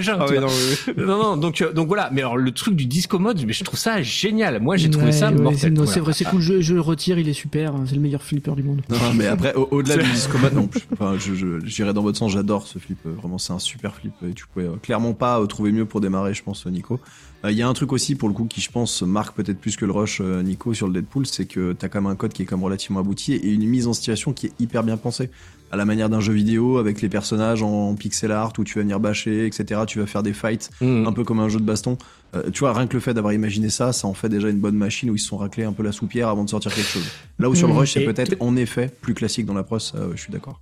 non, 0.97 1.37
donc, 1.37 1.61
euh, 1.61 1.73
donc 1.73 1.87
voilà. 1.87 2.09
Mais 2.11 2.21
alors, 2.21 2.37
le 2.37 2.51
truc 2.51 2.75
du 2.75 2.85
disco 2.85 3.19
mode, 3.19 3.43
mais 3.45 3.53
je 3.53 3.63
trouve 3.63 3.79
ça 3.79 4.01
génial. 4.01 4.59
Moi, 4.59 4.77
j'ai 4.77 4.89
trouvé 4.89 5.07
ouais, 5.07 5.11
ça 5.11 5.31
ouais, 5.49 5.55
c'est 5.55 5.69
mortel. 5.69 5.73
non, 5.73 5.81
Voilà. 5.83 5.93
c'est 5.93 5.99
vrai, 5.99 6.13
c'est 6.13 6.25
cool. 6.25 6.41
Je, 6.41 6.61
je 6.61 6.73
le 6.73 6.81
retire, 6.81 7.19
il 7.19 7.27
est 7.29 7.33
super. 7.33 7.75
hein, 7.75 7.83
C'est 7.87 7.95
le 7.95 8.01
meilleur 8.01 8.23
flipper 8.23 8.53
du 8.55 8.63
monde. 8.63 8.81
Non, 8.89 8.97
mais 9.15 9.27
après, 9.27 9.53
au- 9.55 9.67
au-delà 9.71 9.97
du 9.97 10.09
discomat, 10.13 10.49
non, 10.51 10.69
je- 10.73 10.79
enfin, 10.93 11.15
je, 11.17 11.33
je, 11.35 11.65
j'irai 11.65 11.93
dans 11.93 12.01
votre 12.03 12.17
sens, 12.17 12.31
j'adore 12.31 12.67
ce 12.67 12.79
flip, 12.79 12.97
euh, 13.05 13.11
vraiment, 13.21 13.37
c'est 13.37 13.53
un 13.53 13.59
super 13.59 13.95
flip, 13.95 14.13
et 14.27 14.33
tu 14.33 14.45
pouvais 14.47 14.65
euh, 14.67 14.75
clairement 14.81 15.13
pas 15.13 15.39
euh, 15.41 15.45
trouver 15.45 15.71
mieux 15.71 15.85
pour 15.85 16.01
démarrer, 16.01 16.33
je 16.33 16.43
pense, 16.43 16.65
Nico. 16.65 16.99
Euh, 17.45 17.51
Il 17.51 17.57
y 17.57 17.61
a 17.61 17.67
un 17.67 17.73
truc 17.73 17.91
aussi, 17.93 18.15
pour 18.15 18.27
le 18.29 18.33
coup, 18.35 18.45
qui, 18.45 18.61
je 18.61 18.69
pense, 18.71 19.01
marque 19.01 19.35
peut-être 19.35 19.59
plus 19.59 19.75
que 19.75 19.85
le 19.85 19.91
rush, 19.91 20.19
euh, 20.21 20.41
Nico, 20.43 20.73
sur 20.73 20.87
le 20.87 20.93
Deadpool, 20.93 21.25
c'est 21.25 21.45
que 21.45 21.73
t'as 21.73 21.89
quand 21.89 22.01
même 22.01 22.11
un 22.11 22.15
code 22.15 22.33
qui 22.33 22.43
est 22.43 22.45
comme 22.45 22.63
relativement 22.63 22.99
abouti, 22.99 23.33
et 23.33 23.47
une 23.49 23.67
mise 23.67 23.87
en 23.87 23.93
situation 23.93 24.33
qui 24.33 24.47
est 24.47 24.53
hyper 24.59 24.83
bien 24.83 24.97
pensée. 24.97 25.29
À 25.71 25.77
la 25.77 25.85
manière 25.85 26.09
d'un 26.09 26.19
jeu 26.19 26.33
vidéo, 26.33 26.77
avec 26.79 27.01
les 27.01 27.07
personnages 27.09 27.63
en 27.63 27.95
pixel 27.95 28.31
art, 28.31 28.51
où 28.57 28.63
tu 28.65 28.75
vas 28.75 28.81
venir 28.81 28.99
bâcher, 28.99 29.45
etc., 29.45 29.81
tu 29.87 29.99
vas 29.99 30.05
faire 30.05 30.21
des 30.21 30.33
fights, 30.33 30.69
Mm. 30.81 31.07
un 31.07 31.13
peu 31.13 31.23
comme 31.23 31.39
un 31.39 31.47
jeu 31.49 31.59
de 31.59 31.65
baston. 31.65 31.97
Euh, 32.35 32.43
tu 32.51 32.59
vois, 32.59 32.73
rien 32.73 32.87
que 32.87 32.93
le 32.93 32.99
fait 32.99 33.13
d'avoir 33.13 33.33
imaginé 33.33 33.69
ça, 33.69 33.93
ça 33.93 34.07
en 34.07 34.13
fait 34.13 34.29
déjà 34.29 34.49
une 34.49 34.59
bonne 34.59 34.75
machine 34.75 35.09
où 35.09 35.15
ils 35.15 35.19
se 35.19 35.27
sont 35.27 35.37
raclés 35.37 35.63
un 35.63 35.73
peu 35.73 35.83
la 35.83 35.91
soupière 35.91 36.27
avant 36.27 36.43
de 36.43 36.49
sortir 36.49 36.73
quelque 36.73 36.89
chose. 36.89 37.05
Là 37.39 37.49
où 37.49 37.55
sur 37.55 37.67
le 37.67 37.73
Mm. 37.73 37.77
rush, 37.77 37.93
c'est 37.93 38.03
peut-être 38.05 38.35
en 38.41 38.55
effet 38.57 38.89
plus 39.01 39.13
classique 39.13 39.45
dans 39.45 39.53
l'approche, 39.53 39.83
ça, 39.83 39.97
euh, 39.97 40.11
je 40.15 40.21
suis 40.21 40.31
d'accord. 40.31 40.59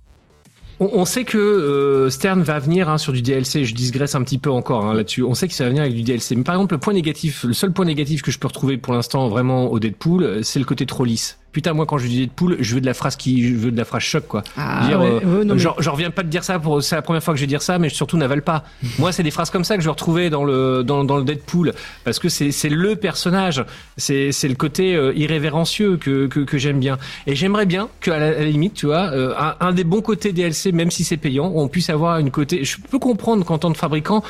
On, 0.82 1.04
sait 1.04 1.24
que 1.24 1.36
euh, 1.36 2.08
Stern 2.08 2.40
va 2.40 2.58
venir 2.58 2.88
hein, 2.88 2.96
sur 2.96 3.12
du 3.12 3.20
DLC. 3.20 3.66
Je 3.66 3.74
digresse 3.74 4.14
un 4.14 4.22
petit 4.22 4.38
peu 4.38 4.50
encore 4.50 4.86
hein, 4.86 4.94
là-dessus. 4.94 5.22
On 5.22 5.34
sait 5.34 5.46
que 5.46 5.52
ça 5.52 5.64
va 5.64 5.68
venir 5.68 5.82
avec 5.82 5.94
du 5.94 6.02
DLC. 6.02 6.34
Mais 6.36 6.42
par 6.42 6.54
exemple, 6.54 6.72
le 6.72 6.78
point 6.80 6.94
négatif, 6.94 7.44
le 7.44 7.52
seul 7.52 7.70
point 7.72 7.84
négatif 7.84 8.22
que 8.22 8.30
je 8.30 8.38
peux 8.38 8.46
retrouver 8.48 8.78
pour 8.78 8.94
l'instant 8.94 9.28
vraiment 9.28 9.70
au 9.70 9.78
Deadpool, 9.78 10.42
c'est 10.42 10.58
le 10.58 10.64
côté 10.64 10.86
trop 10.86 11.04
lisse. 11.04 11.38
Putain, 11.52 11.72
moi 11.72 11.84
quand 11.86 11.98
je 11.98 12.06
dis 12.06 12.18
Deadpool, 12.20 12.58
je 12.60 12.74
veux 12.76 12.80
de 12.80 12.86
la 12.86 12.94
phrase 12.94 13.16
qui, 13.16 13.48
je 13.48 13.54
veux 13.56 13.70
de 13.72 13.76
la 13.76 13.84
phrase 13.84 14.02
choc 14.02 14.24
quoi. 14.28 14.42
Ah, 14.56 14.86
Dire, 14.86 15.00
ouais, 15.00 15.06
euh, 15.24 15.38
ouais, 15.40 15.44
mais- 15.44 15.58
je 15.58 15.90
reviens 15.90 16.10
pas 16.10 16.22
de 16.22 16.28
dire 16.28 16.44
ça 16.44 16.58
pour, 16.60 16.82
c'est 16.82 16.94
la 16.94 17.02
première 17.02 17.22
fois 17.22 17.34
que 17.34 17.38
je 17.38 17.42
vais 17.44 17.48
dire 17.48 17.62
ça, 17.62 17.78
mais 17.78 17.88
surtout 17.88 18.16
n'avale 18.16 18.42
pas. 18.42 18.62
Moi, 18.98 19.10
c'est 19.10 19.22
des 19.24 19.30
phrases 19.32 19.50
comme 19.50 19.64
ça 19.64 19.76
que 19.76 19.82
je 19.82 19.88
retrouvais 19.90 20.30
dans 20.30 20.44
le 20.44 20.84
dans, 20.84 21.02
dans 21.04 21.16
le 21.18 21.24
Deadpool 21.24 21.72
parce 22.04 22.18
que 22.20 22.28
c'est 22.28 22.52
c'est 22.52 22.68
le 22.68 22.94
personnage, 22.96 23.64
c'est 23.96 24.30
c'est 24.32 24.48
le 24.48 24.54
côté 24.54 24.94
euh, 24.94 25.12
irrévérencieux 25.16 25.96
que 25.96 26.26
que, 26.28 26.40
que 26.40 26.56
j'aime 26.58 26.78
bien. 26.78 26.98
Et 27.26 27.34
j'aimerais 27.34 27.66
bien 27.66 27.88
que 28.00 28.10
à 28.12 28.18
la, 28.18 28.26
à 28.28 28.30
la 28.32 28.44
limite, 28.44 28.74
tu 28.74 28.86
vois, 28.86 29.10
euh, 29.12 29.34
un, 29.36 29.56
un 29.60 29.72
des 29.72 29.84
bons 29.84 30.02
côtés 30.02 30.32
DLC, 30.32 30.70
même 30.72 30.90
si 30.92 31.02
c'est 31.04 31.16
payant, 31.16 31.50
on 31.54 31.66
puisse 31.68 31.90
avoir 31.90 32.18
une 32.18 32.30
côté. 32.30 32.64
Je 32.64 32.76
peux 32.90 32.98
comprendre 33.00 33.44
qu'en 33.44 33.58
tant 33.58 33.72
que 33.72 33.78
fabricant, 33.78 34.22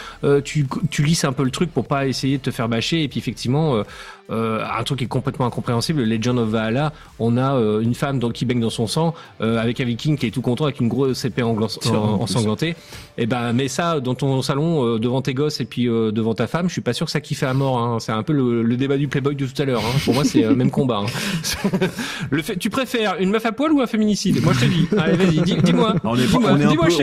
tu 0.45 0.66
tu 0.91 1.03
lisses 1.03 1.25
un 1.25 1.33
peu 1.33 1.45
le 1.45 1.51
truc 1.51 1.71
pour 1.71 1.87
pas 1.87 2.07
essayer 2.07 2.39
de 2.39 2.43
te 2.43 2.51
faire 2.51 2.68
bâcher 2.68 3.03
et 3.03 3.09
puis 3.09 3.18
effectivement. 3.18 3.83
Euh, 4.31 4.64
un 4.64 4.83
truc 4.85 4.99
qui 4.99 5.05
est 5.05 5.09
complètement 5.09 5.47
incompréhensible, 5.47 6.03
Legend 6.03 6.39
of 6.39 6.49
Valhalla, 6.49 6.93
on 7.18 7.37
a 7.37 7.55
euh, 7.55 7.81
une 7.81 7.95
femme 7.95 8.18
donc, 8.18 8.35
qui 8.35 8.45
baigne 8.45 8.61
dans 8.61 8.70
son 8.70 8.87
sang, 8.87 9.14
euh, 9.41 9.59
avec 9.59 9.81
un 9.81 9.85
viking 9.85 10.16
qui 10.16 10.26
est 10.26 10.31
tout 10.31 10.43
content, 10.43 10.64
avec 10.64 10.81
une 10.81 10.89
grosse 10.89 11.24
épée 11.24 11.43
en 11.43 11.57
ensanglantée. 11.61 12.76
Et 13.21 13.27
ben, 13.27 13.53
mets 13.53 13.68
ça 13.68 14.01
dans 14.01 14.14
ton 14.14 14.41
salon, 14.41 14.95
euh, 14.95 14.99
devant 14.99 15.21
tes 15.21 15.35
gosses 15.35 15.61
et 15.61 15.66
puis 15.66 15.89
euh, 15.89 16.11
devant 16.11 16.35
ta 16.35 16.47
femme, 16.47 16.68
je 16.68 16.73
suis 16.73 16.81
pas 16.81 16.95
sûr 16.95 17.05
que 17.05 17.12
ça 17.12 17.21
kiffe 17.21 17.43
à 17.43 17.53
mort. 17.53 17.79
Hein. 17.79 17.99
C'est 18.01 18.12
un 18.12 18.23
peu 18.23 18.33
le, 18.33 18.62
le 18.62 18.77
débat 18.79 18.97
du 18.97 19.09
Playboy 19.09 19.37
de 19.37 19.45
tout 19.47 19.61
à 19.61 19.66
l'heure. 19.66 19.83
Hein. 19.85 19.99
Pour 20.07 20.14
moi, 20.14 20.25
c'est 20.25 20.41
le 20.41 20.55
même 20.57 20.71
combat. 20.71 21.03
Hein. 21.05 21.68
le 22.31 22.41
fait, 22.43 22.57
tu 22.57 22.71
préfères 22.71 23.16
une 23.21 23.31
meuf 23.31 23.45
à 23.45 23.53
poil 23.53 23.73
ou 23.73 23.81
un 23.83 23.87
féminicide? 23.87 24.43
Moi, 24.43 24.55
je 24.55 24.61
te 24.61 24.64
dis. 24.64 24.89
Allez, 24.99 25.16
vas-y, 25.16 25.41
dis- 25.43 25.57
dis-moi. 25.62 25.97
On 26.03 26.16
est, 26.16 26.23
on 26.35 26.39
un 26.39 26.41
peu, 26.41 26.47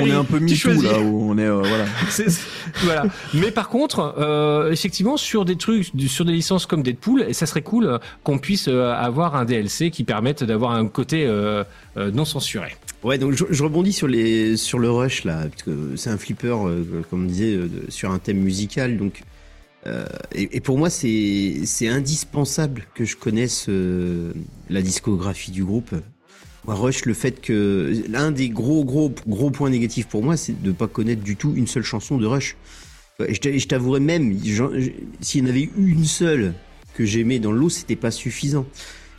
on 0.02 0.06
est 0.08 0.12
un 0.12 0.24
peu 0.24 0.48
choisis. 0.48 0.84
là 0.84 1.00
où 1.00 1.32
on 1.32 1.38
est, 1.38 1.46
euh, 1.46 1.62
voilà. 2.84 3.04
Mais 3.34 3.52
par 3.52 3.70
contre, 3.70 4.16
euh, 4.18 4.72
effectivement, 4.72 5.18
sur 5.18 5.46
des 5.46 5.56
trucs, 5.56 5.92
sur 6.08 6.26
des 6.26 6.34
licences 6.34 6.66
comme 6.66 6.84
Deadpool, 6.84 7.26
et 7.28 7.34
ça 7.34 7.46
serait 7.46 7.62
cool 7.62 7.86
euh, 7.86 7.98
qu'on 8.24 8.40
puisse 8.40 8.68
euh, 8.68 8.92
avoir 8.94 9.36
un 9.36 9.46
DLC 9.46 9.92
qui 9.92 10.04
permette 10.04 10.44
d'avoir 10.44 10.72
un 10.72 10.88
côté 10.88 11.26
euh, 11.26 11.64
euh, 11.98 12.12
non 12.12 12.26
censuré. 12.26 12.76
Ouais, 13.04 13.20
donc 13.20 13.34
je, 13.34 13.46
je 13.52 13.64
rebondis 13.64 13.94
sur 13.94 14.08
les 14.08 14.58
sur 14.58 14.80
le 14.80 14.90
rush 14.90 15.24
là, 15.24 15.44
parce 15.50 15.62
que 15.64 15.96
un 16.08 16.18
flipper, 16.18 16.56
euh, 16.66 17.02
comme 17.10 17.24
on 17.24 17.28
disait, 17.28 17.56
euh, 17.56 17.70
sur 17.90 18.12
un 18.12 18.20
thème 18.20 18.40
musical. 18.40 18.98
Donc, 18.98 19.22
euh, 19.86 20.06
et, 20.34 20.60
pour 20.60 20.78
moi, 20.78 20.90
c'est 20.90 21.88
indispensable 21.88 22.86
que 22.96 23.06
je 23.06 23.16
connaisse 23.16 23.70
la 24.70 24.82
discographie 24.82 25.52
du 25.52 25.64
groupe. 25.64 25.96
Rush, 26.66 27.06
le 27.06 27.14
fait 27.14 27.40
que 27.40 28.04
l'un 28.10 28.32
des 28.32 28.50
gros 28.50 28.84
gros 28.84 29.14
gros 29.26 29.52
points 29.52 29.70
négatifs 29.70 30.08
pour 30.08 30.22
moi, 30.22 30.36
c'est 30.36 30.62
de 30.62 30.74
pas 30.74 30.88
connaître 30.88 31.24
du 31.24 31.38
tout 31.38 31.54
une 31.56 31.68
seule 31.68 31.84
chanson 31.84 32.18
de 32.18 32.26
Rush. 32.26 32.58
Je 33.20 33.40
t'a- 33.40 33.58
je 33.58 33.68
t'avouerais 33.68 34.02
même, 34.02 34.38
s'il 35.22 35.42
y 35.42 35.46
en 35.46 35.50
avait 35.50 35.70
une 35.78 36.04
seule 36.04 36.54
que 36.94 37.06
j'aimais 37.06 37.40
dans 37.40 37.54
le 37.54 37.60
lot, 37.60 37.70
c'était 37.70 37.96
pas 37.96 38.12
suffisant. 38.12 38.66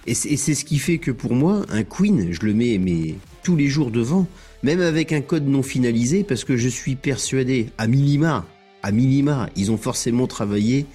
Et 0.07 0.15
c'est 0.15 0.55
ce 0.55 0.65
qui 0.65 0.79
fait 0.79 0.99
que 0.99 1.11
pour 1.11 1.35
moi, 1.35 1.67
un 1.69 1.85
Queen, 1.85 2.33
je 2.33 2.47
le 2.47 2.55
mets 2.55 2.79
mais 2.79 3.17
tous 3.43 3.57
les 3.57 3.67
jours 3.67 3.91
devant, 3.91 4.27
même 4.63 4.81
avec 4.81 5.13
un 5.13 5.21
code 5.21 5.47
non 5.47 5.63
finalisé, 5.63 6.25
parce 6.25 6.45
que 6.45 6.57
je 6.57 6.69
suis 6.69 6.97
persuadé, 6.97 7.67
à 7.77 7.87
minima, 7.87 8.47
à 8.83 8.91
minima, 8.91 9.51
ils 9.55 9.71
ont 9.71 9.77
forcément 9.77 10.27
travaillé 10.27 10.87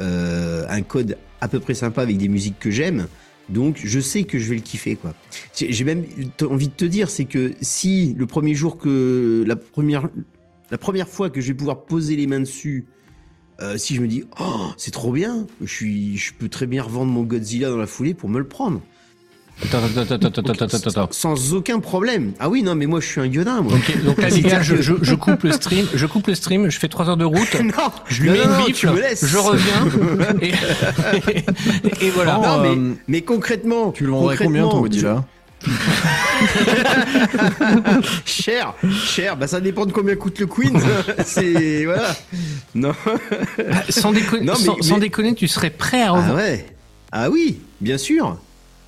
euh, 0.00 0.66
un 0.68 0.82
code 0.82 1.16
à 1.40 1.48
peu 1.48 1.60
près 1.60 1.74
sympa 1.74 2.02
avec 2.02 2.18
des 2.18 2.28
musiques 2.28 2.58
que 2.58 2.70
j'aime. 2.70 3.06
Donc 3.48 3.80
je 3.82 4.00
sais 4.00 4.24
que 4.24 4.38
je 4.38 4.50
vais 4.50 4.56
le 4.56 4.60
kiffer 4.60 4.96
quoi. 4.96 5.14
J'ai 5.54 5.84
même 5.84 6.04
envie 6.42 6.68
de 6.68 6.74
te 6.74 6.84
dire, 6.84 7.08
c'est 7.08 7.24
que 7.24 7.54
si 7.62 8.14
le 8.18 8.26
premier 8.26 8.54
jour 8.54 8.76
que 8.76 9.44
la 9.46 9.56
première 9.56 10.10
la 10.70 10.76
première 10.76 11.08
fois 11.08 11.30
que 11.30 11.40
je 11.40 11.48
vais 11.48 11.54
pouvoir 11.54 11.86
poser 11.86 12.14
les 12.16 12.26
mains 12.26 12.40
dessus, 12.40 12.84
euh, 13.60 13.76
si 13.76 13.94
je 13.94 14.00
me 14.00 14.06
dis 14.06 14.24
oh 14.40 14.68
c'est 14.76 14.90
trop 14.92 15.12
bien, 15.12 15.46
je 15.62 15.72
suis 15.72 16.16
je 16.16 16.32
peux 16.32 16.48
très 16.48 16.66
bien 16.66 16.82
revendre 16.82 17.12
mon 17.12 17.22
Godzilla 17.22 17.70
dans 17.70 17.76
la 17.76 17.86
foulée 17.86 18.14
pour 18.14 18.28
me 18.28 18.38
le 18.38 18.46
prendre. 18.46 18.80
Attends, 19.60 19.78
attends, 19.78 20.02
attends, 20.14 20.14
attends, 20.28 20.52
attends, 20.52 20.64
attends, 20.76 20.88
attends. 20.90 21.08
Sans 21.10 21.52
aucun 21.52 21.80
problème. 21.80 22.32
Ah 22.38 22.48
oui, 22.48 22.62
non, 22.62 22.76
mais 22.76 22.86
moi 22.86 23.00
je 23.00 23.08
suis 23.08 23.20
un 23.20 23.26
Yoda, 23.26 23.60
moi. 23.60 23.72
Ok, 23.74 24.04
donc 24.04 24.22
là, 24.22 24.28
les 24.28 24.40
gars, 24.42 24.62
je, 24.62 24.76
je, 24.80 24.94
je 25.02 25.14
coupe 25.16 25.42
le 25.42 25.50
stream, 25.50 25.84
je 25.92 26.06
coupe 26.06 26.28
le 26.28 26.36
stream, 26.36 26.70
je 26.70 26.78
fais 26.78 26.86
trois 26.86 27.08
heures 27.08 27.16
de 27.16 27.24
route, 27.24 27.52
non, 27.64 27.90
je 28.06 28.22
lui 28.22 28.28
non, 28.28 28.34
mets 28.36 28.46
non, 28.46 28.58
une 28.68 28.72
tu 28.72 28.86
bifle, 28.86 28.90
me 28.94 29.00
laisses. 29.00 29.26
je 29.26 29.36
reviens, 29.36 29.88
et, 30.40 30.52
et, 32.02 32.06
et 32.06 32.10
voilà. 32.10 32.34
Non, 32.34 32.42
Non, 32.42 32.62
mais, 32.62 32.68
euh, 32.90 32.94
mais 33.08 33.22
concrètement. 33.22 33.90
Tu 33.90 34.04
le 34.04 34.10
vendrais 34.12 34.36
combien 34.36 34.68
ton 34.68 34.80
Godzilla? 34.82 35.24
Cher, 38.24 38.74
cher, 39.04 39.36
bah 39.36 39.46
ça 39.46 39.60
dépend 39.60 39.86
de 39.86 39.92
combien 39.92 40.16
coûte 40.16 40.38
le 40.38 40.46
Queen. 40.46 40.78
C'est 41.24 41.84
voilà. 41.84 42.14
Non. 42.74 42.92
Ah, 43.70 43.82
sans, 43.88 44.12
déconner, 44.12 44.44
Non, 44.44 44.54
mais- 44.58 44.82
sans, 44.82 44.98
déconner, 44.98 45.34
tu 45.34 45.48
serais 45.48 45.70
prêt 45.70 46.02
à 46.02 46.08
Ah 46.08 46.12
revendre. 46.12 46.34
ouais. 46.36 46.66
Ah 47.12 47.30
oui, 47.30 47.58
bien 47.80 47.98
sûr, 47.98 48.38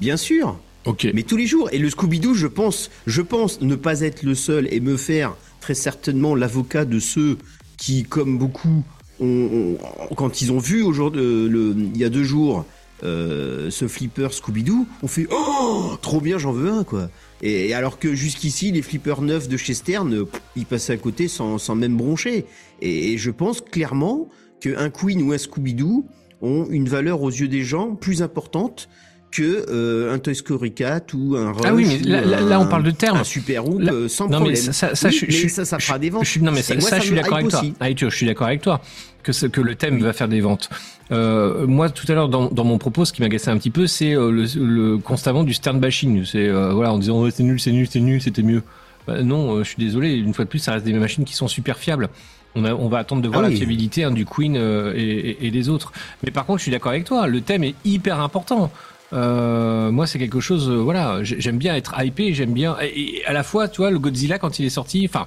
bien 0.00 0.16
sûr. 0.16 0.58
Ok. 0.86 1.08
Mais 1.14 1.22
tous 1.22 1.36
les 1.36 1.46
jours. 1.46 1.68
Et 1.72 1.78
le 1.78 1.90
Scooby-Doo, 1.90 2.34
je 2.34 2.46
pense, 2.46 2.90
je 3.06 3.22
pense 3.22 3.60
ne 3.60 3.74
pas 3.74 4.00
être 4.00 4.22
le 4.22 4.34
seul 4.34 4.68
et 4.72 4.80
me 4.80 4.96
faire 4.96 5.34
très 5.60 5.74
certainement 5.74 6.34
l'avocat 6.34 6.84
de 6.84 6.98
ceux 6.98 7.36
qui, 7.76 8.04
comme 8.04 8.38
beaucoup, 8.38 8.82
ont, 9.20 9.76
ont- 10.10 10.14
quand 10.14 10.40
ils 10.40 10.52
ont 10.52 10.58
vu 10.58 10.82
aujourd'hui, 10.82 11.20
euh, 11.20 11.48
le, 11.48 11.74
il 11.94 12.00
y 12.00 12.04
a 12.04 12.08
deux 12.08 12.24
jours, 12.24 12.64
euh, 13.02 13.70
ce 13.70 13.88
flipper 13.88 14.28
Scooby-Doo, 14.32 14.86
on 15.02 15.06
fait 15.08 15.26
oh 15.30 15.92
trop 16.02 16.20
bien, 16.20 16.38
j'en 16.38 16.52
veux 16.52 16.70
un 16.70 16.84
quoi. 16.84 17.08
Et, 17.42 17.68
et 17.68 17.74
alors 17.74 17.98
que 17.98 18.14
jusqu'ici, 18.14 18.70
les 18.72 18.82
flippers 18.82 19.22
neufs 19.22 19.48
de 19.48 19.56
chez 19.56 19.74
Stern, 19.74 20.26
ils 20.56 20.66
passaient 20.66 20.92
à 20.92 20.96
côté 20.98 21.26
sans, 21.28 21.58
sans 21.58 21.74
même 21.74 21.96
broncher. 21.96 22.44
Et, 22.82 23.12
et 23.12 23.18
je 23.18 23.30
pense 23.30 23.60
clairement 23.62 24.28
qu'un 24.60 24.90
Queen 24.90 25.22
ou 25.22 25.32
un 25.32 25.36
Scooby-Doo 25.38 26.04
ont 26.42 26.66
une 26.70 26.88
valeur 26.88 27.22
aux 27.22 27.30
yeux 27.30 27.48
des 27.48 27.64
gens 27.64 27.94
plus 27.94 28.22
importante 28.22 28.88
que 29.30 29.64
euh, 29.70 30.12
un 30.12 30.18
Toy 30.18 30.34
Story 30.34 30.72
4 30.72 31.14
ou 31.14 31.36
un 31.36 31.52
Rush 31.52 31.62
Ah 31.64 31.72
oui, 31.72 31.86
mais 31.86 31.98
là, 32.00 32.20
là, 32.22 32.40
là, 32.40 32.60
on 32.60 32.66
parle 32.66 32.82
de 32.82 32.90
termes. 32.90 33.18
un 33.18 33.24
super 33.24 33.64
Hoop 33.68 33.80
Là- 33.80 33.92
euh, 33.92 34.08
sans 34.08 34.24
non, 34.24 34.38
problème. 34.38 34.50
mais 34.54 34.56
ça, 34.56 34.72
ça, 34.72 34.94
ça, 34.96 35.08
Oui, 35.08 35.14
je, 35.20 35.26
mais 35.26 35.32
je- 35.32 35.48
ça, 35.48 35.64
ça 35.64 35.78
je- 35.78 35.86
fera 35.86 35.98
des 36.00 36.10
ventes. 36.10 36.24
je- 36.24 36.40
non, 36.40 36.50
mais 36.50 36.62
ça, 36.62 36.74
moi, 36.74 36.88
ça, 36.90 36.98
je 36.98 37.04
suis 37.06 37.14
d'accord 37.14 37.34
avec 37.38 37.48
toi. 37.48 37.62
Ah, 37.78 37.94
tu- 37.94 38.10
je 38.10 38.14
suis 38.16 38.26
d'accord 38.26 38.48
avec 38.48 38.60
toi 38.62 38.82
que, 39.22 39.32
ce- 39.32 39.46
que 39.46 39.60
le 39.60 39.74
thème 39.74 40.00
va 40.02 40.12
faire 40.12 40.28
des 40.28 40.40
ventes. 40.40 40.70
Euh, 41.12 41.66
moi, 41.66 41.90
tout 41.90 42.06
à 42.10 42.14
l'heure, 42.14 42.28
dans, 42.28 42.46
dans 42.50 42.64
mon 42.64 42.78
propos, 42.78 43.04
ce 43.04 43.12
qui 43.12 43.20
m'agaçait 43.22 43.50
un 43.50 43.58
petit 43.58 43.70
peu, 43.70 43.86
c'est 43.86 44.14
euh, 44.14 44.30
le, 44.30 44.44
le 44.64 44.98
constamment 44.98 45.42
du 45.44 45.54
stern 45.54 45.80
bashing. 45.80 46.24
C'est 46.24 46.46
euh, 46.48 46.72
voilà, 46.72 46.92
en 46.92 46.98
disant 46.98 47.20
ouais, 47.22 47.30
c'est 47.30 47.42
nul, 47.42 47.58
c'est 47.60 47.72
nul, 47.72 47.86
c'est 47.90 48.00
nul, 48.00 48.22
c'était 48.22 48.42
mieux. 48.42 48.62
Bah, 49.06 49.22
non, 49.22 49.58
je 49.58 49.64
suis 49.64 49.76
désolé. 49.82 50.14
Une 50.16 50.34
fois 50.34 50.44
de 50.44 50.50
plus, 50.50 50.58
ça 50.60 50.72
reste 50.72 50.84
des 50.84 50.92
machines 50.92 51.24
qui 51.24 51.34
sont 51.34 51.48
super 51.48 51.78
fiables. 51.78 52.08
On, 52.54 52.64
a, 52.64 52.74
on 52.74 52.88
va 52.88 52.98
attendre 52.98 53.22
de 53.22 53.28
voir 53.28 53.40
Ah 53.44 53.48
la 53.48 53.54
fiabilité 53.56 54.04
hein, 54.04 54.10
du 54.10 54.24
Queen 54.26 54.56
et, 54.56 55.00
et- 55.00 55.46
et 55.46 55.50
des 55.50 55.68
autres. 55.68 55.92
Mais 56.24 56.30
par 56.30 56.46
contre, 56.46 56.58
je 56.58 56.62
suis 56.64 56.72
d'accord 56.72 56.90
avec 56.92 57.04
toi. 57.04 57.26
Le 57.26 57.40
thème 57.40 57.64
est 57.64 57.74
hyper 57.84 58.20
important. 58.20 58.70
Moi, 59.12 60.06
c'est 60.06 60.18
quelque 60.18 60.40
chose. 60.40 60.68
voilà, 60.70 61.22
j'ai- 61.24 61.40
j'aime 61.40 61.58
bien 61.58 61.74
être 61.74 61.94
hypé. 62.02 62.34
J'aime 62.34 62.52
bien. 62.52 62.76
Et, 62.82 63.18
et 63.18 63.26
à 63.26 63.32
la 63.32 63.42
fois, 63.42 63.68
tu 63.68 63.78
vois, 63.78 63.90
le 63.90 63.98
Godzilla 63.98 64.38
quand 64.38 64.58
il 64.58 64.66
est 64.66 64.70
sorti, 64.70 65.08
enfin. 65.08 65.26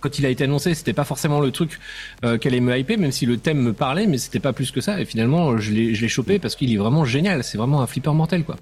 Quand 0.00 0.18
il 0.18 0.26
a 0.26 0.28
été 0.28 0.44
annoncé, 0.44 0.74
c'était 0.74 0.92
pas 0.92 1.04
forcément 1.04 1.40
le 1.40 1.50
truc 1.50 1.78
euh, 2.24 2.38
qu'elle 2.38 2.52
allait 2.52 2.60
me 2.60 2.76
hyper, 2.78 2.98
même 2.98 3.10
si 3.12 3.26
le 3.26 3.36
thème 3.36 3.58
me 3.60 3.72
parlait, 3.72 4.06
mais 4.06 4.16
c'était 4.18 4.38
pas 4.38 4.52
plus 4.52 4.70
que 4.70 4.80
ça. 4.80 5.00
Et 5.00 5.04
finalement, 5.04 5.58
je 5.58 5.72
l'ai, 5.72 5.94
je 5.94 6.02
l'ai 6.02 6.08
chopé 6.08 6.38
parce 6.38 6.54
qu'il 6.54 6.72
est 6.72 6.76
vraiment 6.76 7.04
génial. 7.04 7.42
C'est 7.42 7.58
vraiment 7.58 7.82
un 7.82 7.86
flipper 7.86 8.14
mortel, 8.14 8.44
quoi. 8.44 8.56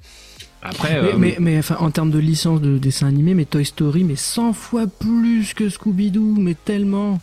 Après, 0.63 1.01
Mais, 1.03 1.09
euh, 1.09 1.13
mais, 1.19 1.37
mais, 1.39 1.59
enfin, 1.59 1.77
en 1.79 1.91
termes 1.91 2.11
de 2.11 2.19
licence 2.19 2.61
de 2.61 2.79
dessin 2.79 3.07
animé, 3.07 3.35
mais 3.35 3.45
Toy 3.45 3.65
Story, 3.65 4.03
mais 4.05 4.17
100 4.17 4.53
fois 4.55 4.87
plus 4.87 5.53
que 5.55 5.69
Scooby-Doo, 5.69 6.37
mais 6.39 6.55
tellement. 6.55 7.21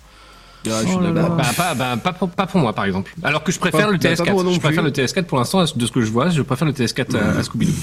Ah, 0.66 0.82
je 0.88 0.93
Oh 0.95 0.99
là. 1.01 1.11
Bah, 1.11 1.38
pas, 1.57 1.74
bah, 1.76 1.97
pas, 1.97 2.14
pour, 2.14 2.30
pas 2.30 2.45
pour 2.47 2.61
moi, 2.61 2.72
par 2.72 2.86
exemple. 2.86 3.14
Alors 3.24 3.43
que 3.43 3.51
je 3.51 3.59
préfère 3.59 3.88
Pas- 3.88 3.91
le 3.91 3.97
bah, 3.97 4.09
pas 4.16 4.24
TS4. 4.24 4.32
moi 4.34 4.43
non 4.43 4.51
je 4.53 4.59
préfère 4.61 4.84
plus. 4.84 4.91
le 4.91 5.07
TS4 5.07 5.24
pour 5.24 5.39
l'instant, 5.39 5.66
de 5.76 5.86
ce 5.86 5.91
que 5.91 6.01
je 6.01 6.09
vois, 6.11 6.30
je 6.30 6.41
préfère 6.41 6.68
le 6.68 6.74
TS4 6.74 7.18
à, 7.18 7.39
à 7.39 7.41
Scooby-Doo. 7.41 7.74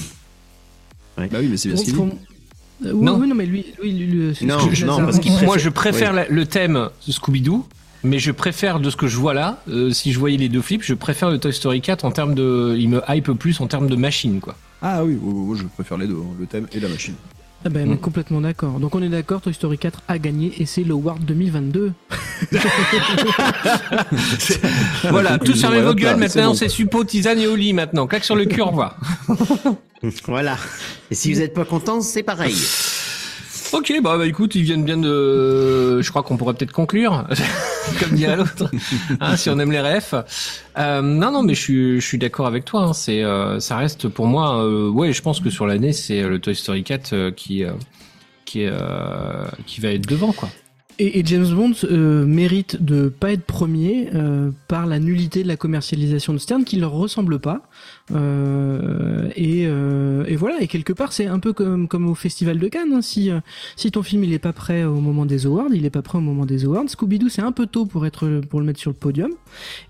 Bah 1.17 1.25
oui, 1.33 1.47
mais 1.51 1.57
c'est 1.57 1.67
bien 1.69 1.77
ce 1.77 1.83
qu'il 1.83 1.93
dit. 1.93 2.01
Euh, 2.85 2.91
oui, 2.93 3.05
Non. 3.05 3.17
oui, 3.19 3.27
non, 3.27 3.35
mais 3.35 3.45
lui, 3.45 3.65
lui, 3.81 3.91
lui, 3.91 4.05
lui, 4.07 4.35
c'est 4.35 4.45
Non, 4.45 4.57
je 4.71 4.85
non, 4.85 4.97
parce 4.97 5.19
Moi, 5.43 5.57
je 5.57 5.69
préfère 5.69 6.13
la- 6.13 6.27
le 6.27 6.45
thème 6.45 6.89
de 7.07 7.11
Scooby-Doo, 7.11 7.65
mais 8.03 8.17
je 8.19 8.31
préfère 8.31 8.79
de 8.79 8.89
ce 8.89 8.95
que 8.95 9.07
je 9.07 9.17
vois 9.17 9.33
là, 9.33 9.61
euh, 9.69 9.91
si 9.91 10.11
je 10.11 10.19
voyais 10.19 10.37
les 10.37 10.49
deux 10.49 10.61
flips, 10.61 10.83
je 10.83 10.93
préfère 10.95 11.29
le 11.29 11.37
Toy 11.37 11.53
Story 11.53 11.81
4 11.81 12.05
en 12.05 12.11
termes 12.11 12.33
de. 12.33 12.75
Il 12.79 12.89
me 12.89 13.01
hype 13.07 13.31
plus 13.33 13.59
en 13.61 13.67
termes 13.67 13.87
de 13.87 13.95
machine, 13.95 14.39
quoi. 14.39 14.55
Ah 14.81 15.03
oui, 15.03 15.17
oui, 15.21 15.33
oui, 15.49 15.57
je 15.59 15.65
préfère 15.65 15.97
les 15.97 16.07
deux, 16.07 16.15
hein, 16.15 16.33
le 16.39 16.45
thème 16.47 16.65
et 16.73 16.79
la 16.79 16.87
machine. 16.89 17.13
Ah 17.63 17.69
ben, 17.69 17.87
mais 17.87 17.95
Mm. 17.95 17.99
complètement 17.99 18.41
d'accord. 18.41 18.79
Donc 18.79 18.95
on 18.95 19.01
est 19.03 19.09
d'accord, 19.09 19.41
Toy 19.41 19.53
Story 19.53 19.77
4 19.77 20.01
a 20.07 20.17
gagné 20.17 20.51
et 20.59 20.65
c'est 20.65 20.83
l'Award 20.83 21.23
2022. 21.23 21.93
Voilà, 25.09 25.37
tous 25.37 25.51
Ils 25.53 25.59
fermez 25.59 25.79
ont 25.79 25.83
vos 25.83 25.93
gueules, 25.95 26.17
maintenant 26.17 26.53
c'est 26.53 26.67
c'est 26.69 26.75
suppo, 26.75 27.03
tisane 27.03 27.39
et 27.39 27.47
au 27.47 27.55
lit 27.55 27.73
maintenant. 27.73 28.07
Claque 28.07 28.23
sur 28.23 28.35
le 28.35 28.45
cul, 28.45 28.61
au 28.61 28.65
revoir. 28.67 28.97
Voilà. 30.25 30.57
Et 31.11 31.15
si 31.15 31.31
vous 31.31 31.39
n'êtes 31.41 31.53
pas 31.53 31.65
content, 31.65 32.01
c'est 32.01 32.23
pareil. 32.23 32.55
Ok, 33.73 33.93
bah, 34.03 34.17
bah 34.17 34.27
écoute, 34.27 34.55
ils 34.55 34.63
viennent 34.63 34.83
bien 34.83 34.97
de. 34.97 36.01
Je 36.01 36.09
crois 36.09 36.23
qu'on 36.23 36.35
pourrait 36.35 36.53
peut-être 36.53 36.73
conclure, 36.73 37.25
comme 37.99 38.11
dirait 38.11 38.35
l'autre, 38.35 38.69
hein, 39.21 39.37
si 39.37 39.49
on 39.49 39.57
aime 39.59 39.71
les 39.71 39.79
refs. 39.79 40.13
Euh, 40.77 41.01
non, 41.01 41.31
non, 41.31 41.41
mais 41.43 41.53
je 41.53 41.61
suis, 41.61 42.01
je 42.01 42.05
suis 42.05 42.17
d'accord 42.17 42.47
avec 42.47 42.65
toi. 42.65 42.81
hein, 42.83 42.93
c'est, 42.93 43.23
euh, 43.23 43.61
ça 43.61 43.77
reste 43.77 44.09
pour 44.09 44.27
moi. 44.27 44.61
Euh, 44.63 44.89
ouais, 44.89 45.13
je 45.13 45.21
pense 45.21 45.39
que 45.39 45.49
sur 45.49 45.67
l'année, 45.67 45.93
c'est 45.93 46.21
le 46.21 46.39
Toy 46.39 46.53
Story 46.53 46.83
4 46.83 47.13
euh, 47.13 47.31
qui, 47.31 47.63
euh, 47.63 47.71
qui, 48.43 48.65
euh, 48.65 49.45
qui 49.65 49.79
va 49.79 49.89
être 49.89 50.07
devant, 50.07 50.33
quoi. 50.33 50.49
Et, 50.99 51.25
James 51.25 51.47
Bond 51.47 51.71
euh, 51.85 52.25
mérite 52.25 52.83
de 52.83 53.09
pas 53.09 53.31
être 53.31 53.45
premier 53.45 54.09
euh, 54.13 54.51
par 54.67 54.85
la 54.85 54.99
nullité 54.99 55.41
de 55.41 55.47
la 55.47 55.57
commercialisation 55.57 56.33
de 56.33 56.37
Stern 56.37 56.63
qui 56.63 56.75
leur 56.75 56.91
ressemble 56.91 57.39
pas. 57.39 57.63
Euh, 58.11 59.29
et, 59.35 59.65
euh, 59.67 60.23
et 60.27 60.35
voilà. 60.35 60.61
Et 60.61 60.67
quelque 60.67 60.93
part, 60.93 61.13
c'est 61.13 61.27
un 61.27 61.39
peu 61.39 61.53
comme 61.53 61.87
comme 61.87 62.07
au 62.07 62.15
Festival 62.15 62.59
de 62.59 62.67
Cannes. 62.67 62.93
hein. 62.93 63.01
Si 63.01 63.29
euh, 63.31 63.39
si 63.75 63.91
ton 63.91 64.03
film 64.03 64.23
il 64.23 64.33
est 64.33 64.39
pas 64.39 64.53
prêt 64.53 64.83
au 64.83 64.99
moment 64.99 65.25
des 65.25 65.45
awards, 65.45 65.69
il 65.73 65.85
est 65.85 65.89
pas 65.89 66.01
prêt 66.01 66.17
au 66.17 66.21
moment 66.21 66.45
des 66.45 66.65
awards. 66.65 66.89
Scooby 66.89 67.19
Doo 67.19 67.29
c'est 67.29 67.41
un 67.41 67.51
peu 67.51 67.67
tôt 67.67 67.85
pour 67.85 68.05
être 68.05 68.41
pour 68.49 68.59
le 68.59 68.65
mettre 68.65 68.79
sur 68.79 68.91
le 68.91 68.95
podium. 68.97 69.31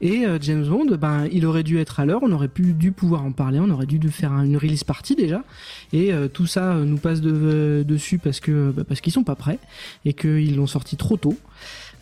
Et 0.01 0.25
euh, 0.25 0.37
James 0.41 0.65
Bond, 0.65 0.95
ben 0.99 1.27
il 1.31 1.45
aurait 1.45 1.63
dû 1.63 1.79
être 1.79 1.99
à 1.99 2.05
l'heure. 2.05 2.21
On 2.23 2.31
aurait 2.31 2.47
pu 2.47 2.73
dû 2.73 2.91
pouvoir 2.91 3.23
en 3.23 3.31
parler. 3.31 3.59
On 3.59 3.69
aurait 3.69 3.85
dû 3.85 3.99
faire 4.09 4.31
une 4.33 4.57
release 4.57 4.83
party 4.83 5.15
déjà. 5.15 5.43
Et 5.93 6.13
euh, 6.13 6.27
tout 6.27 6.45
ça 6.45 6.75
nous 6.75 6.97
passe 6.97 7.21
de- 7.21 7.83
dessus 7.87 8.17
parce 8.19 8.39
que 8.39 8.71
bah, 8.71 8.83
parce 8.87 9.01
qu'ils 9.01 9.13
sont 9.13 9.23
pas 9.23 9.35
prêts 9.35 9.59
et 10.05 10.13
qu'ils 10.13 10.55
l'ont 10.55 10.67
sorti 10.67 10.97
trop 10.97 11.17
tôt. 11.17 11.35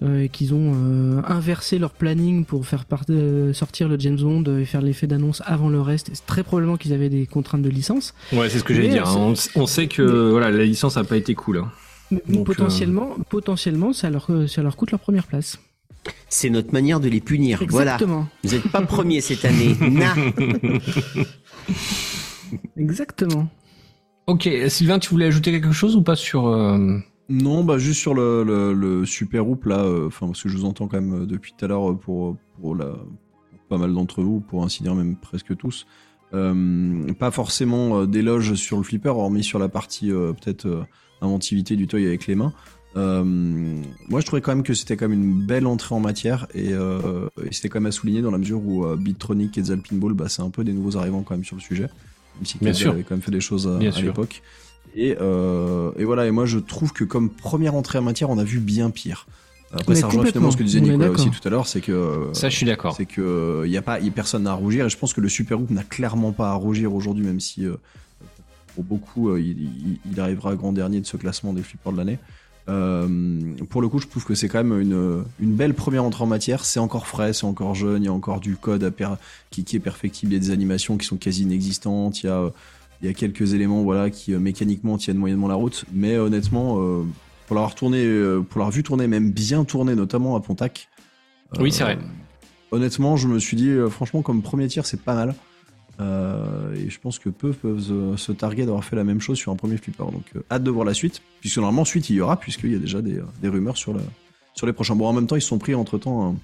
Euh, 0.01 0.23
et 0.23 0.29
qu'ils 0.29 0.53
ont 0.53 0.73
euh, 0.75 1.21
inversé 1.27 1.77
leur 1.79 1.91
planning 1.91 2.45
pour 2.45 2.65
faire 2.65 2.85
part- 2.85 3.03
euh, 3.09 3.53
sortir 3.53 3.87
le 3.89 3.99
James 3.99 4.17
Bond 4.19 4.43
et 4.57 4.65
faire 4.65 4.81
l'effet 4.81 5.07
d'annonce 5.07 5.41
avant 5.45 5.69
le 5.69 5.81
reste. 5.81 6.09
C'est 6.13 6.25
très 6.25 6.43
probablement 6.43 6.77
qu'ils 6.77 6.93
avaient 6.93 7.09
des 7.09 7.25
contraintes 7.25 7.61
de 7.61 7.69
licence. 7.69 8.13
Ouais, 8.33 8.49
c'est 8.49 8.59
ce 8.59 8.63
que 8.63 8.73
j'allais 8.73 8.89
dire. 8.89 9.07
hein. 9.07 9.33
On, 9.55 9.61
on 9.61 9.65
sait 9.65 9.87
que 9.87 10.29
voilà, 10.31 10.51
la 10.51 10.63
licence 10.65 10.97
a 10.97 11.03
pas 11.03 11.17
été 11.17 11.35
cool. 11.35 11.57
hein. 11.59 11.71
Mais 12.11 12.21
Donc, 12.27 12.45
potentiellement, 12.47 13.15
potentiellement, 13.29 13.93
ça 13.93 14.09
leur, 14.09 14.27
ça 14.47 14.63
leur 14.63 14.75
coûte 14.75 14.91
leur 14.91 14.99
première 14.99 15.27
place. 15.27 15.59
C'est 16.29 16.49
notre 16.49 16.71
manière 16.73 16.99
de 16.99 17.09
les 17.09 17.19
punir. 17.19 17.61
Voilà. 17.69 17.93
Exactement. 17.95 18.27
Vous 18.43 18.51
n'êtes 18.51 18.67
pas 18.71 18.81
premier 18.81 19.21
cette 19.21 19.43
année. 19.45 19.75
Na. 19.81 20.15
Exactement. 22.77 23.47
Ok, 24.27 24.47
Sylvain, 24.67 24.99
tu 24.99 25.09
voulais 25.09 25.25
ajouter 25.25 25.51
quelque 25.51 25.71
chose 25.71 25.95
ou 25.95 26.01
pas 26.03 26.15
sur 26.15 26.47
euh, 26.47 26.97
Non, 27.29 27.63
bah 27.63 27.77
juste 27.77 27.99
sur 27.99 28.13
le, 28.15 28.43
le, 28.43 28.73
le 28.73 29.05
super 29.05 29.47
hoop 29.47 29.65
là, 29.65 29.83
euh, 29.83 30.07
enfin 30.07 30.27
parce 30.27 30.41
que 30.41 30.49
je 30.49 30.57
vous 30.57 30.65
entends 30.65 30.87
quand 30.87 30.99
même 30.99 31.21
euh, 31.21 31.25
depuis 31.25 31.53
tout 31.57 31.63
à 31.63 31.67
l'heure 31.67 31.91
euh, 31.91 31.93
pour, 31.93 32.37
pour, 32.59 32.75
la, 32.75 32.85
pour 32.87 33.59
pas 33.69 33.77
mal 33.77 33.93
d'entre 33.93 34.23
vous, 34.23 34.39
pour 34.39 34.63
ainsi 34.63 34.81
dire 34.81 34.95
même 34.95 35.15
presque 35.15 35.55
tous. 35.55 35.85
Euh, 36.33 37.11
pas 37.13 37.31
forcément 37.31 38.01
euh, 38.01 38.05
d'éloges 38.07 38.55
sur 38.55 38.77
le 38.77 38.83
flipper, 38.83 39.09
hormis 39.09 39.43
sur 39.43 39.59
la 39.59 39.69
partie 39.69 40.11
euh, 40.11 40.33
peut-être 40.33 40.65
euh, 40.65 40.83
inventivité 41.21 41.75
du 41.75 41.87
toy 41.87 42.05
avec 42.05 42.27
les 42.27 42.35
mains. 42.35 42.53
Euh, 42.97 43.23
moi, 43.23 44.19
je 44.19 44.25
trouvais 44.25 44.41
quand 44.41 44.55
même 44.55 44.63
que 44.63 44.73
c'était 44.73 44.97
quand 44.97 45.07
même 45.07 45.21
une 45.21 45.45
belle 45.45 45.67
entrée 45.67 45.93
en 45.93 45.99
matière 45.99 46.47
et, 46.55 46.73
euh, 46.73 47.27
et 47.43 47.53
c'était 47.53 47.69
quand 47.69 47.79
même 47.79 47.89
à 47.89 47.91
souligner 47.91 48.21
dans 48.21 48.31
la 48.31 48.39
mesure 48.39 48.61
où 48.65 48.85
euh, 48.85 48.95
Beatronic 48.95 49.55
et 49.59 49.63
Zal 49.63 49.81
Pinball, 49.81 50.13
bah, 50.13 50.29
c'est 50.29 50.41
un 50.41 50.49
peu 50.49 50.63
des 50.63 50.73
nouveaux 50.73 50.97
arrivants 50.97 51.21
quand 51.21 51.35
même 51.35 51.43
sur 51.43 51.55
le 51.55 51.61
sujet. 51.61 51.83
Même 52.35 52.45
si 52.45 52.57
Bien 52.57 52.73
sûr. 52.73 52.91
avait 52.91 53.03
quand 53.03 53.11
même 53.15 53.21
fait 53.21 53.31
des 53.31 53.41
choses 53.41 53.67
à, 53.67 53.77
à 53.77 54.01
l'époque. 54.01 54.41
Et, 54.95 55.15
euh, 55.19 55.91
et 55.97 56.03
voilà, 56.03 56.25
et 56.27 56.31
moi 56.31 56.45
je 56.45 56.57
trouve 56.59 56.91
que 56.93 57.03
comme 57.03 57.29
première 57.29 57.75
entrée 57.75 57.99
en 57.99 58.01
matière, 58.03 58.29
on 58.29 58.37
a 58.37 58.43
vu 58.43 58.59
bien 58.59 58.89
pire. 58.89 59.27
Après, 59.71 59.93
Mais 59.93 59.99
ça 59.99 60.07
rejoint 60.07 60.25
finalement 60.25 60.49
ce 60.49 60.57
que 60.57 60.63
disait 60.63 60.81
Nicolas 60.81 61.11
aussi 61.11 61.29
tout 61.29 61.47
à 61.47 61.51
l'heure, 61.51 61.67
c'est 61.67 61.81
que 61.81 61.91
euh, 61.91 62.33
ça 62.33 62.49
Je 62.49 62.55
suis 62.55 62.65
d'accord. 62.65 62.95
c'est 62.95 63.05
que 63.05 63.61
il 63.65 63.71
y 63.71 63.77
a 63.77 63.83
pas, 63.83 63.99
y 63.99 64.07
a 64.07 64.11
personne 64.11 64.47
à 64.47 64.53
rougir. 64.53 64.87
Et 64.87 64.89
je 64.89 64.97
pense 64.97 65.13
que 65.13 65.21
le 65.21 65.29
Super 65.29 65.59
Hoop 65.61 65.69
n'a 65.69 65.83
clairement 65.83 66.31
pas 66.31 66.49
à 66.49 66.53
rougir 66.55 66.91
aujourd'hui, 66.93 67.23
même 67.23 67.39
si 67.39 67.65
euh, 67.67 67.75
pour 68.73 68.83
beaucoup, 68.83 69.29
euh, 69.29 69.39
il, 69.39 69.61
il- 69.61 69.99
il 70.11 70.19
arrivera 70.19 70.55
grand 70.55 70.73
dernier 70.73 70.99
de 71.01 71.05
ce 71.05 71.17
classement 71.17 71.53
des 71.53 71.61
flippers 71.61 71.91
de 71.91 71.97
l'année. 71.97 72.17
Euh, 72.67 73.07
pour 73.69 73.81
le 73.81 73.89
coup, 73.89 73.99
je 73.99 74.07
trouve 74.07 74.25
que 74.25 74.35
c'est 74.35 74.47
quand 74.47 74.63
même 74.63 74.79
une, 74.79 75.23
une 75.39 75.53
belle 75.55 75.73
première 75.73 76.03
entrée 76.03 76.23
en 76.23 76.27
matière. 76.27 76.65
C'est 76.65 76.79
encore 76.79 77.07
frais, 77.07 77.33
c'est 77.33 77.45
encore 77.45 77.73
jeune, 77.75 78.03
il 78.03 78.05
y 78.05 78.09
a 78.09 78.13
encore 78.13 78.39
du 78.39 78.55
code 78.55 78.83
à 78.83 78.91
per- 78.91 79.15
qui, 79.51 79.63
qui 79.63 79.75
est 79.75 79.79
perfectible, 79.79 80.31
il 80.33 80.35
y 80.35 80.37
a 80.37 80.39
des 80.41 80.51
animations 80.51 80.97
qui 80.97 81.05
sont 81.05 81.17
quasi 81.17 81.43
inexistantes, 81.43 82.23
il 82.23 82.27
y 82.27 82.29
a, 82.29 82.37
euh, 82.39 82.49
il 83.01 83.07
y 83.07 83.09
a 83.09 83.13
quelques 83.13 83.53
éléments 83.53 83.83
voilà, 83.83 84.09
qui 84.09 84.33
euh, 84.33 84.39
mécaniquement 84.39 84.97
tiennent 84.97 85.17
moyennement 85.17 85.47
la 85.47 85.55
route. 85.55 85.85
Mais 85.93 86.17
honnêtement, 86.17 86.77
euh, 86.79 87.03
pour 87.47 87.55
l'avoir 87.55 87.75
tourné, 87.75 88.03
euh, 88.03 88.41
pour 88.41 88.59
l'avoir 88.59 88.71
vu 88.71 88.83
tourner, 88.83 89.07
même 89.07 89.31
bien 89.31 89.63
tourné, 89.63 89.95
notamment 89.95 90.35
à 90.35 90.39
Pontac. 90.39 90.89
Oui, 91.59 91.71
c'est 91.71 91.83
vrai. 91.83 91.97
Honnêtement, 92.71 93.17
je 93.17 93.27
me 93.27 93.39
suis 93.39 93.57
dit, 93.57 93.69
euh, 93.69 93.89
franchement, 93.89 94.21
comme 94.21 94.41
premier 94.41 94.67
tir, 94.67 94.85
c'est 94.85 95.01
pas 95.01 95.15
mal. 95.15 95.33
Euh, 95.99 96.75
et 96.75 96.89
je 96.89 96.99
pense 96.99 97.19
que 97.19 97.29
peu 97.29 97.51
peuvent 97.51 98.15
se, 98.15 98.31
targuer 98.31 98.65
d'avoir 98.65 98.83
fait 98.83 98.95
la 98.95 99.03
même 99.03 99.19
chose 99.19 99.37
sur 99.37 99.51
un 99.51 99.55
premier 99.55 99.77
flipper. 99.77 100.05
Donc, 100.11 100.23
euh, 100.35 100.41
hâte 100.51 100.63
de 100.63 100.71
voir 100.71 100.85
la 100.85 100.93
suite. 100.93 101.21
Puisque 101.41 101.57
normalement, 101.57 101.85
suite, 101.85 102.09
il 102.09 102.15
y 102.15 102.21
aura, 102.21 102.37
puisqu'il 102.37 102.71
y 102.71 102.75
a 102.75 102.79
déjà 102.79 103.01
des, 103.01 103.17
euh, 103.17 103.25
des 103.41 103.49
rumeurs 103.49 103.77
sur, 103.77 103.93
la, 103.93 104.01
sur 104.53 104.67
les 104.67 104.73
prochains. 104.73 104.95
Bon, 104.95 105.07
en 105.07 105.13
même 105.13 105.27
temps, 105.27 105.35
ils 105.35 105.41
se 105.41 105.47
sont 105.47 105.57
pris 105.57 105.75
entre 105.75 105.97
temps 105.97 106.35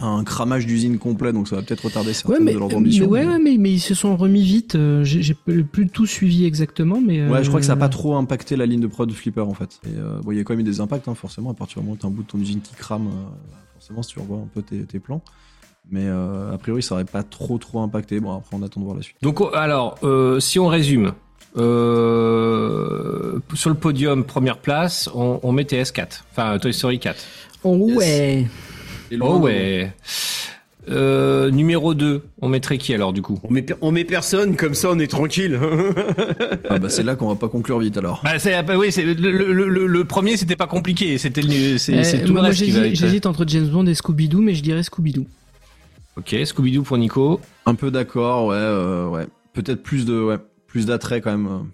un, 0.00 0.24
cramage 0.24 0.66
d'usine 0.66 0.98
complet, 0.98 1.32
donc 1.32 1.48
ça 1.48 1.56
va 1.56 1.62
peut-être 1.62 1.84
retarder 1.84 2.08
Ouais, 2.08 2.14
certaines 2.14 2.44
mais, 2.44 2.52
de 2.54 2.58
leurs 2.58 2.68
mais 2.68 2.74
ambitions. 2.76 3.06
ouais, 3.06 3.26
ouais, 3.26 3.38
mais, 3.38 3.56
mais 3.58 3.72
ils 3.72 3.80
se 3.80 3.94
sont 3.94 4.16
remis 4.16 4.42
vite. 4.42 4.74
euh, 4.74 5.02
J'ai 5.04 5.34
plus 5.34 5.88
tout 5.88 6.06
suivi 6.06 6.44
exactement, 6.44 7.00
mais. 7.04 7.26
Ouais, 7.28 7.42
je 7.42 7.48
crois 7.48 7.60
que 7.60 7.66
ça 7.66 7.74
n'a 7.74 7.80
pas 7.80 7.86
euh, 7.86 7.88
trop 7.90 8.14
impacté 8.16 8.56
la 8.56 8.66
ligne 8.66 8.80
de 8.80 8.86
prod 8.86 9.08
de 9.08 9.14
Flipper 9.14 9.40
en 9.42 9.54
fait. 9.54 9.80
Et 9.86 9.96
euh, 9.98 10.20
bon, 10.22 10.32
il 10.32 10.38
y 10.38 10.40
a 10.40 10.44
quand 10.44 10.52
même 10.54 10.60
eu 10.60 10.64
des 10.70 10.80
impacts, 10.80 11.08
hein, 11.08 11.14
forcément, 11.14 11.50
à 11.50 11.54
partir 11.54 11.78
du 11.78 11.84
moment 11.84 11.94
où 11.94 11.98
t'as 12.00 12.08
un 12.08 12.10
bout 12.10 12.22
de 12.22 12.28
ton 12.28 12.38
usine 12.38 12.60
qui 12.60 12.74
crame, 12.74 13.06
euh, 13.08 13.10
forcément, 13.74 14.02
si 14.02 14.12
tu 14.14 14.18
revois 14.20 14.38
un 14.38 14.48
peu 14.52 14.62
tes, 14.62 14.84
tes 14.84 14.98
plans. 15.00 15.22
Mais 15.90 16.04
euh, 16.04 16.52
a 16.52 16.58
priori, 16.58 16.82
ça 16.82 16.94
aurait 16.96 17.04
pas 17.06 17.22
trop 17.22 17.56
trop 17.58 17.80
impacté. 17.80 18.20
Bon, 18.20 18.36
après, 18.36 18.54
on 18.56 18.62
attend 18.62 18.80
de 18.80 18.84
voir 18.84 18.96
la 18.96 19.02
suite. 19.02 19.16
Donc, 19.22 19.40
alors, 19.54 19.96
euh, 20.02 20.38
si 20.38 20.58
on 20.58 20.66
résume, 20.68 21.12
euh, 21.56 23.38
sur 23.54 23.70
le 23.70 23.76
podium, 23.76 24.24
première 24.24 24.58
place, 24.58 25.08
on, 25.14 25.40
on 25.42 25.52
met 25.52 25.62
TS4. 25.64 26.22
Enfin, 26.30 26.58
Toy 26.58 26.72
Story 26.74 26.98
4. 26.98 27.16
Oh 27.64 27.76
ouais. 27.94 28.46
Oh 29.20 29.38
ouais. 29.38 29.92
Euh, 30.90 31.50
numéro 31.50 31.92
2, 31.92 32.22
on 32.40 32.48
mettrait 32.48 32.78
qui 32.78 32.94
alors 32.94 33.12
du 33.12 33.20
coup? 33.20 33.38
On 33.44 33.50
met, 33.50 33.66
on 33.82 33.90
met 33.92 34.04
personne, 34.04 34.56
comme 34.56 34.72
ça 34.72 34.88
on 34.90 34.98
est 34.98 35.06
tranquille. 35.06 35.58
Ah 36.70 36.78
bah 36.78 36.88
c'est 36.88 37.02
là 37.02 37.14
qu'on 37.14 37.28
va 37.28 37.34
pas 37.34 37.48
conclure 37.48 37.78
vite 37.78 37.98
alors. 37.98 38.20
bah, 38.24 38.38
c'est, 38.38 38.62
bah 38.62 38.78
oui, 38.78 38.90
c'est, 38.90 39.02
le, 39.02 39.12
le, 39.14 39.68
le, 39.68 39.86
le 39.86 40.04
premier 40.04 40.38
c'était 40.38 40.56
pas 40.56 40.66
compliqué, 40.66 41.18
c'était 41.18 41.42
le, 41.42 41.76
c'est, 41.76 41.92
Eh, 41.92 42.04
c'est 42.04 42.24
tout 42.24 42.32
moi, 42.32 42.40
le 42.42 42.48
reste 42.48 42.62
qui 42.64 42.70
va 42.70 42.78
j'hésite, 42.84 42.92
être... 42.92 42.98
j'hésite 43.00 43.26
entre 43.26 43.44
James 43.48 43.66
Bond 43.68 43.84
et 43.86 43.92
Scooby-Doo, 43.94 44.40
mais 44.40 44.54
je 44.54 44.62
dirais 44.62 44.80
Scooby-Doo. 44.82 45.26
Ok, 46.16 46.30
Scooby-Doo 46.44 46.82
pour 46.82 46.96
Nico. 46.96 47.40
Un 47.66 47.74
peu 47.74 47.90
d'accord, 47.90 48.46
ouais, 48.46 48.56
euh, 48.56 49.06
ouais. 49.08 49.26
Peut-être 49.52 49.82
plus 49.82 50.06
de, 50.06 50.18
ouais, 50.22 50.36
plus 50.66 50.86
d'attrait 50.86 51.20
quand 51.20 51.32
même. 51.36 51.66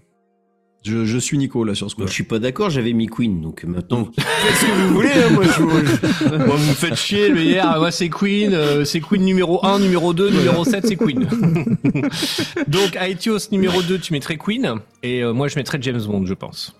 Je, 0.85 1.03
je 1.03 1.17
suis 1.17 1.35
Nico 1.39 1.63
là 1.63 1.73
sur 1.73 1.89
ce 1.89 1.95
coup. 1.95 2.05
Je 2.05 2.11
suis 2.13 2.23
pas 2.25 2.37
d'accord, 2.37 2.69
j'avais 2.69 2.93
mis 2.93 3.07
Queen, 3.07 3.41
donc 3.41 3.63
maintenant. 3.63 4.07
Faites 4.15 4.55
ce 4.55 4.65
que 4.67 4.71
vous 4.71 4.93
voulez, 4.93 5.09
hein, 5.09 5.29
moi 5.31 5.43
je 5.45 5.61
vous- 5.63 6.37
Bon, 6.45 6.55
vous 6.55 6.69
me 6.69 6.73
faites 6.75 6.95
chier, 6.95 7.31
mais 7.31 7.43
hier, 7.43 7.81
ouais, 7.81 7.89
c'est 7.91 8.09
Queen, 8.09 8.53
euh, 8.53 8.85
c'est 8.85 8.99
Queen 9.01 9.23
numéro 9.23 9.65
1, 9.65 9.79
numéro 9.79 10.13
2, 10.13 10.29
numéro 10.29 10.63
7, 10.63 10.85
c'est 10.85 10.95
Queen. 10.95 11.27
Donc, 12.67 12.95
Aetios 12.97 13.49
numéro 13.51 13.81
2, 13.81 13.97
tu 13.97 14.13
mettrais 14.13 14.37
Queen, 14.37 14.75
et 15.01 15.23
euh, 15.23 15.33
moi 15.33 15.47
je 15.47 15.55
mettrais 15.55 15.79
James 15.81 16.01
Bond, 16.05 16.25
je 16.27 16.35
pense. 16.35 16.75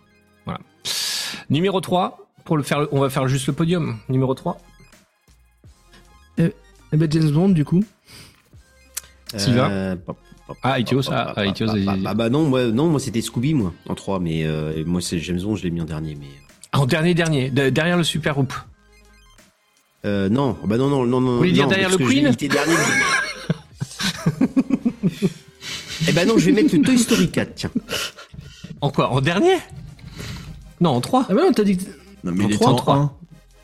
Voilà. 0.46 0.60
Numéro 1.50 1.82
3, 1.82 2.30
pour 2.44 2.58
le 2.58 2.64
faire, 2.64 2.82
le- 2.82 2.90
on 2.92 3.00
va 3.00 3.10
faire 3.10 3.28
juste 3.28 3.48
le 3.48 3.54
podium. 3.54 3.98
Numéro 4.08 4.36
3. 4.36 4.58
Eh 6.38 6.52
ben 6.94 7.12
James 7.12 7.32
Bond, 7.32 7.50
du 7.50 7.66
coup. 7.66 7.84
Sylvain 9.36 9.70
Euh, 9.72 9.96
pa- 9.96 10.14
pa- 10.14 10.20
Ah, 10.48 10.54
pa- 10.62 10.76
ah, 10.76 10.78
vas-y. 11.66 11.86
pa- 11.86 11.96
Bah, 11.98 12.14
bah 12.14 12.30
non, 12.30 12.44
moi, 12.48 12.66
non, 12.68 12.88
moi 12.88 13.00
c'était 13.00 13.22
Scooby, 13.22 13.54
moi, 13.54 13.74
en 13.90 13.96
3, 13.96 14.20
mais 14.20 14.44
euh, 14.46 14.84
moi 14.86 15.02
c'est 15.02 15.20
James 15.20 15.40
Bond, 15.42 15.56
je 15.56 15.64
l'ai 15.64 15.72
mis 15.72 15.82
en 15.82 15.86
dernier, 15.86 16.16
mais. 16.20 16.28
En 16.74 16.86
dernier, 16.86 17.14
dernier, 17.14 17.50
de- 17.50 17.70
derrière 17.70 17.98
le 17.98 18.04
Super 18.04 18.38
Hoop. 18.38 18.54
Euh, 20.06 20.30
non, 20.30 20.56
bah 20.66 20.78
non, 20.78 20.88
non, 20.88 21.06
non, 21.06 21.20
non. 21.20 21.38
voulez 21.38 21.52
dire 21.52 21.64
non, 21.64 21.70
derrière 21.70 21.90
le 21.90 21.98
Queen 21.98 22.28
était 22.28 22.48
dernier. 22.48 22.76
Eh 26.08 26.12
ben 26.12 26.28
non, 26.28 26.38
je 26.38 26.46
vais 26.46 26.52
mettre 26.52 26.76
le 26.76 26.82
Toy 26.84 26.98
Story 27.00 27.32
4, 27.32 27.56
tiens. 27.56 27.72
En 28.82 28.92
quoi 28.92 29.10
En 29.12 29.22
dernier? 29.22 29.56
Non, 30.82 30.92
en 30.92 31.02
3. 31.02 31.26
Ah 31.30 31.34
bah 31.34 31.42
non, 31.42 31.52
t'as 31.54 31.64
dit. 31.64 31.78
que- 31.78 31.84
Non 32.24 32.32
mais 32.34 32.44
En 32.44 32.48
il 32.50 32.54
est 32.54 32.58
trois, 32.58 32.72
en 32.72 32.76
trois. 32.76 32.96
un. 32.98 33.12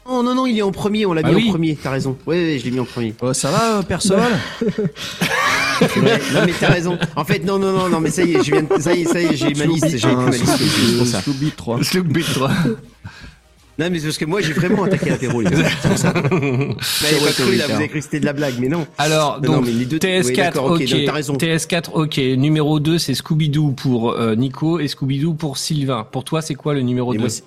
Oh 0.06 0.24
non, 0.24 0.34
non, 0.34 0.48
il 0.48 0.58
est 0.58 0.62
en 0.64 0.72
premier, 0.72 1.06
on 1.06 1.14
l'a 1.14 1.22
Ah 1.24 1.30
mis 1.30 1.36
oui. 1.36 1.48
en 1.48 1.52
premier, 1.52 1.76
t'as 1.76 1.92
raison. 1.92 2.18
Ouais, 2.26 2.36
ouais, 2.36 2.58
je 2.60 2.66
l'ai 2.66 2.72
mis 2.72 2.80
en 2.80 2.86
premier. 2.86 3.14
Oh, 3.22 3.34
ça 3.34 3.52
va, 3.52 3.78
euh, 3.78 3.82
Perceval 3.84 4.32
Ouais, 5.82 6.20
non, 6.34 6.42
mais 6.46 6.54
t'as 6.60 6.70
raison. 6.70 6.98
En 7.16 7.26
fait, 7.26 7.40
non, 7.46 7.58
non, 7.60 7.72
non, 7.74 7.90
non, 7.90 8.00
mais 8.00 8.10
ça 8.12 8.24
y 8.24 8.34
est, 8.36 8.44
je 8.44 8.52
viens 8.52 8.64
de- 8.64 8.80
ça 8.82 8.94
y 8.94 9.02
est, 9.02 9.06
ça 9.06 9.22
y 9.22 9.26
est, 9.26 9.36
j'ai 9.36 9.54
ma 9.54 9.66
liste, 9.66 9.98
j'ai 9.98 10.08
un, 10.08 10.16
ma 10.16 10.30
liste, 10.32 10.46
c'est 10.48 10.98
pour 10.98 11.08
ça. 11.08 11.22
Sloopy 11.22 11.52
3. 11.56 11.84
Sloopy 11.84 12.24
3. 12.24 12.50
Non, 13.80 13.90
mais 13.90 14.00
c'est 14.00 14.06
parce 14.08 14.18
que 14.18 14.26
moi, 14.26 14.42
j'ai 14.42 14.54
vraiment 14.54 14.84
attaqué 14.84 15.10
l'apéro, 15.10 15.42
les 15.42 15.50
gars. 15.50 15.70
C'est 15.82 15.88
pour 15.90 15.98
ça. 15.98 16.12
Vous 16.30 16.30
m'avez 16.30 17.26
pas 17.26 17.32
cru, 17.32 17.56
là, 17.56 17.66
vous 17.68 17.74
avez 17.74 17.88
cru 17.88 18.00
que 18.00 18.04
c'était 18.04 18.20
de 18.20 18.26
la 18.26 18.34
blague, 18.34 18.56
mais 18.60 18.68
non. 18.68 18.86
Alors, 18.98 19.40
Non, 19.42 19.54
donc, 19.54 19.66
mais 19.66 19.72
les 19.72 19.86
deux- 19.86 19.98
TS4, 19.98 20.26
oui, 20.28 20.34
d'accord, 20.36 20.66
ok, 20.66 20.82
ok. 20.82 20.90
donc 20.90 21.06
t'as 21.06 21.12
raison. 21.14 21.34
TS4, 21.36 21.90
ok. 21.94 22.18
Numéro 22.38 22.80
2, 22.80 22.98
c'est 23.00 23.14
Scooby-Doo 23.14 23.72
pour 23.72 24.12
euh, 24.12 24.36
Nico 24.36 24.80
et 24.80 24.88
Scooby-Doo 24.88 25.34
pour 25.34 25.58
Sylvain. 25.58 26.06
Pour 26.12 26.26
toi, 26.26 26.42
c'est 26.42 26.54
quoi 26.56 26.74
le 26.76 26.82
numéro 26.82 27.14
Et 27.14 27.18
2 27.18 27.22
moi, 27.22 27.30
c'est- 27.30 27.44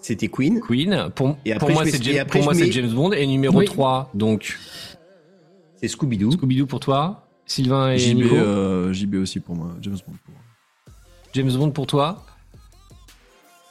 C'était 0.00 0.28
Queen. 0.28 0.60
Queen. 0.60 1.08
Pour, 1.14 1.36
Et 1.44 1.52
après, 1.52 1.66
pour 1.66 1.74
moi, 1.74 1.84
c'est 1.90 2.02
James, 2.02 2.26
mets- 2.54 2.72
James 2.72 2.90
Bond. 2.90 3.12
Et 3.12 3.26
numéro 3.26 3.58
Oui. 3.58 3.64
3, 3.64 4.10
donc, 4.14 4.58
C'est 5.80 5.88
Scooby-Doo. 5.88 6.30
Scooby-Doo 6.32 6.66
pour 6.66 6.78
toi. 6.80 7.21
Sylvain 7.46 7.90
et 7.92 7.98
JB, 7.98 8.16
Nico. 8.16 8.34
euh, 8.36 8.92
JB 8.92 9.14
aussi 9.16 9.40
pour 9.40 9.54
moi. 9.56 9.68
James 9.80 9.94
Bond. 9.94 10.14
pour 10.24 10.34
moi. 10.34 10.42
James 11.34 11.52
Bond 11.52 11.70
pour 11.70 11.86
toi. 11.86 12.24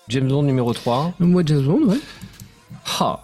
James 0.09 0.27
Bond 0.27 0.43
numéro 0.43 0.73
3. 0.73 1.13
Moi, 1.19 1.43
James 1.45 1.63
Bond, 1.63 1.83
ouais. 1.87 1.99
Ah. 2.99 3.23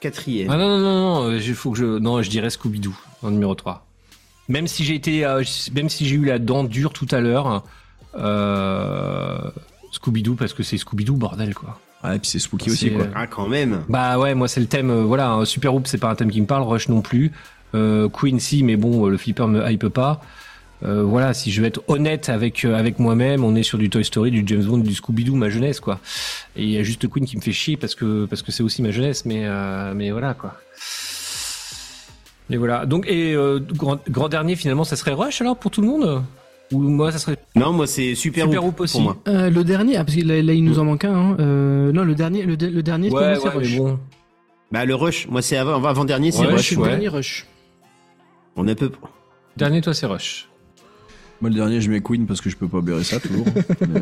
Quatrième. 0.00 0.50
Ah 0.50 0.56
non, 0.56 0.68
non, 0.68 0.78
non, 0.78 1.24
non, 1.30 1.32
il 1.38 1.54
faut 1.54 1.72
que 1.72 1.78
je, 1.78 1.98
non, 1.98 2.22
je 2.22 2.30
dirais 2.30 2.48
Scooby-Doo 2.50 2.94
en 3.22 3.30
numéro 3.30 3.54
3. 3.54 3.84
Même 4.48 4.66
si 4.68 4.84
j'ai 4.84 4.94
été, 4.94 5.24
euh, 5.24 5.42
même 5.74 5.88
si 5.88 6.06
j'ai 6.06 6.14
eu 6.16 6.24
la 6.24 6.38
dent 6.38 6.62
dure 6.64 6.92
tout 6.92 7.08
à 7.10 7.20
l'heure, 7.20 7.64
euh, 8.14 9.50
Scooby-Doo 9.92 10.34
parce 10.36 10.54
que 10.54 10.62
c'est 10.62 10.76
Scooby-Doo, 10.76 11.16
bordel, 11.16 11.54
quoi. 11.54 11.80
Ah, 12.02 12.14
et 12.14 12.20
puis 12.20 12.30
c'est 12.30 12.38
spooky 12.38 12.66
C'est, 12.66 12.70
aussi, 12.70 12.92
quoi. 12.92 13.02
euh, 13.06 13.12
Ah, 13.16 13.26
quand 13.26 13.48
même. 13.48 13.84
Bah 13.88 14.20
ouais, 14.20 14.32
moi 14.36 14.46
c'est 14.46 14.60
le 14.60 14.66
thème, 14.66 14.88
euh, 14.90 15.02
voilà, 15.02 15.32
hein, 15.32 15.44
Super 15.44 15.74
Hoop 15.74 15.88
c'est 15.88 15.98
pas 15.98 16.08
un 16.08 16.14
thème 16.14 16.30
qui 16.30 16.40
me 16.40 16.46
parle, 16.46 16.62
Rush 16.62 16.88
non 16.88 17.00
plus, 17.02 17.26
euh, 17.26 17.30
Queen 17.72 18.40
si, 18.40 18.62
mais 18.62 18.76
bon, 18.76 19.06
euh, 19.06 19.10
le 19.10 19.16
flipper 19.16 19.46
me 19.48 19.68
hype 19.70 19.88
pas. 19.88 20.20
Euh, 20.84 21.02
voilà, 21.02 21.34
si 21.34 21.50
je 21.50 21.60
veux 21.60 21.66
être 21.66 21.82
honnête 21.88 22.28
avec 22.28 22.64
euh, 22.64 22.76
avec 22.76 23.00
moi-même, 23.00 23.42
on 23.42 23.56
est 23.56 23.64
sur 23.64 23.78
du 23.78 23.90
Toy 23.90 24.04
Story, 24.04 24.30
du 24.30 24.44
James 24.46 24.62
Bond, 24.62 24.78
du 24.78 24.94
Scooby-Doo, 24.94 25.34
ma 25.34 25.50
jeunesse 25.50 25.80
quoi. 25.80 25.98
Et 26.56 26.62
il 26.62 26.70
y 26.70 26.78
a 26.78 26.84
juste 26.84 27.08
Queen 27.08 27.24
qui 27.26 27.36
me 27.36 27.42
fait 27.42 27.50
chier 27.52 27.76
parce 27.76 27.96
que 27.96 28.26
parce 28.26 28.42
que 28.42 28.52
c'est 28.52 28.62
aussi 28.62 28.80
ma 28.82 28.92
jeunesse, 28.92 29.24
mais 29.24 29.42
euh, 29.44 29.92
mais 29.96 30.12
voilà 30.12 30.34
quoi. 30.34 30.54
Et 32.50 32.56
voilà. 32.56 32.86
Donc 32.86 33.06
et 33.08 33.34
euh, 33.34 33.58
grand, 33.60 33.98
grand 34.08 34.28
dernier 34.28 34.56
finalement, 34.56 34.84
ça 34.84 34.96
serait 34.96 35.12
Rush 35.12 35.40
alors 35.40 35.56
pour 35.56 35.70
tout 35.70 35.80
le 35.80 35.88
monde? 35.88 36.22
Ou 36.72 36.80
moi 36.80 37.10
ça 37.12 37.18
serait 37.18 37.36
Non, 37.56 37.72
moi, 37.72 37.86
c'est 37.86 38.14
Super, 38.14 38.44
Super 38.44 38.62
Hoop 38.62 38.74
Hoop 38.74 38.80
aussi. 38.82 38.92
pour 38.92 39.02
moi. 39.02 39.16
Euh, 39.26 39.50
le 39.50 39.64
dernier, 39.64 39.96
ah, 39.96 40.04
parce 40.04 40.16
que 40.16 40.24
là, 40.24 40.40
là, 40.42 40.52
il 40.52 40.62
nous 40.62 40.78
en 40.78 40.84
manque 40.84 41.04
un. 41.06 41.14
Hein. 41.14 41.36
Euh, 41.40 41.92
non, 41.92 42.04
le 42.04 42.14
dernier, 42.14 42.42
le, 42.44 42.56
de- 42.56 42.66
le 42.68 42.82
dernier, 42.82 43.10
ouais, 43.10 43.34
c'est 43.42 43.48
Rush. 43.48 43.70
mais 43.72 43.78
bon. 43.78 43.98
Bah, 44.70 44.84
le 44.84 44.94
Rush. 44.94 45.26
Moi, 45.28 45.40
c'est 45.42 45.56
avant, 45.56 45.82
avant 45.82 46.04
dernier, 46.04 46.30
c'est 46.30 46.40
Ouais, 46.42 46.52
Rush. 46.52 46.60
je 46.60 46.66
suis 46.66 46.76
le 46.76 46.82
dernier 46.84 47.08
Rush. 47.08 47.46
On 48.58 48.66
a 48.66 48.74
peu. 48.74 48.90
Dernier 49.56 49.80
toi 49.80 49.94
c'est 49.94 50.06
Rush. 50.06 50.48
Moi, 51.40 51.50
le 51.50 51.54
dernier, 51.56 51.80
je 51.80 51.88
mets 51.88 52.00
Queen 52.00 52.26
parce 52.26 52.40
que 52.40 52.50
je 52.50 52.56
peux 52.56 52.66
pas 52.66 52.80
bérer 52.80 53.04
ça 53.04 53.20
toujours. 53.20 53.46
Mais, 53.88 54.00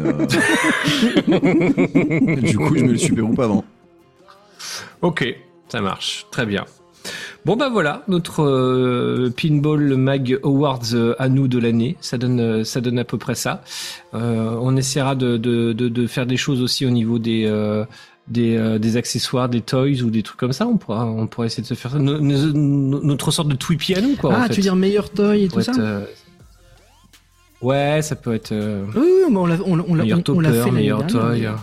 euh, 1.39 2.37
du 2.37 2.57
coup, 2.57 2.75
je 2.75 2.83
mets 2.83 2.93
le 2.93 2.97
Super 2.97 3.29
Hoop 3.29 3.39
avant. 3.39 3.63
Ok, 5.03 5.37
ça 5.69 5.83
marche, 5.83 6.27
très 6.31 6.47
bien. 6.47 6.65
Bon 7.45 7.55
bah 7.57 7.69
voilà, 7.69 8.03
notre 8.09 8.43
euh, 8.43 9.31
Pinball 9.37 9.97
Mag 9.97 10.41
Awards 10.43 10.95
euh, 10.95 11.15
à 11.19 11.29
nous 11.29 11.47
de 11.47 11.59
l'année, 11.59 11.97
ça 12.01 12.19
donne 12.19 12.65
ça 12.65 12.81
donne 12.81 12.99
à 12.99 13.05
peu 13.05 13.19
près 13.19 13.37
ça. 13.37 13.63
Euh, 14.15 14.57
on 14.61 14.75
essaiera 14.77 15.15
de, 15.15 15.37
de, 15.37 15.73
de, 15.73 15.89
de 15.89 16.07
faire 16.09 16.27
des 16.27 16.37
choses 16.37 16.61
aussi 16.61 16.85
au 16.87 16.91
niveau 16.91 17.21
des 17.21 17.45
euh, 17.47 17.85
des, 18.29 18.57
euh, 18.57 18.79
des 18.79 18.97
accessoires, 18.97 19.49
des 19.49 19.61
toys 19.61 20.03
ou 20.03 20.11
des 20.11 20.23
trucs 20.23 20.39
comme 20.39 20.53
ça. 20.53 20.67
On 20.67 20.77
pourra 20.77 21.07
on 21.07 21.27
pourra 21.27 21.47
essayer 21.47 21.63
de 21.63 21.69
se 21.69 21.75
faire 21.75 21.91
ça. 21.93 21.99
No- 21.99 22.19
no- 22.19 22.53
no- 22.53 23.01
notre 23.03 23.31
sorte 23.31 23.49
de 23.49 23.55
Tweepy 23.55 23.95
à 23.95 24.01
nous 24.01 24.17
quoi. 24.17 24.33
ah, 24.35 24.39
en 24.39 24.43
fait. 24.45 24.49
tu 24.51 24.55
veux 24.57 24.63
dire 24.63 24.77
meilleur 24.77 25.11
toy 25.11 25.45
et 25.45 25.49
tout 25.49 25.61
ça 25.61 25.73
être, 25.73 25.79
euh, 25.81 26.05
Ouais, 27.63 28.01
ça 28.03 28.17
peut 28.17 28.35
être 28.35 28.53
euh, 28.53 28.85
Oui, 28.95 29.01
oui, 29.03 29.25
mais 29.31 29.37
on 29.39 29.47
l'a, 29.47 29.57
on, 29.65 29.81
on 29.89 29.95
l'a- 29.95 30.03
meilleur 30.05 30.19
on- 30.29 30.33
on 30.33 30.41
l'a 30.41 30.51
topper, 30.51 30.65
fait 30.65 30.71
meilleur 30.71 31.03
dernière, 31.05 31.31
toy. 31.31 31.41
mais- 31.41 31.47
Ouais, 31.49 31.55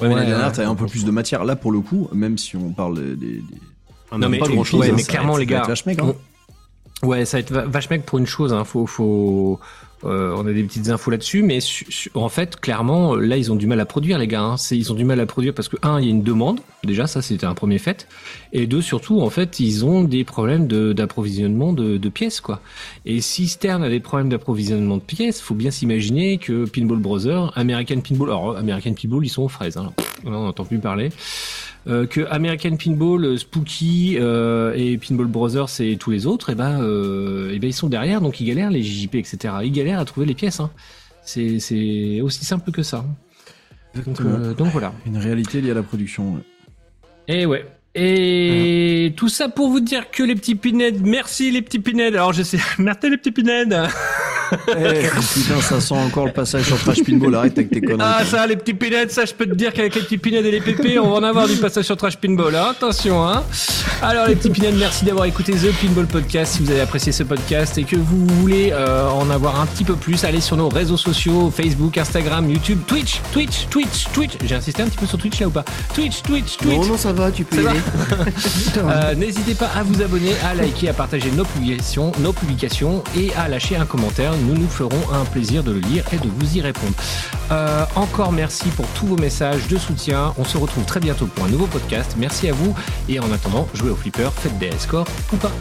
mais 0.00 0.08
Ouais, 0.08 0.14
la 0.14 0.26
dernière, 0.26 0.46
ouais. 0.48 0.52
t'avais 0.52 0.68
un 0.68 0.74
peu 0.74 0.86
plus 0.86 1.04
de 1.04 1.10
matière. 1.10 1.44
Là, 1.44 1.56
pour 1.56 1.72
le 1.72 1.80
coup, 1.80 2.08
même 2.12 2.36
si 2.36 2.56
on 2.56 2.70
parle 2.70 3.16
des. 3.16 3.16
des- 3.16 3.42
On 4.12 4.18
Non, 4.18 4.26
a 4.26 4.28
mais- 4.28 4.38
pas 4.38 4.46
ouais, 4.46 4.54
grand 4.54 4.64
chose. 4.64 4.80
mais 4.80 4.86
ça 4.88 4.94
va 4.96 5.02
clairement, 5.04 5.32
être- 5.34 5.38
les 5.38 5.44
ça 5.46 5.50
va 5.52 5.56
gars, 5.58 5.62
être 5.62 5.68
vache 5.68 5.86
mec, 5.86 6.00
hein. 6.00 6.14
Ouais, 7.02 7.24
ça 7.24 7.36
va 7.36 7.40
être 7.40 7.52
va- 7.52 7.64
vache 7.66 7.88
mec 7.90 8.04
pour 8.04 8.18
une 8.18 8.26
chose. 8.26 8.52
Hein. 8.52 8.64
Faut, 8.64 8.86
faut, 8.86 9.60
euh, 10.04 10.34
on 10.36 10.46
a 10.46 10.52
des 10.52 10.62
petites 10.62 10.88
infos 10.88 11.10
là-dessus, 11.10 11.42
mais 11.42 11.58
en 12.14 12.28
fait, 12.28 12.56
clairement, 12.56 13.16
là, 13.16 13.36
ils 13.36 13.52
ont 13.52 13.56
du 13.56 13.66
mal 13.66 13.80
à 13.80 13.86
produire, 13.86 14.18
les 14.18 14.26
gars. 14.26 14.42
Hein. 14.42 14.56
Ils 14.70 14.90
ont 14.92 14.94
du 14.94 15.04
mal 15.04 15.20
à 15.20 15.26
produire 15.26 15.54
parce 15.54 15.68
que 15.68 15.76
un, 15.82 16.00
il 16.00 16.06
y 16.06 16.08
a 16.08 16.10
une 16.10 16.22
demande. 16.22 16.60
Déjà, 16.84 17.06
ça, 17.06 17.20
c'était 17.22 17.46
un 17.46 17.54
premier 17.54 17.78
fait. 17.78 18.08
Et 18.52 18.66
deux, 18.66 18.82
surtout, 18.82 19.20
en 19.20 19.30
fait, 19.30 19.60
ils 19.60 19.84
ont 19.84 20.02
des 20.02 20.24
problèmes 20.24 20.66
d'approvisionnement 20.66 21.72
de, 21.72 21.98
de 21.98 22.08
pièces, 22.08 22.40
quoi. 22.40 22.60
Et 23.04 23.20
si 23.20 23.48
Stern 23.48 23.82
a 23.82 23.88
des 23.88 24.00
problèmes 24.00 24.28
d'approvisionnement 24.28 24.96
de 24.96 25.02
pièces, 25.02 25.40
faut 25.40 25.54
bien 25.54 25.70
s'imaginer 25.70 26.38
que 26.38 26.64
Pinball 26.64 26.98
Brothers, 26.98 27.52
American 27.56 28.00
Pinball, 28.00 28.30
alors 28.30 28.56
American 28.56 28.94
Pinball, 28.94 29.24
ils 29.24 29.28
sont 29.28 29.42
aux 29.42 29.48
fraises. 29.48 29.76
Hein. 29.76 29.92
On 30.24 30.30
n'entend 30.30 30.64
plus 30.64 30.78
parler 30.78 31.10
euh, 31.86 32.06
que 32.06 32.26
American 32.30 32.76
Pinball, 32.76 33.24
euh, 33.24 33.36
Spooky 33.36 34.16
euh, 34.18 34.72
et 34.76 34.98
Pinball 34.98 35.26
Brothers 35.26 35.80
et 35.80 35.96
tous 35.96 36.10
les 36.10 36.26
autres, 36.26 36.50
et 36.50 36.54
ben, 36.54 36.82
euh, 36.82 37.50
eh 37.52 37.58
ben 37.58 37.68
ils 37.68 37.74
sont 37.74 37.88
derrière, 37.88 38.20
donc 38.20 38.40
ils 38.40 38.46
galèrent 38.46 38.70
les 38.70 38.82
JJP, 38.82 39.14
etc. 39.16 39.54
Ils 39.62 39.72
galèrent 39.72 40.00
à 40.00 40.04
trouver 40.04 40.26
les 40.26 40.34
pièces. 40.34 40.60
Hein. 40.60 40.70
C'est 41.22 41.58
c'est 41.58 42.20
aussi 42.20 42.44
simple 42.44 42.70
que 42.70 42.82
ça. 42.82 43.04
Donc, 43.94 44.20
euh, 44.20 44.54
donc 44.54 44.68
voilà. 44.68 44.92
Une 45.06 45.16
réalité 45.18 45.60
liée 45.60 45.70
à 45.72 45.74
la 45.74 45.82
production. 45.82 46.34
ouais. 46.34 46.40
Et 47.28 47.46
ouais. 47.46 47.66
Et 47.94 49.12
tout 49.16 49.28
ça 49.28 49.48
pour 49.48 49.68
vous 49.68 49.80
dire 49.80 50.10
que 50.12 50.22
les 50.22 50.36
petits 50.36 50.54
pinèdes, 50.54 51.04
merci 51.04 51.50
les 51.50 51.60
petits 51.60 51.80
pinèdes. 51.80 52.14
Alors 52.14 52.32
je 52.32 52.42
sais, 52.44 52.58
merci 52.78 53.10
les 53.10 53.16
petits 53.16 53.32
pinèdes. 53.32 53.76
Eh, 54.68 55.02
putain, 55.34 55.60
ça 55.60 55.80
sent 55.80 55.94
encore 55.94 56.26
le 56.26 56.32
passage 56.32 56.64
sur 56.66 56.78
Trash 56.78 57.02
Pinball. 57.04 57.34
Arrête 57.34 57.56
avec 57.58 57.70
tes 57.70 57.80
conneries. 57.80 58.00
Ah 58.02 58.24
ça, 58.24 58.46
les 58.46 58.56
petits 58.56 58.74
pinèdes, 58.74 59.10
ça 59.10 59.24
je 59.24 59.32
peux 59.34 59.46
te 59.46 59.54
dire 59.54 59.72
qu'avec 59.72 59.94
les 59.96 60.02
petits 60.02 60.18
pinèdes 60.18 60.46
et 60.46 60.50
les 60.52 60.60
pépés, 60.60 60.98
on 61.00 61.10
va 61.10 61.16
en 61.16 61.22
avoir 61.24 61.48
du 61.48 61.56
passage 61.56 61.84
sur 61.84 61.96
Trash 61.96 62.16
Pinball. 62.16 62.54
Hein 62.54 62.68
Attention, 62.70 63.24
hein. 63.26 63.42
Alors 64.02 64.26
les 64.28 64.36
petits 64.36 64.50
pinèdes, 64.50 64.76
merci 64.78 65.04
d'avoir 65.04 65.26
écouté 65.26 65.52
The 65.52 65.72
Pinball 65.80 66.06
Podcast. 66.06 66.54
Si 66.54 66.62
vous 66.62 66.70
avez 66.70 66.80
apprécié 66.80 67.10
ce 67.12 67.22
podcast 67.24 67.76
et 67.78 67.84
que 67.84 67.96
vous 67.96 68.26
voulez 68.26 68.70
euh, 68.72 69.08
en 69.08 69.28
avoir 69.30 69.60
un 69.60 69.66
petit 69.66 69.84
peu 69.84 69.94
plus, 69.94 70.24
allez 70.24 70.40
sur 70.40 70.56
nos 70.56 70.68
réseaux 70.68 70.96
sociaux, 70.96 71.50
Facebook, 71.50 71.98
Instagram, 71.98 72.48
YouTube, 72.50 72.80
Twitch, 72.86 73.20
Twitch, 73.32 73.66
Twitch, 73.68 74.06
Twitch. 74.12 74.32
J'ai 74.44 74.54
insisté 74.54 74.82
un 74.82 74.86
petit 74.86 74.98
peu 74.98 75.06
sur 75.06 75.18
Twitch 75.18 75.38
là 75.40 75.48
ou 75.48 75.50
pas? 75.50 75.64
Twitch, 75.94 76.22
Twitch, 76.22 76.56
Twitch. 76.56 76.76
Non, 76.76 76.86
non, 76.86 76.96
ça 76.96 77.12
va, 77.12 77.30
tu 77.30 77.44
peux 77.44 77.56
Ça 77.56 77.62
y 77.62 77.64
va? 77.66 77.70
aller. 77.72 77.79
Euh, 78.76 79.14
N'hésitez 79.14 79.54
pas 79.54 79.68
à 79.74 79.82
vous 79.82 80.02
abonner, 80.02 80.32
à 80.44 80.54
liker, 80.54 80.88
à 80.88 80.92
partager 80.92 81.30
nos 81.30 81.44
publications, 81.44 82.12
nos 82.20 82.32
publications 82.32 83.02
et 83.16 83.32
à 83.34 83.48
lâcher 83.48 83.76
un 83.76 83.84
commentaire. 83.86 84.32
Nous 84.46 84.54
nous 84.54 84.68
ferons 84.68 85.00
un 85.12 85.24
plaisir 85.24 85.62
de 85.62 85.72
le 85.72 85.80
lire 85.80 86.04
et 86.12 86.16
de 86.16 86.28
vous 86.28 86.56
y 86.56 86.60
répondre. 86.60 86.94
Euh, 87.50 87.84
encore 87.96 88.32
merci 88.32 88.68
pour 88.70 88.86
tous 88.88 89.06
vos 89.06 89.16
messages 89.16 89.66
de 89.68 89.76
soutien. 89.76 90.32
On 90.38 90.44
se 90.44 90.56
retrouve 90.56 90.84
très 90.84 91.00
bientôt 91.00 91.26
pour 91.26 91.44
un 91.44 91.48
nouveau 91.48 91.66
podcast. 91.66 92.14
Merci 92.18 92.48
à 92.48 92.52
vous 92.52 92.74
et 93.08 93.20
en 93.20 93.30
attendant, 93.32 93.68
jouez 93.74 93.90
au 93.90 93.96
flipper, 93.96 94.30
faites 94.32 94.58
des 94.58 94.70
scores 94.78 95.06
ou 95.32 95.36
pas. 95.36 95.52